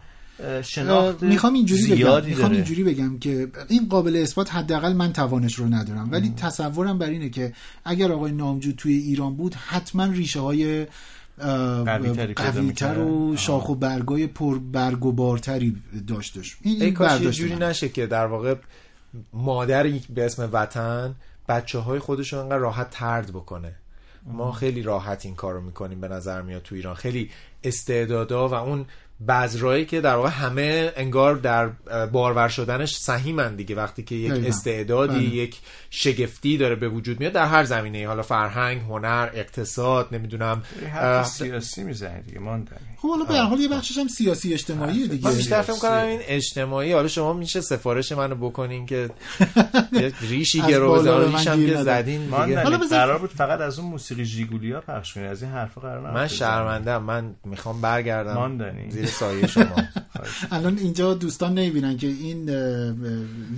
شناخت 0.63 1.23
می‌خوام 1.23 1.53
اینجوری 1.53 1.95
بگم 1.95 2.25
می‌خوام 2.25 2.51
اینجوری 2.51 2.83
بگم 2.83 3.19
که 3.19 3.47
این 3.67 3.87
قابل 3.89 4.15
اثبات 4.15 4.55
حداقل 4.55 4.93
من 4.93 5.13
توانش 5.13 5.55
رو 5.55 5.65
ندارم. 5.65 6.11
ولی 6.11 6.33
تصورم 6.37 6.97
بر 6.97 7.09
اینه 7.09 7.29
که 7.29 7.53
اگر 7.85 8.11
آقای 8.11 8.31
نامجو 8.31 8.71
توی 8.71 8.93
ایران 8.93 9.35
بود 9.35 9.53
حتما 9.53 10.05
ریشه 10.05 10.39
های 10.39 10.87
قویتر 12.35 12.99
و. 12.99 13.37
شاخ 13.37 13.69
و 13.69 13.75
برگای 13.75 14.27
پر 14.27 14.59
برگ 14.59 15.05
و 15.05 15.11
بارتری 15.11 15.75
داشتش. 16.07 16.57
این, 16.61 16.75
ای 16.75 16.83
این 16.83 16.93
کاش 16.93 17.21
یه 17.21 17.31
جوری 17.31 17.55
من. 17.55 17.63
نشه 17.63 17.89
که 17.89 18.07
در 18.07 18.25
واقع 18.25 18.55
مادری 19.33 20.01
به 20.09 20.25
اسم 20.25 20.49
وطن 20.53 21.15
بچه 21.49 21.79
های 21.79 21.99
خودش 21.99 22.33
رو 22.33 22.39
انقدر 22.39 22.57
راحت 22.57 22.89
ترد 22.91 23.29
بکنه. 23.29 23.75
ما 24.25 24.51
خیلی 24.51 24.81
راحت 24.81 25.25
این 25.25 25.35
کار 25.35 25.53
رو 25.53 25.61
می‌کنیم 25.61 26.01
به 26.01 26.07
نظر 26.07 26.41
میاد 26.41 26.61
تو 26.61 26.75
ایران. 26.75 26.95
خیلی 26.95 27.29
استعدادا 27.63 28.49
و 28.49 28.53
اون 28.53 28.85
بذرایی 29.27 29.85
که 29.85 30.01
در 30.01 30.15
واقع 30.15 30.29
همه 30.29 30.93
انگار 30.95 31.35
در 31.35 31.67
بارور 32.05 32.47
شدنش 32.47 32.95
سهیمن 32.95 33.55
دیگه. 33.55 33.75
وقتی 33.75 34.03
که 34.03 34.15
یک. 34.15 34.47
استعدادی 34.47 35.13
بله. 35.13 35.35
یک 35.35 35.57
شگفتی 35.89 36.57
داره 36.57 36.75
به 36.75 36.89
وجود 36.89 37.19
میاد 37.19 37.31
در 37.31 37.45
هر 37.45 37.63
زمینه 37.63 38.07
حالا 38.07 38.21
فرهنگ 38.21 38.81
هنر 38.81 39.29
اقتصاد 39.33 40.07
نمی‌دونم 40.11 40.63
سیاسی 41.23 41.83
می‌زنی 41.83 42.21
دیگه 42.21 42.39
ماندنی 42.39 42.77
خب 42.97 43.09
حالا 43.09 43.23
به 43.25 43.33
هر 43.33 43.43
حال 43.43 43.59
یه 43.59 43.67
بخشش 43.67 43.97
هم 43.97 44.07
سیاسی 44.07 44.53
اجتماعی 44.53 45.07
دیگه. 45.07 45.29
من 45.29 45.35
بیشتر 45.35 45.61
فکر 45.61 45.79
کنم 45.79 46.05
این 46.05 46.19
اجتماعی. 46.23 46.93
حالا 46.93 47.07
شما 47.07 47.33
میشه 47.33 47.61
سفارش 47.61 48.11
منو 48.11 48.35
بکنین 48.35 48.85
که 48.85 49.09
یه 49.91 50.13
ریشی 50.21 50.61
گرو 50.61 51.03
من 51.03 51.35
ریشم 51.35 51.65
که. 51.65 51.83
زدین 51.83 52.25
دیگه. 52.25 52.63
حالا 52.63 52.77
قرار 52.77 53.17
بود 53.17 53.29
فقط 53.29 53.61
از 53.61 53.79
اون 53.79 53.89
موسیقی 53.89 54.25
ژیگولیا 54.25 54.81
پخش 54.81 55.13
کنی 55.13 55.25
از 55.25 55.43
این 55.43 55.51
حرفا 55.51 55.81
قرار 55.81 55.99
من 55.99 56.25
بزنی. 56.25 56.37
شرمندم 56.37 57.03
من 57.03 57.35
می‌خوام 57.45 57.81
برگردم. 57.81 58.33
ماندنی. 59.07 59.47
زیر 59.47 59.47
سایه 59.47 59.47
شما 59.47 59.75
الان 60.51 60.77
اینجا 60.77 61.13
دوستان 61.13 61.53
نمی‌بینن 61.53 61.97
که 61.97 62.07
این 62.07 62.49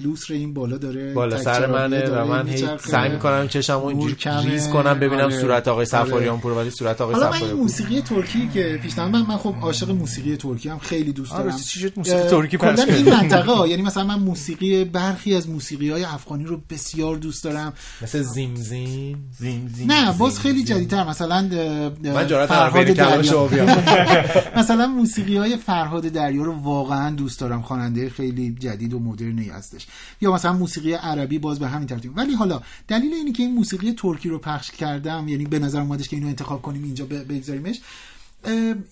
لوسر 0.04 0.34
این 0.34 0.54
بالا 0.54 0.78
داره 0.78 1.14
بالا 1.14 1.38
سر 1.38 1.66
منه 1.66 2.10
و 2.10 2.26
من. 2.26 2.48
سعی 2.78 3.10
می‌کنم 3.10 3.48
چشم 3.48 3.74
اونجوری 3.74 4.16
کمه. 4.16 4.46
ریز 4.46 4.70
کنم 4.70 5.00
ببینم 5.00 5.24
آره. 5.24 5.42
صورت 5.42 5.68
آقای 5.68 5.86
آره. 5.94 6.06
سفاریان 6.06 6.40
پور 6.40 6.52
ولی 6.52 6.70
صورت 6.70 7.02
آقای 7.02 7.16
حالا 7.16 7.30
من 7.30 7.38
سفاریان 7.38 7.58
موسیقی 7.58 8.02
ترکی 8.02 8.50
که 8.54 8.80
پیشنهاد 8.84 9.12
من 9.12 9.22
من 9.22 9.38
خب 9.38 9.56
عاشق 9.62 9.90
موسیقی 9.90 10.38
ترکی 10.38 10.70
هم 10.70 10.80
خیلی 10.80 11.14
دوست 11.14 11.32
آره، 11.32 11.44
دارم 11.44 11.58
چی 11.58 11.80
شد 11.80 11.94
موسیقی 11.98 12.30
ترکی 12.30 12.58
پخش 12.58 12.80
این؟ 12.80 13.10
منطقه 13.10 13.70
یعنی 13.70 13.82
مثلا 13.82 14.04
من 14.04 14.20
موسیقی 14.20 14.84
برخی 14.86 15.36
از 15.36 15.50
موسیقی 15.50 15.90
های 15.90 16.04
افغانی 16.04 16.44
رو 16.44 16.62
بسیار 16.70 17.16
دوست 17.16 17.44
دارم 17.44 17.74
مثل 18.02 18.22
زیمزین 18.22 19.18
زین 19.40 19.68
زین 19.76 19.92
نه 19.92 20.18
باز 20.18 20.40
خیلی 20.40 20.64
جدیدتر 20.64 21.04
مثلا 21.08 21.42
من 22.04 22.28
جرأت 22.28 22.50
فرهاد 22.50 22.86
دریا. 22.86 23.50
مثلا 24.60 24.88
موسیقی 24.88 25.38
های 25.38 25.58
فرهاد 25.58 26.04
دریا 26.04 26.44
رو 26.50 26.56
واقعا 26.56 27.16
دوست 27.16 27.40
دارم. 27.40 27.62
خواننده 27.62 28.10
خیلی 28.10 28.56
جدید 28.60 28.94
و 28.94 29.00
مدرنی 29.00 29.50
هستش. 29.50 29.88
یا 30.22 30.34
مثلا 30.34 30.54
موسیقی 30.54 30.94
عربی 30.94 31.40
باز 31.40 31.60
به 31.60 31.68
همین 31.68 31.88
ترتیب. 31.88 32.18
ولی 32.18 32.34
حالا 32.34 32.62
دلیل 32.88 33.14
اینی 33.14 33.32
که 33.32 33.44
این 33.44 33.54
موسیقی 33.54 33.92
ترکی 33.92 34.30
رو 34.30 34.40
پخش 34.40 34.72
کردم 34.72 35.28
یعنی 35.28 35.46
به 35.46 35.60
نظر 35.60 35.82
اومدش 35.82 36.10
که 36.10 36.16
اینو 36.16 36.28
انتخاب 36.28 36.62
کنیم 36.62 36.84
اینجا 36.84 37.06
بگذاریمش. 37.06 37.82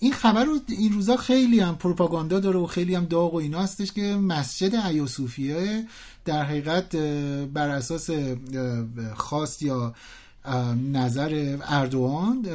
این 0.00 0.12
خبر 0.12 0.44
رو 0.44 0.58
این 0.68 0.92
روزا 0.92 1.16
خیلی 1.16 1.60
هم 1.60 1.76
پروپاگاندا 1.76 2.40
داره 2.40 2.58
و 2.58 2.66
خیلی 2.66 2.94
هم 2.94 3.04
داغ 3.04 3.34
و 3.34 3.36
اینا 3.36 3.60
هستش 3.60 3.92
که 3.92 4.02
مسجد 4.02 4.74
ایا 4.74 5.06
صوفیه 5.06 5.86
در 6.24 6.44
حقیقت 6.44 6.96
بر 7.52 7.68
اساس 7.68 8.10
خواست 9.14 9.62
یا 9.62 9.94
نظر 10.92 11.56
اردوان 11.68 12.46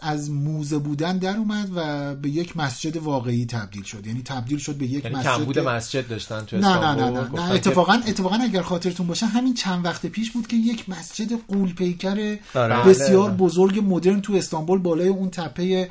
از 0.00 0.30
موزه 0.30 0.78
بودن 0.78 1.18
در 1.18 1.36
اومد 1.36 1.70
و 1.74 2.14
به 2.14 2.28
یک 2.28 2.56
مسجد 2.56 2.96
واقعی 2.96 3.46
تبدیل 3.46 3.82
شد 3.82 4.06
یعنی 4.06 4.22
تبدیل 4.22 4.58
شد 4.58 4.74
به 4.74 4.86
یک 4.86 5.04
یعنی 5.04 5.16
مسجد 5.16 5.36
کمبود 5.36 5.58
مسجد 5.58 6.08
داشتن 6.08 6.44
تو 6.44 6.56
نه 6.56 6.78
نه 6.78 6.94
نه 6.94 7.10
نه, 7.10 7.20
نه 7.20 7.30
که- 7.30 7.54
اتفاقا 7.54 7.92
اتفاقا 7.92 8.36
اگر 8.36 8.62
خاطرتون 8.62 9.06
باشه 9.06 9.26
همین 9.26 9.54
چند 9.54 9.84
وقت 9.84 10.06
پیش 10.06 10.30
بود 10.30 10.46
که 10.46 10.56
یک 10.56 10.88
مسجد 10.88 11.32
قولپیکر 11.48 12.36
آره. 12.54 12.84
بسیار 12.84 13.28
بله. 13.30 13.38
بزرگ 13.38 13.84
مدرن 13.86 14.20
تو 14.20 14.32
استانبول 14.32 14.78
بالای 14.78 15.08
اون 15.08 15.30
تپه 15.30 15.90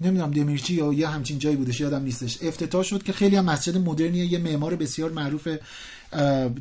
نمی‌دونم 0.00 0.30
دمیرچی 0.30 0.74
یا 0.74 0.92
یه 0.92 1.08
همچین 1.08 1.38
جایی 1.38 1.56
بودش 1.56 1.80
یادم 1.80 2.02
نیستش 2.02 2.38
افتتاح 2.42 2.82
شد 2.82 3.02
که 3.02 3.12
خیلی 3.12 3.36
هم 3.36 3.44
مسجد 3.44 3.76
مدرنیه 3.76 4.32
یه 4.32 4.38
معمار 4.38 4.76
بسیار 4.76 5.10
معروف 5.10 5.48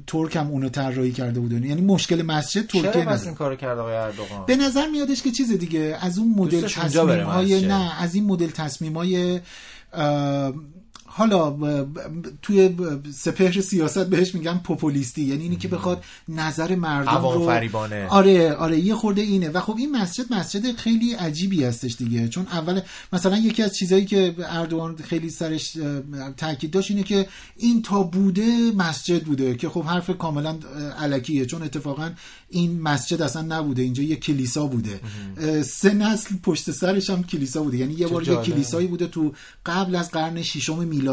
ترک 0.08 0.36
هم 0.36 0.48
اونو 0.48 0.70
طراحی 0.70 1.12
کرده 1.12 1.40
بود 1.40 1.52
یعنی 1.52 1.82
مشکل 1.82 2.22
مسجد 2.22 2.68
ترکیه 2.68 2.90
نداره 2.90 3.24
این 3.24 3.34
کارو 3.34 3.56
کرد 3.56 3.80
آقای 3.80 3.96
اردوغان؟ 3.96 4.46
به 4.46 4.56
نظر 4.56 4.88
میادش 4.88 5.22
که 5.22 5.32
چیز 5.32 5.52
دیگه 5.52 5.98
از 6.02 6.18
اون 6.18 6.34
مدل 6.38 6.68
تصمیم 6.68 7.20
های. 7.20 7.68
نه 7.68 8.02
از 8.02 8.16
این 8.16 8.26
مدل 8.26 8.50
تصمیم 8.50 8.98
های 8.98 9.40
حالا 11.18 11.58
توی 12.42 12.76
سپهر 13.14 13.62
سیاست 13.62 14.06
بهش 14.06 14.36
میگن 14.36 14.58
پوپولیستی 14.58 15.22
یعنی 15.22 15.44
اینی 15.44 15.56
که 15.56 15.68
بخواد 15.68 16.04
نظر 16.30 16.76
مردم 16.76 17.22
رو 17.22 17.46
فریبانه. 17.46 18.08
آره 18.08 18.54
آره 18.54 18.80
یه 18.80 18.96
خورده 18.96 19.22
اینه. 19.22 19.50
و 19.50 19.60
خب 19.60 19.76
این 19.78 19.92
مسجد 19.92 20.34
مسجد 20.34 20.76
خیلی 20.76 21.14
عجیبی 21.14 21.64
هستش 21.64 21.96
دیگه. 21.96 22.28
چون 22.28 22.48
اول 22.52 22.82
مثلا 23.14 23.38
یکی 23.38 23.64
از 23.64 23.76
چیزایی 23.76 24.06
که 24.06 24.36
اردوان 24.40 24.96
خیلی 24.96 25.30
سرش 25.30 25.78
تاکید 26.38 26.72
داشت 26.72 26.92
اینه 26.92 27.04
که 27.04 27.28
این 27.58 27.82
تا 27.82 28.04
بوده 28.04 28.72
مسجد 28.78 29.24
بوده 29.24 29.56
که 29.56 29.70
خب 29.70 29.84
حرف 29.84 30.18
کاملا 30.18 30.58
علکیه. 31.00 31.46
چون 31.46 31.64
اتفاقا 31.64 32.12
این 32.50 32.82
مسجد 32.82 33.22
اصلا 33.22 33.42
نبوده. 33.42 33.82
اینجا 33.82 34.04
یه 34.04 34.16
کلیسا 34.16 34.66
بوده. 34.66 35.00
سه 35.62 35.94
نسل 35.94 36.36
پشت 36.44 36.72
سرش 36.72 37.10
هم 37.10 37.24
کلیسا 37.24 37.64
بوده. 37.64 37.78
یعنی 37.78 37.94
یه 37.94 38.08
بار 38.08 38.28
یه. 38.28 38.36
کلیسایی 38.36 38.88
بوده 38.88 39.08
تو 39.08 39.34
قبل 39.66 39.96
از 39.96 40.12
قرن 40.12 40.42
ششم 40.42 40.78
میلادی. 40.84 41.05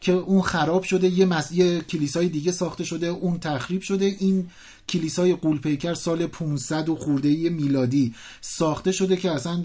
که 0.00 0.12
اون 0.12 0.42
خراب 0.42 0.82
شده 0.82 1.08
یه, 1.08 1.26
مس... 1.26 1.52
یه 1.52 1.80
کلیسای 1.80 2.28
دیگه 2.28 2.52
ساخته 2.52 2.84
شده 2.84 3.06
اون 3.06 3.38
تخریب 3.38 3.82
شده. 3.82 4.04
این 4.18 4.50
کلیسای 4.88 5.34
قولپیکر 5.34 5.94
سال 5.94 6.26
500 6.26 6.88
و 6.88 6.96
خورده 6.96 7.50
میلادی 7.50 8.14
ساخته 8.40 8.92
شده 8.92 9.16
که 9.16 9.30
اصلا 9.30 9.62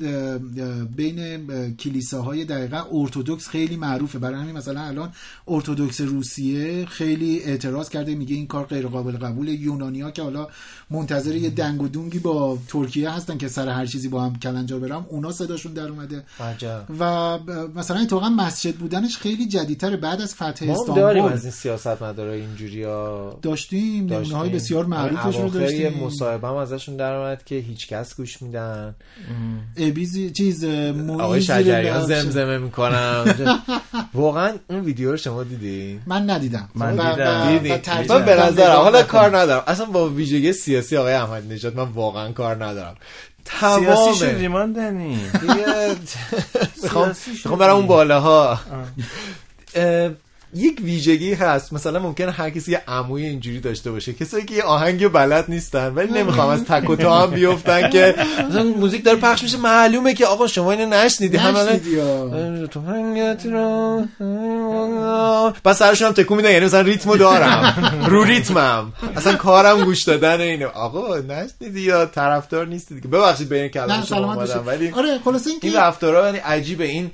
بین 0.95 1.19
اه، 1.51 1.69
کلیساهای 1.69 2.45
دقیقا 2.45 2.83
ارتودکس 2.91 3.47
خیلی 3.47 3.75
معروفه. 3.77 4.19
برای 4.19 4.41
همین 4.41 4.57
مثلا 4.57 4.81
الان 4.81 5.11
ارتودکس 5.47 6.01
روسیه 6.01 6.85
خیلی 6.85 7.39
اعتراض 7.39 7.89
کرده 7.89 8.15
میگه 8.15 8.35
این 8.35 8.47
کار 8.47 8.65
غیر 8.65 8.87
قابل 8.87 9.17
قبول 9.17 9.47
یونانیا 9.47 10.11
که 10.11 10.21
حالا 10.21 10.47
منتظر 10.89 11.35
یه 11.35 11.49
دنگ 11.49 11.81
و 11.81 11.87
دونگی 11.87 12.19
با 12.19 12.57
ترکیه 12.67 13.09
هستن 13.09 13.37
که 13.37 13.47
سر 13.47 13.69
هر 13.69 13.85
چیزی 13.85 14.07
با 14.07 14.21
هم 14.21 14.39
کلنجار 14.39 14.79
برم 14.79 15.05
اونا 15.09 15.31
صداشون 15.31 15.73
در 15.73 15.87
اومده. 15.87 16.23
عجب. 16.39 16.85
و 16.99 17.03
مثلا 17.75 17.99
اتفاقا 17.99 18.29
مسجد 18.29 18.75
بودنش 18.75 19.17
خیلی 19.17 19.47
جدیدتر 19.47 19.95
بعد 19.95 20.21
از 20.21 20.35
فتح 20.35 20.65
ما 20.65 20.71
استانبول. 20.71 20.95
داریم 20.95 21.23
از 21.23 21.43
این 21.43 21.51
سیاست 21.51 22.03
مداره 22.03 22.31
اینجوری 22.31 22.83
ها 22.83 23.39
داشتیم. 23.41 24.13
های 24.13 24.49
بسیار 24.49 24.85
معروفش 25.11 25.35
رو 25.35 25.41
اواخر 25.41 25.59
یه 25.59 25.83
داشتیم. 25.83 26.03
مصاحبه 26.03 26.47
هم 26.47 26.55
ازشون 26.55 26.95
در 26.97 27.13
اومد 27.13 27.43
که 27.45 27.55
هیچ 27.55 27.87
کس 27.87 28.15
گوش 28.15 28.41
میدن. 28.41 28.95
ابیزی 29.77 30.31
چیز 30.31 30.63
آقای 31.19 31.41
شجریان 31.41 32.05
زمزمه 32.05 32.57
می‌کنم. 32.57 33.35
واقعا 34.13 34.53
اون 34.69 34.79
ویدیو 34.79 35.11
رو 35.11 35.17
شما 35.17 35.43
دیدی 35.43 35.99
من 36.05 36.29
ندیدم. 36.29 36.69
من 36.75 36.91
دیدم. 36.91 37.77
من 38.09 38.25
به 38.25 38.35
نظرم 38.35 38.75
حالا. 38.75 39.03
کار 39.03 39.37
ندارم. 39.37 39.63
اصلا 39.67 39.85
با 39.85 40.09
ویژگی 40.09 40.53
سیاسی 40.53 40.97
آقای 40.97 41.13
احمد 41.13 41.51
نژاد 41.51 41.75
من 41.75 41.83
واقعا 41.83 42.31
کار 42.31 42.65
ندارم. 42.65 42.95
سیاسی 43.59 43.85
تمام 43.85 44.13
شدی 44.13 44.47
من 44.47 44.73
دنی. 44.73 45.19
می‌خوام 46.83 47.13
برم 47.59 47.75
اون 47.75 47.87
بالاها. 47.87 48.59
اه، 49.75 50.09
یک 50.53 50.81
ویژگی 50.83 51.33
هست. 51.33 51.73
مثلا 51.73 51.99
ممکنه 51.99 52.31
هر 52.31 52.49
کسی 52.49 52.71
یه 52.71 52.81
عموی 52.87 53.25
اینجوری 53.25 53.59
داشته 53.59 53.91
باشه. 53.91 54.13
کسایی 54.13 54.45
که 54.45 54.55
یه 54.55 54.63
آهنگ 54.63 55.07
بلد 55.07 55.45
نیستن 55.47 55.93
ولی 55.93 56.11
نمی‌خوام 56.11 56.49
از 56.49 56.63
تک 56.63 56.89
و 56.89 56.95
تا 56.95 57.21
هم 57.21 57.31
بیفتن 57.31 57.89
که 57.89 58.15
مثلا 58.49 58.63
موزیک 58.63 59.05
داره 59.05 59.17
پخش 59.17 59.43
میشه. 59.43 59.57
معلومه 59.57 60.13
که 60.13 60.25
آقا 60.25 60.47
شما 60.47 60.71
اینو 60.71 60.85
نشنیدی. 60.85 61.37
همه 61.37 61.79
بس 65.65 65.77
سرشون 65.77 66.07
هم 66.07 66.13
تکون 66.13 66.37
میدن 66.37 66.51
یعنی 66.51 66.65
مثلا 66.65 66.81
ریتمو 66.81 67.17
دارم. 67.17 68.05
رو 68.07 68.23
ریتمم. 68.23 68.93
اصلا 69.15 69.35
کارم 69.35 69.83
گوش 69.83 70.03
دادن 70.03 70.41
اینو. 70.41 70.67
آقا 70.67 71.17
نشنیدی 71.17 71.81
یا 71.81 72.05
طرفدار 72.05 72.67
نیستی 72.67 72.95
دیگه. 72.95 73.07
ببخشید 73.07 73.49
بین 73.49 73.67
کلام 73.67 74.03
شما. 74.03 74.45
ولی 74.65 74.91
آره 74.91 75.19
خلاصه 75.25 75.49
این 75.49 75.59
این 75.63 75.71
که 75.71 75.79
رفتارها 75.79 76.25
یعنی 76.25 76.37
عجیبه. 76.37 76.85
این 76.85 77.11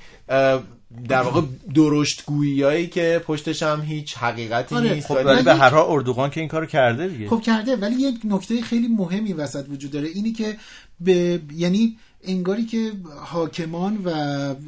در 1.09 1.21
واقع 1.21 1.41
درشت 1.75 2.23
هایی 2.63 2.87
که 2.87 3.21
پشتش 3.27 3.63
هم 3.63 3.81
هیچ 3.81 4.17
حقیقتی 4.17 4.75
آره، 4.75 4.93
نیست. 4.93 5.07
خب 5.07 5.21
ولی- 5.25 5.43
به 5.43 5.55
هر 5.55 5.69
حال 5.69 5.85
اردوغان 5.89 6.29
که 6.29 6.39
این 6.39 6.49
کارو 6.49 6.65
کرده 6.65 7.07
دیگه. 7.07 7.29
خب 7.29 7.41
کرده. 7.41 7.75
ولی 7.75 7.95
یک 7.95 8.15
نکته 8.25 8.61
خیلی 8.61 8.87
مهمی 8.87 9.33
وسط 9.33 9.65
وجود 9.69 9.91
داره. 9.91 10.07
اینی 10.07 10.31
که 10.31 10.57
به 10.99 11.39
یعنی 11.55 11.97
انگاری 12.23 12.65
که 12.65 12.91
حاکمان 13.19 13.97
و 14.05 14.11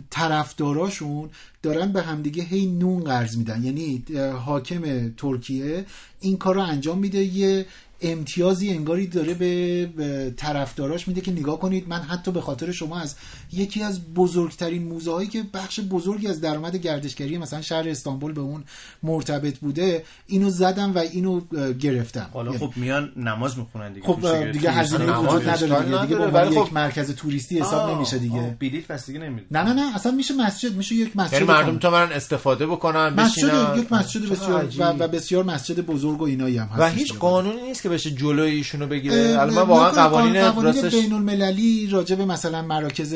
طرفداراشون 0.10 1.30
دارن 1.64 1.92
به 1.92 2.02
همدیگه 2.02 2.44
هی 2.44 2.66
نون 2.66 3.04
قرض 3.04 3.38
میدن. 3.38 3.64
یعنی 3.64 4.04
حاکم 4.46 5.10
ترکیه 5.18 5.86
این 6.22 6.38
کار 6.38 6.56
رو 6.56 6.62
انجام 6.62 6.98
میده. 7.00 7.24
یه 7.24 7.66
امتیازی 8.02 8.70
انگاری 8.70 9.08
داره 9.08 9.34
به 9.34 9.86
به 9.98 10.34
طرفداراش 10.38 11.08
میده 11.08 11.22
که 11.22 11.32
نگاه 11.32 11.60
کنید. 11.60 11.88
من 11.88 12.00
حتی 12.02 12.32
به 12.32 12.42
خاطر 12.42 12.72
شما 12.72 13.00
از 13.00 13.16
یکی 13.58 13.84
از 13.84 14.14
بزرگترین 14.14 14.84
موزه 14.84 15.12
هایی 15.12 15.28
که 15.28 15.44
بخش 15.54 15.80
بزرگی 15.80 16.28
از 16.28 16.42
درآمد 16.42 16.76
گردشگری 16.76 17.38
مثلا 17.38 17.62
شهر 17.62 17.90
استانبول 17.90 18.32
به 18.34 18.42
اون 18.42 18.64
مرتبط 19.04 19.58
بوده 19.58 20.04
اینو 20.28 20.50
زدم 20.50 20.96
و 20.96 20.98
اینو 20.98 21.42
گرفتم. 21.80 22.30
حالا 22.34 22.52
یعنی- 22.52 22.68
خب 22.68 22.74
میان 22.78 23.12
نماز 23.18 23.58
می‌خونن 23.58 23.94
دیگه 23.94 24.08
خب 24.08 24.52
دیگه. 24.52 24.72
هزینه 24.72 25.18
وجود 25.18 25.50
نداره 25.50 25.86
دیگه 25.86 26.02
دیگه 26.02 26.16
به 26.16 26.24
عنوان 26.26 26.44
ولی 26.48 26.56
یک 26.56 26.62
خب- 26.64 26.74
مرکز 26.74 27.16
توریستی 27.16 27.60
حساب 27.60 27.90
آه، 27.90 27.96
نمیشه 27.96 28.18
دیگه. 28.18 28.58
بلیط 28.60 28.88
پس 28.88 29.06
دیگه 29.06 29.20
نمیده. 29.20 29.46
نه 29.52 29.64
نه 29.64 29.74
نه 29.74 29.96
اصلا 29.96 30.12
میشه 30.12 30.34
مسجد 30.34 30.76
میشه 30.76 30.96
یک 30.96 31.18
مسجد 31.18 31.34
یعنی 31.34 31.46
مردم. 31.46 31.80
تا 31.80 31.92
برن 31.92 32.12
استفاده 32.12 32.68
بکنن 32.68 33.08
مسجد 33.08 33.78
یک 33.78 33.94
مسجد 33.94 34.30
بسیار. 34.30 34.70
و, 34.80 34.84
و 34.84 35.08
بسیار 35.08 35.44
مسجد 35.44 35.80
بزرگ 35.80 36.22
و 36.22 36.24
اینایی 36.24 36.58
هم 36.58 36.68
هست 36.68 36.80
و 36.80 36.86
هیچ 36.86 37.14
قانونی 37.14 37.62
نیست 37.62 37.84
که 37.84 37.90
بشه 37.90 38.12
جلوی 38.12 38.52
ایشونو 38.52 38.88
بگیره. 38.88 39.16
الان 39.16 39.54
من 39.54 39.62
واقعا 39.62 40.08
قوانین 40.10 40.36
راستش 40.62 40.96
بین 40.96 41.14
المللی 41.14 41.88
راجع 41.88 42.16
به 42.16 42.26
مثلا 42.26 42.62
مراکز 42.62 43.14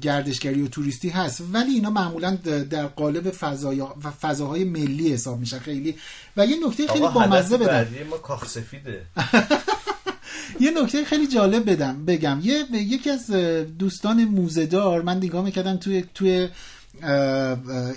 گردشگری 0.00 0.62
و 0.62 0.68
توریستی 0.68 1.08
هست. 1.08 1.42
ولی 1.52 1.70
اینا 1.70 1.90
معمولا 1.90 2.34
در 2.70 2.86
قالب 2.86 3.30
فضای 3.30 3.80
و 3.80 4.10
فضاهای 4.20 4.64
ملی 4.64 5.12
حساب 5.12 5.38
میشن 5.38 5.58
خیلی. 5.58 5.94
و 6.36 6.46
یه 6.46 6.56
نکته 6.66 6.86
خیلی 6.86 7.08
بامزه 7.14 7.56
بدم. 7.56 7.86
ما 8.10 8.16
کاخ 8.16 8.48
سفیده. 8.48 9.02
یه 10.60 10.70
نکته 10.82 11.04
خیلی 11.04 11.26
جالب 11.26 11.70
بدم 11.70 12.04
بگم. 12.04 12.40
یه 12.42 12.64
یکی 12.72 13.10
از 13.10 13.30
دوستان 13.78 14.24
موزهدار 14.24 15.02
من 15.02 15.16
نگاه 15.16 15.44
می‌کردم 15.44 15.76
توی 15.76 16.04
توی 16.14 16.48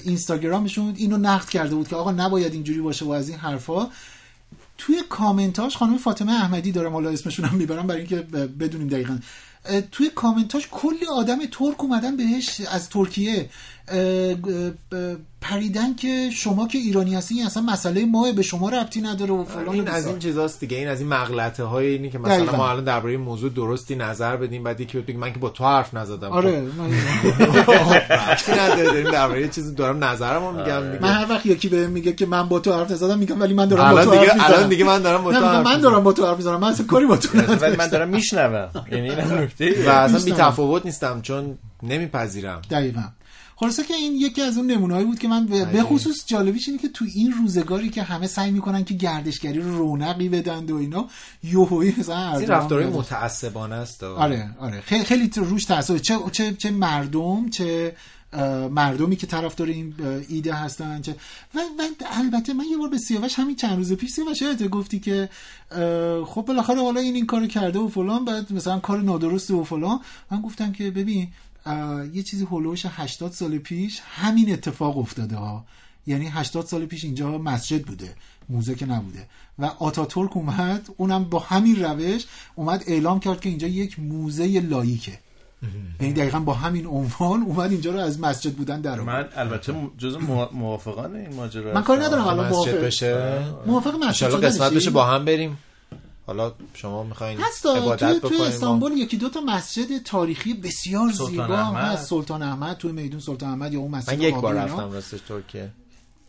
اینستاگرامشون 0.03 0.93
اینو 0.97 1.17
نقد 1.17 1.49
کرده 1.49 1.75
بود 1.75 1.87
که 1.87 1.95
آقا 1.95 2.11
نباید 2.11 2.53
اینجوری 2.53 2.81
باشه 2.81 3.05
و 3.05 3.09
از 3.09 3.29
این 3.29 3.37
حرفا. 3.37 3.87
توی 4.77 4.95
کامنتاش 5.09 5.77
خانم 5.77 5.97
فاطمه 5.97 6.31
احمدی 6.31 6.71
دارم 6.71 6.93
حالا 6.93 7.09
اسمشون 7.09 7.45
هم 7.45 7.57
می‌برم 7.57 7.87
برای 7.87 8.01
اینکه 8.01 8.15
بدونیم 8.59 8.87
دقیقا. 8.87 9.17
توی 9.91 10.09
کامنتاش 10.09 10.67
کلی 10.71 11.05
آدم 11.05 11.45
ترک 11.45 11.81
اومدن 11.83 12.17
بهش 12.17 12.61
از 12.61 12.89
ترکیه 12.89 13.49
پریدن 15.41 15.95
که 15.95 16.29
شما 16.33 16.67
که 16.67 16.77
ایرانی 16.77 17.15
هستی 17.15 17.35
این 17.35 17.45
اصلا 17.45 17.63
مسئله 17.63 18.05
ماه 18.05 18.31
به 18.31 18.41
شما 18.41 18.69
ربطی 18.69 19.01
نداره 19.01 19.31
و 19.33 19.43
فلان 19.43 19.65
و 19.67 19.71
این 19.71 19.87
از. 19.87 20.07
این 20.07 20.19
چیزاست 20.19 20.59
دیگه. 20.59 20.77
این 20.77 20.87
از 20.87 20.99
این 20.99 21.09
مغلطه 21.09 21.63
های 21.63 21.87
اینی 21.87 22.09
که 22.09 22.19
مثلا 22.19 22.37
دقیقاً. 22.37 22.57
ما 22.57 22.69
الان 22.69 22.83
درباره 22.83 23.11
این 23.13 23.21
موضوع 23.21 23.49
درستی 23.49 23.95
نظر 23.95 24.35
بدیم 24.37 24.63
بعد 24.63 24.79
یکی 24.81 24.99
بگه 24.99 25.17
من 25.17 25.33
که 25.33 25.39
با 25.39 25.49
تو 25.49 25.63
حرف 25.63 25.93
نزدم. 25.93 26.29
آره 26.31 26.61
ربطی 28.09 28.51
نداره. 28.51 28.83
داریم 28.83 29.11
درباره 29.11 29.41
یه 29.41 29.47
چیزی 29.47 29.75
دارم 29.75 30.03
نظرمو 30.03 30.51
میگم 30.51 30.81
دیگه. 30.91 30.99
من 31.01 31.11
هر 31.13 31.25
وقت 31.29 31.45
یکی 31.45 31.69
بهم 31.69 31.89
میگه 31.89 32.13
که 32.13 32.25
من 32.25 32.49
با 32.49 32.59
تو 32.59 32.73
حرف 32.73 32.91
نزدم 32.91 33.19
میگم 33.19 33.41
ولی 33.41 33.53
من 33.53 33.65
دارم 33.65 33.91
با 33.91 34.03
تو 34.05 34.11
دیگه- 34.11 34.21
حرف 34.21 34.33
می‌زنم. 34.35 34.53
الان 34.53 34.69
دیگه 34.69 34.83
من 34.85 35.01
دارم 35.01 35.23
با 35.23 35.33
تو 35.33 35.45
حرف 35.45 35.65
من. 35.65 35.81
دارم 35.81 36.03
با 36.03 36.13
تو 36.13 36.25
حرف 36.25 36.37
می‌زنم. 36.37 36.59
من 36.59 36.67
اصلا 36.67 36.85
کاری 36.85 37.05
با 37.05 37.17
تو 37.17 37.37
ولی 37.37 37.47
من 37.47 37.53
ندارم. 37.55 37.87
دارم 37.87 38.09
میشنوم. 38.09 38.69
یعنی 38.91 39.09
این 39.09 39.19
نکته. 39.19 39.83
و 39.85 39.89
اصلا. 39.89 40.19
بی 40.25 40.31
تفاوت 40.31 40.85
نیستم 40.85 41.21
چون 41.21 41.57
نمیپذیرم. 41.83 42.61
دقیقا. 42.69 43.01
خلاصه 43.61 43.83
که 43.83 43.93
این 43.93 44.15
یکی 44.15 44.41
از 44.41 44.57
اون 44.57 44.71
نمونه‌هایی 44.71 45.05
بود 45.05 45.19
که 45.19 45.27
من 45.27 45.45
به 45.45 45.65
به 45.65 45.83
خصوص 45.83 46.23
جالبیش 46.25 46.67
اینه 46.67 46.79
که 46.81 46.89
تو 46.89 47.05
این 47.15 47.31
روزگاری 47.31 47.89
که 47.89 48.03
همه 48.03 48.27
سعی 48.27 48.51
می‌کنن 48.51 48.83
که 48.83 48.93
گردشگری 48.93 49.59
رو 49.59 49.77
رونقی 49.77 50.29
بدن 50.29 50.65
و 50.71 50.75
اینا 50.75 51.07
یوهویی 51.43 51.95
مثلا 51.97 52.37
این 52.37 52.47
رفتارهای. 52.47 52.93
متعصبانه 52.93 53.75
است 53.75 54.03
آره 54.03 54.55
آره. 54.59 54.81
خیلی 54.81 55.03
خیلی 55.03 55.27
تو- 55.29 55.43
روش 55.43 55.65
تاثیر 55.65 55.97
چه 55.97 56.17
چه 56.31 56.53
چه 56.53 56.71
مردم 56.71 57.49
چه 57.49 57.95
مردمی 58.71 59.15
که 59.15 59.27
طرفدار 59.27 59.67
این 59.67 59.93
ایده 60.29 60.53
هستن 60.53 61.01
چه 61.01 61.15
و, 61.55 61.59
و 61.59 61.83
البته 62.11 62.53
من 62.53 62.65
یه 62.71 62.77
بار 62.77 62.89
به 62.89 62.97
سیاوش 62.97 63.39
همین 63.39 63.55
چند 63.55 63.77
روز 63.77 63.93
پیش 63.93 64.11
سیاوش 64.11 64.41
یادته 64.41 64.67
گفتی 64.67 64.99
که 64.99 65.29
خب 66.25 66.41
بالاخره 66.47 66.81
حالا 66.81 66.99
این 67.01 67.15
این 67.15 67.25
کارو 67.25 67.47
کرده 67.47 67.79
و 67.79 67.87
فلان 67.87 68.25
بعد 68.25 68.53
مثلا 68.53 68.79
کار 68.79 69.01
نادرسته 69.01 69.53
و 69.53 69.63
فلان. 69.63 69.99
من 70.31 70.41
گفتم 70.41 70.71
که 70.71 70.91
ببین 70.91 71.27
یه 72.13 72.23
چیزی 72.23 72.45
هولوش 72.45 72.85
80 72.85 73.31
سال 73.31 73.57
پیش 73.57 74.01
همین 74.05 74.53
اتفاق 74.53 74.97
افتاده 74.97 75.35
ها. 75.35 75.65
یعنی 76.07 76.27
80 76.27 76.65
سال 76.65 76.85
پیش 76.85 77.03
اینجا 77.03 77.37
مسجد 77.37 77.81
بوده 77.81 78.15
موزه 78.49 78.75
که 78.75 78.85
نبوده. 78.85 79.27
و 79.59 79.65
آتاتورک 79.65 80.37
اومد 80.37 80.89
اونم 80.97 81.23
با 81.23 81.39
همین 81.39 81.83
روش 81.83 82.25
اومد 82.55 82.83
اعلام 82.87 83.19
کرد 83.19 83.39
که 83.41 83.49
اینجا 83.49 83.67
یک 83.67 83.99
موزه 83.99 84.59
لایکه 84.59 85.19
یعنی 86.01 86.13
دقیقا 86.13 86.39
با 86.39 86.53
همین 86.53 86.85
عنوان 86.87 87.41
اومد 87.41 87.71
اینجا 87.71 87.91
رو 87.91 87.99
از 87.99 88.19
مسجد 88.19 88.53
بودن 88.53 88.81
در. 88.81 88.99
من 88.99 89.29
البته 89.35 89.73
جز 89.97 90.17
موافقان 90.51 91.15
این 91.15 91.35
ماجرا 91.35 91.73
من 91.73 91.83
کاری 91.83 92.01
ندارم 92.01 92.39
مسجد 92.39 92.53
موافق. 92.53 92.85
بشه. 92.85 93.39
موافق 93.65 93.95
مسجد؟ 94.03 94.43
قسمت 94.43 94.73
بشه 94.73 94.89
با 94.89 95.05
هم 95.05 95.25
بریم. 95.25 95.57
حالا 96.37 96.51
شما 96.73 97.03
می‌خواین 97.03 97.37
عبادت 97.75 97.99
توی, 97.99 98.19
توی 98.19 98.19
بکنیم 98.19 98.39
ما- 98.39 98.45
استانبول 98.45 98.91
یکی 98.91 99.17
دو 99.17 99.29
تا 99.29 99.41
مسجد 99.41 100.03
تاریخی 100.03 100.53
بسیار 100.53 101.11
زیبا. 101.11 101.43
هست 101.55 102.09
سلطان 102.09 102.41
احمد 102.43 102.77
توی 102.77 102.91
میدون 102.91 103.19
سلطان 103.19 103.49
احمد 103.49 103.73
یا 103.73 103.79
اون 103.79 103.91
مسجد 103.91 104.13
من 104.13 104.21
یک 104.21 104.35
بار. 104.35 104.55
رفتم 104.55 104.91
راستش 104.91 105.19
ترکیه 105.27 105.69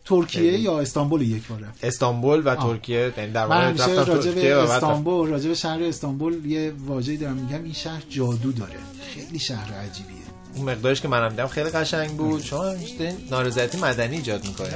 ترکیه 0.05 0.59
یا 0.59 0.79
استانبول 0.79 1.21
یک 1.21 1.47
بار 1.47 1.59
رفت 1.59 1.83
استانبول 1.85 2.39
و 2.41 2.49
آه. 2.49 2.55
ترکیه 2.55 3.13
یعنی 3.17 3.31
در 3.31 3.45
واقع 3.45 3.71
رفتم 3.71 4.03
ترکیه. 4.03 4.55
استانبول 4.57 5.29
راجع 5.29 5.47
به 5.49 5.55
شهر 5.55 5.83
استانبول 5.83 6.45
یه 6.45 6.73
واژه‌ای 6.85 7.17
دارم 7.17 7.35
میگم 7.35 7.63
این 7.63 7.73
شهر 7.73 8.03
جادو 8.09 8.51
داره 8.51 8.79
خیلی 9.13 9.39
شهر 9.39 9.73
عجیبیه 9.73 10.22
اون 10.55 10.69
مقدارش 10.69 11.01
که 11.01 11.07
منم 11.07 11.29
دیدم 11.29 11.47
خیلی 11.47 11.69
قشنگ 11.69 12.09
بود. 12.09 12.41
شما 12.41 12.63
همیشه 12.63 13.13
نارضایتی 13.31 13.77
مدنی 13.77 14.15
ایجاد 14.15 14.45
می‌کنید 14.47 14.73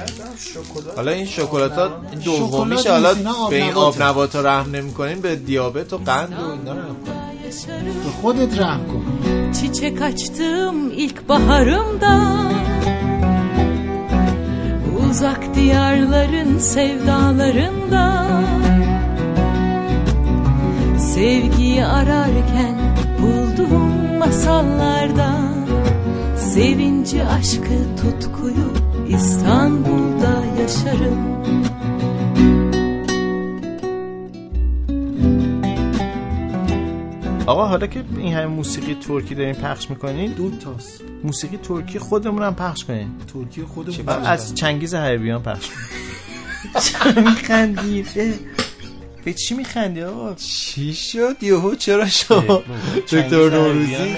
حالا 0.96 1.10
این 1.10 1.26
شکلات 1.26 1.72
ها 1.72 1.88
دومیش 2.24 2.80
شکلات 2.80 3.16
حالا 3.26 3.48
به 3.50 3.56
این. 3.56 3.72
آب 3.74 4.02
نبات 4.02 4.36
ها 4.36 4.42
رحم 4.42 4.76
نمی‌کنین 4.76 5.20
به 5.20 5.36
دیابت 5.36 5.92
و 5.92 5.98
قند 5.98 6.32
و 6.32 6.50
اینا 6.50 6.74
کنین. 6.74 7.94
به 8.04 8.10
خودت 8.22 8.58
رحم 8.58 8.86
کن. 8.86 9.04
Çiçek 9.52 10.02
açtım 10.02 10.90
ilk 10.90 11.28
baharımda 11.28 12.14
Uzak 14.98 15.54
diyarların 15.54 16.58
sevdalarında 16.58 18.28
Sevgiyi 20.98 21.84
ararken 21.84 22.96
bulduğum 23.18 24.18
masallardan 24.18 25.57
Sevinci, 26.58 27.24
aşkı, 27.24 27.78
tutkuyu 28.02 28.72
İstanbul'da 29.08 30.44
yaşarım. 30.60 31.38
آقا 37.46 37.64
حالا 37.72 37.86
که 37.86 38.00
این 38.18 38.34
همه 38.34 38.46
موسیقی 38.46 38.94
ترکی 38.94 39.34
دارین 39.34 39.54
پخش 39.54 39.90
می‌کنین 39.90 40.32
دو 40.32 40.50
تاست. 40.50 41.02
موسیقی 41.24 41.56
ترکی 41.56 41.98
خودمون 41.98 42.42
هم 42.42 42.54
پخش 42.54 42.84
کنین. 42.84 43.08
ترکی 43.32 43.62
خودمون 43.62 44.08
از 44.08 44.54
چنگیز 44.54 44.94
حیبیان 44.94 45.42
پخش 45.42 45.70
کنین. 45.70 45.86
به 49.24 49.32
چی 49.32 49.54
میخندی 49.54 50.02
آقا؟ 50.02 50.34
چی 50.34 50.94
شد؟ 50.94 51.42
یهو 51.42 51.74
چرا 51.74 52.08
شما 52.08 52.62
دکتر 53.12 53.50
نوروزی؟ 53.50 54.16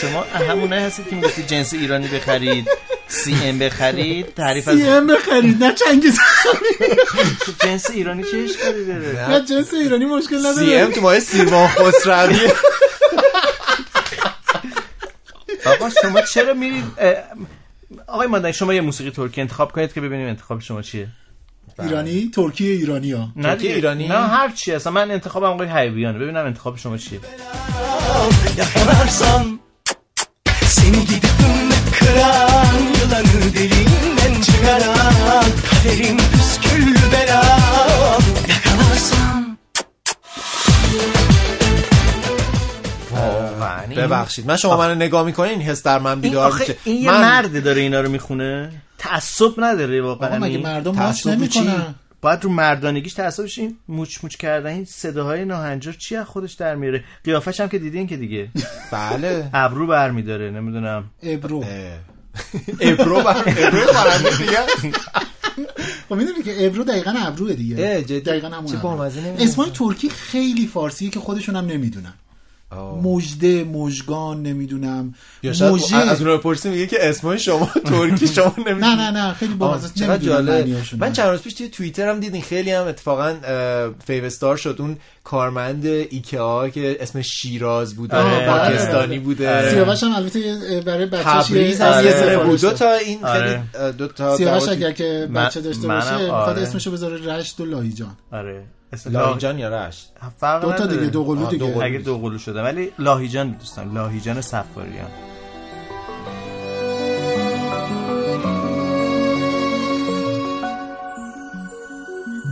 شما 0.00 0.20
همونه 0.22 0.76
هستید 0.80 1.08
که 1.08 1.16
می‌گفتید 1.16 1.46
جنس 1.46 1.72
ایرانی 1.74 2.08
بخرید 2.08 2.68
سی 3.08 3.36
ام 3.44 3.58
بخرید 3.58 4.34
تعریف 4.34 4.68
از 4.68 4.76
سی 4.78 4.88
ام 4.88 5.06
بخرید 5.06 5.64
نه 5.64 5.74
چنگیز 5.74 6.18
جنس 7.64 7.90
ایرانی 7.90 8.22
چه 8.22 8.36
اشکالی 8.38 8.84
داره؟ 8.84 9.30
نه 9.30 9.44
جنس 9.44 9.74
ایرانی 9.74 10.04
مشکل 10.04 10.38
نداره. 10.38 10.54
سی 10.66 10.74
ام 10.74 10.90
تو 10.90 11.00
ماه 11.00 11.20
سیمان 11.20 11.68
خسروی. 11.68 12.38
آقا 15.66 15.88
شما 16.02 16.20
چرا 16.22 16.54
میرید 16.54 16.84
آقای 18.06 18.26
مادن 18.26 18.52
شما 18.52 18.74
یه 18.74 18.80
موسیقی 18.80 19.10
ترکی 19.10 19.40
انتخاب 19.40 19.72
کنید 19.72 19.92
که 19.92 20.00
ببینیم 20.00 20.28
انتخاب 20.28 20.60
شما 20.60 20.82
چیه؟ 20.82 21.08
ایرانی 21.82 22.30
ترکی 22.34 22.66
ایرانی 22.66 23.12
ها 23.12 23.28
نه 23.36 23.42
ترکی 23.42 23.62
دیگه. 23.62 23.74
ایرانی؟ 23.74 24.08
نه 24.08 24.14
هر 24.14 24.48
چی 24.52 24.72
اصلا 24.72 24.92
من 24.92 25.10
انتخابم 25.10 25.46
آقای 25.46 25.66
حیبیانه 25.68 26.18
ببینم 26.18 26.46
انتخاب 26.46 26.76
شما 26.76 26.96
چیه. 26.98 27.20
Seni 30.76 31.00
gidip 31.10 31.36
kıran 31.98 32.76
Yılanı 32.98 33.54
deliğinden 33.54 34.34
çıkaran 34.46 35.44
Kaderim 35.68 36.18
püskül 36.32 36.94
belam 37.12 38.22
Yakalarsam 38.52 39.46
ببخشید. 43.96 44.46
من 44.46 44.56
شما 44.56 44.76
منو 44.76 44.94
نگاه 44.94 45.22
می‌کنین 45.22 45.52
این 45.52 45.62
حس 45.62 45.82
در 45.82 45.98
من 45.98 46.10
این 46.10 46.20
بیدار 46.20 46.52
میشه. 46.52 46.76
این 46.84 47.02
یه 47.02 47.10
من 47.10 47.20
مرد 47.20 47.64
داره 47.64 47.80
اینا 47.80 48.00
رو 48.00 48.08
می‌خونه. 48.10 48.72
تعصب 48.98 49.52
نداره 49.58 50.02
واقعا. 50.02 50.38
مگه 50.38 50.46
این؟ 50.46 50.62
مردم 50.62 50.94
ماچ 50.94 51.22
چی؟ 51.22 51.30
نمی‌کنن؟ 51.30 51.94
باید 52.26 52.44
رو 52.44 52.50
مردانگیش 52.50 53.12
تعصبش 53.12 53.58
این 53.58 53.76
موچ 53.88 54.18
موچ 54.22 54.36
کردن 54.36 54.70
این 54.70 54.84
صداهای 54.84 55.44
ناهنجار 55.44 55.94
چی 55.94 56.16
از 56.16 56.26
خودش 56.26 56.52
در 56.52 56.74
میاره؟ 56.74 57.04
قیافش 57.24 57.60
هم 57.60 57.68
که 57.68 57.78
دیدین 57.78 58.06
که 58.06 58.16
دیگه. 58.16 58.48
بله. 58.92 59.50
ابرو 59.54 59.86
برمیداره 59.86 60.50
نمی‌دونم. 60.50 61.10
ابرو. 61.22 61.64
ابرو 62.80 63.22
بر 63.22 63.36
ابرو 63.46 63.86
خواننده 63.92 64.38
دیگه. 64.38 64.58
خب 66.08 66.14
می‌دونی 66.14 66.42
که 66.42 66.66
ابرو 66.66 66.84
دقیقا 66.84 67.14
ابروه 67.18 67.52
دیگه؟ 67.52 68.04
دقیقا 68.20 68.48
همون. 68.48 69.00
اسمای 69.38 69.70
ترکی 69.70 70.08
خیلی 70.08 70.66
فارسیه 70.66 71.10
که 71.10 71.20
خودشون 71.20 71.56
هم 71.56 71.66
نمی‌دونن. 71.66 72.14
مجده 73.02 73.64
مژگان 73.64 74.42
نمی‌دونم. 74.42 75.14
موژه 75.60 75.96
از 75.96 76.22
اون 76.22 76.36
بپرسیم 76.36 76.72
میگه 76.72 76.86
که 76.86 77.08
اسمای 77.08 77.38
شما 77.38 77.66
ترکی 77.90 78.26
شما 78.26 78.54
نمی‌دونید 78.58 78.84
نه 78.84 79.10
نه 79.10 79.10
نه 79.10 79.32
خیلی 79.32 79.54
بامزه 79.54 79.88
چقدر 79.94 80.12
نمی‌دونم 80.12 80.46
جالب. 80.46 81.02
من 81.02 81.12
چند 81.12 81.28
روز 81.28 81.42
پیش 81.42 81.54
توی 81.54 81.68
توییتر 81.68 82.08
هم 82.08 82.20
دیدین 82.20 82.42
خیلی 82.42 82.70
هم 82.70 82.86
اتفاقا 82.86 83.34
fave 84.06 84.24
star 84.24 84.56
شد. 84.56 84.76
اون 84.78 84.96
کارمند 85.24 85.86
ایکیا 85.86 86.68
که 86.68 86.96
اسم 87.00 87.22
شیراز 87.22 87.94
بوده 87.96 88.16
آره، 88.16 88.46
پاکستانی 88.46 89.14
آره. 89.14 89.18
بوده. 89.18 89.70
سیاوش 89.70 90.02
هم 90.02 90.14
البته 90.14 90.82
برای 90.86 91.06
بچه‌ش 91.06 91.50
یه 91.50 91.56
هم 91.56 91.70
یه 91.70 91.84
آره. 91.84 92.12
سره 92.12 92.44
بود. 92.44 92.60
دو. 92.60 92.70
تا 92.70 92.92
این 92.92 93.24
آره. 93.24 93.62
خیلی 93.72 93.92
دو 93.92 94.08
تا 94.08 94.36
سیاوش 94.36 94.68
اگر 94.68 94.92
که 94.92 95.28
بچه 95.34 95.60
داشته 95.60 95.88
باشه 95.88 96.16
می‌خواد 96.16 96.48
آره. 96.48 96.62
اسمشو 96.62 96.90
بذاره 96.90 97.36
رشت 97.36 97.60
و 97.60 97.64
لاهیجان 97.64 98.16
آره. 98.32 98.64
لاهیجان 99.06 99.58
یا 99.58 99.68
رشت 99.68 100.12
فرق 100.38 100.62
دو 100.62 100.72
تا. 100.72 100.86
دیگه 100.86 101.06
دو 101.06 101.24
قلو 101.24 101.46
دیگه. 101.46 101.76
اگه 101.82 101.98
دو 101.98 102.18
قلو 102.18 102.38
شده 102.38 102.62
ولی 102.62 102.92
لاهیجان 102.98 103.50
دوستان 103.50 103.94
لاهیجان 103.94 104.40
صفاریان 104.40 105.10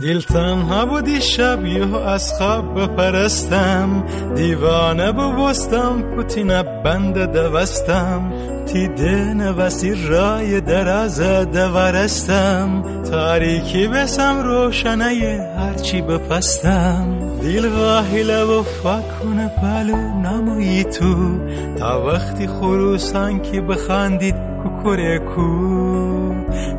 دل 0.05 0.21
تنها 0.21 0.85
بودی 0.85 1.21
شب 1.21 1.65
یهو 1.65 1.95
از 1.95 2.33
خواب 2.33 2.79
بپرستم. 2.79 4.03
دیوانه 4.35 5.11
ببستم 5.11 6.01
پوتین 6.01 6.61
بند 6.61 7.17
دوستم. 7.17 8.33
تی 8.65 8.87
نوسی 9.33 10.07
رای 10.07 10.61
دراز 10.61 11.21
دورستم. 11.21 12.83
تاریکی 13.11 13.87
بسم 13.87 14.43
روشنه 14.43 15.39
هرچی 15.57 16.01
بپستم. 16.01 17.17
دل 17.41 17.65
واهیله 17.65 18.43
و 18.43 18.63
فکونه 18.63 19.47
پلو 19.47 19.95
نمایی 19.95 20.83
تو. 20.83 21.39
تا 21.79 22.05
وقتی 22.05 22.47
خروسان 22.47 23.41
که 23.41 23.61
بخندید 23.61 24.35
کوکورکو 24.63 26.33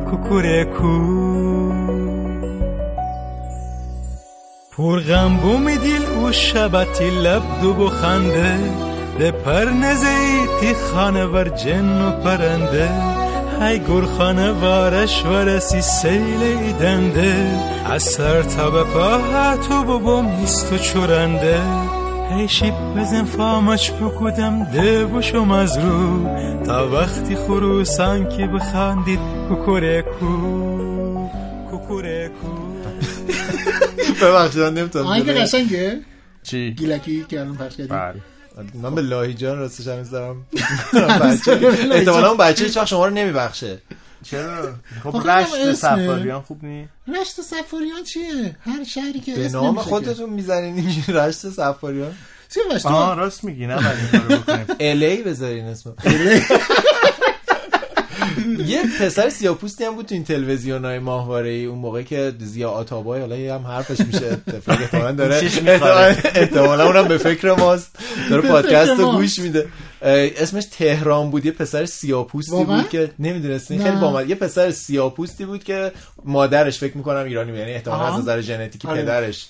کوکورکو 0.09 1.56
پر 4.77 4.99
غم 4.99 5.37
بوم 5.37 5.75
دیل 5.75 6.05
او 6.05 6.31
شبتی 6.31 7.09
لب 7.09 7.43
دو 7.61 7.73
بخنده 7.73 8.57
ده 9.19 9.31
پر 9.31 9.65
نزیتی 9.65 10.73
خانه 10.73 11.25
ور 11.25 11.49
جن 11.49 12.01
و 12.01 12.11
پرنده. 12.11 12.89
های 13.59 13.79
گرخانه 13.79 14.51
وارش 14.51 15.25
ورسی 15.25 15.81
سیل 15.81 16.71
دنده 16.79 17.59
از 17.85 18.03
سر 18.03 18.41
به 18.41 18.83
پا 18.83 19.19
تو 19.69 19.83
ببوم 19.83 20.25
نیست 20.39 20.73
و 20.73 20.77
چورنده. 20.77 21.61
هی 22.31 22.47
شیب 22.47 22.73
بزن 22.97 23.23
فامش 23.23 23.91
بکودم 23.91 24.63
ده 24.63 25.05
بشم 25.05 25.51
از 25.51 25.77
رو 25.77 26.29
تا 26.65 26.89
وقتی 26.89 27.35
خروسان 27.35 28.29
که 28.29 28.47
بخندید 28.47 29.19
کوکورکو 29.49 30.27
کوکورکو 31.71 32.56
ببخشید 34.21 34.61
من 34.61 34.73
نمی‌تونم 34.73 35.05
آهنگ 35.07 35.29
قشنگه؟ 35.31 35.99
چی؟ 36.43 36.71
گیلکی 36.71 37.25
که 37.29 37.39
الان 37.39 37.57
پخش 37.57 37.75
کردیم 37.75 37.97
بله. 37.97 38.21
من 38.73 38.95
به 38.95 39.01
لاهیجان 39.01 39.57
راستش 39.59 39.87
هم 39.87 40.03
دارم. 40.03 40.45
بچه 41.21 41.51
احتمالا 41.91 42.27
اون 42.27 42.37
بچه 42.37 42.63
هیچ 42.65 42.77
وقت 42.77 42.87
شما 42.87 43.07
رو 43.07 43.13
نمیبخشه. 43.13 43.77
چرا؟ 44.23 44.73
خب 45.03 45.29
رشت. 45.29 45.73
صفاریان 45.73 46.41
خوب 46.41 46.63
نی 46.63 46.89
رشت 47.21 47.41
سفاریان 47.41 48.03
چیه؟ 48.03 48.55
هر 48.65 48.83
شهری 48.83 49.19
که 49.19 49.35
به 49.35 49.49
نام. 49.49 49.75
خودتون 49.77 50.29
می‌زنین 50.29 50.77
این 50.77 51.03
رشت 51.17 51.37
سفاریان 51.37 52.13
سیاوش 52.49 52.81
تو 52.81 52.89
آه 52.89 53.15
راست 53.15 53.43
میگی 53.43 53.67
نه 53.67 53.75
باید 53.75 53.87
این 54.13 54.21
کارو 54.21 54.41
بکنیم. 54.41 54.65
الی 54.79 55.23
بذارین 55.23 55.65
اسم 55.65 55.93
یه 58.67 58.81
پسر 59.01 59.29
سیاپوستی 59.29 59.83
هم 59.83 59.95
بود 59.95 60.05
تو 60.05 60.15
این 60.15 60.23
تلویزیون 60.23 60.85
های 60.85 60.99
ماهواره 60.99 61.49
ای 61.49 61.65
اون 61.65 61.79
موقع 61.79 62.01
که 62.01 62.33
زیا 62.39 62.69
آتابای 62.69 63.19
حالا 63.19 63.55
هم 63.55 63.67
حرفش 63.67 63.99
میشه 63.99 64.25
اتفاق 64.47 64.81
احتمالاً 64.81 65.11
داره. 65.11 65.35
احتمالا 66.35 66.85
اونم 66.85 67.07
به 67.07 67.17
فکر 67.17 67.53
ماست 67.53 67.99
داره 68.29 68.49
پادکست 68.49 68.99
رو. 68.99 69.11
گوش 69.11 69.39
میده 69.39 69.67
اسمش 70.01 70.65
تهران 70.71 71.31
بود 71.31 71.45
یه 71.45 71.51
پسر 71.51 71.85
سیاپوستی؟ 71.85 72.63
بود 72.63 72.89
که 72.89 73.11
نمی‌دونستین 73.19 73.77
نه. 73.77 73.83
خیلی 73.83 73.95
بامد 73.97 74.29
یه 74.29 74.35
پسر 74.35 74.71
سیاپوستی 74.71 75.45
بود 75.45 75.63
که 75.63 75.91
مادرش 76.25 76.79
فکر 76.79 76.97
می‌کنم 76.97 77.25
ایرانی 77.25 77.51
بود 77.51 77.59
یعنی 77.59 77.73
احتمالاً. 77.73 78.13
از 78.13 78.19
نظر 78.19 78.41
ژنتیکی 78.41 78.87
آره. 78.87 79.01
پدرش 79.01 79.47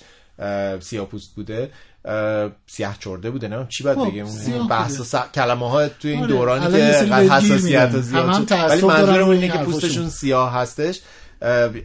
سیاپوست 0.80 1.34
بوده 1.34 1.70
سیاه 2.66 2.96
چرده 3.00 3.30
بوده 3.30 3.48
نه 3.48 3.66
چی 3.68 3.84
باید 3.84 3.98
خب، 3.98 4.06
بگیم 4.06 4.26
بحث. 4.70 5.00
و 5.00 5.04
س- 5.04 5.14
کلمه 5.34 5.70
ها 5.70 5.88
تو 5.88 6.08
این 6.08 6.18
آره. 6.18 6.26
دورانی 6.28 6.66
که 6.66 6.82
قد 6.82 7.28
حساسیت 7.30 7.88
میدن. 7.88 8.00
زیاد 8.00 8.48
شد. 8.48 8.52
ولی 8.70 8.82
منظورم 8.82 9.28
اینه 9.28 9.42
این 9.42 9.52
که. 9.52 9.58
پوستشون 9.58 10.08
سیاه 10.08 10.52
هستش 10.54 11.00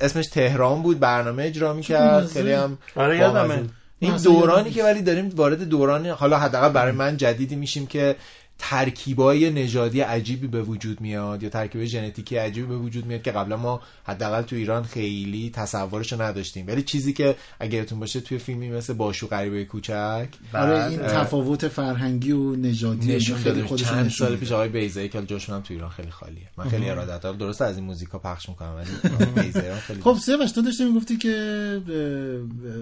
اسمش 0.02 0.28
تهران 0.28 0.82
بود 0.82 1.00
برنامه 1.00 1.44
اجرا 1.44 1.74
می‌کرد. 1.74 2.28
خیلی 2.28 2.52
هم 2.52 2.78
آره 2.96 3.18
یادمه. 3.18 3.64
این 4.00 4.18
دورانی 4.18 4.72
که 4.72 4.84
ولی 4.84 5.02
داریم 5.02 5.32
وارد 5.36 5.64
دوران 5.64 6.06
حالا 6.08 6.38
حداقل 6.40 6.70
برای 6.70 6.92
من 6.92 7.18
جدیدی 7.18 7.56
میشیم 7.56 7.88
که 7.88 8.16
ترکیبای 8.60 9.50
نژادی 9.50 10.02
عجیبی 10.02 10.48
به 10.48 10.62
وجود 10.62 11.02
میاد 11.02 11.44
یا 11.44 11.50
ترکیبای 11.50 11.88
ژنتیکی 11.88 12.36
عجیبی 12.36 12.68
به 12.68 12.78
وجود 12.78 13.06
میاد 13.06 13.22
که 13.22 13.32
قبلا 13.32 13.58
ما 13.58 13.82
حداقل 14.04 14.42
تو 14.42 14.56
ایران 14.56 14.84
خیلی 14.84 15.50
تصورش 15.50 16.14
رو 16.14 16.22
نداشتیم 16.22 16.68
ولی 16.68 16.84
چیزی 16.84 17.14
که 17.14 17.36
اگه 17.60 17.78
یادتون 17.78 18.00
باشه 18.00 18.22
توی 18.22 18.38
فیلمی 18.38 18.70
مثل 18.70 18.94
باشو 18.94 19.28
غریبه 19.28 19.66
کوچک 19.66 20.28
آره 20.54 20.86
این 20.86 21.00
تفاوت 21.00 21.68
فرهنگی 21.68 22.32
و 22.32 22.56
نژادی 22.56 23.16
نشون 23.16 23.38
خیلی 23.38 23.64
خودش 23.64 23.84
چند 23.84 24.10
سال 24.10 24.36
پیش. 24.36 24.52
آقای 24.52 24.70
بیزایی 24.70 25.10
که 25.10 25.22
جاشون 25.22 25.56
هم 25.56 25.62
تو 25.62 25.74
ایران 25.74 25.90
خیلی 25.90 26.12
خالیه 26.12 26.50
من 26.58 26.70
خیلی. 26.70 26.90
ارادت 26.90 27.22
دارم 27.22 27.38
درسته 27.38 27.66
از 27.66 27.78
این 27.78 27.86
موزیکا 27.86 28.20
پخش 28.20 28.50
می‌کنم 28.50 28.76
ولی 28.76 29.52
خیلی 29.80 30.02
خب 30.02 30.18
سیاوش 30.18 30.52
تو 30.52 30.62
داشتی 30.62 30.86
می‌گفتی 30.86 31.18
که 31.18 31.82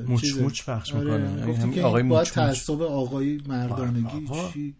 موچ. 0.07 0.33
موچ 0.41 0.65
پخش 0.65 0.95
آره، 0.95 1.17
می‌کنه. 1.17 1.55
همین 1.57 1.73
که 1.73 1.81
آقای 1.81 2.03
موچ. 2.03 2.31
تعصب 2.31 2.81
آقای 2.81 3.41
مردانگی 3.47 4.27
چی 4.53 4.73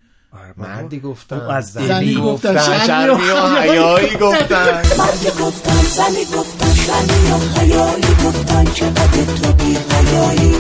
مردی 0.58 1.00
گفتن 1.00 1.42
از 1.42 1.72
زنی 1.72 2.16
گفتن 2.16 2.58
شرمی 2.58 2.88
شرمی 2.88 3.30
و 3.30 3.60
حیایی 3.60 4.18
گفتن 4.18 4.82
مردی 4.98 5.30
گفتن. 5.42 5.82
زنی 5.82 6.26
گفتن 6.26 6.74
شرمی 6.74 7.32
و 7.32 7.60
حیایی 7.60 8.16
گفتن 8.26 8.66
چقدر 8.66 9.26
تو 9.42 9.54
بی 9.54 9.78
حیایی 9.90 10.56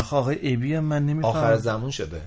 آخه 0.00 0.16
آقای 0.16 0.54
ابی 0.54 0.74
هم 0.74 0.84
من 0.84 1.06
نمی‌فهمم 1.06 1.36
آخر 1.36 1.56
زمان 1.56 1.90
شده. 1.90 2.20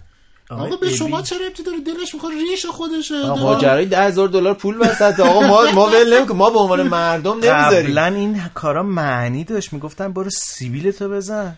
آقا 0.49 0.75
به 0.75 0.89
شما 0.89 1.21
چه 1.21 1.35
ربطی 1.35 1.63
داره 1.63 1.77
دلش 1.79 2.13
می‌خواد 2.13 2.31
ریش 2.51 2.65
خودشه. 2.65 3.27
ماجرای 3.27 3.85
ده 3.85 4.01
هزار 4.01 4.27
دلار 4.27 4.53
پول 4.53 4.77
وسط 4.81 5.19
آقا 5.19 5.47
ما 5.47 5.71
ما 5.71 5.85
ول 5.85 6.17
نمی‌کنیم. 6.17 6.37
ما 6.37 6.49
به 6.49 6.59
عنوان 6.59 6.83
مردم 6.83 7.33
نمی‌ذاریم. 7.33 7.89
قبلا 7.89 8.05
این 8.05 8.41
کارا 8.53 8.83
معنی 8.83 9.43
داشت. 9.43 9.73
می‌گفتن 9.73 10.13
برو 10.13 10.29
سیبیل 10.29 10.91
تو 10.91 11.09
بزن. 11.09 11.55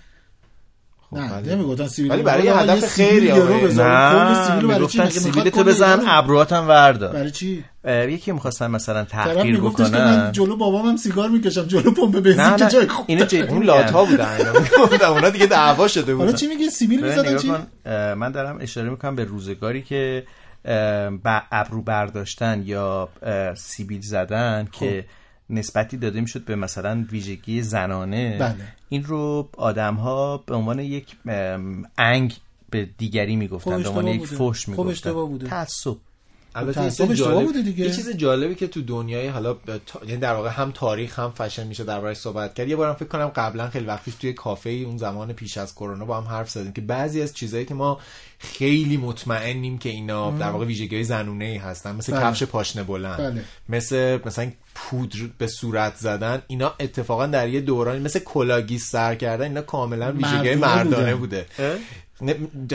نه 1.12 1.40
نمی‌گفتن 1.56 1.88
سیبیل 1.88 2.12
ولی 2.12 2.24
برای 2.24 2.48
هدف 2.48 2.86
خیری 2.86 3.32
آقا. 3.32 3.54
نه 3.54 4.68
برای 4.68 4.88
چی؟ 4.88 5.00
می‌گفتن 5.00 5.10
سیبیل 5.10 5.50
تو 5.50 5.64
بزن 5.64 6.00
ابروهاتم 6.08 6.68
وردار. 6.68 7.14
برای 7.14 7.32
چی؟ 7.32 7.64
یکی 7.88 8.32
می‌خواستن 8.32 8.72
مثلا 8.72 9.04
تحقیر 9.04 9.52
میگفتش 9.56 9.92
که 9.92 9.98
من 9.98 10.16
بکنن. 10.16 10.32
جلو 10.32 10.58
بابامم 10.58 10.96
سیگار 10.96 11.30
می‌کشم 11.30 11.66
جلو 11.66 11.92
پمپ 11.92 12.20
بنزین 12.20 12.56
که 12.56 12.74
جای 12.74 12.88
خوب 12.88 13.06
اینو 13.10 13.26
جدی 13.26 13.42
اون 13.42 13.60
میگم. 13.60 13.66
لات 13.66 13.92
ها 13.92 14.06
بودن 14.06 14.38
اینا 14.92 15.08
اونا 15.08 15.30
دیگه 15.30 15.46
دعوا 15.46 15.88
شده 15.88 16.14
حالا 16.14 16.26
بودن. 16.26 16.38
چی 16.38 16.48
میگه 16.48 16.70
سیبیل 16.70 17.04
می‌زدن 17.04 17.38
چی؟ 17.38 17.54
من 18.16 18.32
دارم 18.32 18.58
اشاره 18.62 18.90
می‌کنم 18.90 19.16
به 19.16 19.24
روزگاری 19.24 19.82
که 19.82 20.24
با 21.24 21.42
ابرو 21.52 21.82
برداشتن 21.82 22.64
یا 22.66 23.10
سیبیل 23.56 24.02
زدن 24.02 24.68
خب. 24.72 24.80
که 24.80 25.06
نسبتی 25.50 25.98
داده 25.98 26.22
می‌شد 26.22 26.46
به 26.46 26.56
مثلا 26.56 27.06
ویژگی 27.12 27.62
زنانه 27.62 28.38
بله. 28.38 28.56
این 28.90 29.04
رو 29.04 29.50
آدم 29.58 29.96
ها 29.96 30.38
به 30.38 30.56
عنوان 30.56 30.80
یک 30.80 31.16
انگ 31.98 32.34
به 32.70 32.90
دیگری 32.98 33.36
می‌گفتن 33.36 33.78
خب 33.78 33.84
به 33.84 33.90
عنوان 33.90 34.08
اشتباه 34.08 34.24
یک. 34.24 34.38
فوش 34.38 34.64
خب 34.64 34.70
می‌گفتن 34.70 34.92
اشتباه 34.92 35.30
بوده. 35.30 35.48
تعصب 35.48 35.98
البته 36.56 37.16
جالب 37.16 37.46
بوده 37.46 37.62
دیگه. 37.62 37.86
یه 37.86 37.92
چیز 37.92 38.10
جالبی 38.10 38.56
که 38.56 38.68
تو 38.68 38.82
دنیای 38.82 39.28
حالا 39.28 39.58
یعنی 40.08 40.18
در 40.18 40.34
واقع 40.34 40.50
هم 40.50 40.72
تاریخ 40.72 41.20
هم 41.20 41.32
فشن 41.32 41.68
میشه 41.68 41.84
دربارش 41.84 42.18
صحبت 42.18 42.54
کرد 42.54 42.68
یه 42.68 42.76
بارم 42.76 42.94
فکر 42.94 43.08
کنم 43.08 43.28
قبلا 43.28 43.70
خیلی 43.70 43.86
وقت 43.86 44.04
پیش 44.04 44.16
توی 44.16 44.34
کافه 44.34 44.70
اون 44.70 44.98
زمان 44.98 45.34
پیش 45.34 45.58
از 45.58 45.76
کرونا 45.76 46.06
با 46.06 46.22
هم 46.22 46.28
حرف 46.28 46.50
زدیم 46.50 46.74
که 46.74 46.82
بعضی 46.82 47.22
از 47.22 47.34
چیزایی 47.34 47.66
که 47.66 47.74
ما 47.74 48.00
خیلی 48.40 48.98
مطمئنیم 48.98 49.78
که 49.78 49.90
اینا 49.90 50.32
در 50.32 50.50
واقع 50.50 50.66
ویژگی 50.66 51.04
زنونه 51.04 51.46
ای 51.46 51.58
هستن 51.58 51.96
مثل 51.96 52.14
بله. 52.14 52.22
کفش 52.22 52.44
پاشنه 52.44 52.84
بلند 52.84 53.18
بله. 53.18 53.44
مثل 53.70 54.20
مثلا 54.26 54.52
پودر 54.76 55.20
به 55.38 55.48
صورت 55.48 55.96
زدن 55.96 56.42
اینا 56.48 56.74
اتفاقا 56.80 57.26
در 57.26 57.50
یه 57.50 57.62
دورانی 57.62 58.00
مثل 58.00 58.20
کلاه 58.20 58.60
گیس 58.60 58.90
سر 58.90 59.16
کردن 59.16 59.44
اینا 59.44 59.62
کاملا 59.62 60.12
ویژگی 60.12 60.56
مردانه. 60.56 61.16
بوده 61.16 61.46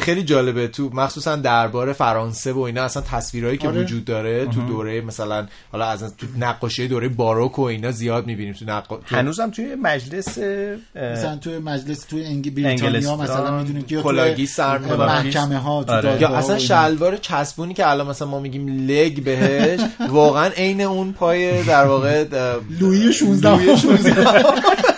خیلی 0.01 0.23
جالبه 0.23 0.69
تو 0.69 0.91
مخصوصا 0.93 1.37
درباره 1.37 1.93
فرانسه 1.93 2.53
و 2.53 2.59
اینا 2.59 2.83
اصلا 2.83 3.03
تصویرهایی 3.03 3.59
که 3.59 3.69
آره. 3.69 3.81
وجود 3.81 4.05
داره 4.05 4.47
تو 4.47 4.61
دوره 4.67 5.01
مثلا 5.01 5.47
حالا 5.73 5.87
از 5.87 6.17
تو 6.17 6.27
نقاشی 6.39 6.89
دوره 6.89 7.09
باروک 7.09 7.59
و 7.59 7.63
اینا 7.63 7.91
زیاد 7.91 8.27
می‌بینیم 8.27 8.53
تو 8.55 8.65
نقا... 8.65 8.97
تو- 8.97 9.17
هنوزم 9.17 9.51
توی 9.51 9.75
مجلس 9.75 10.39
اه، 10.39 11.13
مثلا 11.13 11.37
توی 11.37 11.59
مجلس 11.59 12.05
توی 12.05 12.25
انگ... 12.25 12.55
بریتانیا 12.55 13.17
مثلا 13.17 13.59
می‌دونیم 13.59 13.83
که 13.83 13.97
کلاه 14.03 14.28
گیس 14.28 14.47
سر. 14.47 14.79
محکمه 14.79 15.59
ها 15.59 15.85
تو 15.85 15.93
آره. 15.93 16.21
یا 16.21 16.29
اصلا. 16.29 16.59
شلوار 16.59 17.17
چسبونی 17.17 17.75
که 17.75 17.91
الان 17.91 18.07
مثلا 18.07 18.29
ما 18.29 18.41
میگیم 18.41 18.87
لگ 18.87 19.23
بهش 19.25 19.81
واقعا 20.11 20.47
عین 20.47 20.81
اون 20.81 21.13
پای 21.13 21.63
در 21.63 21.85
واقع 21.85 22.25
اه، 22.33 22.61
لویی 22.81 23.13
16 23.13 23.51
لویی 23.63 23.77
16 23.77 24.15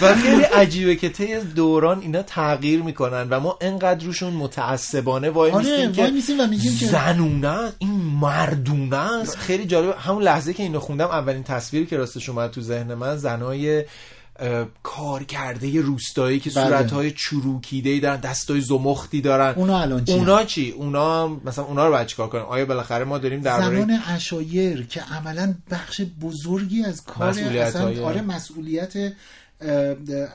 و 0.00 0.14
خیلی 0.14 0.42
عجیبه 0.42 0.96
که 0.96 1.08
طی 1.08 1.40
دوران 1.40 2.00
اینا 2.00 2.22
تغییر 2.22 2.82
می‌کنن 2.82 3.28
و 3.30 3.40
ما 3.40 3.58
انقدر 3.60 4.04
روشون 4.06 4.32
متعصبانه 4.32 5.30
وای 5.30 5.50
آره 5.50 5.92
که 5.92 6.02
و 6.40 6.46
میگیم 6.46 6.76
که 6.76 6.86
زنونه 6.86 7.72
این 7.78 7.90
مردونه 7.92 8.96
است. 8.96 9.36
خیلی 9.36 9.64
جالبه. 9.64 9.94
همون 9.94 10.22
لحظه 10.22 10.52
که 10.54 10.62
اینو 10.62 10.80
خوندم 10.80 11.06
اولین 11.08 11.42
تصویری 11.42 11.86
که 11.86 11.96
راستش 11.96 12.28
اومد 12.28 12.50
تو 12.50 12.60
ذهن 12.60 12.94
من 12.94 13.16
زنای 13.16 13.84
کار 14.82 15.24
کرده 15.24 15.80
روستایی 15.80 16.40
که 16.40 16.50
بله. 16.50 16.64
صورتهای 16.64 17.10
چروکیده 17.10 18.00
دارن 18.00 18.20
دستای 18.20 18.60
زمختی 18.60 19.20
دارن. 19.20 19.54
اونا 19.56 19.80
الان 19.80 20.04
چی 20.04 20.12
اونا 20.12 20.44
چی؟ 20.44 20.70
اونا 20.70 21.28
مثلا 21.28 21.64
اونا 21.64 21.86
رو 21.86 21.92
باید 21.92 22.06
چیکار 22.06 22.28
کنیم 22.28 22.44
آیا 22.44 22.64
بالاخره 22.66 23.04
ما 23.04 23.18
داریم 23.18 23.40
درباره 23.40 23.82
زنان 23.82 24.00
اشایر 24.06 24.86
که 24.86 25.00
عملا 25.00 25.54
بخش 25.70 26.00
بزرگی 26.22 26.84
از 26.84 27.04
کار 27.04 27.28
مسئولیت‌های- 27.28 27.58
اصلا 27.58 28.06
آره 28.06 28.20
مسئولیت 28.20 28.92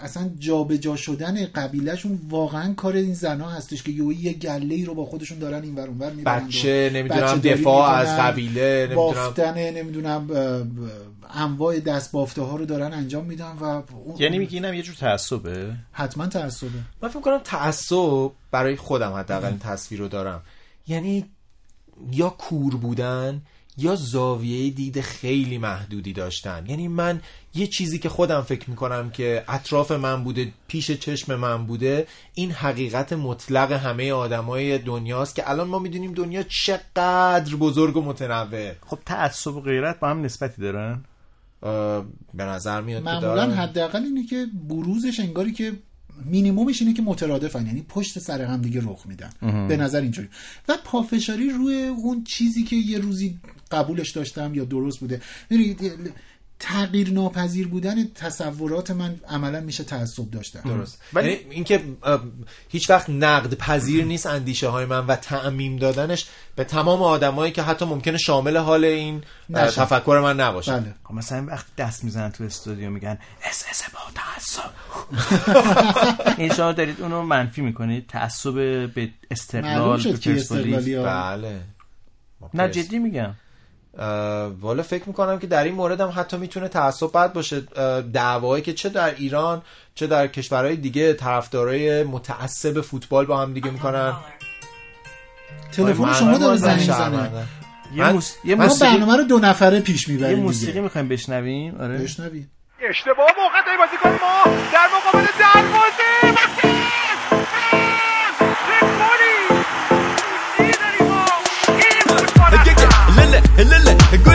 اصلا 0.01 0.31
جابجا 0.39 0.95
شدن 0.95 1.45
قبیلهشون 1.45 2.19
واقعا 2.29 2.73
کار 2.73 2.95
این 2.95 3.13
زنا 3.13 3.49
هستش 3.49 3.83
که 3.83 3.91
یهو 3.91 4.13
یه 4.13 4.33
گله 4.33 4.75
ای 4.75 4.85
رو 4.85 4.93
با 4.93 5.05
خودشون 5.05 5.39
دارن 5.39 5.63
این 5.63 5.75
ور 5.75 5.87
اونور 5.87 6.11
می‌برن 6.11 6.47
بچه 6.47 6.91
نمی‌دونم 6.93 7.39
دفاع 7.39 7.91
از 7.91 8.19
قبیله 8.19 8.85
نمی‌دونم. 8.85 8.95
بافتن 8.95 9.71
نمی‌دونم 9.71 10.27
انواع 11.33 11.79
دست 11.79 12.11
بافته 12.11 12.41
ها 12.41 12.55
رو 12.55 12.65
دارن 12.65 12.93
انجام 12.93 13.25
میدن 13.25 13.57
و 13.61 13.81
یعنی 14.19 14.39
میگی 14.39 14.55
اینم 14.55 14.73
یه 14.73 14.81
جور 14.81 14.95
تعصبه؟ 14.95 15.73
حتما 15.91 16.27
تعصبه. 16.27 16.69
من 17.01 17.09
فکر 17.09 17.21
کنم 17.21 17.39
تعصب 17.43 18.31
برای 18.51 18.75
خودم 18.75 19.13
حداقل 19.13 19.57
تصویر 19.57 19.99
رو 19.99 20.07
دارم. 20.07 20.41
یعنی 20.87 21.25
یا 22.11 22.29
کور 22.29 22.75
بودن 22.75 23.41
یا 23.79 23.95
زاویه 23.95 24.69
دید 24.69 25.01
خیلی 25.01 25.57
محدودی 25.57 26.13
داشتن. 26.13 26.65
یعنی 26.67 26.87
من 26.87 27.21
یه 27.55 27.67
چیزی 27.67 27.99
که 27.99 28.09
خودم 28.09 28.41
فکر 28.41 28.69
می‌کنم 28.69 29.09
که 29.09 29.43
اطراف 29.47 29.91
من 29.91 30.23
بوده 30.23 30.53
پیش 30.67 30.91
چشم 30.91 31.35
من 31.35 31.65
بوده 31.65 32.07
این 32.33 32.51
حقیقت 32.51 33.13
مطلق 33.13 33.71
همه 33.71 34.11
آدمای 34.11 34.77
دنیاست 34.77 35.35
که 35.35 35.49
الان 35.49 35.67
ما 35.67 35.79
می‌دونیم 35.79 36.13
دنیا 36.13 36.43
چقدر 36.43 37.55
بزرگ 37.55 37.97
و 37.97 38.01
متنوع. 38.01 38.71
خب 38.85 38.99
تعصب 39.05 39.55
و 39.55 39.61
غیرت 39.61 39.99
با 39.99 40.09
هم 40.09 40.21
نسبتی 40.21 40.61
دارن؟ 40.61 41.03
به 42.33 42.43
نظر 42.43 42.81
میاد 42.81 43.03
که 43.03 43.09
معمولا 43.09 43.35
دارن. 43.35 43.51
حداقل 43.51 44.03
اینه 44.03 44.25
که 44.25 44.47
بروزش 44.69 45.19
انگاری 45.19 45.51
که 45.51 45.73
مینیمومش 46.25 46.81
اینه 46.81 46.93
که 46.93 47.01
مترادفن 47.01 47.65
یعنی 47.65 47.85
پشت 47.89 48.19
سر 48.19 48.41
هم 48.41 48.61
دیگه 48.61 48.81
رخ 48.83 49.05
میدن. 49.05 49.29
به 49.67 49.77
نظر 49.77 50.01
اینجوری. 50.01 50.27
و 50.67 50.77
پافشاری 50.83 51.49
روی 51.49 51.83
اون 51.83 52.23
چیزی 52.23 52.63
که 52.63 52.75
یه 52.75 52.97
روزی 52.97 53.39
قبولش 53.71 54.11
داشتم 54.11 54.55
یا 54.55 54.65
درست 54.65 54.99
بوده. 54.99 55.21
می‌دونی، 55.49 55.75
تغییر 56.59 57.09
ناپذیر 57.09 57.67
بودن 57.67 58.07
تصورات 58.15 58.91
من 58.91 59.19
عملا 59.29 59.59
میشه 59.59 59.83
تعصب 59.83 60.31
داشتن. 60.31 60.61
درست. 60.61 61.01
ولی 61.13 61.29
اینکه 61.49 61.83
اه، 62.03 62.23
هیچ 62.69 62.89
وقت 62.89 63.09
نقد 63.09 63.53
پذیر 63.53 64.05
نیست 64.05 64.25
اندیشه 64.25 64.67
های 64.67 64.85
من 64.85 65.05
و 65.05 65.15
تعمیم 65.15 65.77
دادنش 65.77 66.27
به 66.55 66.63
تمام 66.63 67.03
آدمایی 67.03 67.51
که 67.51 67.61
حتی 67.61 67.85
ممکنه 67.85 68.17
شامل 68.17 68.57
حال 68.57 68.85
این. 68.85 69.23
تفکر 69.53 70.19
من 70.23 70.39
نباشه. 70.39 70.71
بله. 70.71 70.93
خب 71.03 71.13
مثلا 71.13 71.45
وقتی 71.45 71.71
دست 71.77 72.03
می‌زنن 72.03 72.31
تو 72.31 72.43
استودیو 72.43 72.89
میگن 72.89 73.17
اس 73.43 73.65
اس 73.69 73.83
با 73.93 73.99
تعصب. 74.15 74.69
این 76.39 76.53
شما 76.53 76.71
دارید 76.71 77.01
اونو 77.01 77.21
منفی 77.21 77.61
می‌کنید 77.61 78.07
تعصب 78.07 78.53
به 78.93 79.09
استقلال 79.31 80.03
به 80.03 81.03
بله. 81.03 81.59
نه. 82.53 82.69
جدی 82.69 82.99
میگم. 82.99 83.35
والا 84.61 84.83
فکر 84.83 85.03
می‌کنم 85.07 85.39
که 85.39 85.47
در 85.47 85.63
این 85.63 85.75
مورد 85.75 86.01
هم 86.01 86.13
حتی 86.15 86.37
می‌تونه 86.37 86.67
تعصب 86.67 87.11
بد 87.13 87.33
باشه. 87.33 87.61
دعوایی 88.13 88.63
که 88.63 88.73
چه 88.73 88.89
در 88.89 89.15
ایران 89.15 89.61
چه 89.95 90.07
در 90.07 90.27
کشورهای 90.27 90.75
دیگه 90.75 91.13
طرفدارای 91.13 92.03
متعصب 92.03 92.81
فوتبال 92.81 93.25
با 93.25 93.41
هم 93.41 93.53
دیگه 93.53 93.71
می‌کنن. 93.71 94.13
تلفن 95.71 96.13
شما 96.13 96.37
داره 96.37 96.57
زنگ 96.57 96.79
می‌زنه. 96.79 97.31
یه, 97.95 98.03
من- 98.03 98.13
موس... 98.13 98.35
یه 98.43 98.55
ما 98.55 98.63
موسیقی 98.63 98.91
برنامه 98.91 99.17
رو 99.17 99.23
دو 99.23 99.39
نفره 99.39 99.79
پیش 99.79 100.07
یه 100.07 100.15
می‌بریم 100.15 100.39
موسیقی 100.39 100.71
دیگه 100.71 100.81
می‌خوایم 100.81 101.07
بشنویم. 101.07 101.81
آره. 101.81 101.97
بشنوی 101.97 102.45
اشتباه 102.89 103.27
موقع 103.37 103.65
داری 103.65 103.77
بازی 103.77 103.97
کنیم 104.03 104.19
ما 104.21 104.43
در 104.73 104.87
مقابل 104.97 105.27
دروازه 105.39 106.68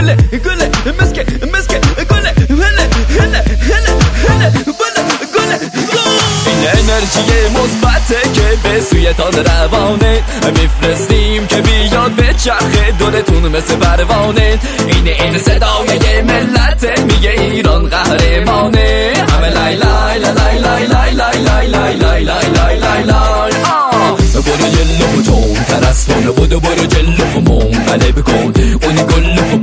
هله 0.05 0.17
گله 0.17 0.71
گله 0.85 1.03
مسکه 1.03 1.25
مسکه 1.53 1.81
گله 2.11 2.31
هله 2.51 2.85
هله 3.19 3.41
هله 3.69 3.93
هله 4.29 4.51
گله 4.79 5.03
گله 5.35 5.59
این 6.47 6.69
انرژی 6.69 7.49
مثبته 7.55 8.21
که 8.35 8.69
به 8.69 8.81
سویتان 8.81 9.33
روانه 9.33 10.23
میفرستیم 10.57 11.47
که 11.47 11.57
بیاد 11.57 12.11
به 12.13 12.35
چرخ 12.45 12.99
دورتون 12.99 13.49
مثل 13.49 13.77
پروانه 13.77 14.59
این 14.87 15.07
این 15.07 15.39
صدای 15.39 16.23
ملت 16.23 17.01
میگه 17.01 17.31
ایران 17.31 17.89
قهرمانه 17.89 19.13
همه 19.33 19.49
لای 19.49 19.77
لای 19.77 20.19
لای 20.19 20.59
لای 20.59 20.87
لای 20.87 21.15
لای 21.15 21.41
لای 21.41 21.67
لای 21.67 21.97
لای 21.97 22.25
لای 22.25 22.47
لای 22.49 22.79
لای 22.79 23.03
لای. 23.03 23.55
برو 24.45 24.69
جلو 24.69 25.23
تون 25.23 25.65
ترستون 25.69 26.23
بودو 26.23 26.61
برو 26.61 26.87
جلو 26.87 27.41
منقله 27.41 28.13
بکن 28.13 28.53
اونی 28.83 29.03
گلو 29.03 29.57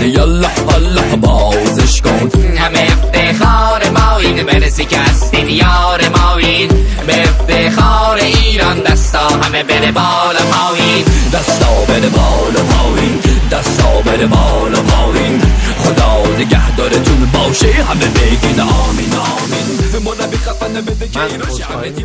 کن 0.00 0.06
یالا 0.06 0.48
الله 0.74 1.16
بازش 1.16 2.00
کن. 2.00 2.30
همه 2.56 2.86
افتخار 2.92 3.90
ما 3.90 4.16
این 4.18 4.42
مرسی 4.42 4.84
که 4.84 4.98
هستید 4.98 5.48
یار 5.48 6.08
ما 6.08 6.36
این 6.36 6.68
به 7.06 7.22
افتخار 7.22 8.16
ایران 8.16 8.82
دستا 8.82 9.28
همه 9.28 9.62
بره 9.62 9.92
بالا 9.92 10.44
پایین. 10.52 11.04
دستا 11.32 11.84
بره 11.88 12.08
بالا 12.08 12.62
پایین 12.70 13.20
دستا 13.50 14.00
بره 14.04 14.26
بالا 14.26 14.82
پایین. 14.82 15.42
خدا 15.86 16.36
نگهدارتون 16.38 17.30
باشه. 17.34 17.72
همه 17.72 18.06
بگین 18.08 18.60
آمین 18.60 19.14
آمین. 19.14 19.76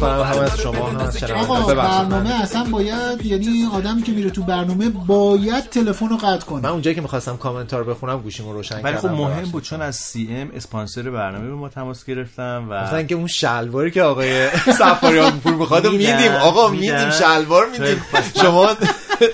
من 0.02 0.24
هم 0.24 0.40
از 0.40 0.60
شما 0.60 0.88
هم 0.90 0.98
از 0.98 1.18
شنوندگان 1.18 1.62
آقا 1.62 1.74
برنامه 1.74 2.42
اصلا 2.42 2.64
باید 2.64 3.26
یعنی 3.26 3.70
آدمی 3.74 4.02
که 4.04 4.12
میره 4.12 4.30
تو 4.30 4.44
برنامه 4.44 4.90
باید 4.90 5.70
تلفن 5.70 6.10
رو 6.10 6.18
قطع 6.18 6.46
کنه. 6.46 6.62
من 6.62 6.70
اونجایی 6.70 6.96
که 6.96 7.02
می‌خواستم 7.02 7.38
کامنتا 7.38 7.71
رو 7.71 7.84
بخونم 7.84 8.22
گوشیمو 8.22 8.54
روشن 8.54 8.76
ولی 8.76 8.84
کردم. 8.84 9.00
خب 9.00 9.08
مهم. 9.08 9.44
بود 9.44 9.64
چون 9.64 9.82
از 9.82 9.96
سی 9.96 10.28
ام 10.32 10.52
اسپانسر 10.56 11.02
برنامه 11.02 11.48
به 11.48 11.54
ما 11.54 11.70
تماس 11.70 12.06
گرفتم 12.06 12.68
و 12.70 12.84
مثلا 12.84 13.04
که 13.04 13.16
اون 13.16 13.28
شلواری 13.28 13.92
که 13.92 14.02
آقای 14.04 14.50
سفاریان 14.80 15.40
پور 15.40 15.54
می‌خواد 15.54 15.88
میدیم. 15.88 16.32
آقا. 16.32 16.68
میدیم. 16.70 17.12
شلوار 17.12 17.66
میدیم. 17.70 18.02
شما 18.42 18.70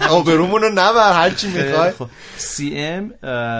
آبرومون 0.09 0.61
رو 0.61 0.69
نبر. 0.69 1.13
هر 1.13 1.29
چی 1.29 1.47
می‌خوای. 1.47 1.91
سی 2.37 2.73
ام 2.75 3.11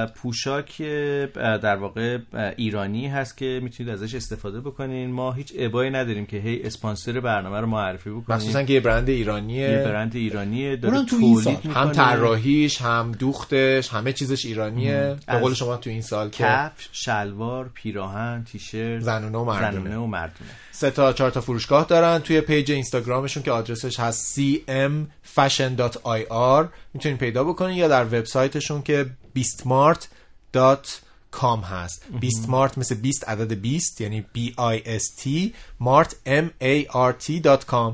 پوشاک 0.07 0.76
اه، 0.86 1.57
در 1.57 1.75
واقع 1.75 2.17
ایرانی 2.57 3.07
هست 3.07 3.38
که 3.38 3.59
می‌تونید 3.63 3.93
ازش 3.93 4.15
استفاده 4.15 4.61
بکنین. 4.61 5.11
ما 5.11 5.32
هیچ 5.32 5.53
ابایی 5.57 5.91
نداریم 5.91 6.25
که 6.25 6.38
هی 6.38 6.63
اسپانسر 6.63 7.19
برنامه 7.19 7.59
رو 7.59 7.67
معرفی 7.67 8.09
بکنیم. 8.09 8.25
مخصوصا 8.30 8.63
که 8.63 8.73
یه 8.73 8.80
برند 8.80 9.09
ایرانیه. 9.09 9.69
یه 9.69 9.78
برند 9.78 10.15
ایرانیه. 10.15 10.75
داره 10.75 11.05
تو 11.05 11.15
این 11.15 11.41
سال. 11.41 11.55
تولید 11.55 11.78
هم 11.78 11.91
طراحیش 11.91 12.82
هم 12.82 13.11
دوختش 13.11 13.89
همه 13.89 14.13
چیزش 14.13 14.45
ایرانیه. 14.45 15.15
به 15.28 15.39
قول 15.39 15.53
شما 15.53 15.78
تو 15.78 15.89
این 15.89 16.01
سال 16.01 16.30
که 16.30 16.43
کفش 16.43 16.89
شلوار 16.91 17.69
پیراهن 17.73 18.45
تیشرت 18.51 18.99
زنونه 18.99 19.38
و 19.38 19.43
مردونه. 19.43 19.71
زنونه 19.71 19.97
و 19.97 20.05
مردونه. 20.05 20.49
سه 20.71 20.91
تا 20.91 21.13
چهار 21.13 21.32
تا 21.32 21.41
فروشگاه 21.41 21.86
دارن. 21.86 22.19
توی 22.19 22.41
پیج 22.41 22.71
اینستاگرامشون 22.71 23.43
که 23.43 23.51
آدرسش 23.51 23.99
هست 23.99 24.39
cmfashion.ir 24.39 26.65
می‌تونین 26.93 27.17
پیدا 27.17 27.43
بکنین 27.43 27.78
یا 27.78 27.88
در 27.88 28.05
وبسایتشون 28.05 28.82
که 28.82 29.05
beastmart.com 30.58 31.64
هست. 31.64 32.03
beastmart 32.22 32.78
مثل 32.78 32.95
20 32.95 33.30
عدد 33.30 33.53
20 33.53 34.01
یعنی 34.01 34.26
b 34.36 34.39
i 34.58 34.99
s 34.99 35.22
t 35.22 35.53
mart 35.82 36.12
m 36.26 36.45
a 36.62 36.86
r 36.91 37.14
t.com 37.26 37.93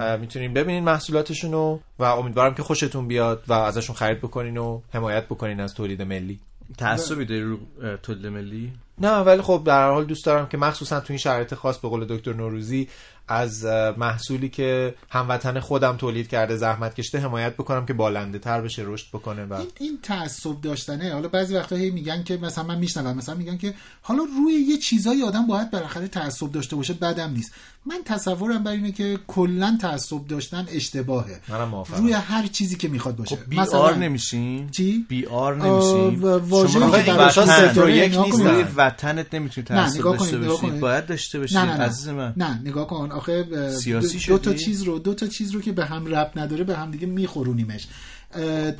اه، 0.00 0.16
می‌تونین 0.16 0.54
ببینین 0.54 0.84
محصولاتشون 0.84 1.52
رو 1.52 1.80
و 1.98 2.02
امیدوارم 2.04 2.54
که 2.54 2.62
خوشتون 2.62 3.08
بیاد 3.08 3.42
و 3.48 3.52
ازشون 3.52 3.96
خرید 3.96 4.18
بکنین 4.18 4.56
و 4.56 4.80
حمایت 4.94 5.24
بکنین 5.24 5.60
از 5.60 5.74
تولید 5.74 6.02
ملی. 6.02 6.40
تعصبی 6.78 7.24
داری 7.24 7.42
رو 7.42 7.58
تولید 8.02 8.26
ملی؟ 8.26 8.72
نه 8.98 9.16
ولی 9.18 9.42
خب 9.42 9.62
در 9.66 9.90
حال 9.90 10.04
دوست 10.04 10.26
دارم 10.26 10.46
که 10.46 10.56
مخصوصا 10.56 11.00
تو 11.00 11.06
این 11.08 11.18
شرایط 11.18 11.54
خاص 11.54 11.78
به 11.78 11.88
قول 11.88 12.04
دکتر 12.04 12.32
نوروزی 12.32 12.88
از 13.28 13.64
محصولی 13.98 14.48
که 14.48 14.94
هموطن 15.10 15.60
خودم 15.60 15.96
تولید 15.96 16.28
کرده 16.28 16.56
زحمت 16.56 16.94
کشته 16.94 17.18
حمایت 17.18 17.54
بکنم 17.54 17.86
که 17.86 17.92
بالنده 17.92 18.38
تر 18.38 18.60
بشه 18.60 18.82
رشد 18.86 19.06
بکنه 19.12 19.44
و 19.44 19.52
این, 19.54 19.66
این 19.80 19.98
تعصب 20.02 20.60
داشتنه. 20.60 21.12
حالا 21.12 21.28
بعضی 21.28 21.54
وقتا 21.54 21.76
هی 21.76 21.90
میگن 21.90 22.22
که 22.22 22.36
مثلا 22.36 22.64
من 22.64 22.78
میشنوم 22.78 23.16
مثلا 23.16 23.34
میگن 23.34 23.56
که 23.56 23.74
حالا 24.02 24.22
روی 24.22 24.54
یه 24.54 24.76
چیزایی 24.78 25.22
آدم 25.22 25.46
باید 25.46 25.70
بالاخره 25.70 26.08
تعصب 26.08 26.52
داشته 26.52 26.76
باشه 26.76 26.94
بدم 26.94 27.30
نیست. 27.30 27.52
من 27.86 27.98
تصورم 28.04 28.62
بر 28.64 28.70
اینه 28.70 28.92
که 28.92 29.18
کلا 29.26 29.78
تعصب 29.80 30.26
داشتن 30.26 30.66
اشتباهه. 30.72 31.40
منم 31.48 31.68
موافقم. 31.68 32.02
روی 32.02 32.12
هر 32.12 32.46
چیزی 32.46 32.76
که 32.76 32.88
می‌خواد 32.88 33.16
باشه. 33.16 33.36
خب 33.36 33.48
بی 33.48 33.60
آر 33.60 33.94
نمیشین 33.94 34.70
چی؟ 34.70 35.06
بی 35.08 35.26
آر 35.26 35.56
نمیشین 35.56 36.20
شما 36.68 36.98
که 36.98 37.12
وطن- 37.12 37.30
صفر 37.30 37.84
و 37.84 37.90
یک 37.90 38.14
روی 38.14 38.24
نیستن. 38.24 38.72
وطنت 38.76 39.34
نمی‌تونی 39.34 39.66
تعصب 39.66 40.02
داشته 40.02 40.38
باشی 40.38 40.70
باید 40.70 41.06
داشته 41.06 41.38
باشی. 41.38 41.56
عزیز 41.56 42.08
من. 42.08 42.32
نه 42.36 42.60
نگاه 42.64 42.86
کن. 42.86 43.12
آخه 43.18 43.70
سیاسی 43.70 44.18
دو, 44.18 44.38
دو 44.38 44.38
تا؟ 44.38 44.54
چیز 44.54 44.82
رو 44.82 44.98
دو 44.98 45.14
تا 45.14 45.26
چیز 45.26 45.50
رو 45.50 45.60
که 45.60 45.72
به 45.72 45.84
هم 45.84 46.06
ربط 46.06 46.36
نداره 46.36 46.64
به 46.64 46.76
هم 46.76 46.90
دیگه 46.90 47.06
میخورونیمش 47.06 47.86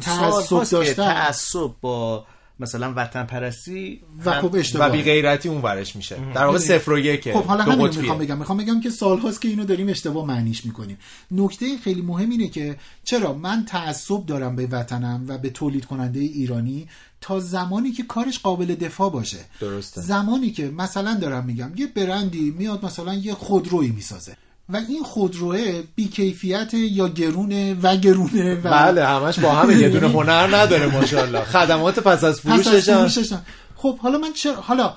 تعصب 0.00 0.70
داشتن 0.70 0.94
تعصب 0.94 1.70
با 1.80 2.26
مثلا 2.60 2.92
وطن 2.96 3.24
پرستی 3.24 4.00
و 4.24 4.40
خب 4.40 4.56
اشتباه. 4.56 4.88
و 4.88 4.92
بی 4.92 5.02
غیرتی 5.02 5.48
اون 5.48 5.62
ورش 5.62 5.96
میشه. 5.96 6.16
در 6.16 6.44
واقع 6.44 6.58
می‌دونی؟ 6.58 6.78
صفر 6.78 6.92
و 6.92 6.98
یکه 6.98 7.32
خب 7.32 7.44
حالا 7.44 7.64
همین. 7.64 7.86
می‌خوام 7.86 8.18
بگم. 8.18 8.38
می‌خوام 8.38 8.58
بگم 8.58 8.80
که 8.80 8.90
سالهاست 8.90 9.40
که 9.40 9.48
اینو 9.48 9.64
داریم 9.64 9.88
اشتباه 9.88 10.26
معنیش 10.26 10.64
می‌کنیم. 10.64 10.98
نکته 11.30 11.78
خیلی 11.78 12.02
مهم 12.02 12.30
اینه 12.30 12.48
که 12.48 12.76
چرا؟ 13.04 13.32
من 13.32 13.64
تعصب 13.64 14.26
دارم 14.26 14.56
به 14.56 14.66
وطنم 14.66 15.24
و 15.28 15.38
به 15.38 15.50
تولید 15.50 15.84
کننده 15.84 16.20
ایرانی 16.20 16.88
تا 17.20 17.40
زمانی 17.40 17.92
که 17.92 18.02
کارش 18.02 18.38
قابل 18.38 18.74
دفاع 18.74 19.10
باشه. 19.10 19.38
درسته. 19.60 20.00
زمانی 20.00 20.50
که 20.50 20.70
مثلا 20.70 21.14
دارم 21.14 21.44
میگم 21.44 21.72
یه 21.76 21.86
برندی 21.86 22.50
میاد 22.50 22.84
مثلا 22.84 23.14
یه 23.14 23.34
خودرویی 23.34 23.90
می‌سازه. 23.90 24.36
و 24.68 24.76
این 24.88 25.02
خودروه 25.02 25.82
بیکیفیت 25.96 26.74
یا 26.74 27.08
گرونه 27.08 27.76
و 27.82 27.96
گرونه 27.96 28.54
و 28.54 28.70
بله 28.70 29.06
همش 29.06 29.38
با 29.38 29.52
هم 29.52 29.80
یه 29.80 29.88
دونه 29.88 30.08
هنر 30.18 30.56
نداره 30.56 30.86
ماشاءالله 30.86 31.44
خدمات 31.44 31.98
پس 31.98 32.06
از 32.06 32.20
پس 32.22 32.26
از 32.26 32.40
فروشش 32.40 32.88
هم 32.88 32.98
فروشش 32.98 33.32
هم. 33.32 33.42
خب 33.76 33.98
حالا 33.98 34.18
من 34.18 34.32
چرا 34.32 34.54
حالا 34.54 34.94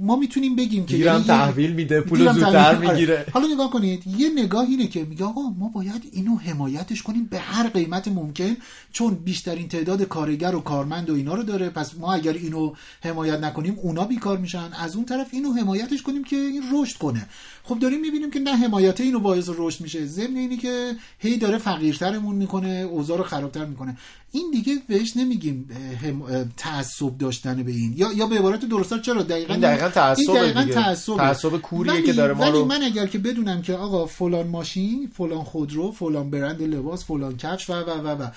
ما 0.00 0.16
می‌تونیم 0.16 0.56
بگیم 0.56 0.86
که 0.86 0.96
گیرم 0.96 1.12
یعنی 1.12 1.24
تحویل 1.24 1.72
میده 1.72 2.00
پول 2.00 2.32
زودتر 2.32 2.52
تحویل- 2.52 2.56
آره. 2.56 2.92
می‌گیره. 2.92 3.26
حالا 3.32 3.46
نگاه 3.46 3.70
کنید 3.70 4.06
یه 4.06 4.30
نگاه 4.36 4.64
اینه 4.64 4.86
که 4.86 5.04
میگه 5.04 5.24
آقا 5.24 5.42
ما 5.58 5.68
باید 5.68 6.08
اینو 6.12 6.36
حمایتش 6.36 7.02
کنیم 7.02 7.24
به 7.24 7.38
هر 7.38 7.68
قیمت 7.68 8.08
ممکن 8.08 8.56
چون 8.92 9.14
بیشترین 9.14 9.68
تعداد 9.68 10.02
کارگر 10.02 10.54
و 10.54 10.60
کارمند 10.60 11.10
و 11.10 11.14
اینا 11.14 11.34
رو 11.34 11.42
داره 11.42 11.70
پس 11.70 11.94
ما 11.94 12.12
اگر 12.14 12.32
اینو 12.32 12.72
حمایت 13.04 13.40
نکنیم 13.40 13.76
اونا 13.82 14.04
بیکار 14.04 14.38
میشن. 14.38 14.70
از 14.80 14.96
اون 14.96 15.04
طرف 15.04 15.28
اینو 15.32 15.52
حمایتش 15.52 16.02
کنیم 16.02 16.24
که 16.24 16.36
این 16.36 16.62
رشد 16.72 16.98
کنه. 16.98 17.26
خب 17.64 17.78
داریم 17.78 18.00
می‌بینیم 18.00 18.30
که 18.30 18.40
نه 18.40 18.56
حمایت 18.56 19.00
اینو 19.00 19.18
باعث 19.18 19.50
رشد 19.56 19.80
میشه. 19.80 20.06
ضمن 20.06 20.36
اینی 20.36 20.56
که 20.56 20.92
هی 21.18 21.36
داره 21.36 21.58
فقیرترمون 21.58 22.34
می‌کنه 22.36 22.68
اوضاع 22.68 23.18
رو 23.18 23.24
خرابتر 23.24 23.64
می‌کنه. 23.64 23.96
این 24.34 24.50
دیگه 24.52 24.78
بهش 24.88 25.16
نمیگیم 25.16 25.68
هم- 26.02 26.52
تعصب 26.56 27.18
داشتن 27.18 27.62
به 27.62 27.72
این 27.72 27.94
یا 27.96 28.12
یا 28.12 28.26
به 28.26 28.38
عبارت 28.38 28.64
درست‌تر 28.64 28.98
چرا 28.98 29.22
دقیقاً 29.22 29.52
این 29.54 29.62
دقیقاً 29.62 29.88
تعصبه 29.88 30.32
این 30.32 30.52
دقیقاً. 30.52 30.72
تعصبه. 30.82 31.16
تعصب 31.16 31.56
کوریه 31.56 32.02
که 32.02 32.12
داره 32.12 32.34
ما 32.34 32.40
ولی 32.42 32.52
رو- 32.52 32.64
من 32.64 32.82
اگر 32.82 33.06
که 33.06 33.18
بدونم 33.18 33.62
که 33.62 33.74
آقا 33.74 34.06
فلان 34.06 34.46
ماشین 34.46 35.10
فلان 35.16 35.44
خودرو 35.44 35.92
فلان 35.92 36.30
برند 36.30 36.62
لباس 36.62 37.04
فلان 37.04 37.36
کفش 37.36 37.70
و 37.70 37.72
و 37.72 37.90
و 37.90 38.22
و 38.22 38.28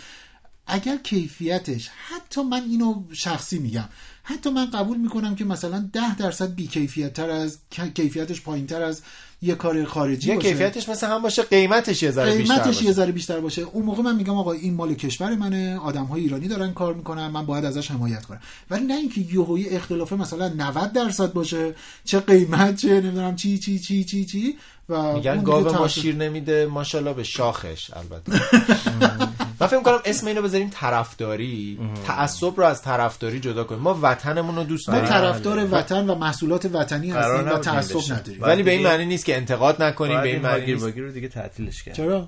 اگر 0.68 0.98
کیفیتش 0.98 1.88
حتی 2.08 2.42
من 2.44 2.62
اینو 2.64 3.04
شخصی 3.14 3.60
میگم 3.60 3.90
حتی 4.24 4.50
من 4.50 4.66
قبول 4.66 4.98
می‌کنم 4.98 5.36
که 5.36 5.46
مثلا 5.46 5.90
ده 5.94 6.16
درصد 6.16 6.56
بی 6.56 6.68
کیفیت 6.68 7.14
تر 7.14 7.30
از 7.30 7.58
کیفیتش 7.96 8.42
پایین 8.42 8.68
تر 8.68 8.82
از 8.82 9.02
یه 9.46 9.56
کار 9.56 9.86
خارجی 9.86 10.30
یه 10.30 10.36
باشه. 10.36 10.48
کیفیتش 10.50 10.90
مثل 10.90 11.08
هم 11.08 11.22
باشه 11.22 11.42
قیمتش 11.44 12.04
یه 12.04 12.12
ذره 12.12 12.38
بیشتر 12.38 12.54
قیمتش 12.54 12.68
باشه. 12.68 12.86
یه 12.86 12.92
ذره 12.92 13.12
بیشتر 13.12 13.40
باشه. 13.40 13.62
اون 13.62 13.86
موقع 13.86 14.04
من 14.04 14.16
میگم 14.16 14.38
آقا 14.38 14.52
این 14.52 14.74
مال 14.74 14.94
کشور 14.94 15.36
منه 15.36 15.80
آدم 15.80 16.04
های 16.04 16.22
ایرانی 16.22 16.48
دارن 16.48 16.74
کار 16.74 16.94
می‌کنن 16.94 17.28
من 17.28 17.46
باید 17.46 17.66
ازش 17.66 17.92
حمایت 17.92 18.26
کنم. 18.26 18.40
ولی 18.70 18.86
نه 18.86 18.94
اینکه 18.94 19.22
یهویی 19.22 19.70
اختلاف 19.70 20.14
مثلا 20.14 20.48
90 20.48 20.94
درصد 20.94 21.34
باشه 21.34 21.76
چه 22.06 22.20
قیمت 22.20 22.76
چه 22.76 22.88
نمی‌دونم 23.02 23.36
چی 23.36 23.58
چی 23.58 23.80
چی 23.80 24.04
چی 24.04 24.26
چی. 24.26 24.56
و 24.90 25.14
میگن 25.14 25.44
گاو 25.44 25.74
ما 25.74 25.88
شیر 25.88 26.16
نمیده 26.16 26.66
ماشاءالله 26.66 27.14
به 27.14 27.24
شاخش 27.24 27.92
البته. 27.94 28.32
من 29.60 29.68
فکر 29.68 29.82
کنم 29.82 30.00
اسم 30.06 30.28
اینو 30.28 30.42
بذاریم 30.42 30.70
طرفداری. 30.74 31.80
تعصب 32.08 32.58
رو 32.58 32.64
از 32.66 32.82
طرفداری 32.82 33.40
جدا 33.40 33.64
کنیم. 33.64 33.82
ما 33.82 34.00
وطنمون 34.02 34.56
رو 34.56 34.64
دوست 34.64 34.90
ما 34.90 34.96
داریم. 34.96 35.10
طرفدار 35.10 35.68
وطن 35.72 36.10
و 36.10 36.16
محصولات 36.16 36.66
وطنی 36.74 37.12
هستیم 37.12 37.48
و 37.48 37.58
تعصب. 37.58 38.14
نداریم. 38.14 38.42
ولی 38.42 38.64
به 38.64 38.72
این 38.72 38.80
دیگه- 38.80 38.90
معنی 38.90 39.06
نیست 39.06 39.26
که 39.26 39.35
انتقاد 39.36 39.84
نکنیم 39.84 40.22
به 40.22 40.28
این 40.28 40.42
معنی 40.42 40.74
رو 40.74 41.12
دیگه 41.12 41.28
تعطیلش 41.28 41.84
کرد 41.84 41.96
چرا؟ 41.96 42.28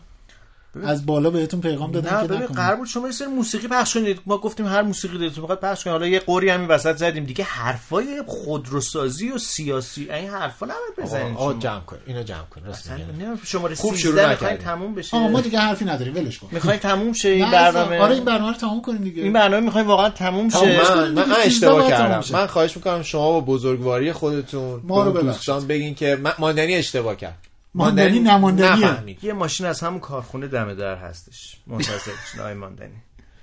از 0.86 1.06
بالا 1.06 1.30
بهتون 1.30 1.62
پیغام 1.62 1.92
دادن 1.92 2.16
نه 2.16 2.22
که 2.22 2.28
ببین 2.28 2.42
نکنید. 2.44 2.58
قرار 2.58 2.76
بود 2.76 2.88
شما 2.88 3.06
یه 3.08 3.14
سری 3.14 3.28
موسیقی 3.28 3.68
پخش 3.68 3.94
کنید. 3.94 4.20
ما 4.26 4.38
گفتیم 4.38 4.68
هر 4.68 4.82
موسیقی 4.82 5.18
دلتون 5.18 5.42
می‌خواد 5.42 5.60
پخش 5.60 5.84
کنید. 5.84 5.92
حالا 5.92 6.08
یه 6.08 6.20
قوری 6.20 6.50
همین 6.50 6.68
وسط 6.68 6.96
زدیم. 6.96 7.24
دیگه 7.24 7.44
حرفای 7.44 8.24
خودروسازی 8.28 9.30
و 9.32 9.38
سیاسی 9.38 10.12
این 10.12 10.30
حرفا 10.30 10.66
نباید 10.66 11.08
بزنید 11.10 11.38
آقا. 11.38 11.54
جمع 11.54 11.80
کن 11.80 11.98
اینو 12.08 12.24
جمع 12.24 12.44
کن 12.56 12.62
راست. 12.68 12.92
نه، 12.92 13.38
شماره 13.46 13.76
خوب 13.76 13.96
13 13.96 14.02
شروع 14.02 14.30
می‌خواین. 14.30 14.58
تموم 14.58 14.96
بشه؟ 14.96 15.18
آقا 15.18 15.28
ما 15.28 15.42
دیگه 15.42 15.60
حرفی 15.60 15.86
نداریم. 15.86 16.16
ولش 16.16 16.40
کن. 16.40 16.48
می‌خواین 16.52 16.80
تموم 16.80 17.14
شه 17.14 17.30
این 17.30 17.52
برنامه؟ 17.52 18.00
آره 18.00 18.16
این 18.16 18.26
برنامه 18.26 18.52
رو 18.52 18.58
تموم 18.58 18.82
کنیم 18.82 19.04
دیگه. 19.04 19.24
این 19.24 19.34
برنامه 19.34 19.66
می‌خوایم 19.66 19.88
واقعا 19.88 20.10
تموم 20.10 20.48
تمام. 20.48 20.66
شه. 20.66 20.96
من, 20.96 21.12
من, 21.12 21.14
من 21.14 21.24
دیگه. 21.24 21.34
13 21.34 21.46
اشتباه 21.46 21.90
کردم. 21.90 22.22
شه. 22.22 22.34
من 22.34 22.48
خواهش 22.48 22.78
می‌کنم 22.78 23.04
شما 23.04 23.32
با 23.32 23.42
بزرگواری 23.42 24.12
خودتون 24.12 24.82
ما 24.84 25.04
رو. 25.04 25.22
دوستان 25.22 25.68
بگین 25.68 25.96
که 25.96 26.16
من- 26.16 26.34
ماندنی 26.40 26.76
اشتباه 26.76 27.16
کرد. 27.16 27.47
ماندنی 27.78 28.20
نماندنیه. 28.20 28.92
نفهمید. 28.92 29.24
یه 29.24 29.34
ماشین 29.34 29.66
از 29.66 29.82
همون 29.82 30.00
کارخونه 30.00 30.48
دم 30.48 30.74
در 30.74 30.96
هستش. 30.96 31.58
منتظر 31.68 32.42
آی 32.44 32.54
ماندنی. 32.54 32.98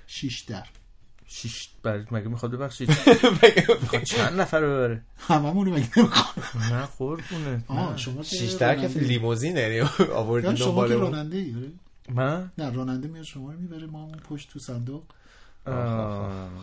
شیش 0.07 0.41
در. 0.41 0.63
شیش 1.27 1.69
بر 1.83 2.05
مگه 2.11 2.27
می‌خواد 2.27 2.51
ببخشید؟ 2.51 2.89
می‌خواد 3.81 4.03
چند 4.03 4.41
نفر 4.41 4.59
رو 4.59 4.67
ببره؟ 4.67 5.01
هممونو 5.17 5.71
مگه 5.71 5.99
نمی‌خوام 5.99 6.45
نه 6.71 6.87
قربونه 6.97 7.63
آه 7.67 7.97
شما 7.97 8.23
شیش 8.23 8.51
در 8.51 8.75
که 8.75 8.81
راننده. 8.81 8.99
لیموزین 8.99 9.57
یعنی 9.57 9.79
آوردین 10.13 10.55
شما 10.55 10.67
دنبال 10.67 10.87
که 10.87 10.93
اون. 10.93 11.03
راننده 11.03 11.37
ای 11.37 11.55
من؟ 12.09 12.51
نه 12.57 12.69
راننده 12.73 13.07
میاد 13.07 13.25
شما 13.25 13.51
رو 13.51 13.59
می‌بره 13.59 13.85
ما 13.87 14.03
همون 14.03 14.19
پشت 14.29 14.49
تو 14.49 14.59
صندوق. 14.59 15.03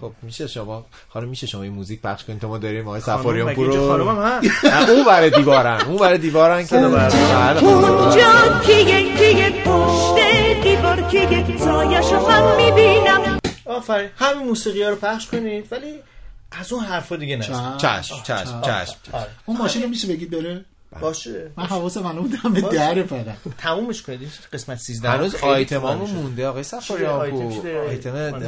خب 0.01 0.13
میشه 0.23 0.47
شما 0.47 0.85
خانم 1.09 1.29
میشه 1.29 1.47
شما 1.47 1.63
این 1.63 1.73
موزیک 1.73 2.03
پخش 2.03 2.25
کنید. 2.25 2.41
تا 2.41 2.49
ما 2.49 2.59
داریم 2.59 2.89
آقای 2.89 3.01
سفاریان 3.01 3.47
مگه 3.47 3.57
پور 3.57 3.71
اینجا 3.71 3.97
رو 3.97 4.05
خانمم 4.05 4.23
هست؟ 4.23 4.65
نه، 4.65 4.91
اون 4.91 5.05
برای 5.05 5.31
دیوارن 5.31 5.81
اون 5.81 5.97
برای 5.97 6.19
دیوارن 6.19 6.67
که 6.67 6.77
بله، 6.77 7.65
اونجا 7.65 8.61
کیه 8.67 9.17
کیه 9.17 9.51
پشت 9.65 10.15
دیوار 10.63 11.03
کیه 11.03 11.59
سایش 11.59 12.13
هم 12.13 12.57
می‌بینم. 12.57 13.39
آفرین. 13.67 14.11
همین 14.17 14.47
موسیقی 14.47 14.83
ها 14.83 14.89
رو 14.89 14.97
پخش 14.97 15.27
کنید 15.27 15.73
ولی 15.73 15.95
از 16.53 16.73
اون 16.73 16.85
حرفا 16.85 17.17
دیگه 17.17 17.37
نه. 17.37 17.45
چشم 17.45 17.77
چشم 17.79 18.23
چشم 18.23 18.61
چشم. 18.61 18.97
آره. 19.13 19.27
اون 19.47 19.57
ماشین 19.57 19.83
رو 19.83 19.89
میشه 19.89 20.09
بگید 20.09 20.31
بره؟ 20.31 20.65
باشه. 21.01 21.51
من 21.57 21.65
حواسم 21.65 22.07
الان 22.07 22.23
بودم 22.23 22.53
به. 22.53 22.61
دره 22.61 23.03
فقط 23.03 23.37
تمومش 23.59 24.03
کنید. 24.03 24.33
قسمت 24.53 24.79
13 24.79 25.09
هنوز 25.09 25.35
آیتمامون. 25.35 26.11
مونده. 26.11 26.47
آقای 26.47 26.65
چیه 26.65 26.81
سفاریان 26.81 27.21
آیتم؟ 27.89 28.39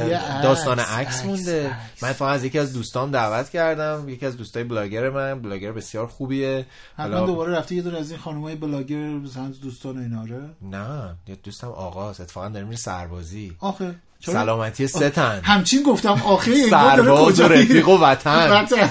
داستان 0.42 0.78
عکس، 0.78 1.24
مونده. 1.24 1.76
من 2.02 2.12
فقط 2.12 2.34
از 2.34 2.44
یکی 2.44 2.58
از 2.58 2.72
دوستام 2.72 3.10
دعوت 3.10 3.50
کردم. 3.50 4.08
یکی 4.08 4.26
از 4.26 4.36
دوستای 4.36 4.64
بلاگر 4.64 5.10
من. 5.10 5.42
بلاگر 5.42 5.72
بسیار 5.72 6.06
خوبیه. 6.06 6.66
حتما 6.98 7.26
دوباره 7.26 7.52
رفته 7.52 7.74
یه 7.74 7.82
دور 7.82 7.96
از 7.96 8.10
این 8.10 8.20
خانمای 8.20 8.54
بلاگر 8.54 8.96
مثلا 8.96 9.52
دوستان 9.62 9.98
اینا 9.98 10.22
آره؟ 10.22 10.40
نه 10.62 11.14
یه 11.28 11.36
دوستم 11.42 11.68
آقاست. 11.68 12.20
اتفاقا 12.20 12.48
داره 12.48 12.64
میره 12.64 12.76
سربازی. 12.76 13.56
آخه. 13.58 13.94
سلامتی 14.32 14.86
ستن. 14.86 15.40
همچین 15.44 15.82
گفتم. 15.82 16.22
آخه 16.24 16.70
سرباز 16.70 17.40
و. 17.40 17.48
رفیق 17.48 17.88
و 17.88 17.98
وطن. 17.98 18.50
وطن. 18.50 18.90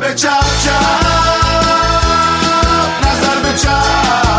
به 0.00 0.14
چپ 0.14 0.44
چپ. 0.64 1.06
نظر 3.02 3.40
به 3.42 3.58
چپ. 3.58 4.29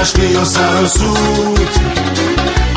مشقی 0.00 0.36
و 0.36 0.44
سر 0.44 0.76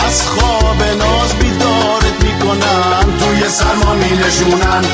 از 0.06 0.28
خواب 0.28 0.84
ناز 1.00 1.34
بیدارت 1.40 2.24
می‌کنن 2.24 3.18
توی 3.20 3.50
سرما 3.50 3.94
می 3.94 4.12
نشونن. 4.12 4.86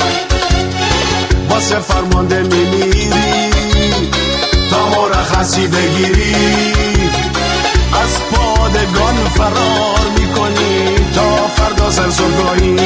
واسه 1.48 1.78
فرمانده 1.78 2.42
میمیری 2.42 3.50
تا 4.70 4.88
مرخصی 4.88 5.66
بگیری. 5.66 6.34
از 8.02 8.18
پادگان 8.32 9.16
فرار 9.36 10.00
می‌کنی 10.18 10.96
تا 11.14 11.46
فردا 11.56 11.90
سر 11.90 12.10
صبحگاهی 12.10 12.76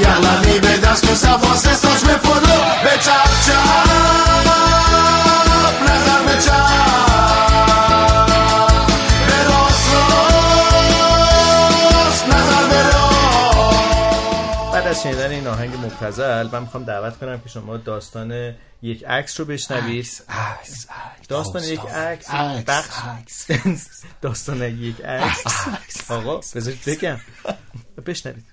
یغلقی 0.00 0.58
به 0.58 0.76
دست 0.88 1.10
و 1.10 1.14
سواس 1.14 1.62
ساج 1.62 2.00
به 2.06 2.14
پلو 2.14 2.58
به 2.84 2.90
چپ. 3.04 4.43
شنیدن 15.04 15.30
این 15.30 15.46
آهنگ 15.46 15.74
مبتذل 15.74 16.48
من 16.52 16.60
می‌خوام 16.60 16.84
دعوت 16.84 17.18
کنم 17.18 17.40
که 17.40 17.48
شما 17.48 17.76
داستان 17.76 18.54
یک 18.82 19.04
عکس 19.04 19.40
رو 19.40 19.46
بشنوید. 19.46 20.06
عکس 20.28 20.86
داستان 21.28 21.64
یک 21.64 21.80
عکس 21.80 22.30
عکس، 22.30 22.70
بخش. 22.70 23.50
داستان 24.22 24.62
یک 24.62 25.00
عکس. 25.00 26.10
آقا 26.10 26.36
بذارید 26.36 26.80
بگم. 26.86 27.16
بشنوید. 28.06 28.44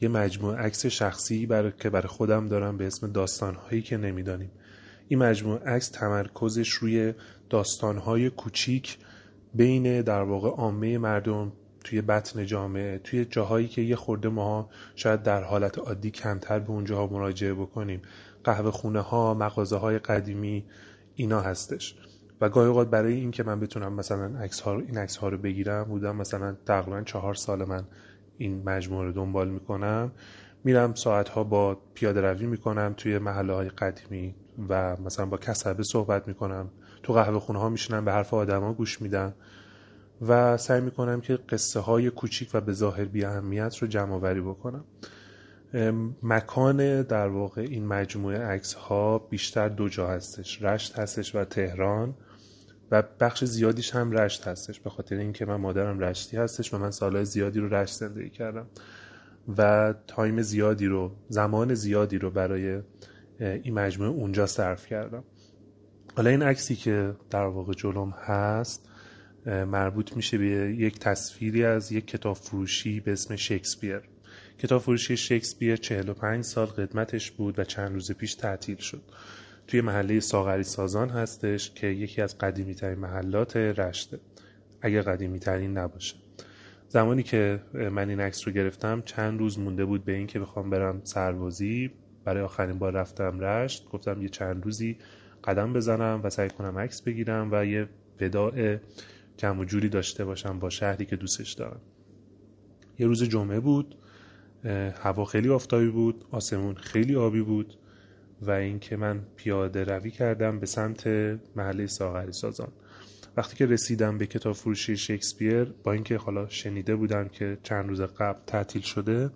یه 0.00 0.08
مجموعه 0.08 0.58
عکس 0.58 0.86
شخصی 0.86 1.46
برای 1.46 1.72
که 1.80 1.90
برای 1.90 2.08
خودم 2.08 2.48
دارم 2.48 2.76
به 2.76 2.86
اسم 2.86 3.12
داستانهایی 3.12 3.82
که 3.82 3.96
نمی‌دانیم. 3.96 4.50
این 5.08 5.18
مجموعه 5.18 5.70
عکس 5.70 5.88
تمرکزش 5.88 6.68
روی 6.68 7.14
داستانهای 7.50 8.30
کوچیک 8.30 8.98
بین 9.54 10.00
در 10.00 10.22
واقع 10.22 10.48
عامه 10.48 10.98
مردم 10.98 11.52
توی 11.84 12.02
بطن 12.02 12.46
جامعه 12.46 12.98
توی 12.98 13.24
جاهایی 13.24 13.68
که 13.68 13.82
یه 13.82 13.96
خورده 13.96 14.28
ماها 14.28 14.70
شاید 14.94 15.22
در 15.22 15.42
حالت 15.42 15.78
عادی 15.78 16.10
کمتر 16.10 16.58
به 16.58 16.70
اونجاها 16.70 17.06
مراجعه 17.06 17.54
بکنیم. 17.54 18.02
قهوه 18.44 18.70
خونه 18.70 19.00
ها 19.00 19.34
مغازه 19.34 19.76
های 19.76 19.98
قدیمی 19.98 20.64
اینا 21.14 21.40
هستش. 21.40 21.96
و 22.40 22.48
گاهی 22.48 22.68
اوقات 22.68 22.90
برای 22.90 23.12
این 23.12 23.30
که 23.30 23.42
من 23.42 23.60
بتونم 23.60 23.92
مثلا 23.92 24.38
عکس 24.38 24.60
ها 24.60 24.78
این 24.78 24.98
عکس 24.98 25.16
ها 25.16 25.28
رو 25.28 25.38
بگیرم 25.38 25.84
بودم 25.84 26.16
مثلا 26.16 26.56
تقریبا 26.66 27.02
چهار 27.02 27.34
سال 27.34 27.64
من 27.64 27.84
این 28.38 28.62
مجموعه 28.62 29.06
رو 29.06 29.12
دنبال 29.12 29.48
می‌کنم. 29.48 30.12
میرم 30.64 30.94
ساعت 30.94 31.28
ها 31.28 31.44
با 31.44 31.78
پیاده 31.94 32.20
روی 32.20 32.46
می‌کنم 32.46 32.94
توی 32.96 33.18
محله 33.18 33.52
های 33.52 33.68
قدیمی 33.68 34.34
و 34.68 34.96
مثلا 34.96 35.26
با 35.26 35.36
کسبه 35.36 35.82
صحبت 35.82 36.28
می‌کنم. 36.28 36.70
تو 37.02 37.12
قهوه 37.12 37.38
خونه 37.38 37.58
ها 37.58 37.68
میشینم 37.68 38.04
به 38.04 38.12
حرف 38.12 38.34
آدما 38.34 38.72
گوش 38.72 39.02
میدم. 39.02 39.34
و 40.22 40.56
سعی 40.56 40.80
می‌کنم 40.80 41.20
که 41.20 41.36
قصه 41.36 41.80
های 41.80 42.10
کوچیک 42.10 42.50
و 42.54 42.60
به 42.60 42.72
ظاهر 42.72 43.04
بی 43.04 43.24
اهمیت 43.24 43.76
رو 43.76 43.88
جمع 43.88 44.12
آوری 44.12 44.40
بکنم. 44.40 44.84
مکان 46.22 47.02
در 47.02 47.28
واقع 47.28 47.62
این 47.62 47.86
مجموعه 47.86 48.38
عکس 48.38 48.74
ها 48.74 49.18
بیشتر 49.18 49.68
دو 49.68 49.88
جا 49.88 50.08
هستش. 50.08 50.62
رشت 50.62 50.98
هستش 50.98 51.34
و 51.34 51.44
تهران 51.44 52.14
و 52.90 53.02
بخش 53.20 53.44
زیادیش 53.44 53.94
هم 53.94 54.12
رشت 54.12 54.48
هستش. 54.48 54.80
به 54.80 54.90
خاطر 54.90 55.16
اینکه 55.16 55.44
من 55.44 55.56
مادرم 55.56 55.98
رشتی 55.98 56.36
هستش 56.36 56.74
و 56.74 56.78
من 56.78 56.90
سالهای 56.90 57.24
زیادی 57.24 57.60
رو 57.60 57.74
رشت 57.74 57.94
زندگی 57.94 58.30
کردم 58.30 58.66
و 59.58 59.94
تایم 60.06 60.42
زیادی 60.42 60.86
رو 60.86 61.12
زمان 61.28 61.74
زیادی 61.74 62.18
رو 62.18 62.30
برای 62.30 62.80
این 63.40 63.74
مجموعه 63.74 64.10
اونجا 64.10 64.46
صرف 64.46 64.86
کردم. 64.86 65.24
حالا 66.16 66.30
این 66.30 66.42
عکسی 66.42 66.76
که 66.76 67.14
در 67.30 67.46
واقع 67.46 67.72
جلوم 67.72 68.10
هست 68.10 68.88
مربوط 69.46 70.16
میشه 70.16 70.38
به 70.38 70.46
یک 70.78 70.98
تصویری 70.98 71.64
از 71.64 71.92
یک 71.92 72.06
کتاب 72.06 72.36
فروشی 72.36 73.00
به 73.00 73.12
اسم 73.12 73.36
شکسپیر. 73.36 74.00
کتاب 74.58 74.82
فروشی 74.82 75.16
شکسپیر 75.16 75.76
45 75.76 76.44
سال 76.44 76.66
قدمتش 76.66 77.30
بود 77.30 77.58
و 77.58 77.64
چند 77.64 77.92
روز 77.92 78.12
پیش 78.12 78.34
تعطیل 78.34 78.76
شد. 78.76 79.02
توی 79.66 79.80
محله 79.80 80.20
ساغری 80.20 80.62
سازان 80.62 81.08
هستش 81.08 81.70
که 81.70 81.86
یکی 81.86 82.22
از 82.22 82.38
قدیمی 82.38 82.74
ترین 82.74 82.98
محلات 82.98 83.56
رشته. 83.56 84.20
اگر 84.82 85.02
قدیمی 85.02 85.38
ترین 85.38 85.78
نباشه. 85.78 86.16
زمانی 86.88 87.22
که 87.22 87.60
من 87.72 88.08
این 88.08 88.20
عکس 88.20 88.46
رو 88.48 88.52
گرفتم 88.52 89.02
چند 89.04 89.38
روز 89.38 89.58
مونده 89.58 89.84
بود 89.84 90.04
به 90.04 90.12
این 90.12 90.26
که 90.26 90.38
بخوام 90.38 90.70
برم 90.70 91.00
سربازی. 91.04 91.90
برای 92.24 92.42
آخرین 92.42 92.78
بار 92.78 92.92
رفتم 92.92 93.40
رشت. 93.40 93.88
گفتم 93.88 94.22
یه 94.22 94.28
چند 94.28 94.64
روزی 94.64 94.98
قدم 95.44 95.72
بزنم 95.72 96.20
و 96.24 96.30
سعی 96.30 96.48
کنم 96.48 96.78
عکس 96.78 97.02
بگیرم 97.02 97.48
و 97.52 97.64
یه 97.66 97.88
وداع 98.20 98.76
جمع 99.36 99.64
جوری 99.64 99.88
داشته 99.88 100.24
باشم 100.24 100.58
با 100.58 100.70
شهری 100.70 101.06
که 101.06 101.16
دوستش 101.16 101.52
دارم. 101.52 101.80
یه 102.98 103.06
روز 103.06 103.22
جمعه 103.22 103.60
بود 103.60 103.96
هوا 105.02 105.24
خیلی 105.24 105.48
آفتابی 105.48 105.88
بود 105.88 106.24
آسمون 106.30 106.74
خیلی 106.74 107.16
آبی 107.16 107.42
بود 107.42 107.74
و 108.42 108.50
اینکه 108.50 108.96
من 108.96 109.26
پیاده 109.36 109.84
روی 109.84 110.10
کردم 110.10 110.60
به 110.60 110.66
سمت 110.66 111.06
محله 111.56 111.86
ساغری 111.86 112.32
سازان. 112.32 112.72
وقتی 113.36 113.56
که 113.56 113.66
رسیدم 113.66 114.18
به 114.18 114.26
کتاب 114.26 114.52
فروشی 114.52 114.96
شکسپیر 114.96 115.64
با 115.64 115.92
اینکه 115.92 116.16
حالا 116.16 116.48
شنیده 116.48 116.96
بودم 116.96 117.28
که 117.28 117.58
چند 117.62 117.88
روز 117.88 118.00
قبل 118.00 118.38
تعطیل 118.46 118.82
شده 118.82 119.30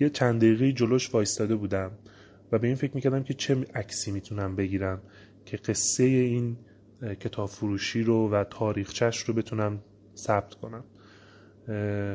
یه 0.00 0.10
چند 0.10 0.40
دقیقه 0.40 0.72
جلوش 0.72 1.14
وایستاده 1.14 1.56
بودم 1.56 1.90
و 2.52 2.58
به 2.58 2.66
این 2.66 2.76
فکر 2.76 2.94
می‌کردم 2.94 3.22
که 3.22 3.34
چه 3.34 3.66
عکسی 3.74 4.12
می‌تونم 4.12 4.56
بگیرم 4.56 5.02
که 5.44 5.56
قصه 5.56 6.04
این 6.04 6.56
کتاب 7.02 7.48
فروشی 7.48 8.02
رو 8.02 8.30
و 8.30 8.44
تاریخچش 8.44 9.18
رو 9.18 9.34
بتونم 9.34 9.78
ثبت 10.16 10.54
کنم. 10.54 10.84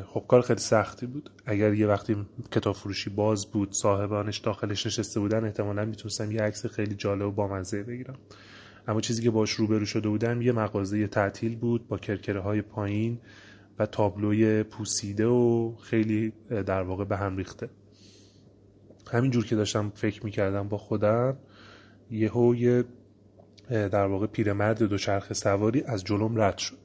خب 0.05 0.25
کار 0.27 0.41
خیلی 0.41 0.59
سختی 0.59 1.05
بود. 1.05 1.29
اگر 1.45 1.73
یه 1.73 1.87
وقتی 1.87 2.15
کتاب 2.51 2.75
فروشی 2.75 3.09
باز 3.09 3.51
بود 3.51 3.73
صاحبانش 3.73 4.37
داخلش 4.37 4.85
نشسته 4.85 5.19
بودن 5.19 5.45
احتمالا 5.45 5.85
می‌تونستم 5.85 6.31
یه 6.31 6.41
عکس 6.41 6.65
خیلی 6.65 6.95
جالب 6.95 7.27
و 7.27 7.31
بامزه 7.31 7.83
بگیرم. 7.83 8.15
اما 8.87 9.01
چیزی 9.01 9.23
که 9.23 9.31
باش 9.31 9.51
روبرو 9.51 9.85
شده 9.85 10.09
بودم 10.09 10.41
یه 10.41 10.51
مغازه 10.51 11.07
تعطیل 11.07 11.55
بود 11.55 11.87
با 11.87 11.97
کرکره 11.97 12.39
های 12.39 12.61
پایین 12.61 13.19
و 13.79 13.85
تابلوی 13.85 14.63
پوسیده 14.63 15.25
و 15.25 15.75
خیلی 15.75 16.33
در 16.49 16.81
واقع 16.81 17.05
به 17.05 17.17
هم 17.17 17.37
ریخته. 17.37 17.69
همینجور 19.11 19.45
که 19.45 19.55
داشتم 19.55 19.91
فکر 19.95 20.25
می‌کردم 20.25 20.67
با 20.67 20.77
خودم 20.77 21.37
یهو 22.11 22.55
یه 22.55 22.83
در 23.69 24.05
واقع 24.05 24.27
پیرمرد 24.27 24.83
دوچرخه 24.83 25.33
سواری 25.33 25.83
از 25.83 26.03
جلوم 26.03 26.41
رد 26.41 26.57
شد 26.57 26.77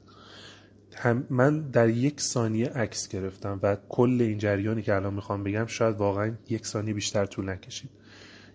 هم 0.95 1.27
من 1.29 1.61
در 1.61 1.89
یک 1.89 2.21
ثانیه 2.21 2.67
عکس 2.67 3.07
گرفتم 3.07 3.59
و 3.63 3.77
کل 3.89 4.17
این 4.21 4.37
جریانی 4.37 4.81
که 4.81 4.95
الان 4.95 5.13
می‌خوام 5.13 5.43
بگم 5.43 5.65
شاید 5.65 5.95
واقعا 5.95 6.33
یک 6.49 6.65
ثانیه 6.65 6.93
بیشتر 6.93 7.25
طول 7.25 7.49
نکشید 7.49 7.89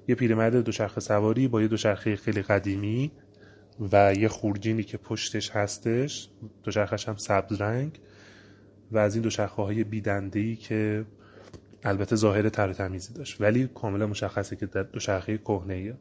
یه 0.08 0.14
پیرمرد 0.14 0.56
دوچرخه 0.56 1.00
سواری 1.00 1.48
با 1.48 1.62
یه 1.62 1.68
دوچرخه 1.68 2.16
خیلی 2.16 2.42
قدیمی 2.42 3.12
و 3.92 4.14
یه 4.14 4.28
خورجینی 4.28 4.82
که 4.82 4.96
پشتش 4.98 5.50
هستش 5.50 6.28
دوچرخش 6.64 7.08
هم 7.08 7.16
سبز 7.16 7.60
رنگ 7.60 8.00
و 8.92 8.98
از 8.98 9.14
این 9.14 9.22
دوچرخه 9.22 9.62
های 9.62 9.84
بیدندهی 9.84 10.56
که 10.56 11.04
البته 11.84 12.16
ظاهر 12.16 12.48
تر 12.48 12.72
تمیزی 12.72 13.14
داشت 13.14 13.40
ولی 13.40 13.68
کاملا 13.74 14.06
مشخصه 14.06 14.56
که 14.56 14.66
دوچرخه 14.66 15.38
کهنه. 15.38 15.94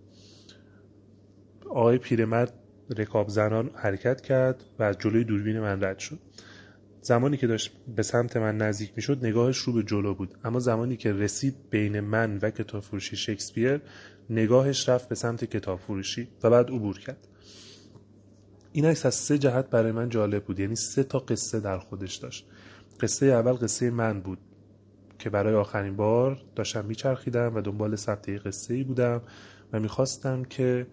آقای 1.72 1.98
پیرمرد 1.98 2.54
رکاب 2.98 3.30
زنان 3.30 3.72
حرکت 3.76 4.22
کرد 4.22 4.64
و 4.80 4.84
از 4.84 4.98
جلوی 5.00 5.24
دوربین 5.24 5.60
من 5.60 5.84
رد 5.84 6.00
شد. 6.00 6.20
زمانی 7.02 7.38
که 7.38 7.48
داشت 7.48 7.72
به 7.96 8.04
سمت 8.04 8.38
من 8.38 8.58
نزدیک 8.58 8.94
می‌شد 8.96 9.26
نگاهش 9.26 9.58
رو 9.58 9.74
به 9.74 9.84
جلو 9.84 10.14
بود. 10.14 10.36
اما 10.44 10.60
زمانی 10.60 10.98
که 10.98 11.14
رسید 11.14 11.56
بین 11.70 12.00
من 12.00 12.40
و 12.42 12.50
کتاب 12.50 12.82
فروشی 12.82 13.16
شکسپیر 13.16 13.82
نگاهش 14.30 14.90
رفت 14.90 15.10
به 15.10 15.16
سمت 15.16 15.46
کتاب 15.46 15.80
فروشی 15.80 16.28
و 16.44 16.50
بعد 16.50 16.70
عبور 16.70 17.00
کرد. 17.00 17.28
این 18.72 18.86
عکس 18.86 19.06
از 19.06 19.16
سه 19.16 19.38
جهت 19.38 19.70
برای 19.70 19.92
من 19.92 20.10
جالب 20.10 20.44
بود. 20.44 20.60
یعنی 20.60 20.76
سه 20.76 21.04
تا 21.04 21.20
قصه 21.20 21.60
در 21.60 21.78
خودش 21.80 22.16
داشت. 22.16 22.48
قصه 23.00 23.26
اول 23.26 23.54
قصه 23.54 23.90
من 23.90 24.22
بود 24.22 24.40
که 25.20 25.30
برای 25.30 25.56
آخرین 25.56 25.96
بار 25.96 26.42
داشتم 26.56 26.86
میچرخیدم 26.86 27.56
و 27.56 27.62
دنبال 27.62 27.96
ثبت 27.96 28.30
قصه 28.30 28.74
ای 28.74 28.84
بودم 28.84 29.22
و 29.74 29.80
می‌خواستم 29.80 30.44
که 30.44 30.88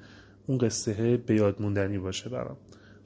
اون 0.48 0.58
قصه 0.58 1.16
به 1.16 1.34
یاد 1.34 1.62
موندنی 1.62 1.98
باشه 1.98 2.28
برام. 2.30 2.56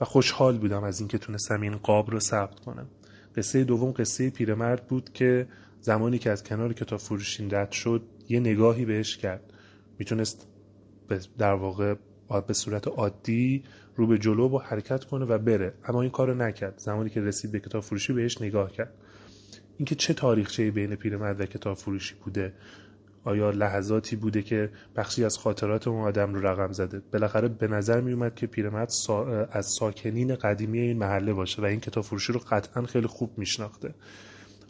و 0.01 0.05
خوشحال 0.05 0.59
بودم 0.59 0.85
از 0.85 1.01
اینکه 1.01 1.19
تونستم 1.19 1.61
این 1.61 1.77
قاب 1.77 2.11
رو 2.11 2.21
ثبت 2.21 2.61
کنم. 2.61 2.89
قصه 3.37 3.65
دوم 3.65 3.91
قصه 3.91 4.31
پیرمرد 4.31 4.87
بود 4.87 5.13
که 5.13 5.49
زمانی 5.81 6.19
که 6.19 6.31
از 6.31 6.45
کنار 6.45 6.73
کتاب 6.73 6.99
فروشین 6.99 7.55
رد 7.55 7.73
شد 7.73 8.03
یه 8.29 8.41
نگاهی 8.41 8.85
بهش 8.85 9.17
کرد. 9.17 9.53
می‌تونست 9.99 10.47
در 11.39 11.55
واقع 11.55 11.95
به 12.47 12.55
صورت 12.55 12.89
عادی 12.89 13.65
رو 13.97 14.07
به 14.07 14.19
جلو 14.19 14.49
با 14.49 14.59
حرکت 14.59 15.05
کنه 15.05 15.25
و 15.25 15.39
بره. 15.39 15.75
اما 15.85 16.03
این 16.03 16.11
کارو 16.11 16.35
نکرد. 16.35 16.79
زمانی 16.79 17.11
که 17.11 17.21
رسید 17.21 17.53
به 17.53 17.61
کتاب 17.61 17.83
فروشی 17.83 18.13
بهش 18.13 18.43
نگاه 18.43 18.73
کرد. 18.73 18.95
اینکه 19.79 19.95
چه 19.95 20.15
تاریخچه‌ای 20.15 20.71
بین 20.71 20.95
پیرمرد 20.95 21.41
و 21.41 21.47
کتاب 21.47 21.77
فروشی 21.77 22.15
بوده. 22.25 22.55
آیا 23.25 23.51
لحظاتی 23.51 24.17
بوده 24.17 24.43
که 24.43 24.71
بخشی 24.97 25.25
از 25.25 25.39
خاطرات 25.39 25.89
اون 25.89 26.01
آدم 26.01 26.35
رو 26.35 26.47
رقم 26.47 26.73
زده؟ 26.73 27.03
بالاخره 27.13 27.49
به 27.49 27.69
نظر 27.69 28.01
می 28.01 28.13
اومد 28.13 28.35
که 28.35 28.47
پیرمرد 28.47 28.89
سا... 28.89 29.27
از 29.45 29.67
ساکنین 29.67 30.35
قدیمی 30.35 30.81
این 30.81 30.99
محله 30.99 31.33
باشه 31.33 31.63
و 31.63 31.65
این 31.65 31.81
کتاب 31.81 32.05
فروشی 32.05 32.33
رو 32.33 32.41
قطعا 32.51 32.83
خیلی 32.83 33.07
خوب 33.07 33.39
میشناخته. 33.39 33.95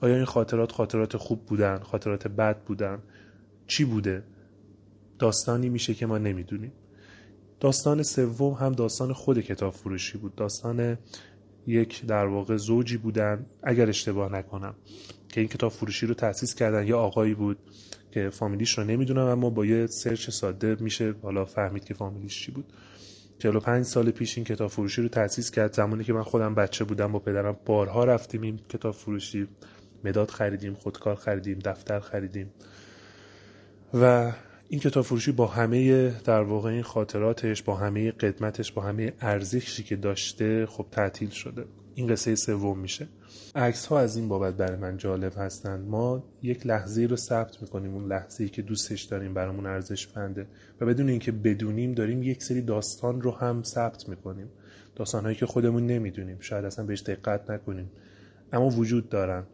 آیا 0.01 0.17
این 0.17 0.25
خاطرات 0.25 0.73
خاطرات 0.73 1.17
خوب 1.17 1.47
بودن 1.47 1.79
خاطرات 1.79 2.29
بد 2.29 2.65
بودن؟ 2.65 2.99
چی 3.67 3.85
بوده؟ 3.85 4.23
داستانی 5.19 5.69
میشه 5.69 5.95
که 5.95 6.07
ما 6.07 6.19
نمی‌دونیم. 6.19 6.73
داستان 7.61 8.03
سوم 8.03 8.53
هم 8.53 8.73
داستان 8.73 9.13
خود 9.13 9.41
کتاب 9.41 9.73
فروشی 9.73 10.19
بود. 10.19 10.35
داستان 10.35 10.99
یک 11.67 12.07
در 12.07 12.27
واقع 12.27 12.57
زوجی 12.57 12.97
بودن. 12.97 13.47
اگر 13.63 13.89
اشتباه 13.89 14.33
نکنم 14.33 14.75
که 15.29 15.41
این 15.41 15.49
کتاب 15.49 15.73
فروشی 15.73 16.07
رو 16.07 16.15
تأسیس 16.15 16.55
کردن. 16.55 16.87
یه 16.87 16.95
آقایی 16.95 17.35
بود. 17.35 17.59
که 18.13 18.31
فامیلیش 18.31 18.79
رو 18.79 18.85
نمی‌دونم 18.85 19.27
اما 19.27 19.51
با 19.51 19.67
یه 19.67 19.87
سرچ 19.87 20.31
ساده 20.31 20.77
میشه 20.81 21.15
حالا 21.23 21.45
فهمید 21.45 21.85
که 21.85 21.95
فامیلیش 21.95 22.41
چی 22.45 22.53
بود. 22.53 22.73
45 23.39 23.85
سال 23.85 24.11
پیش 24.11 24.37
این 24.39 24.45
کتاب 24.45 24.71
فروشی 24.71 25.03
رو 25.03 25.09
تأسیس 25.09 25.51
کرد. 25.51 25.73
زمانی 25.73 26.05
که 26.05 26.13
من 26.13 26.23
خودم 26.23 26.55
بچه 26.55 26.85
بودم 26.85 27.13
با 27.13 27.19
پدرم 27.19 27.57
بارها 27.67 28.05
رفتیم 28.05 28.43
این 28.43 28.61
کتاب 28.69 28.95
فروشی 28.95 29.49
مداد 30.05 30.31
خریدیم 30.31 30.75
خودکار 30.75 31.15
خریدیم 31.15 31.59
دفتر 31.59 32.01
خریدیم. 32.01 32.51
و 33.95 34.33
این 34.69 34.81
کتاب 34.81 35.05
فروشی 35.05 35.33
با 35.33 35.47
همه 35.47 36.11
در 36.11 36.43
واقع 36.43 36.71
این 36.71 36.83
خاطراتش 36.83 37.63
با 37.63 37.77
همه 37.77 38.11
قدمتش 38.11 38.73
با 38.73 38.83
همه 38.83 39.13
ارزشی 39.21 39.83
که 39.83 39.97
داشته 39.97 40.67
خب 40.67 40.87
تعطیل 40.91 41.31
شده. 41.31 41.65
این 41.95 42.07
قصه 42.07 42.35
سوم 42.35 42.79
میشه. 42.79 43.09
عکس 43.55 43.87
ها 43.87 44.01
از 44.01 44.17
این 44.17 44.29
بابت 44.29 44.55
برای 44.55 44.77
من 44.77 44.97
جالب 44.97 45.33
هستند 45.37 45.89
ما 45.89 46.25
یک 46.43 46.67
لحظه 46.67 47.03
رو 47.03 47.17
ثبت 47.17 47.63
می‌کنیم 47.63 47.95
اون 47.95 48.09
لحظه 48.09 48.45
ای 48.45 48.51
که 48.51 48.63
دوستش 48.63 49.03
داریم 49.03 49.35
برامون 49.35 49.67
ارزش 49.67 50.07
بنده 50.07 50.47
و 50.81 50.87
بدون 50.87 51.09
اینکه 51.09 51.33
بدونیم 51.33 51.93
داریم 51.93 52.23
یک 52.23 52.43
سری 52.43 52.63
داستان 52.63 53.21
رو 53.21 53.31
هم 53.31 53.63
ثبت 53.63 54.09
می‌کنیم. 54.09 54.49
داستان 54.97 55.25
هایی 55.25 55.37
که 55.37 55.47
خودمون 55.47 55.87
نمی‌دونیم. 55.87 56.37
شاید 56.41 56.65
اصلا 56.65 56.85
بهش 56.85 57.03
دقت 57.03 57.51
نکنیم. 57.51 57.91
اما 58.53 58.69
وجود 58.69 59.09
دارن 59.09 59.45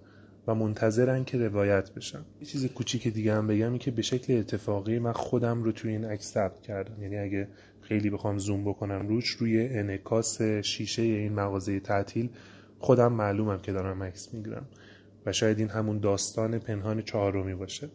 و 0.47 0.55
منتظرن 0.55 1.24
که 1.24 1.39
روایت 1.39 1.90
بشن. 1.90 2.20
یه 2.40 2.47
چیز 2.47 2.66
کوچیک 2.66 3.09
دیگه 3.09 3.35
هم 3.35 3.47
بگم 3.47 3.70
این 3.70 3.78
که 3.78 3.90
به 3.90 4.02
شکل 4.02 4.39
اتفاقی 4.39 4.98
من 4.98 5.12
خودم 5.12 5.62
رو 5.62 5.73
توی 5.73 5.90
این 5.90 6.05
عکس 6.05 6.32
ثبت 6.32 6.62
کردم. 6.62 7.02
یعنی 7.02 7.19
اگه 7.19 7.48
خیلی 7.89 8.10
بخوام 8.10 8.39
زوم 8.39 8.65
بکنم 8.65 9.09
روش 9.09 9.28
روی 9.31 9.69
انعکاس 9.69 10.43
شیشه 10.43 11.02
این 11.02 11.32
مغازه 11.32 11.81
تعطیل 11.81 12.31
خودم 12.78 13.12
معلومم 13.12 13.59
که 13.59 13.73
دارم 13.73 14.02
عکس 14.02 14.35
می‌گیرم. 14.35 14.66
و 15.27 15.32
شاید 15.32 15.59
این 15.59 15.69
همون 15.69 15.98
داستان 15.98 16.59
پنهان 16.59 17.02
چهارمی 17.02 17.55
باشه. 17.55 17.89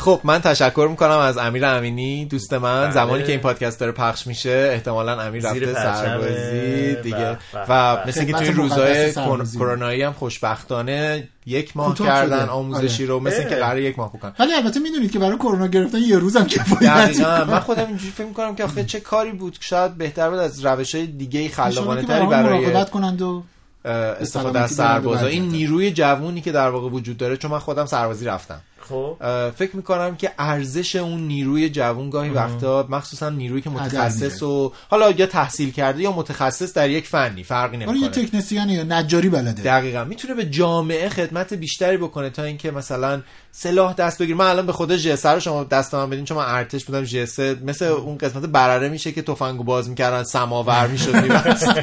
خب 0.00 0.20
من 0.24 0.40
تشکر 0.40 0.86
می‌کنم 0.90 1.18
از 1.18 1.38
امیر 1.38 1.64
امینی 1.64 2.24
دوست 2.24 2.52
من 2.52 2.82
بله. 2.82 2.92
زمانی 2.92 3.22
که 3.22 3.32
این 3.32 3.40
پادکست 3.40 3.80
داره 3.80 3.92
پخش 3.92 4.26
میشه 4.26 4.70
احتمالا 4.72 5.20
امیر 5.20 5.52
زیر 5.52 5.68
رفته 5.68 5.82
سربازی 5.82 6.96
دیگه 7.02 7.16
بله، 7.16 7.38
بله، 7.52 7.62
و 7.68 7.96
بله. 7.96 8.08
مثل 8.08 8.24
که 8.24 8.32
توی 8.32 8.48
روزای. 8.48 9.12
کرونایی 9.58 10.02
هم 10.02 10.12
خوشبختانه 10.12 11.28
یک 11.46 11.76
ماه 11.76 11.94
کردن 11.98 12.40
شده. 12.40 12.50
آموزشی 12.50 13.02
آره. 13.02 13.12
رو 13.12 13.20
مثل 13.20 13.48
که. 13.48 13.54
قرار 13.54 13.78
یک 13.78 13.98
ماه 13.98 14.12
بکنن 14.12 14.32
ولی 14.38 14.54
البته 14.54 14.80
می‌دونید 14.80 15.12
که 15.12 15.18
برای 15.18 15.36
کرونا 15.36 15.66
گرفتن 15.66 15.98
یه 15.98 16.18
روزم 16.18 16.44
کفایت. 16.44 17.20
من 17.20 17.60
خودم 17.60 17.86
اینجوری 17.86 18.12
فکر 18.12 18.26
می‌کنم 18.26 18.54
که 18.54 18.64
آخه 18.64 18.84
چه 18.84 19.00
کاری 19.00 19.32
بود 19.32 19.52
که 19.52 19.64
شاید 19.64 19.94
بهتر 19.94 20.30
بود 20.30 20.38
از 20.38 20.66
روش 20.66 20.94
های 20.94 21.06
دیگه 21.06 21.48
خلاقانه 21.48 22.02
تری 22.02 22.26
برای 22.26 22.60
مراقبت 22.60 22.90
کنند 22.90 23.22
و 23.22 23.42
استفاده 23.84 24.60
از 24.60 24.70
سربازا 24.70 25.26
این. 25.26 25.48
نیروی 25.48 25.90
جوونی 25.90 26.40
که 26.40 26.52
در 26.52 26.68
واقع 26.68 26.88
وجود 26.88 27.16
داره 27.16 27.36
چون 27.36 27.50
من 27.50 27.58
خودم 27.58 27.86
سربازی 27.86 28.24
رفتم 28.24 28.60
خب. 28.90 29.16
اه، 29.20 29.50
فکر 29.50 29.76
می‌کنم 29.76 30.16
که 30.16 30.30
ارزش 30.38 30.96
اون 30.96 31.20
نیروی 31.20 31.70
جوون 31.70 32.10
گاهی 32.10 32.30
وقتا 32.30 32.86
مخصوصا 32.88 33.30
نیرویی 33.30 33.62
که 33.62 33.70
متخصص 33.70 34.42
و 34.42 34.72
حالا 34.88 35.10
یا 35.10 35.26
تحصیل 35.26 35.70
کرده 35.72 36.02
یا 36.02 36.12
متخصص 36.12 36.72
در 36.74 36.90
یک 36.90 37.06
فنی 37.06 37.44
فرقی 37.44 37.76
آره 37.76 37.86
یه 37.86 37.92
نمی‌کنه. 37.92 38.26
تکنسیانه 38.26 38.72
یا 38.72 38.82
نجاری 38.82 39.28
بلده. 39.28 39.62
دقیقا. 39.62 40.04
می‌تونه 40.04 40.34
به 40.34 40.46
جامعه 40.46 41.08
خدمت 41.08 41.54
بیشتری 41.54 41.96
بکنه 41.96 42.30
تا 42.30 42.42
اینکه 42.42 42.70
مثلا 42.70 43.22
سلاح 43.52 43.92
دست 43.92 44.22
بگیر 44.22 44.36
من 44.36 44.46
الان 44.46 44.66
به 44.66 44.72
خود 44.72 44.96
جسر 44.96 45.34
رو 45.34 45.40
شما 45.40 45.64
دست 45.64 45.94
من 45.94 46.10
بدین 46.10 46.24
چون 46.24 46.38
من 46.38 46.44
ارتش 46.46 46.84
بودم 46.84 47.04
جسه 47.04 47.56
مثل 47.64 47.84
اون 47.84 48.18
قسمت 48.18 48.42
برره 48.42 48.88
میشه 48.88 49.12
که 49.12 49.22
تفنگو 49.22 49.64
باز 49.64 49.88
می‌کردن 49.88 50.22
سماور 50.22 50.86
می‌شد 50.86 51.16
میبست. 51.16 51.70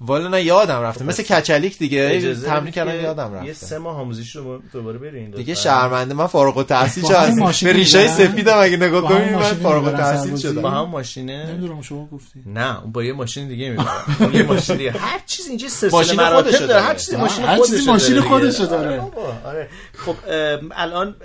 والا 0.00 0.28
نه 0.28 0.42
یادم 0.42 0.80
رفته. 0.80 1.04
مثل 1.04 1.22
کچلیک 1.22 1.78
دیگه 1.78 2.34
تمرین 2.34 2.70
که 2.72 2.80
یادم 2.80 3.32
یه 3.44 3.50
رفته 3.50 3.66
سه 3.66 3.78
ماه 3.78 4.00
آموزشی 4.00 4.38
رو 4.38 4.62
دوباره 4.74 4.98
برین 4.98 5.30
دیگه. 5.30 5.54
شرمنده 5.54 6.14
من 6.14 6.26
فارغ 6.26 6.56
التحصیل 6.58 7.04
شدم 7.04 7.34
به 7.34 7.72
می‌برن؟ 7.72 8.08
سفیدم 8.08 8.58
اگه 8.58 8.76
نگاه 8.76 9.02
کنی 9.02 9.24
من 9.24 9.32
ماشین 9.34 9.58
فارغ 9.58 9.84
التحصیل؟ 9.84 10.36
شدم 10.36 10.62
با 10.62 10.70
هم 10.70 10.88
ماشینه 10.88 11.46
نمی‌دونم 11.46 11.82
شما 11.82 12.06
گفتی 12.06 12.40
نه 12.46 12.82
اون 12.82 12.92
با 12.92 13.04
یه 13.04 13.12
ماشین 13.12 13.48
دیگه 13.48 13.70
می‌برم 13.70 13.86
اون 14.20 14.34
یه 14.34 14.42
ماشین 14.42 14.76
دیگه 14.76 14.90
هر 14.90 15.20
چیز 15.26 15.46
اینجا 15.48 15.68
سلسله 15.68 15.90
ماشین 15.98 16.16
مراتب 16.16 16.66
داره 16.66 16.82
هر. 16.82 16.94
چیزی 16.94 17.16
ماشین 17.16 17.44
هر 17.44 17.58
چیزی 17.58 17.90
ماشین 17.90 18.20
دیگه. 18.20 18.66
داره. 18.66 19.02
آره 19.44 19.68
خب 19.98 20.14
الان 20.76 21.16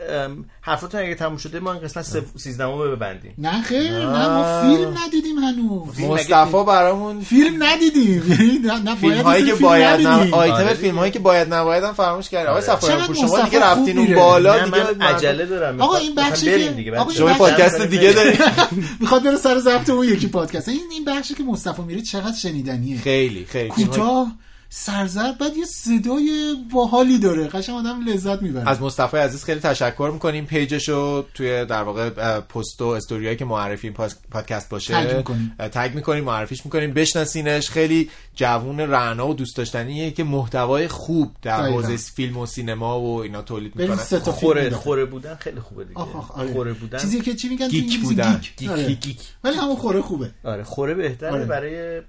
ام، 0.69 0.75
حرفتون 0.75 1.01
اگه 1.01 1.15
تموم 1.15 1.37
شده 1.37 1.59
ما 1.59 1.73
این 1.73 1.81
قسمت 1.81 2.05
13 2.37 2.63
رو 2.63 2.95
ببندیم. 2.95 3.33
نه 3.37 3.61
خیر 3.61 3.91
نه 3.91 4.27
ما 4.29 4.61
فیلم 4.61 4.97
ندیدیم 5.05 5.37
هنوز. 5.39 5.99
مصطفی 5.99 6.63
برامون 6.67 7.21
فیلم 7.21 7.63
ندیدیم. 7.63 8.23
یعنی 8.29 8.59
نه 8.83 8.95
فیلم 8.95 9.21
هایی 9.21 9.45
که 9.45 9.53
باید. 9.55 10.05
آیتم 10.07 10.33
آره. 10.55 10.73
فیلم 10.73 10.97
هایی 10.97 11.11
که 11.11 11.19
باید 11.19 11.53
نباید 11.53 11.83
هم 11.83 11.93
فراموش 11.93 12.29
کردیم. 12.29 12.49
آقای 12.49 12.61
صفایی 12.61 12.93
چقدر 12.93 13.07
پور 13.07 13.15
شما 13.15 13.41
دیگه 13.41 13.59
رفتین 13.59 13.97
اون. 13.97 14.15
بالا 14.15 14.65
دیگه 14.65 14.77
من 14.77 15.01
عجله 15.01 15.45
دارم. 15.45 15.81
آقا 15.81 15.95
این 15.97 16.15
بخشی 16.15 16.45
که- 16.45 16.71
دیگه. 16.71 16.97
آقا 16.97 17.11
بچه‌ها. 17.11 17.29
شما 17.29 17.37
پادکست 17.37 17.81
دیگه 17.81 18.11
دارید 18.11 18.39
می‌خواد 18.99 19.23
بره 19.23 19.35
سر 19.37 19.59
ضبط 19.59 19.89
اون 19.89 20.07
یکی 20.07 20.27
پادکست. 20.27 20.69
این 20.69 20.81
این 20.91 21.05
بخشی 21.05 21.33
که 21.33 21.43
مصطفی 21.43 21.81
میره 21.81 22.01
چقدر 22.01 22.35
شنیدنیه. 22.37 22.97
خیلی 23.01 23.45
خیلی. 23.45 23.69
کوتاه 23.69 24.31
سرزرد 24.71 25.37
بعد 25.37 25.57
یه 25.57 25.65
صدای 25.65 26.55
باحالی 26.73 27.19
داره 27.19 27.47
قشنگ 27.47 27.75
آدم 27.75 28.05
لذت 28.07 28.41
می‌بره 28.41 28.69
از 28.69 28.81
مصطفی 28.81 29.17
عزیز 29.17 29.43
خیلی 29.43 29.59
تشکر 29.59 30.09
می‌کنیم 30.13 30.45
پیجشو 30.45 31.25
توی 31.33 31.65
در 31.65 31.83
واقع 31.83 32.09
پست 32.39 32.81
و 32.81 32.85
استوریایی 32.85 33.37
که 33.37 33.45
معرفی 33.45 33.89
پادکست 34.31 34.69
باشه 34.69 35.05
تگ 35.05 35.17
می‌کنیم. 35.17 35.55
تگ 35.71 35.91
می‌کنیم 35.95 36.23
معرفیش 36.23 36.65
می‌کنیم 36.65 36.93
بشناسینش 36.93 37.69
خیلی 37.69 38.09
جوون 38.35 38.79
رعنا 38.79 39.27
و 39.27 39.33
دوست 39.33 39.57
داشتنیه 39.57 40.11
که 40.11 40.23
محتوای 40.23 40.87
خوب 40.87 41.35
در. 41.41 41.69
حوزه 41.69 41.97
فیلم 41.97 42.37
و 42.37 42.45
سینما 42.45 43.01
و 43.01 43.21
اینا 43.21 43.41
تولید 43.41 43.75
می‌کنه 43.75 43.95
خوره 44.19 44.69
خوره 44.69 45.05
بودن 45.05 45.35
خیلی 45.35 45.59
خوبه 45.59 45.83
دیگه 45.83 45.99
آخ 45.99 46.15
آخ 46.15 46.31
آره. 46.31 46.53
خوره 46.53 46.73
بودن 46.73 46.97
چیزی 46.97 47.21
که 47.21 47.35
چی 47.35 47.49
میگن 47.49 47.67
geek 47.67 47.99
بودن. 47.99 48.41
geek. 48.57 48.69
آره. 48.69 48.87
geek، 48.87 48.99
geek. 48.99 49.19
ولی 49.43 49.55
همون 49.55 49.75
خوره 49.75 50.01
خوبه 50.01 50.31
آره 50.43 50.63
خوره 50.63 50.93
بهتره 50.93 51.31
آره. 51.31 51.45
برای 51.45 52.01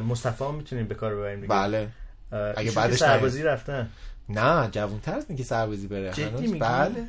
مصطفی 0.00 0.44
می‌تونیم 0.56 0.88
به 0.88 0.94
کار 0.94 1.14
ببریم 1.14 1.40
دیگه 1.40 1.48
بله 1.48 1.88
اگه 2.56 2.70
بعدش 2.70 2.92
که 2.92 2.96
سربازی 2.96 3.42
رفتن. 3.42 3.88
نه 4.28 4.68
جوونتر 4.72 5.14
از 5.14 5.24
اینکه 5.28 5.44
سربازی 5.44 5.86
بره 5.86 6.12
جدی 6.12 6.58
بله. 6.58 7.06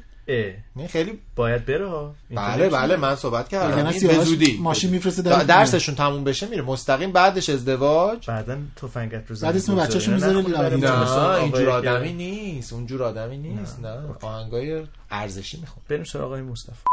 نه 0.75 0.87
خیلی 0.87 1.19
باید 1.35 1.65
بره 1.65 1.89
ها. 1.89 2.15
بله 2.31 2.69
بله 2.69 2.95
من 2.95 3.15
صحبت 3.15 3.49
کردم. 3.49 3.91
سیاوش 3.91 4.17
به 4.17 4.23
زودی 4.23 4.57
ماشین 4.61 4.89
میفرسته 4.89 5.21
در 5.21 5.43
درسشون 5.43 5.95
تموم 5.95 6.23
بشه 6.23 6.47
میره. 6.47 6.61
مستقیم 6.61 7.11
بعدش 7.11 7.49
ازدواج. 7.49 8.27
بعدا 8.27 8.57
تفنگت 8.75 9.23
رو 9.31 9.35
بعد 9.41 9.55
اسم 9.55 9.75
بچه‌شو 9.75 10.11
می‌ذاره. 10.11 10.77
نه 10.77 11.17
اینجور 11.17 11.69
آدمی 11.69 11.89
آدمی 11.89 12.13
نیست. 12.13 12.73
اونجور 12.73 13.03
آدمی 13.03 13.37
نیست 13.37 13.79
نه. 13.79 13.97
آهنگای 14.21 14.83
ارزشی 15.11 15.59
می‌خوام 15.59 15.81
بریم 15.89 16.03
سراغ 16.03 16.25
آقای 16.25 16.41
مصطفی. 16.41 16.83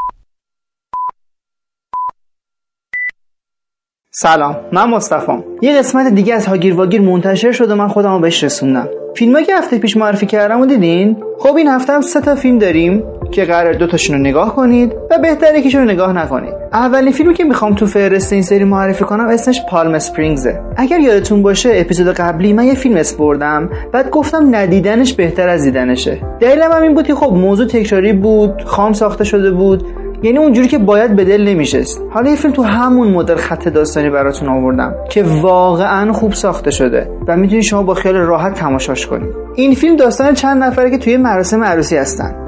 سلام 4.21 4.57
من 4.73 4.91
مصطفیم. 4.91 5.45
یه 5.63 5.79
قسمت 5.79 6.15
دیگه 6.15 6.35
از 6.35 6.47
هاگیر 6.47 6.75
واگیر 6.75 7.01
منتشر 7.01 7.53
شد 7.53 7.71
و 7.71 7.77
من 7.77 7.89
خودم 7.89 8.13
رو 8.13 8.19
بهش 8.19 8.45
رسوندم. 8.45 8.89
فیلمایی 9.17 9.45
که 9.45 9.57
هفته 9.57 9.79
پیش 9.79 9.97
معرفی 9.97 10.27
کردم 10.27 10.61
و 10.61 10.67
دیدین؟ 10.67 11.17
خب 11.39 11.57
این 11.57 11.69
هفته 11.69 11.93
هم 11.93 12.01
سه 12.01 12.21
تا 12.21 12.35
فیلم 12.35 12.59
داریم 12.59 13.05
که 13.31 13.45
قرار 13.45 13.73
دوتاشون 13.73 14.17
رو 14.17 14.23
نگاه 14.23 14.57
کنید 14.57 14.93
و 15.11 15.19
بهتره 15.19 15.59
یکیشون 15.59 15.81
رو 15.81 15.87
نگاه 15.89 16.13
نکنید. 16.13 16.55
اولین 16.73 17.13
فیلمی 17.13 17.35
که 17.35 17.45
می‌خوام 17.45 17.75
تو 17.75 17.87
فهرست 17.87 18.33
این 18.33 18.43
سری 18.43 18.65
معرفی 18.65 19.05
کنم 19.05 19.29
اسمش 19.29 19.61
پالم 19.71 19.95
اسپرینگزه 19.95 20.61
اگر 20.77 21.01
یادتون 21.01 21.43
باشه 21.43 21.71
اپیزود 21.75 22.09
قبلی 22.09 22.53
من 22.53 22.65
یه 22.65 22.75
فیلم 22.75 22.97
اسپردم 22.97 23.71
بعد 23.93 24.11
گفتم 24.11 24.55
ندیدنش 24.57 25.15
بهتر 25.15 25.49
از 25.49 25.63
دیدنشه. 25.63 26.19
دلیلم 26.41 26.73
هم 26.73 26.83
این 26.83 26.95
بود 26.95 27.07
که 27.07 27.15
خب 27.15 27.33
موضوع 27.33 27.67
تکراری 27.67 28.13
بود 28.13 28.63
خام 28.65 28.93
ساخته 28.93 29.25
شده 29.25 29.51
بود 29.51 29.87
یعنی 30.23 30.39
اونجوری 30.39 30.69
که 30.69 30.79
باید 30.79 31.17
به 31.17 31.25
دل 31.25 31.49
نمیشست. 31.49 32.03
حالا 32.11 32.31
یه 32.31 32.37
فیلم 32.37 32.53
تو 32.53 32.63
همون 32.63 33.09
مدل 33.09 33.37
خط 33.37 33.69
داستانی 33.69 34.11
براتون 34.11 34.49
آوردم 34.49 34.95
که 35.11 35.23
واقعا 35.23 36.13
خوب 36.13 36.33
ساخته 36.33 36.71
شده 36.71 37.11
و 37.29 37.37
می‌تونید 37.37 37.63
شما 37.63 37.83
با 37.83 37.95
خیال 37.95 38.15
راحت 38.15 38.55
تماشاش 38.55 39.07
کنید. 39.07 39.35
این 39.55 39.75
فیلم 39.75 39.97
داستان 39.97 40.35
چند 40.35 40.63
نفره 40.63 40.91
که 40.91 40.99
توی 40.99 41.17
مراسم 41.17 41.65
عروسی 41.65 41.97
هستن. 41.97 42.48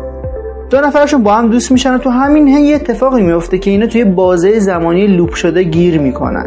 دو 0.70 0.80
نفرشون 0.80 1.22
با 1.22 1.34
هم 1.34 1.51
دوست 1.51 1.72
میشن 1.72 1.94
و 1.94 1.98
تو 1.98 2.10
همین 2.10 2.48
هی 2.48 2.62
یه 2.62 2.74
اتفاقی 2.74 3.22
میفته 3.22 3.59
که 3.59 3.70
اینا 3.70 3.86
توی 3.86 4.05
بازه 4.05 4.59
زمانی 4.59 5.06
لوپ 5.06 5.34
شده 5.34 5.62
گیر 5.62 6.01
می‌کنن. 6.01 6.47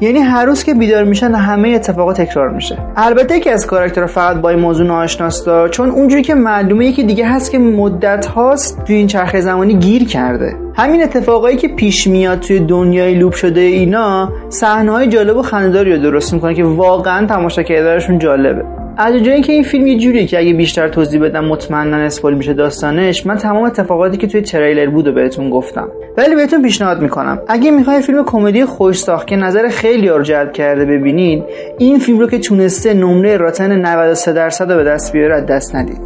یعنی 0.00 0.18
هر 0.18 0.44
روز 0.44 0.64
که 0.64 0.74
بیدار 0.74 1.04
میشن 1.04 1.34
همه 1.34 1.68
اتفاقات 1.68 2.20
تکرار 2.20 2.50
میشه. 2.50 2.78
البته 2.96 3.40
که 3.40 3.50
از 3.50 3.66
کاراکتر 3.66 4.06
فقط 4.06 4.36
با 4.36 4.50
این 4.50 4.58
موضوع 4.58 4.86
ناآشناستا 4.86 5.68
چون 5.68 5.90
اونجوری 5.90 6.22
که 6.22 6.34
معلومه 6.34 6.86
یکی 6.86 7.02
دیگه 7.02 7.26
هست 7.26 7.50
که 7.50 7.58
مدت 7.58 8.26
هاست 8.26 8.84
توی 8.84 8.96
این 8.96 9.06
چرخه 9.06 9.40
زمانی 9.40 9.74
گیر 9.74 10.04
کرده. 10.04 10.56
همین 10.76 11.02
اتفاقایی 11.02 11.56
که 11.56 11.68
پیش 11.68 12.06
میاد 12.06 12.40
توی 12.40 12.60
دنیای 12.60 13.14
لوپ 13.14 13.32
شده 13.32 13.60
اینا 13.60 14.32
صحنه‌های 14.48 15.06
جالب 15.06 15.36
و 15.36 15.42
خنده‌داری 15.42 15.92
رو 15.92 16.02
درست 16.02 16.34
می‌کنه 16.34 16.54
که 16.54 16.64
واقعا 16.64 17.26
تماشا 17.26 17.62
کردنشون 17.62 18.18
جالبه. 18.18 18.64
از 18.96 19.22
جایی 19.22 19.42
که 19.42 19.52
این 19.52 19.62
فیلم 19.62 19.86
یه 19.86 19.98
جوریه 19.98 20.26
که 20.26 20.38
اگه 20.38 20.52
بیشتر 20.52 20.88
توضیح 20.88 21.20
بدم 21.20 21.44
مطمئنا 21.44 21.96
spoil 21.96 22.34
میشه 22.34 22.52
داستانش 22.52 23.26
من 23.26 23.36
تمام 23.36 23.64
اتفاقاتی 23.64 24.16
که 24.16 24.26
توی 24.26 24.40
تریلر 24.40 24.86
بود 24.86 25.14
بهتون 25.14 25.50
گفتم. 25.50 25.88
ولی 26.16 26.34
بهتون 26.34 26.62
پیشنهاد 26.62 27.02
می‌کنم. 27.02 27.38
اگه 27.48 27.70
می‌خوای 27.70 28.00
فیلم 28.00 28.24
کمدی 28.24 28.64
خوش 28.64 28.98
ساخت 28.98 29.26
که 29.26 29.36
نظر 29.36 29.68
خیلی 29.68 30.08
رو 30.08 30.22
جلب 30.22 30.52
کرده 30.52 30.84
ببینید 30.84 31.44
این 31.78 31.98
فیلم 31.98 32.18
رو 32.18 32.26
که 32.26 32.38
تونسته 32.38 32.94
نمره 32.94 33.36
Rotten 33.36 33.72
93 33.72 34.32
درصد 34.32 34.72
رو 34.72 34.78
به 34.78 34.84
دست 34.84 35.12
بیاره 35.12 35.40
دست 35.40 35.76
ندید 35.76 36.00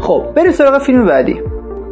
خب 0.00 0.22
بریم 0.36 0.52
سراغ 0.52 0.82
فیلم 0.82 1.04
بعدی. 1.04 1.40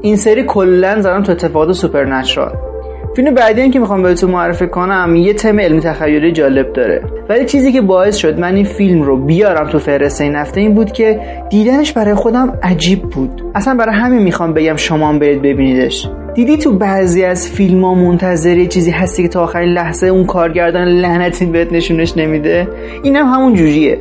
این 0.03 0.17
سری 0.17 0.45
کلا 0.45 1.01
زدم 1.01 1.23
تو 1.23 1.33
اتفاقات 1.33 1.73
supernatural 1.73 2.70
فیلم 3.17 3.35
بعدی 3.35 3.63
هم 3.63 3.71
که 3.71 3.79
می‌خوام 3.79 4.03
بهتون 4.03 4.31
معرفی 4.31 4.67
کنم 4.67 5.17
یه 5.17 5.33
تم 5.33 5.61
علمی 5.61 5.81
تخیلی 5.81 6.33
جالب 6.33 6.73
داره. 6.73 7.03
ولی 7.29 7.45
چیزی 7.45 7.73
که 7.73 7.81
باعث 7.81 8.17
شد 8.17 8.39
من 8.39 8.55
این 8.55 8.65
فیلم 8.65 9.03
رو 9.03 9.17
بیارم 9.17 9.69
تو 9.69 9.79
فهرست 9.79 10.21
این 10.21 10.35
هفته 10.35 10.61
این 10.61 10.75
بود 10.75 10.93
که 10.93 11.21
دیدنش 11.51 11.93
برای 11.93 12.15
خودم 12.15 12.59
عجیب 12.63 13.03
بود. 13.03 13.43
اصلا 13.55 13.75
برای 13.75 13.95
همین 13.95 14.23
می‌خوام 14.23 14.55
بگم 14.55 14.77
شما 14.77 15.09
هم 15.09 15.19
برید 15.19 15.43
ببینیدش. 15.43 16.09
دیدی 16.35 16.57
تو 16.57 16.73
بعضی 16.73 17.25
از 17.25 17.51
فیلم 17.51 17.85
ها 17.85 17.95
منتظر 17.95 18.65
چیزی 18.65 18.91
هستی 18.91 19.23
که 19.23 19.29
تا 19.29 19.43
آخرین 19.43 19.69
لحظه 19.69 20.07
اون 20.07 20.25
کارگردان 20.25 20.89
لعنتی 20.89 21.47
بهت 21.47 21.73
نشونش 21.73 22.17
نمیده؟ 22.17 22.69
اینم 23.03 23.27
همون 23.27 23.55
جوریه. 23.55 23.99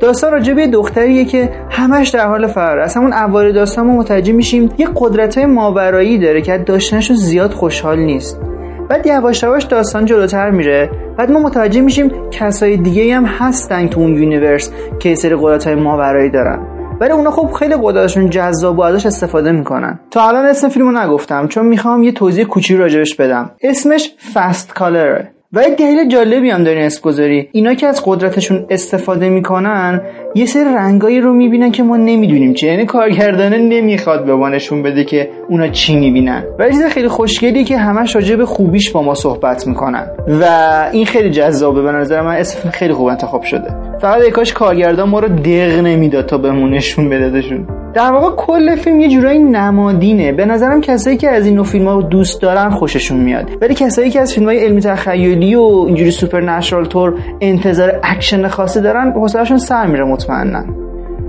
داستان 0.00 0.32
راجع 0.32 0.54
به 0.54 0.60
یه 0.62 0.68
دختریه 0.68 1.24
که 1.24 1.50
همش 1.70 2.08
در 2.08 2.26
حال 2.26 2.46
فرار 2.46 2.78
از 2.78 2.96
همون 2.96 3.12
اول 3.12 3.52
داستان 3.52 3.86
ما 3.86 3.96
متوجه 3.96 4.32
میشیم 4.32 4.68
یه 4.78 4.88
قدرت 4.96 5.38
های 5.38 5.46
ماورایی 5.46 6.18
داره 6.18 6.42
که 6.42 6.52
از 6.52 6.64
داشتنشون 6.64 7.16
زیاد 7.16 7.50
خوشحال 7.50 7.98
نیست. 7.98 8.40
بعد 8.88 9.06
یواش 9.06 9.42
یواش 9.42 9.64
داستان 9.64 10.04
جلوتر 10.04 10.50
میره. 10.50 10.90
بعد 11.18 11.30
ما 11.30 11.40
متوجه 11.40 11.80
میشیم 11.80 12.12
کسای 12.30 12.76
دیگه 12.76 13.14
هم 13.14 13.24
هستن 13.24 13.88
تو 13.88 14.00
اون 14.00 14.14
universe 14.14 14.72
که 14.98 15.14
سری 15.14 15.36
قدرت 15.40 15.66
های 15.66 15.74
ماورایی 15.74 16.30
دارن. 16.30 16.58
ولی 17.00 17.12
اونا 17.12 17.30
خب 17.30 17.52
خیلی 17.52 17.74
قدرتشون 17.82 18.30
جذاب 18.30 18.78
و 18.78 18.82
ازش 18.82 19.06
استفاده 19.06 19.52
می‌کنن. 19.52 20.00
تا 20.10 20.28
الان 20.28 20.44
اسم 20.44 20.68
فیلمو 20.68 20.92
نگفتم 20.92 21.46
چون 21.48 21.66
می‌خوام 21.66 22.02
یه 22.02 22.12
توضیح 22.12 22.44
کوچیک 22.44 22.76
راجبش 22.76 23.14
بدم. 23.14 23.50
اسمش 23.62 24.14
Fast 24.34 24.74
Color 24.74 25.21
ه 25.21 25.30
و 25.52 25.62
یه 25.62 25.74
دلیل 25.74 26.08
جالبی 26.08 26.50
هم 26.50 26.64
دارین 26.64 26.84
اسم 26.84 27.00
گذاری. 27.02 27.48
اینا 27.52 27.74
که 27.74 27.86
از 27.86 28.02
قدرتشون 28.04 28.66
استفاده 28.70 29.28
می‌کنن 29.28 30.00
یه 30.34 30.46
سری 30.46 30.64
رنگایی 30.64 31.20
رو 31.20 31.32
می‌بینن 31.32 31.70
که 31.70 31.82
ما 31.82 31.96
نمی‌دونیم 31.96 32.54
چه 32.54 32.66
یعنی 32.66 32.86
کارگردانه 32.86 33.58
نمی‌خواد 33.58 34.24
به 34.24 34.34
ما 34.34 34.48
نشون 34.48 34.82
بده 34.82 35.04
که 35.04 35.30
اونا 35.48 35.68
چی 35.68 35.96
می‌بینن. 35.96 36.44
و 36.58 36.70
چیز 36.70 36.84
خیلی 36.84 37.08
خوشگلی 37.08 37.64
که 37.64 37.78
همش 37.78 38.14
راجع 38.14 38.36
به 38.36 38.46
خوبیش 38.46 38.90
با 38.90 39.02
ما 39.02 39.14
صحبت 39.14 39.66
می‌کنن. 39.66 40.06
و 40.40 40.44
این 40.92 41.06
خیلی 41.06 41.30
جذابه. 41.30 41.82
به 41.82 41.92
نظر 41.92 42.20
من 42.20 42.36
اسم 42.36 42.70
خیلی 42.70 42.92
خوب 42.92 43.06
انتخاب 43.06 43.42
شده. 43.42 43.74
فقط 44.00 44.22
کاش 44.22 44.52
کارگردان 44.52 45.08
ما 45.08 45.20
رو 45.20 45.28
دق 45.28 45.80
نمی‌داد 45.84 46.26
تا 46.26 46.38
بهمون 46.38 46.74
نشون 46.74 47.08
بدهشون 47.08 47.66
در 47.94 48.12
واقع 48.12 48.36
کل 48.36 48.76
فیلم 48.76 49.00
یه 49.00 49.08
جورایی 49.08 49.38
نمادینه. 49.38 50.32
به 50.32 50.46
نظرم 50.46 50.80
کسایی 50.80 51.16
که 51.16 51.30
از 51.30 51.46
این 51.46 51.54
نوع 51.54 51.64
فیلم 51.64 51.88
ها 51.88 52.02
دوست 52.02 52.42
دارن 52.42 52.70
خوششون 52.70 53.20
میاد. 53.20 53.50
ولی 53.60 53.74
کسایی 53.74 54.10
که 54.10 54.20
از 54.20 54.34
فیلم 54.34 54.46
های 54.46 54.64
علمی 54.64 54.80
تخیلی 54.80 55.54
و 55.54 55.84
اینجوری 55.86 56.10
superpower 56.10 57.14
انتظار 57.40 58.00
اکشن 58.02 58.48
خاصی 58.48 58.80
دارن 58.80 59.12
حوصله‌شون 59.12 59.58
سر 59.58 59.86
میره 59.86 60.04
مطمئنا. 60.04 60.64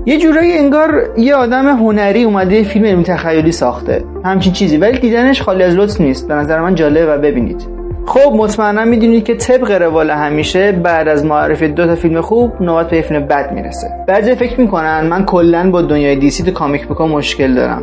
یه 0.06 0.18
جورایی 0.18 0.52
انگار 0.52 0.90
یه 1.18 1.34
آدم 1.34 1.66
هنری 1.66 2.24
اومده 2.24 2.62
فیلم 2.62 2.84
علمی 2.84 3.04
تخیلی 3.04 3.52
ساخته. 3.52 4.04
همچین 4.24 4.52
چیزی. 4.52 4.76
ولی 4.76 4.98
دیدنش 4.98 5.42
خالی 5.42 5.62
از 5.62 5.74
لطف 5.74 6.00
نیست. 6.00 6.28
به 6.28 6.34
نظر 6.34 6.60
من 6.60 6.74
جالبه 6.74 7.06
و 7.06 7.18
ببینید. 7.18 7.79
خب 8.06 8.32
مطمئنا 8.36 8.84
می‌دونید 8.84 9.24
که 9.24 9.34
طبق 9.34 9.70
روال 9.70 10.10
همیشه 10.10 10.72
بعد 10.72 11.08
از 11.08 11.24
معرفی 11.24 11.68
دو 11.68 11.86
تا 11.86 11.94
فیلم 11.94 12.20
خوب 12.20 12.62
نوبت 12.62 12.90
به 12.90 13.02
فیلم 13.02 13.26
بد 13.26 13.52
می‌رسه. 13.52 13.90
بعضی 14.08 14.34
فکر 14.34 14.60
می‌کنن 14.60 15.06
من 15.06 15.24
کلا 15.24 15.70
با 15.70 15.82
دنیای 15.82 16.16
DC 16.16 16.42
تو 16.42 16.50
comic 16.50 16.86
book 16.86 17.02
ا 17.02 17.06
مشکل 17.06 17.54
دارم. 17.54 17.82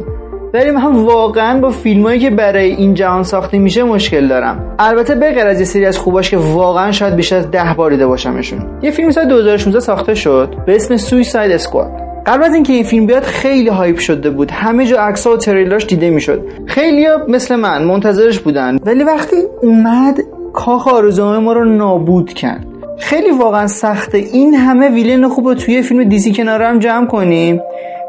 ولی 0.54 0.72
من 0.72 0.96
واقعا 0.96 1.60
با 1.60 1.70
فیلمایی 1.70 2.20
که 2.20 2.30
برای 2.30 2.72
این 2.72 2.94
جهان 2.94 3.24
ساخته 3.24 3.60
میشه 3.60 3.84
مشکل 3.84 4.28
دارم. 4.28 4.76
البته 4.80 5.16
به 5.16 5.32
غیر 5.32 5.48
از 5.48 5.60
یه 5.60 5.66
سری 5.66 5.86
از 5.86 5.98
خوباش 5.98 6.30
که 6.30 6.38
واقعا 6.38 6.92
شاید 6.92 7.16
بیشتر 7.16 7.36
از 7.36 7.52
ده 7.52 7.74
بار 7.78 7.92
دیده 7.92 8.08
باشمشون. 8.08 8.60
یه 8.82 8.92
فیلم 8.92 9.12
سال 9.12 9.26
2016 9.26 9.80
ساخته 9.80 10.16
شد 10.16 10.56
به 10.66 10.76
اسم 10.76 10.98
Suicide 10.98 11.52
Squad 11.52 12.07
قبل 12.28 12.44
از 12.44 12.54
اینکه 12.54 12.74
این 12.74 12.84
فیلم 12.84 13.06
بیاد 13.06 13.24
خیلی 13.24 13.70
hype 13.70 13.98
شده 13.98 14.30
بود. 14.30 14.52
همه 14.52 14.86
جا 14.86 15.02
عکس‌ها 15.02 15.34
و 15.34 15.38
تریلراش 15.38 15.86
دیده 15.86 16.10
می‌شد. 16.10 16.42
خیلیا 16.66 17.26
مثل 17.28 17.56
من 17.56 17.84
منتظرش 17.84 18.40
بودن. 18.40 18.78
ولی 18.86 19.04
وقتی 19.04 19.36
اومد 19.62 20.20
کاخ 20.54 20.88
آرزوهای 20.88 21.40
ما 21.40 21.54
رو 21.54 21.66
نابود 21.66 22.34
کرد. 22.34 22.66
خیلی 23.00 23.32
واقعا 23.32 23.68
سخته. 23.68 24.18
این 24.18 24.54
همه 24.54 24.90
ویلن 24.90 25.28
خوب 25.28 25.48
رو 25.48 25.54
توی 25.54 25.82
فیلم 25.82 26.04
دیسی 26.04 26.34
کنار 26.34 26.62
هم 26.62 26.80
جمع 26.80 27.08
کنیم. 27.08 27.62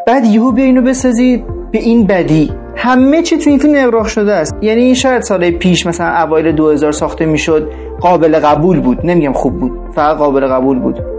بعد 0.07 0.25
یهو 0.25 0.53
بیا 0.53 0.65
اینو 0.65 0.83
بسازی 0.83 1.45
به 1.73 1.79
این 1.79 2.07
بدی. 2.07 2.53
همه 2.77 3.23
چی 3.23 3.39
تو 3.39 3.51
این 3.51 3.59
فیلم 3.59 3.75
اغراق 3.77 4.07
شده 4.07 4.33
است. 4.33 4.55
یعنی 4.63 4.95
شاید 4.95 5.23
سال 5.23 5.51
پیش 5.51 5.87
مثلا 5.87 6.07
اوایل 6.07 6.53
2000 6.53 6.93
ساخته 6.93 7.27
می‌شد. 7.27 7.71
قابل 8.01 8.39
قبول 8.39 8.81
بود. 8.81 8.99
نمیگم 9.05 9.33
خوب 9.33 9.59
بود. 9.59 9.73
فقط 9.95 10.17
قابل 10.17 10.47
قبول 10.47 10.79
بود. 10.79 11.18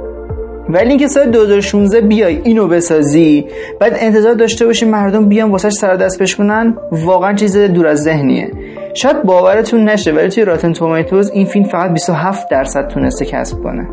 ولی 0.69 0.89
اینکه 0.89 1.07
سال 1.07 1.31
2016 1.31 2.01
بیای 2.01 2.41
اینو 2.43 2.67
بسازی 2.67 3.45
بعد 3.79 3.93
انتظار 3.99 4.33
داشته 4.33 4.65
باشی 4.65 4.85
مردم 4.85 5.29
بیان 5.29 5.51
واسش 5.51 5.71
سر 5.71 5.95
دست 5.95 6.21
بشکنن 6.21 6.77
واقعا 6.91 7.33
چیز 7.33 7.57
دور 7.57 7.87
از 7.87 8.03
ذهنیه. 8.03 8.51
شاید 8.93 9.23
باورتون 9.23 9.89
نشه 9.89 10.11
ولی 10.11 10.29
توی 10.29 10.45
راتن 10.45 10.73
تومیتوز 10.73 11.31
این 11.31 11.45
فیلم 11.45 11.65
فقط 11.65 11.91
27 11.91 12.49
درصد 12.49 12.87
تونسته 12.87 13.25
کسب 13.25 13.57
کنه. 13.63 13.87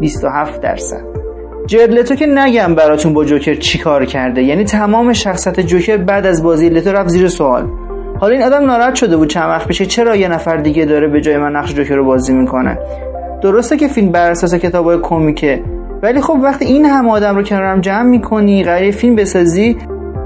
27 0.00 0.60
درصد. 0.60 1.02
جرلتو 1.66 2.14
که 2.14 2.26
نگم 2.26 2.74
براتون 2.74 3.14
با 3.14 3.24
جوکر 3.24 3.54
چی 3.54 3.78
کار 3.78 4.04
کرده. 4.04 4.42
یعنی 4.42 4.64
تمام 4.64 5.12
شخصیت 5.12 5.60
جوکر 5.60 5.96
بعد 5.96 6.26
از 6.26 6.42
بازی 6.42 6.68
لتو 6.68 6.92
رفت 6.92 7.08
زیر 7.08 7.28
سوال. 7.28 7.68
حالا 8.20 8.34
این 8.34 8.42
آدم 8.42 8.66
ناراحت 8.66 8.94
شده 8.94 9.16
بود 9.16 9.28
چند 9.28 9.48
وقت 9.48 9.68
پیش 9.68 9.82
چرا 9.82 10.16
یه 10.16 10.28
نفر 10.28 10.56
دیگه 10.56 10.84
داره 10.84 11.08
به 11.08 11.20
جای 11.20 11.36
من 11.36 11.56
نقش 11.56 11.74
جوکر 11.74 11.94
رو 11.94 12.04
بازی 12.04 12.32
می‌کنه؟ 12.32 12.78
درسته 13.42 13.76
که 13.76 13.88
فیلم 13.88 14.12
بر 14.12 14.30
اساس 14.30 14.54
کتابای 14.54 14.98
کمیکه 15.02 15.62
ولی 16.02 16.20
خب 16.20 16.38
وقتی 16.42 16.64
این 16.64 16.84
همه 16.84 17.10
آدم 17.10 17.36
رو 17.36 17.42
کنارم 17.42 17.80
جمع 17.80 18.02
می‌کنی 18.02 18.64
قراره 18.64 18.86
یه 18.86 18.92
فیلم 18.92 19.16
بسازی 19.16 19.76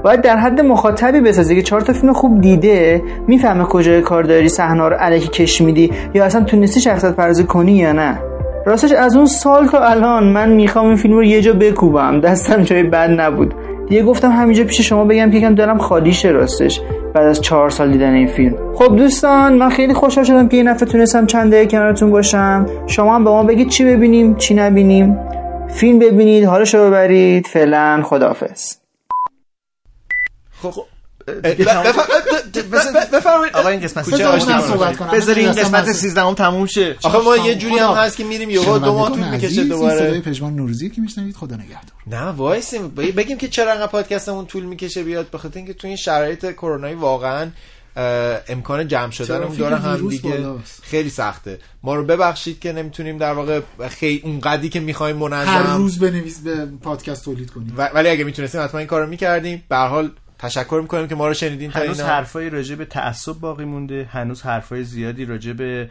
باید 0.03 0.21
در 0.21 0.37
حد 0.37 0.61
مخاطبی 0.61 1.21
بسازی 1.21 1.55
که 1.55 1.61
چهار 1.61 1.81
تا 1.81 1.93
فیلم 1.93 2.13
خوب 2.13 2.41
دیده 2.41 3.01
می‌فهمه 3.27 3.63
کجای 3.63 4.01
کار 4.01 4.23
داری 4.23 4.49
صحنه 4.49 4.89
رو 4.89 4.95
الکی 4.99 5.27
کش 5.27 5.61
میدی 5.61 5.91
یا 6.13 6.25
اصلا 6.25 6.43
تونستی 6.43 6.79
شخصیت 6.79 7.15
پردازی 7.15 7.43
کنی 7.43 7.71
یا 7.71 7.91
نه. 7.91 8.19
راستش 8.65 8.91
از 8.91 9.15
اون 9.15 9.25
سال 9.25 9.67
تا 9.67 9.79
الان 9.79 10.23
من 10.23 10.49
می‌خوام 10.49 10.87
این 10.87 10.95
فیلم 10.95 11.13
رو 11.13 11.23
یه 11.23 11.41
جا 11.41 11.53
بکوبم. 11.53 12.21
دستم 12.21 12.63
جای 12.63 12.83
بد 12.83 13.09
نبود. 13.19 13.53
دیگه 13.89 14.03
گفتم 14.03 14.31
همینجا 14.31 14.63
پیش 14.63 14.81
شما 14.81 15.05
بگم 15.05 15.31
که 15.31 15.37
یکم 15.37 15.55
دلم 15.55 15.77
خالی 15.77 16.13
شه 16.13 16.29
راستش 16.29 16.81
بعد 17.13 17.25
از 17.25 17.41
چهار 17.41 17.69
سال 17.69 17.91
دیدن 17.91 18.13
این 18.13 18.27
فیلم. 18.27 18.55
خب 18.75 18.95
دوستان 18.95 19.53
من 19.53 19.69
خیلی 19.69 19.93
خوشحال 19.93 20.25
شدم 20.25 20.47
که 20.47 20.57
این 20.57 20.73
دفعه 20.73 20.89
تونستم 20.89 21.25
چند 21.25 21.51
دقیقه 21.51 21.71
کنارتون 21.71 22.11
باشم. 22.11 22.65
شما 22.87 23.15
هم 23.15 23.23
به 23.23 23.29
ما 23.29 23.43
بگید 23.43 23.69
چی 23.69 23.85
ببینیم 23.85 24.35
چی 24.35 24.53
نبینیم. 24.53 25.17
فیلم 25.75 25.99
ببینید 25.99 26.43
حالش 26.43 26.73
رو 26.73 26.87
ببرید. 26.87 27.47
فعلا 27.47 28.03
خداحافظ. 28.05 28.75
خب 30.61 30.85
بفرمایید. 33.13 33.55
آقا 33.55 33.69
این 33.69 33.79
قسمت 33.81 34.09
بذار 35.13 35.35
این 35.35 35.51
قسمت 35.51 35.73
مسئله. 35.73 35.93
13 35.93 36.21
هم 36.21 36.33
تموم 36.33 36.65
شه. 36.65 36.95
آخه 37.03 37.17
ما 37.17 37.37
یه 37.37 37.55
جوری 37.55 37.77
هم. 37.77 37.91
هست 37.91 38.17
که 38.17 38.23
میریم 38.23 38.49
یهو 38.49 38.79
دو 38.79 38.93
ماه 38.93 39.09
طول 39.09 39.19
می‌کشه 39.19 39.47
این 39.47 39.53
صدای 39.53 39.67
دوباره 39.67 40.21
پژمان 40.21 40.55
نوروزی 40.55 40.89
که 40.89 41.01
میشنوید؟ 41.01 41.35
خدا 41.35 41.55
نگهدار. 41.55 41.91
نه 42.07 42.23
وایسیم. 42.23 42.87
بگیم 42.87 43.37
که 43.37 43.47
چرا 43.47 43.71
انقدر 43.71 43.87
پادکستمون 43.87 44.45
طول 44.45 44.63
می‌کشه 44.63 45.03
بیاد 45.03 45.29
به 45.29 45.37
خاطر 45.37 45.57
اینکه 45.57 45.73
تو 45.73 45.87
این 45.87 45.95
شرایط 45.95 46.51
کرونایی 46.51 46.95
واقعا 46.95 47.47
امکان 48.47 48.87
جمع 48.87 49.11
شدنمون 49.11 49.57
ترافیک 49.57 49.59
داره 49.59 49.75
هم 49.77 50.07
دیگه. 50.07 50.45
خیلی 50.83 51.09
سخته. 51.09 51.59
ما 51.83 51.95
رو 51.95 52.03
ببخشید 52.03 52.59
که 52.59 52.73
نمی‌تونیم 52.73 53.17
در 53.17 53.33
واقع 53.33 53.61
خیلی 53.89 54.21
اون 54.23 54.39
قدی 54.39 54.69
که 54.69 54.79
می‌خوایم 54.79 55.23
هر 55.23 55.29
منظم 55.29 55.77
روز 55.77 55.99
بنویس 55.99 56.39
به 56.39 56.65
پادکست 56.81 57.25
تولید 57.25 57.51
کنیم. 57.51 57.73
و- 57.77 57.89
ولی 57.93 58.09
اگه 58.09 58.23
می‌تونستیم 58.23 58.61
حتما 58.61 58.79
این 58.79 58.87
کارو 58.87 59.07
می‌کردیم. 59.07 59.63
به 59.69 59.75
هر 59.75 59.87
حال 59.87 60.11
تشکر 60.39 60.79
می‌کنیم 60.81 61.07
که 61.07 61.15
ما 61.15 61.27
رو 61.27 61.33
شنیدین 61.33 61.71
تا 61.71 61.79
هنوز 61.79 61.99
اینا. 61.99 62.11
حرفای 62.11 62.49
راجع 62.49 62.75
به 62.75 62.85
تعصب 62.85 63.33
باقی 63.33 63.65
مونده. 63.65 64.09
هنوز 64.11 64.41
حرفای 64.41 64.83
زیادی 64.83 65.25
راجع 65.25 65.53
به 65.53 65.89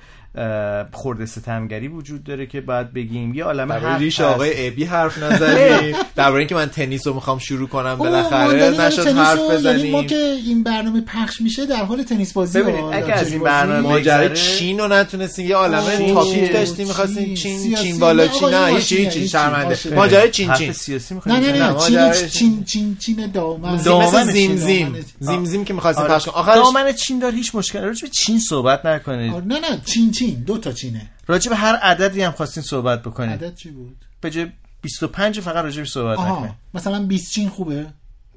خورده 0.92 1.26
ستمگری 1.26 1.88
وجود 1.88 2.24
داره 2.24 2.46
که 2.46 2.60
باید 2.60 2.92
بگیم 2.92 3.34
یه 3.34 3.44
عالمه 3.44 3.74
حرف 3.74 4.00
ریش. 4.00 4.20
آقای 4.20 4.66
ابی 4.68 4.84
حرف 4.84 5.22
نزدیم 5.22 5.96
درباره 6.16 6.38
اینکه 6.38 6.54
من 6.54 6.66
تنیس 6.68 7.06
رو 7.06 7.14
می‌خوام 7.14 7.38
شروع 7.38 7.68
کنم 7.68 7.94
بالاخره 7.94 8.70
نشد 8.70 9.04
تنیس 9.04 9.16
حرف 9.16 9.38
رو- 9.38 9.60
یعنی 9.60 9.90
ما 9.90 10.02
بزنیم 10.02 10.06
که 10.06 10.16
این 10.46 10.62
برنامه 10.62 11.00
پخش 11.00 11.40
میشه 11.40 11.66
در 11.66 11.84
حال 11.84 12.02
تنیس 12.02 12.32
بازی 12.32 12.58
ببینید، 12.62 12.80
ها. 12.80 12.92
اگه 12.92 13.12
از 13.12 13.32
این. 13.32 13.42
برنامه 13.42 13.80
ماجرای 13.80 14.28
بگذره- 14.28 14.46
چین 14.58 14.78
رو 14.80 14.88
نتونستیم 14.88 15.46
یه 15.48 15.56
عالمه 15.56 16.14
تاپیک؟ 16.14 16.52
داشتیم 16.52 16.86
می‌خواستیم 16.86 17.34
چین، 17.34 17.74
چین 17.74 17.98
بالا 17.98 18.28
چین 18.28 18.48
نه 18.48 18.66
هیچ 18.66 18.92
هیچ 18.92 19.32
شرمنده 19.32 19.68
باشه. 19.68 19.94
ماجرای 19.94 20.30
چین 20.30 20.48
حرف 20.48 20.58
چین 20.58 20.72
سیاسی 20.72 21.14
نه 21.26 21.40
نه؟ 21.40 21.72
نه 21.72 21.78
چین 21.78 22.28
چین 22.28 22.64
چین 22.64 22.96
چین 23.00 23.26
دامن 23.30 23.76
زیم 23.76 23.84
دامن 23.92 24.24
زیم. 24.24 24.56
زیم 24.56 24.96
زیم 25.20 25.44
زیم 25.44 25.64
که 25.64 25.74
می‌خواستیم 25.74 26.04
آره. 26.04 26.14
پخش 26.14 26.24
کنیم 26.24 26.36
آخرش 26.38 26.56
دامن 26.56 26.92
چین 26.92 27.18
داره 27.18 27.34
هیچ 27.36 27.54
مشکل 27.54 27.80
راجع 27.82 28.02
به 28.02 28.08
چین 28.08 28.38
صحبت 28.38 28.86
نکنید 28.86 29.32
نه 29.34 29.60
نه 29.60 29.80
چین 29.84 30.10
چین 30.10 30.25
دو 30.30 30.58
تا 30.58 30.72
چینه. 30.72 31.10
راجع 31.26 31.50
به 31.50 31.56
هر 31.56 31.74
عددی 31.76 32.22
هم 32.22 32.32
خواستین 32.32 32.62
صحبت 32.62 33.02
بکنید 33.02 33.44
عدد 33.44 33.54
چی 33.54 33.70
بود؟ 33.70 33.96
به 34.20 34.30
جای 34.30 34.46
25 34.82 35.40
فقط 35.40 35.64
راجع 35.64 35.80
به 35.82 35.88
صحبت 35.88 36.18
آها 36.18 36.36
نکنید 36.36 36.54
مثلا 36.74 37.06
20 37.06 37.32
چین 37.32 37.48
خوبه؟ 37.48 37.86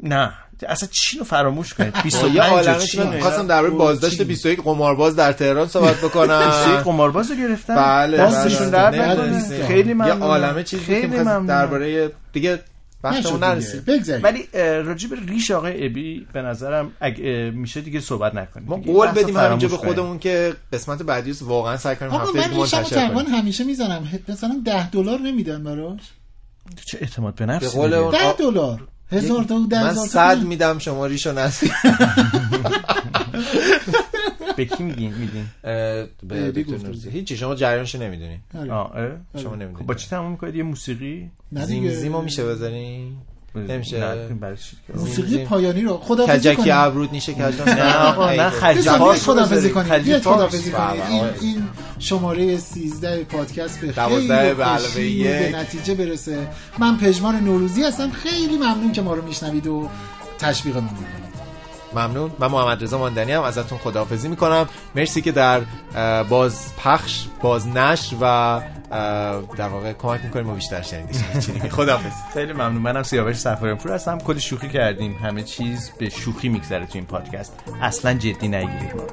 نه 0.03 0.33
اصلا 0.67 0.89
چین 0.91 1.19
رو 1.19 1.25
فراموش 1.25 1.73
کنید. 1.73 1.95
یه 1.95 2.01
25 2.03 2.37
عالمه 2.37 2.77
چین. 2.77 2.87
چین 2.87 3.03
من 3.03 3.15
می‌خواستم 3.15 3.47
در 3.47 3.61
مورد 3.61 3.73
بازداشت 3.73 4.17
چین. 4.17 4.27
21 4.27 4.63
قمارباز 4.63 5.15
در 5.15 5.33
تهران 5.33 5.67
صحبت 5.67 5.95
بکنم. 5.97 6.51
قمارباز 6.85 7.31
رو 7.31 7.37
گرفتن؟ 7.37 7.75
بله 7.75 8.17
دستشون 8.17 8.71
بله. 8.71 9.05
نمی‌دونستیم. 9.05 9.53
نکنه. 9.53 9.67
خیلی 9.67 9.89
یه 9.89 9.93
ممنونم. 9.93 10.23
عالمه 10.23 10.63
چیزی 10.63 11.01
که 11.01 11.07
درباره 11.47 12.11
دیگه 12.33 12.59
وقتمون 13.03 13.43
نرسید. 13.43 13.89
ولی 14.23 14.47
به 15.09 15.15
ریش 15.27 15.51
آقای 15.51 15.85
ابی 15.85 16.27
به 16.33 16.41
نظرم 16.41 16.91
اگه 16.99 17.51
میشه 17.55 17.81
دیگه 17.81 17.99
صحبت 17.99 18.35
نکنیم. 18.35 18.67
ما 18.67 18.75
قول 18.75 19.07
بدیم 19.07 19.37
همینجا 19.37 19.67
به. 19.67 19.77
خودمون 19.77 20.19
که 20.19 20.53
قسمت 20.73 21.01
بعدی 21.01 21.31
رو 21.31 21.47
واقعا 21.47 21.77
سعی 21.77 21.95
کنیم 21.95 22.11
آقا 22.11 22.23
هفته 22.23 22.37
من 22.39 22.47
دیگه 22.47 22.59
منتشر 22.59 23.07
کنیم. 23.07 23.27
همیشه 23.27 23.63
می‌زنم. 23.63 24.07
مثلا 24.27 24.61
10 24.65 24.89
دلار 24.89 25.19
نمیدن 25.19 25.63
براش. 25.63 25.99
چه 26.85 26.97
اعتماد 27.01 27.35
به 27.35 27.45
نفس 27.45 27.75
قول 27.75 27.93
اون 27.93 28.11
10 28.11 28.33
دلار. 28.33 28.87
هزار 29.11 29.43
تا 29.43 29.55
و 29.55 29.67
ده 29.67 29.83
من 29.83 29.89
هزار 29.89 30.05
تا 30.05 30.11
صد 30.11 30.37
نه. 30.37 30.43
میدم 30.43 30.79
شما 30.79 31.05
ریشو 31.05 31.31
نسی 31.31 31.71
به 34.59 34.65
کی 34.65 34.83
میگین 34.83 35.13
میدین 35.13 35.45
به 36.23 36.51
دکتر 36.51 36.77
نوروزی. 36.77 37.09
هیچی 37.09 37.37
شما 37.37 37.55
جریانشو 37.55 38.01
نمی‌دونی. 38.01 38.39
آره. 38.59 38.71
آه 38.71 38.95
اه؟ 38.95 39.09
شما 39.41 39.51
خب 39.51 39.57
نمی‌دونی. 39.57 39.85
با 39.85 39.93
چی 39.93 40.07
تموم 40.09 40.31
می‌کنید؟ 40.31 40.55
یه 40.55 40.63
موسیقی؟ 40.63 41.31
نه 41.51 41.65
زیم 41.65 41.83
دیگه. 41.83 41.95
زیمو 41.95 42.21
میشه 42.21 42.45
بزنی؟ 42.45 43.17
نمیشه. 43.55 44.27
موسیقی. 44.95 45.37
پایانی 45.45 45.81
رو 45.81 45.97
خدا 45.97 46.27
کجکی 46.27 46.71
ابرود 46.71 47.11
نیشه 47.11 47.33
کجا 47.33 47.65
نه 47.65 47.95
آقا 47.95 48.29
نه 48.29 48.49
بیاید 48.59 48.79
فارس. 48.79 49.25
خدافزی 49.25 49.69
کنیم 49.69 49.89
بله، 49.89 51.33
این, 51.41 51.63
شماره 51.99 52.57
13 52.57 53.23
پادکست 53.23 53.81
به 53.81 53.91
خیلی 53.91 54.27
به 54.27 54.33
علاوه. 54.33 54.93
به 54.95 55.51
نتیجه 55.55 55.95
برسه. 55.95 56.47
من 56.79 56.97
پژمان 56.97 57.35
نوروزی 57.35 57.83
هستم. 57.83 58.11
خیلی 58.11 58.57
ممنون 58.57 58.91
که 58.91 59.01
ما 59.01 59.13
رو 59.13 59.25
میشنوید 59.25 59.67
و 59.67 59.89
تشویقمون 60.39 60.89
می‌کنید. 60.89 61.28
ممنون. 61.93 62.31
من 62.39 62.47
محمد 62.47 62.83
رضا 62.83 62.97
ماندنی 62.97 63.31
هم 63.31 63.41
ازتون 63.41 63.77
خداحافظی 63.77 64.27
می‌کنم. 64.27 64.67
مرسی 64.95 65.21
که 65.21 65.31
در 65.31 65.61
باز 66.23 66.75
پخش 66.77 67.25
باز 67.41 67.67
نشر 67.67 68.15
و 68.21 68.61
در 69.57 69.67
واقع 69.67 69.93
کمک 69.93 70.21
می‌کنیم 70.23 70.45
ما 70.45 70.53
بیشتر 70.53 70.81
شنیده 70.81 71.41
شیم 71.41 71.69
خداحافظ. 71.77 72.13
خیلی 72.33 72.53
ممنون. 72.53 72.81
منم 72.81 73.03
سیاوش 73.03 73.35
سفاریان 73.35 73.77
پور 73.77 73.91
هستم. 73.91 74.17
کلی 74.17 74.39
شوخی 74.39 74.69
کردیم. 74.69 75.17
همه 75.23 75.43
چیز 75.43 75.91
به 75.97 76.09
شوخی 76.09 76.49
میگذره 76.49 76.85
تو 76.85 76.91
این 76.93 77.05
پادکست. 77.05 77.53
اصلا 77.81 78.13
جدی 78.13 78.47
نگیرید. 78.47 78.95
ما 78.95 79.03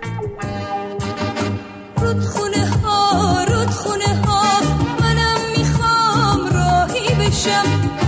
رودخونه 2.03 2.71
ها 2.85 3.45
رودخونه 3.45 4.23
ها 4.27 4.61
منم 5.01 5.41
می‌خوام 5.57 6.47
راهی 6.53 7.15
بشم. 7.15 8.06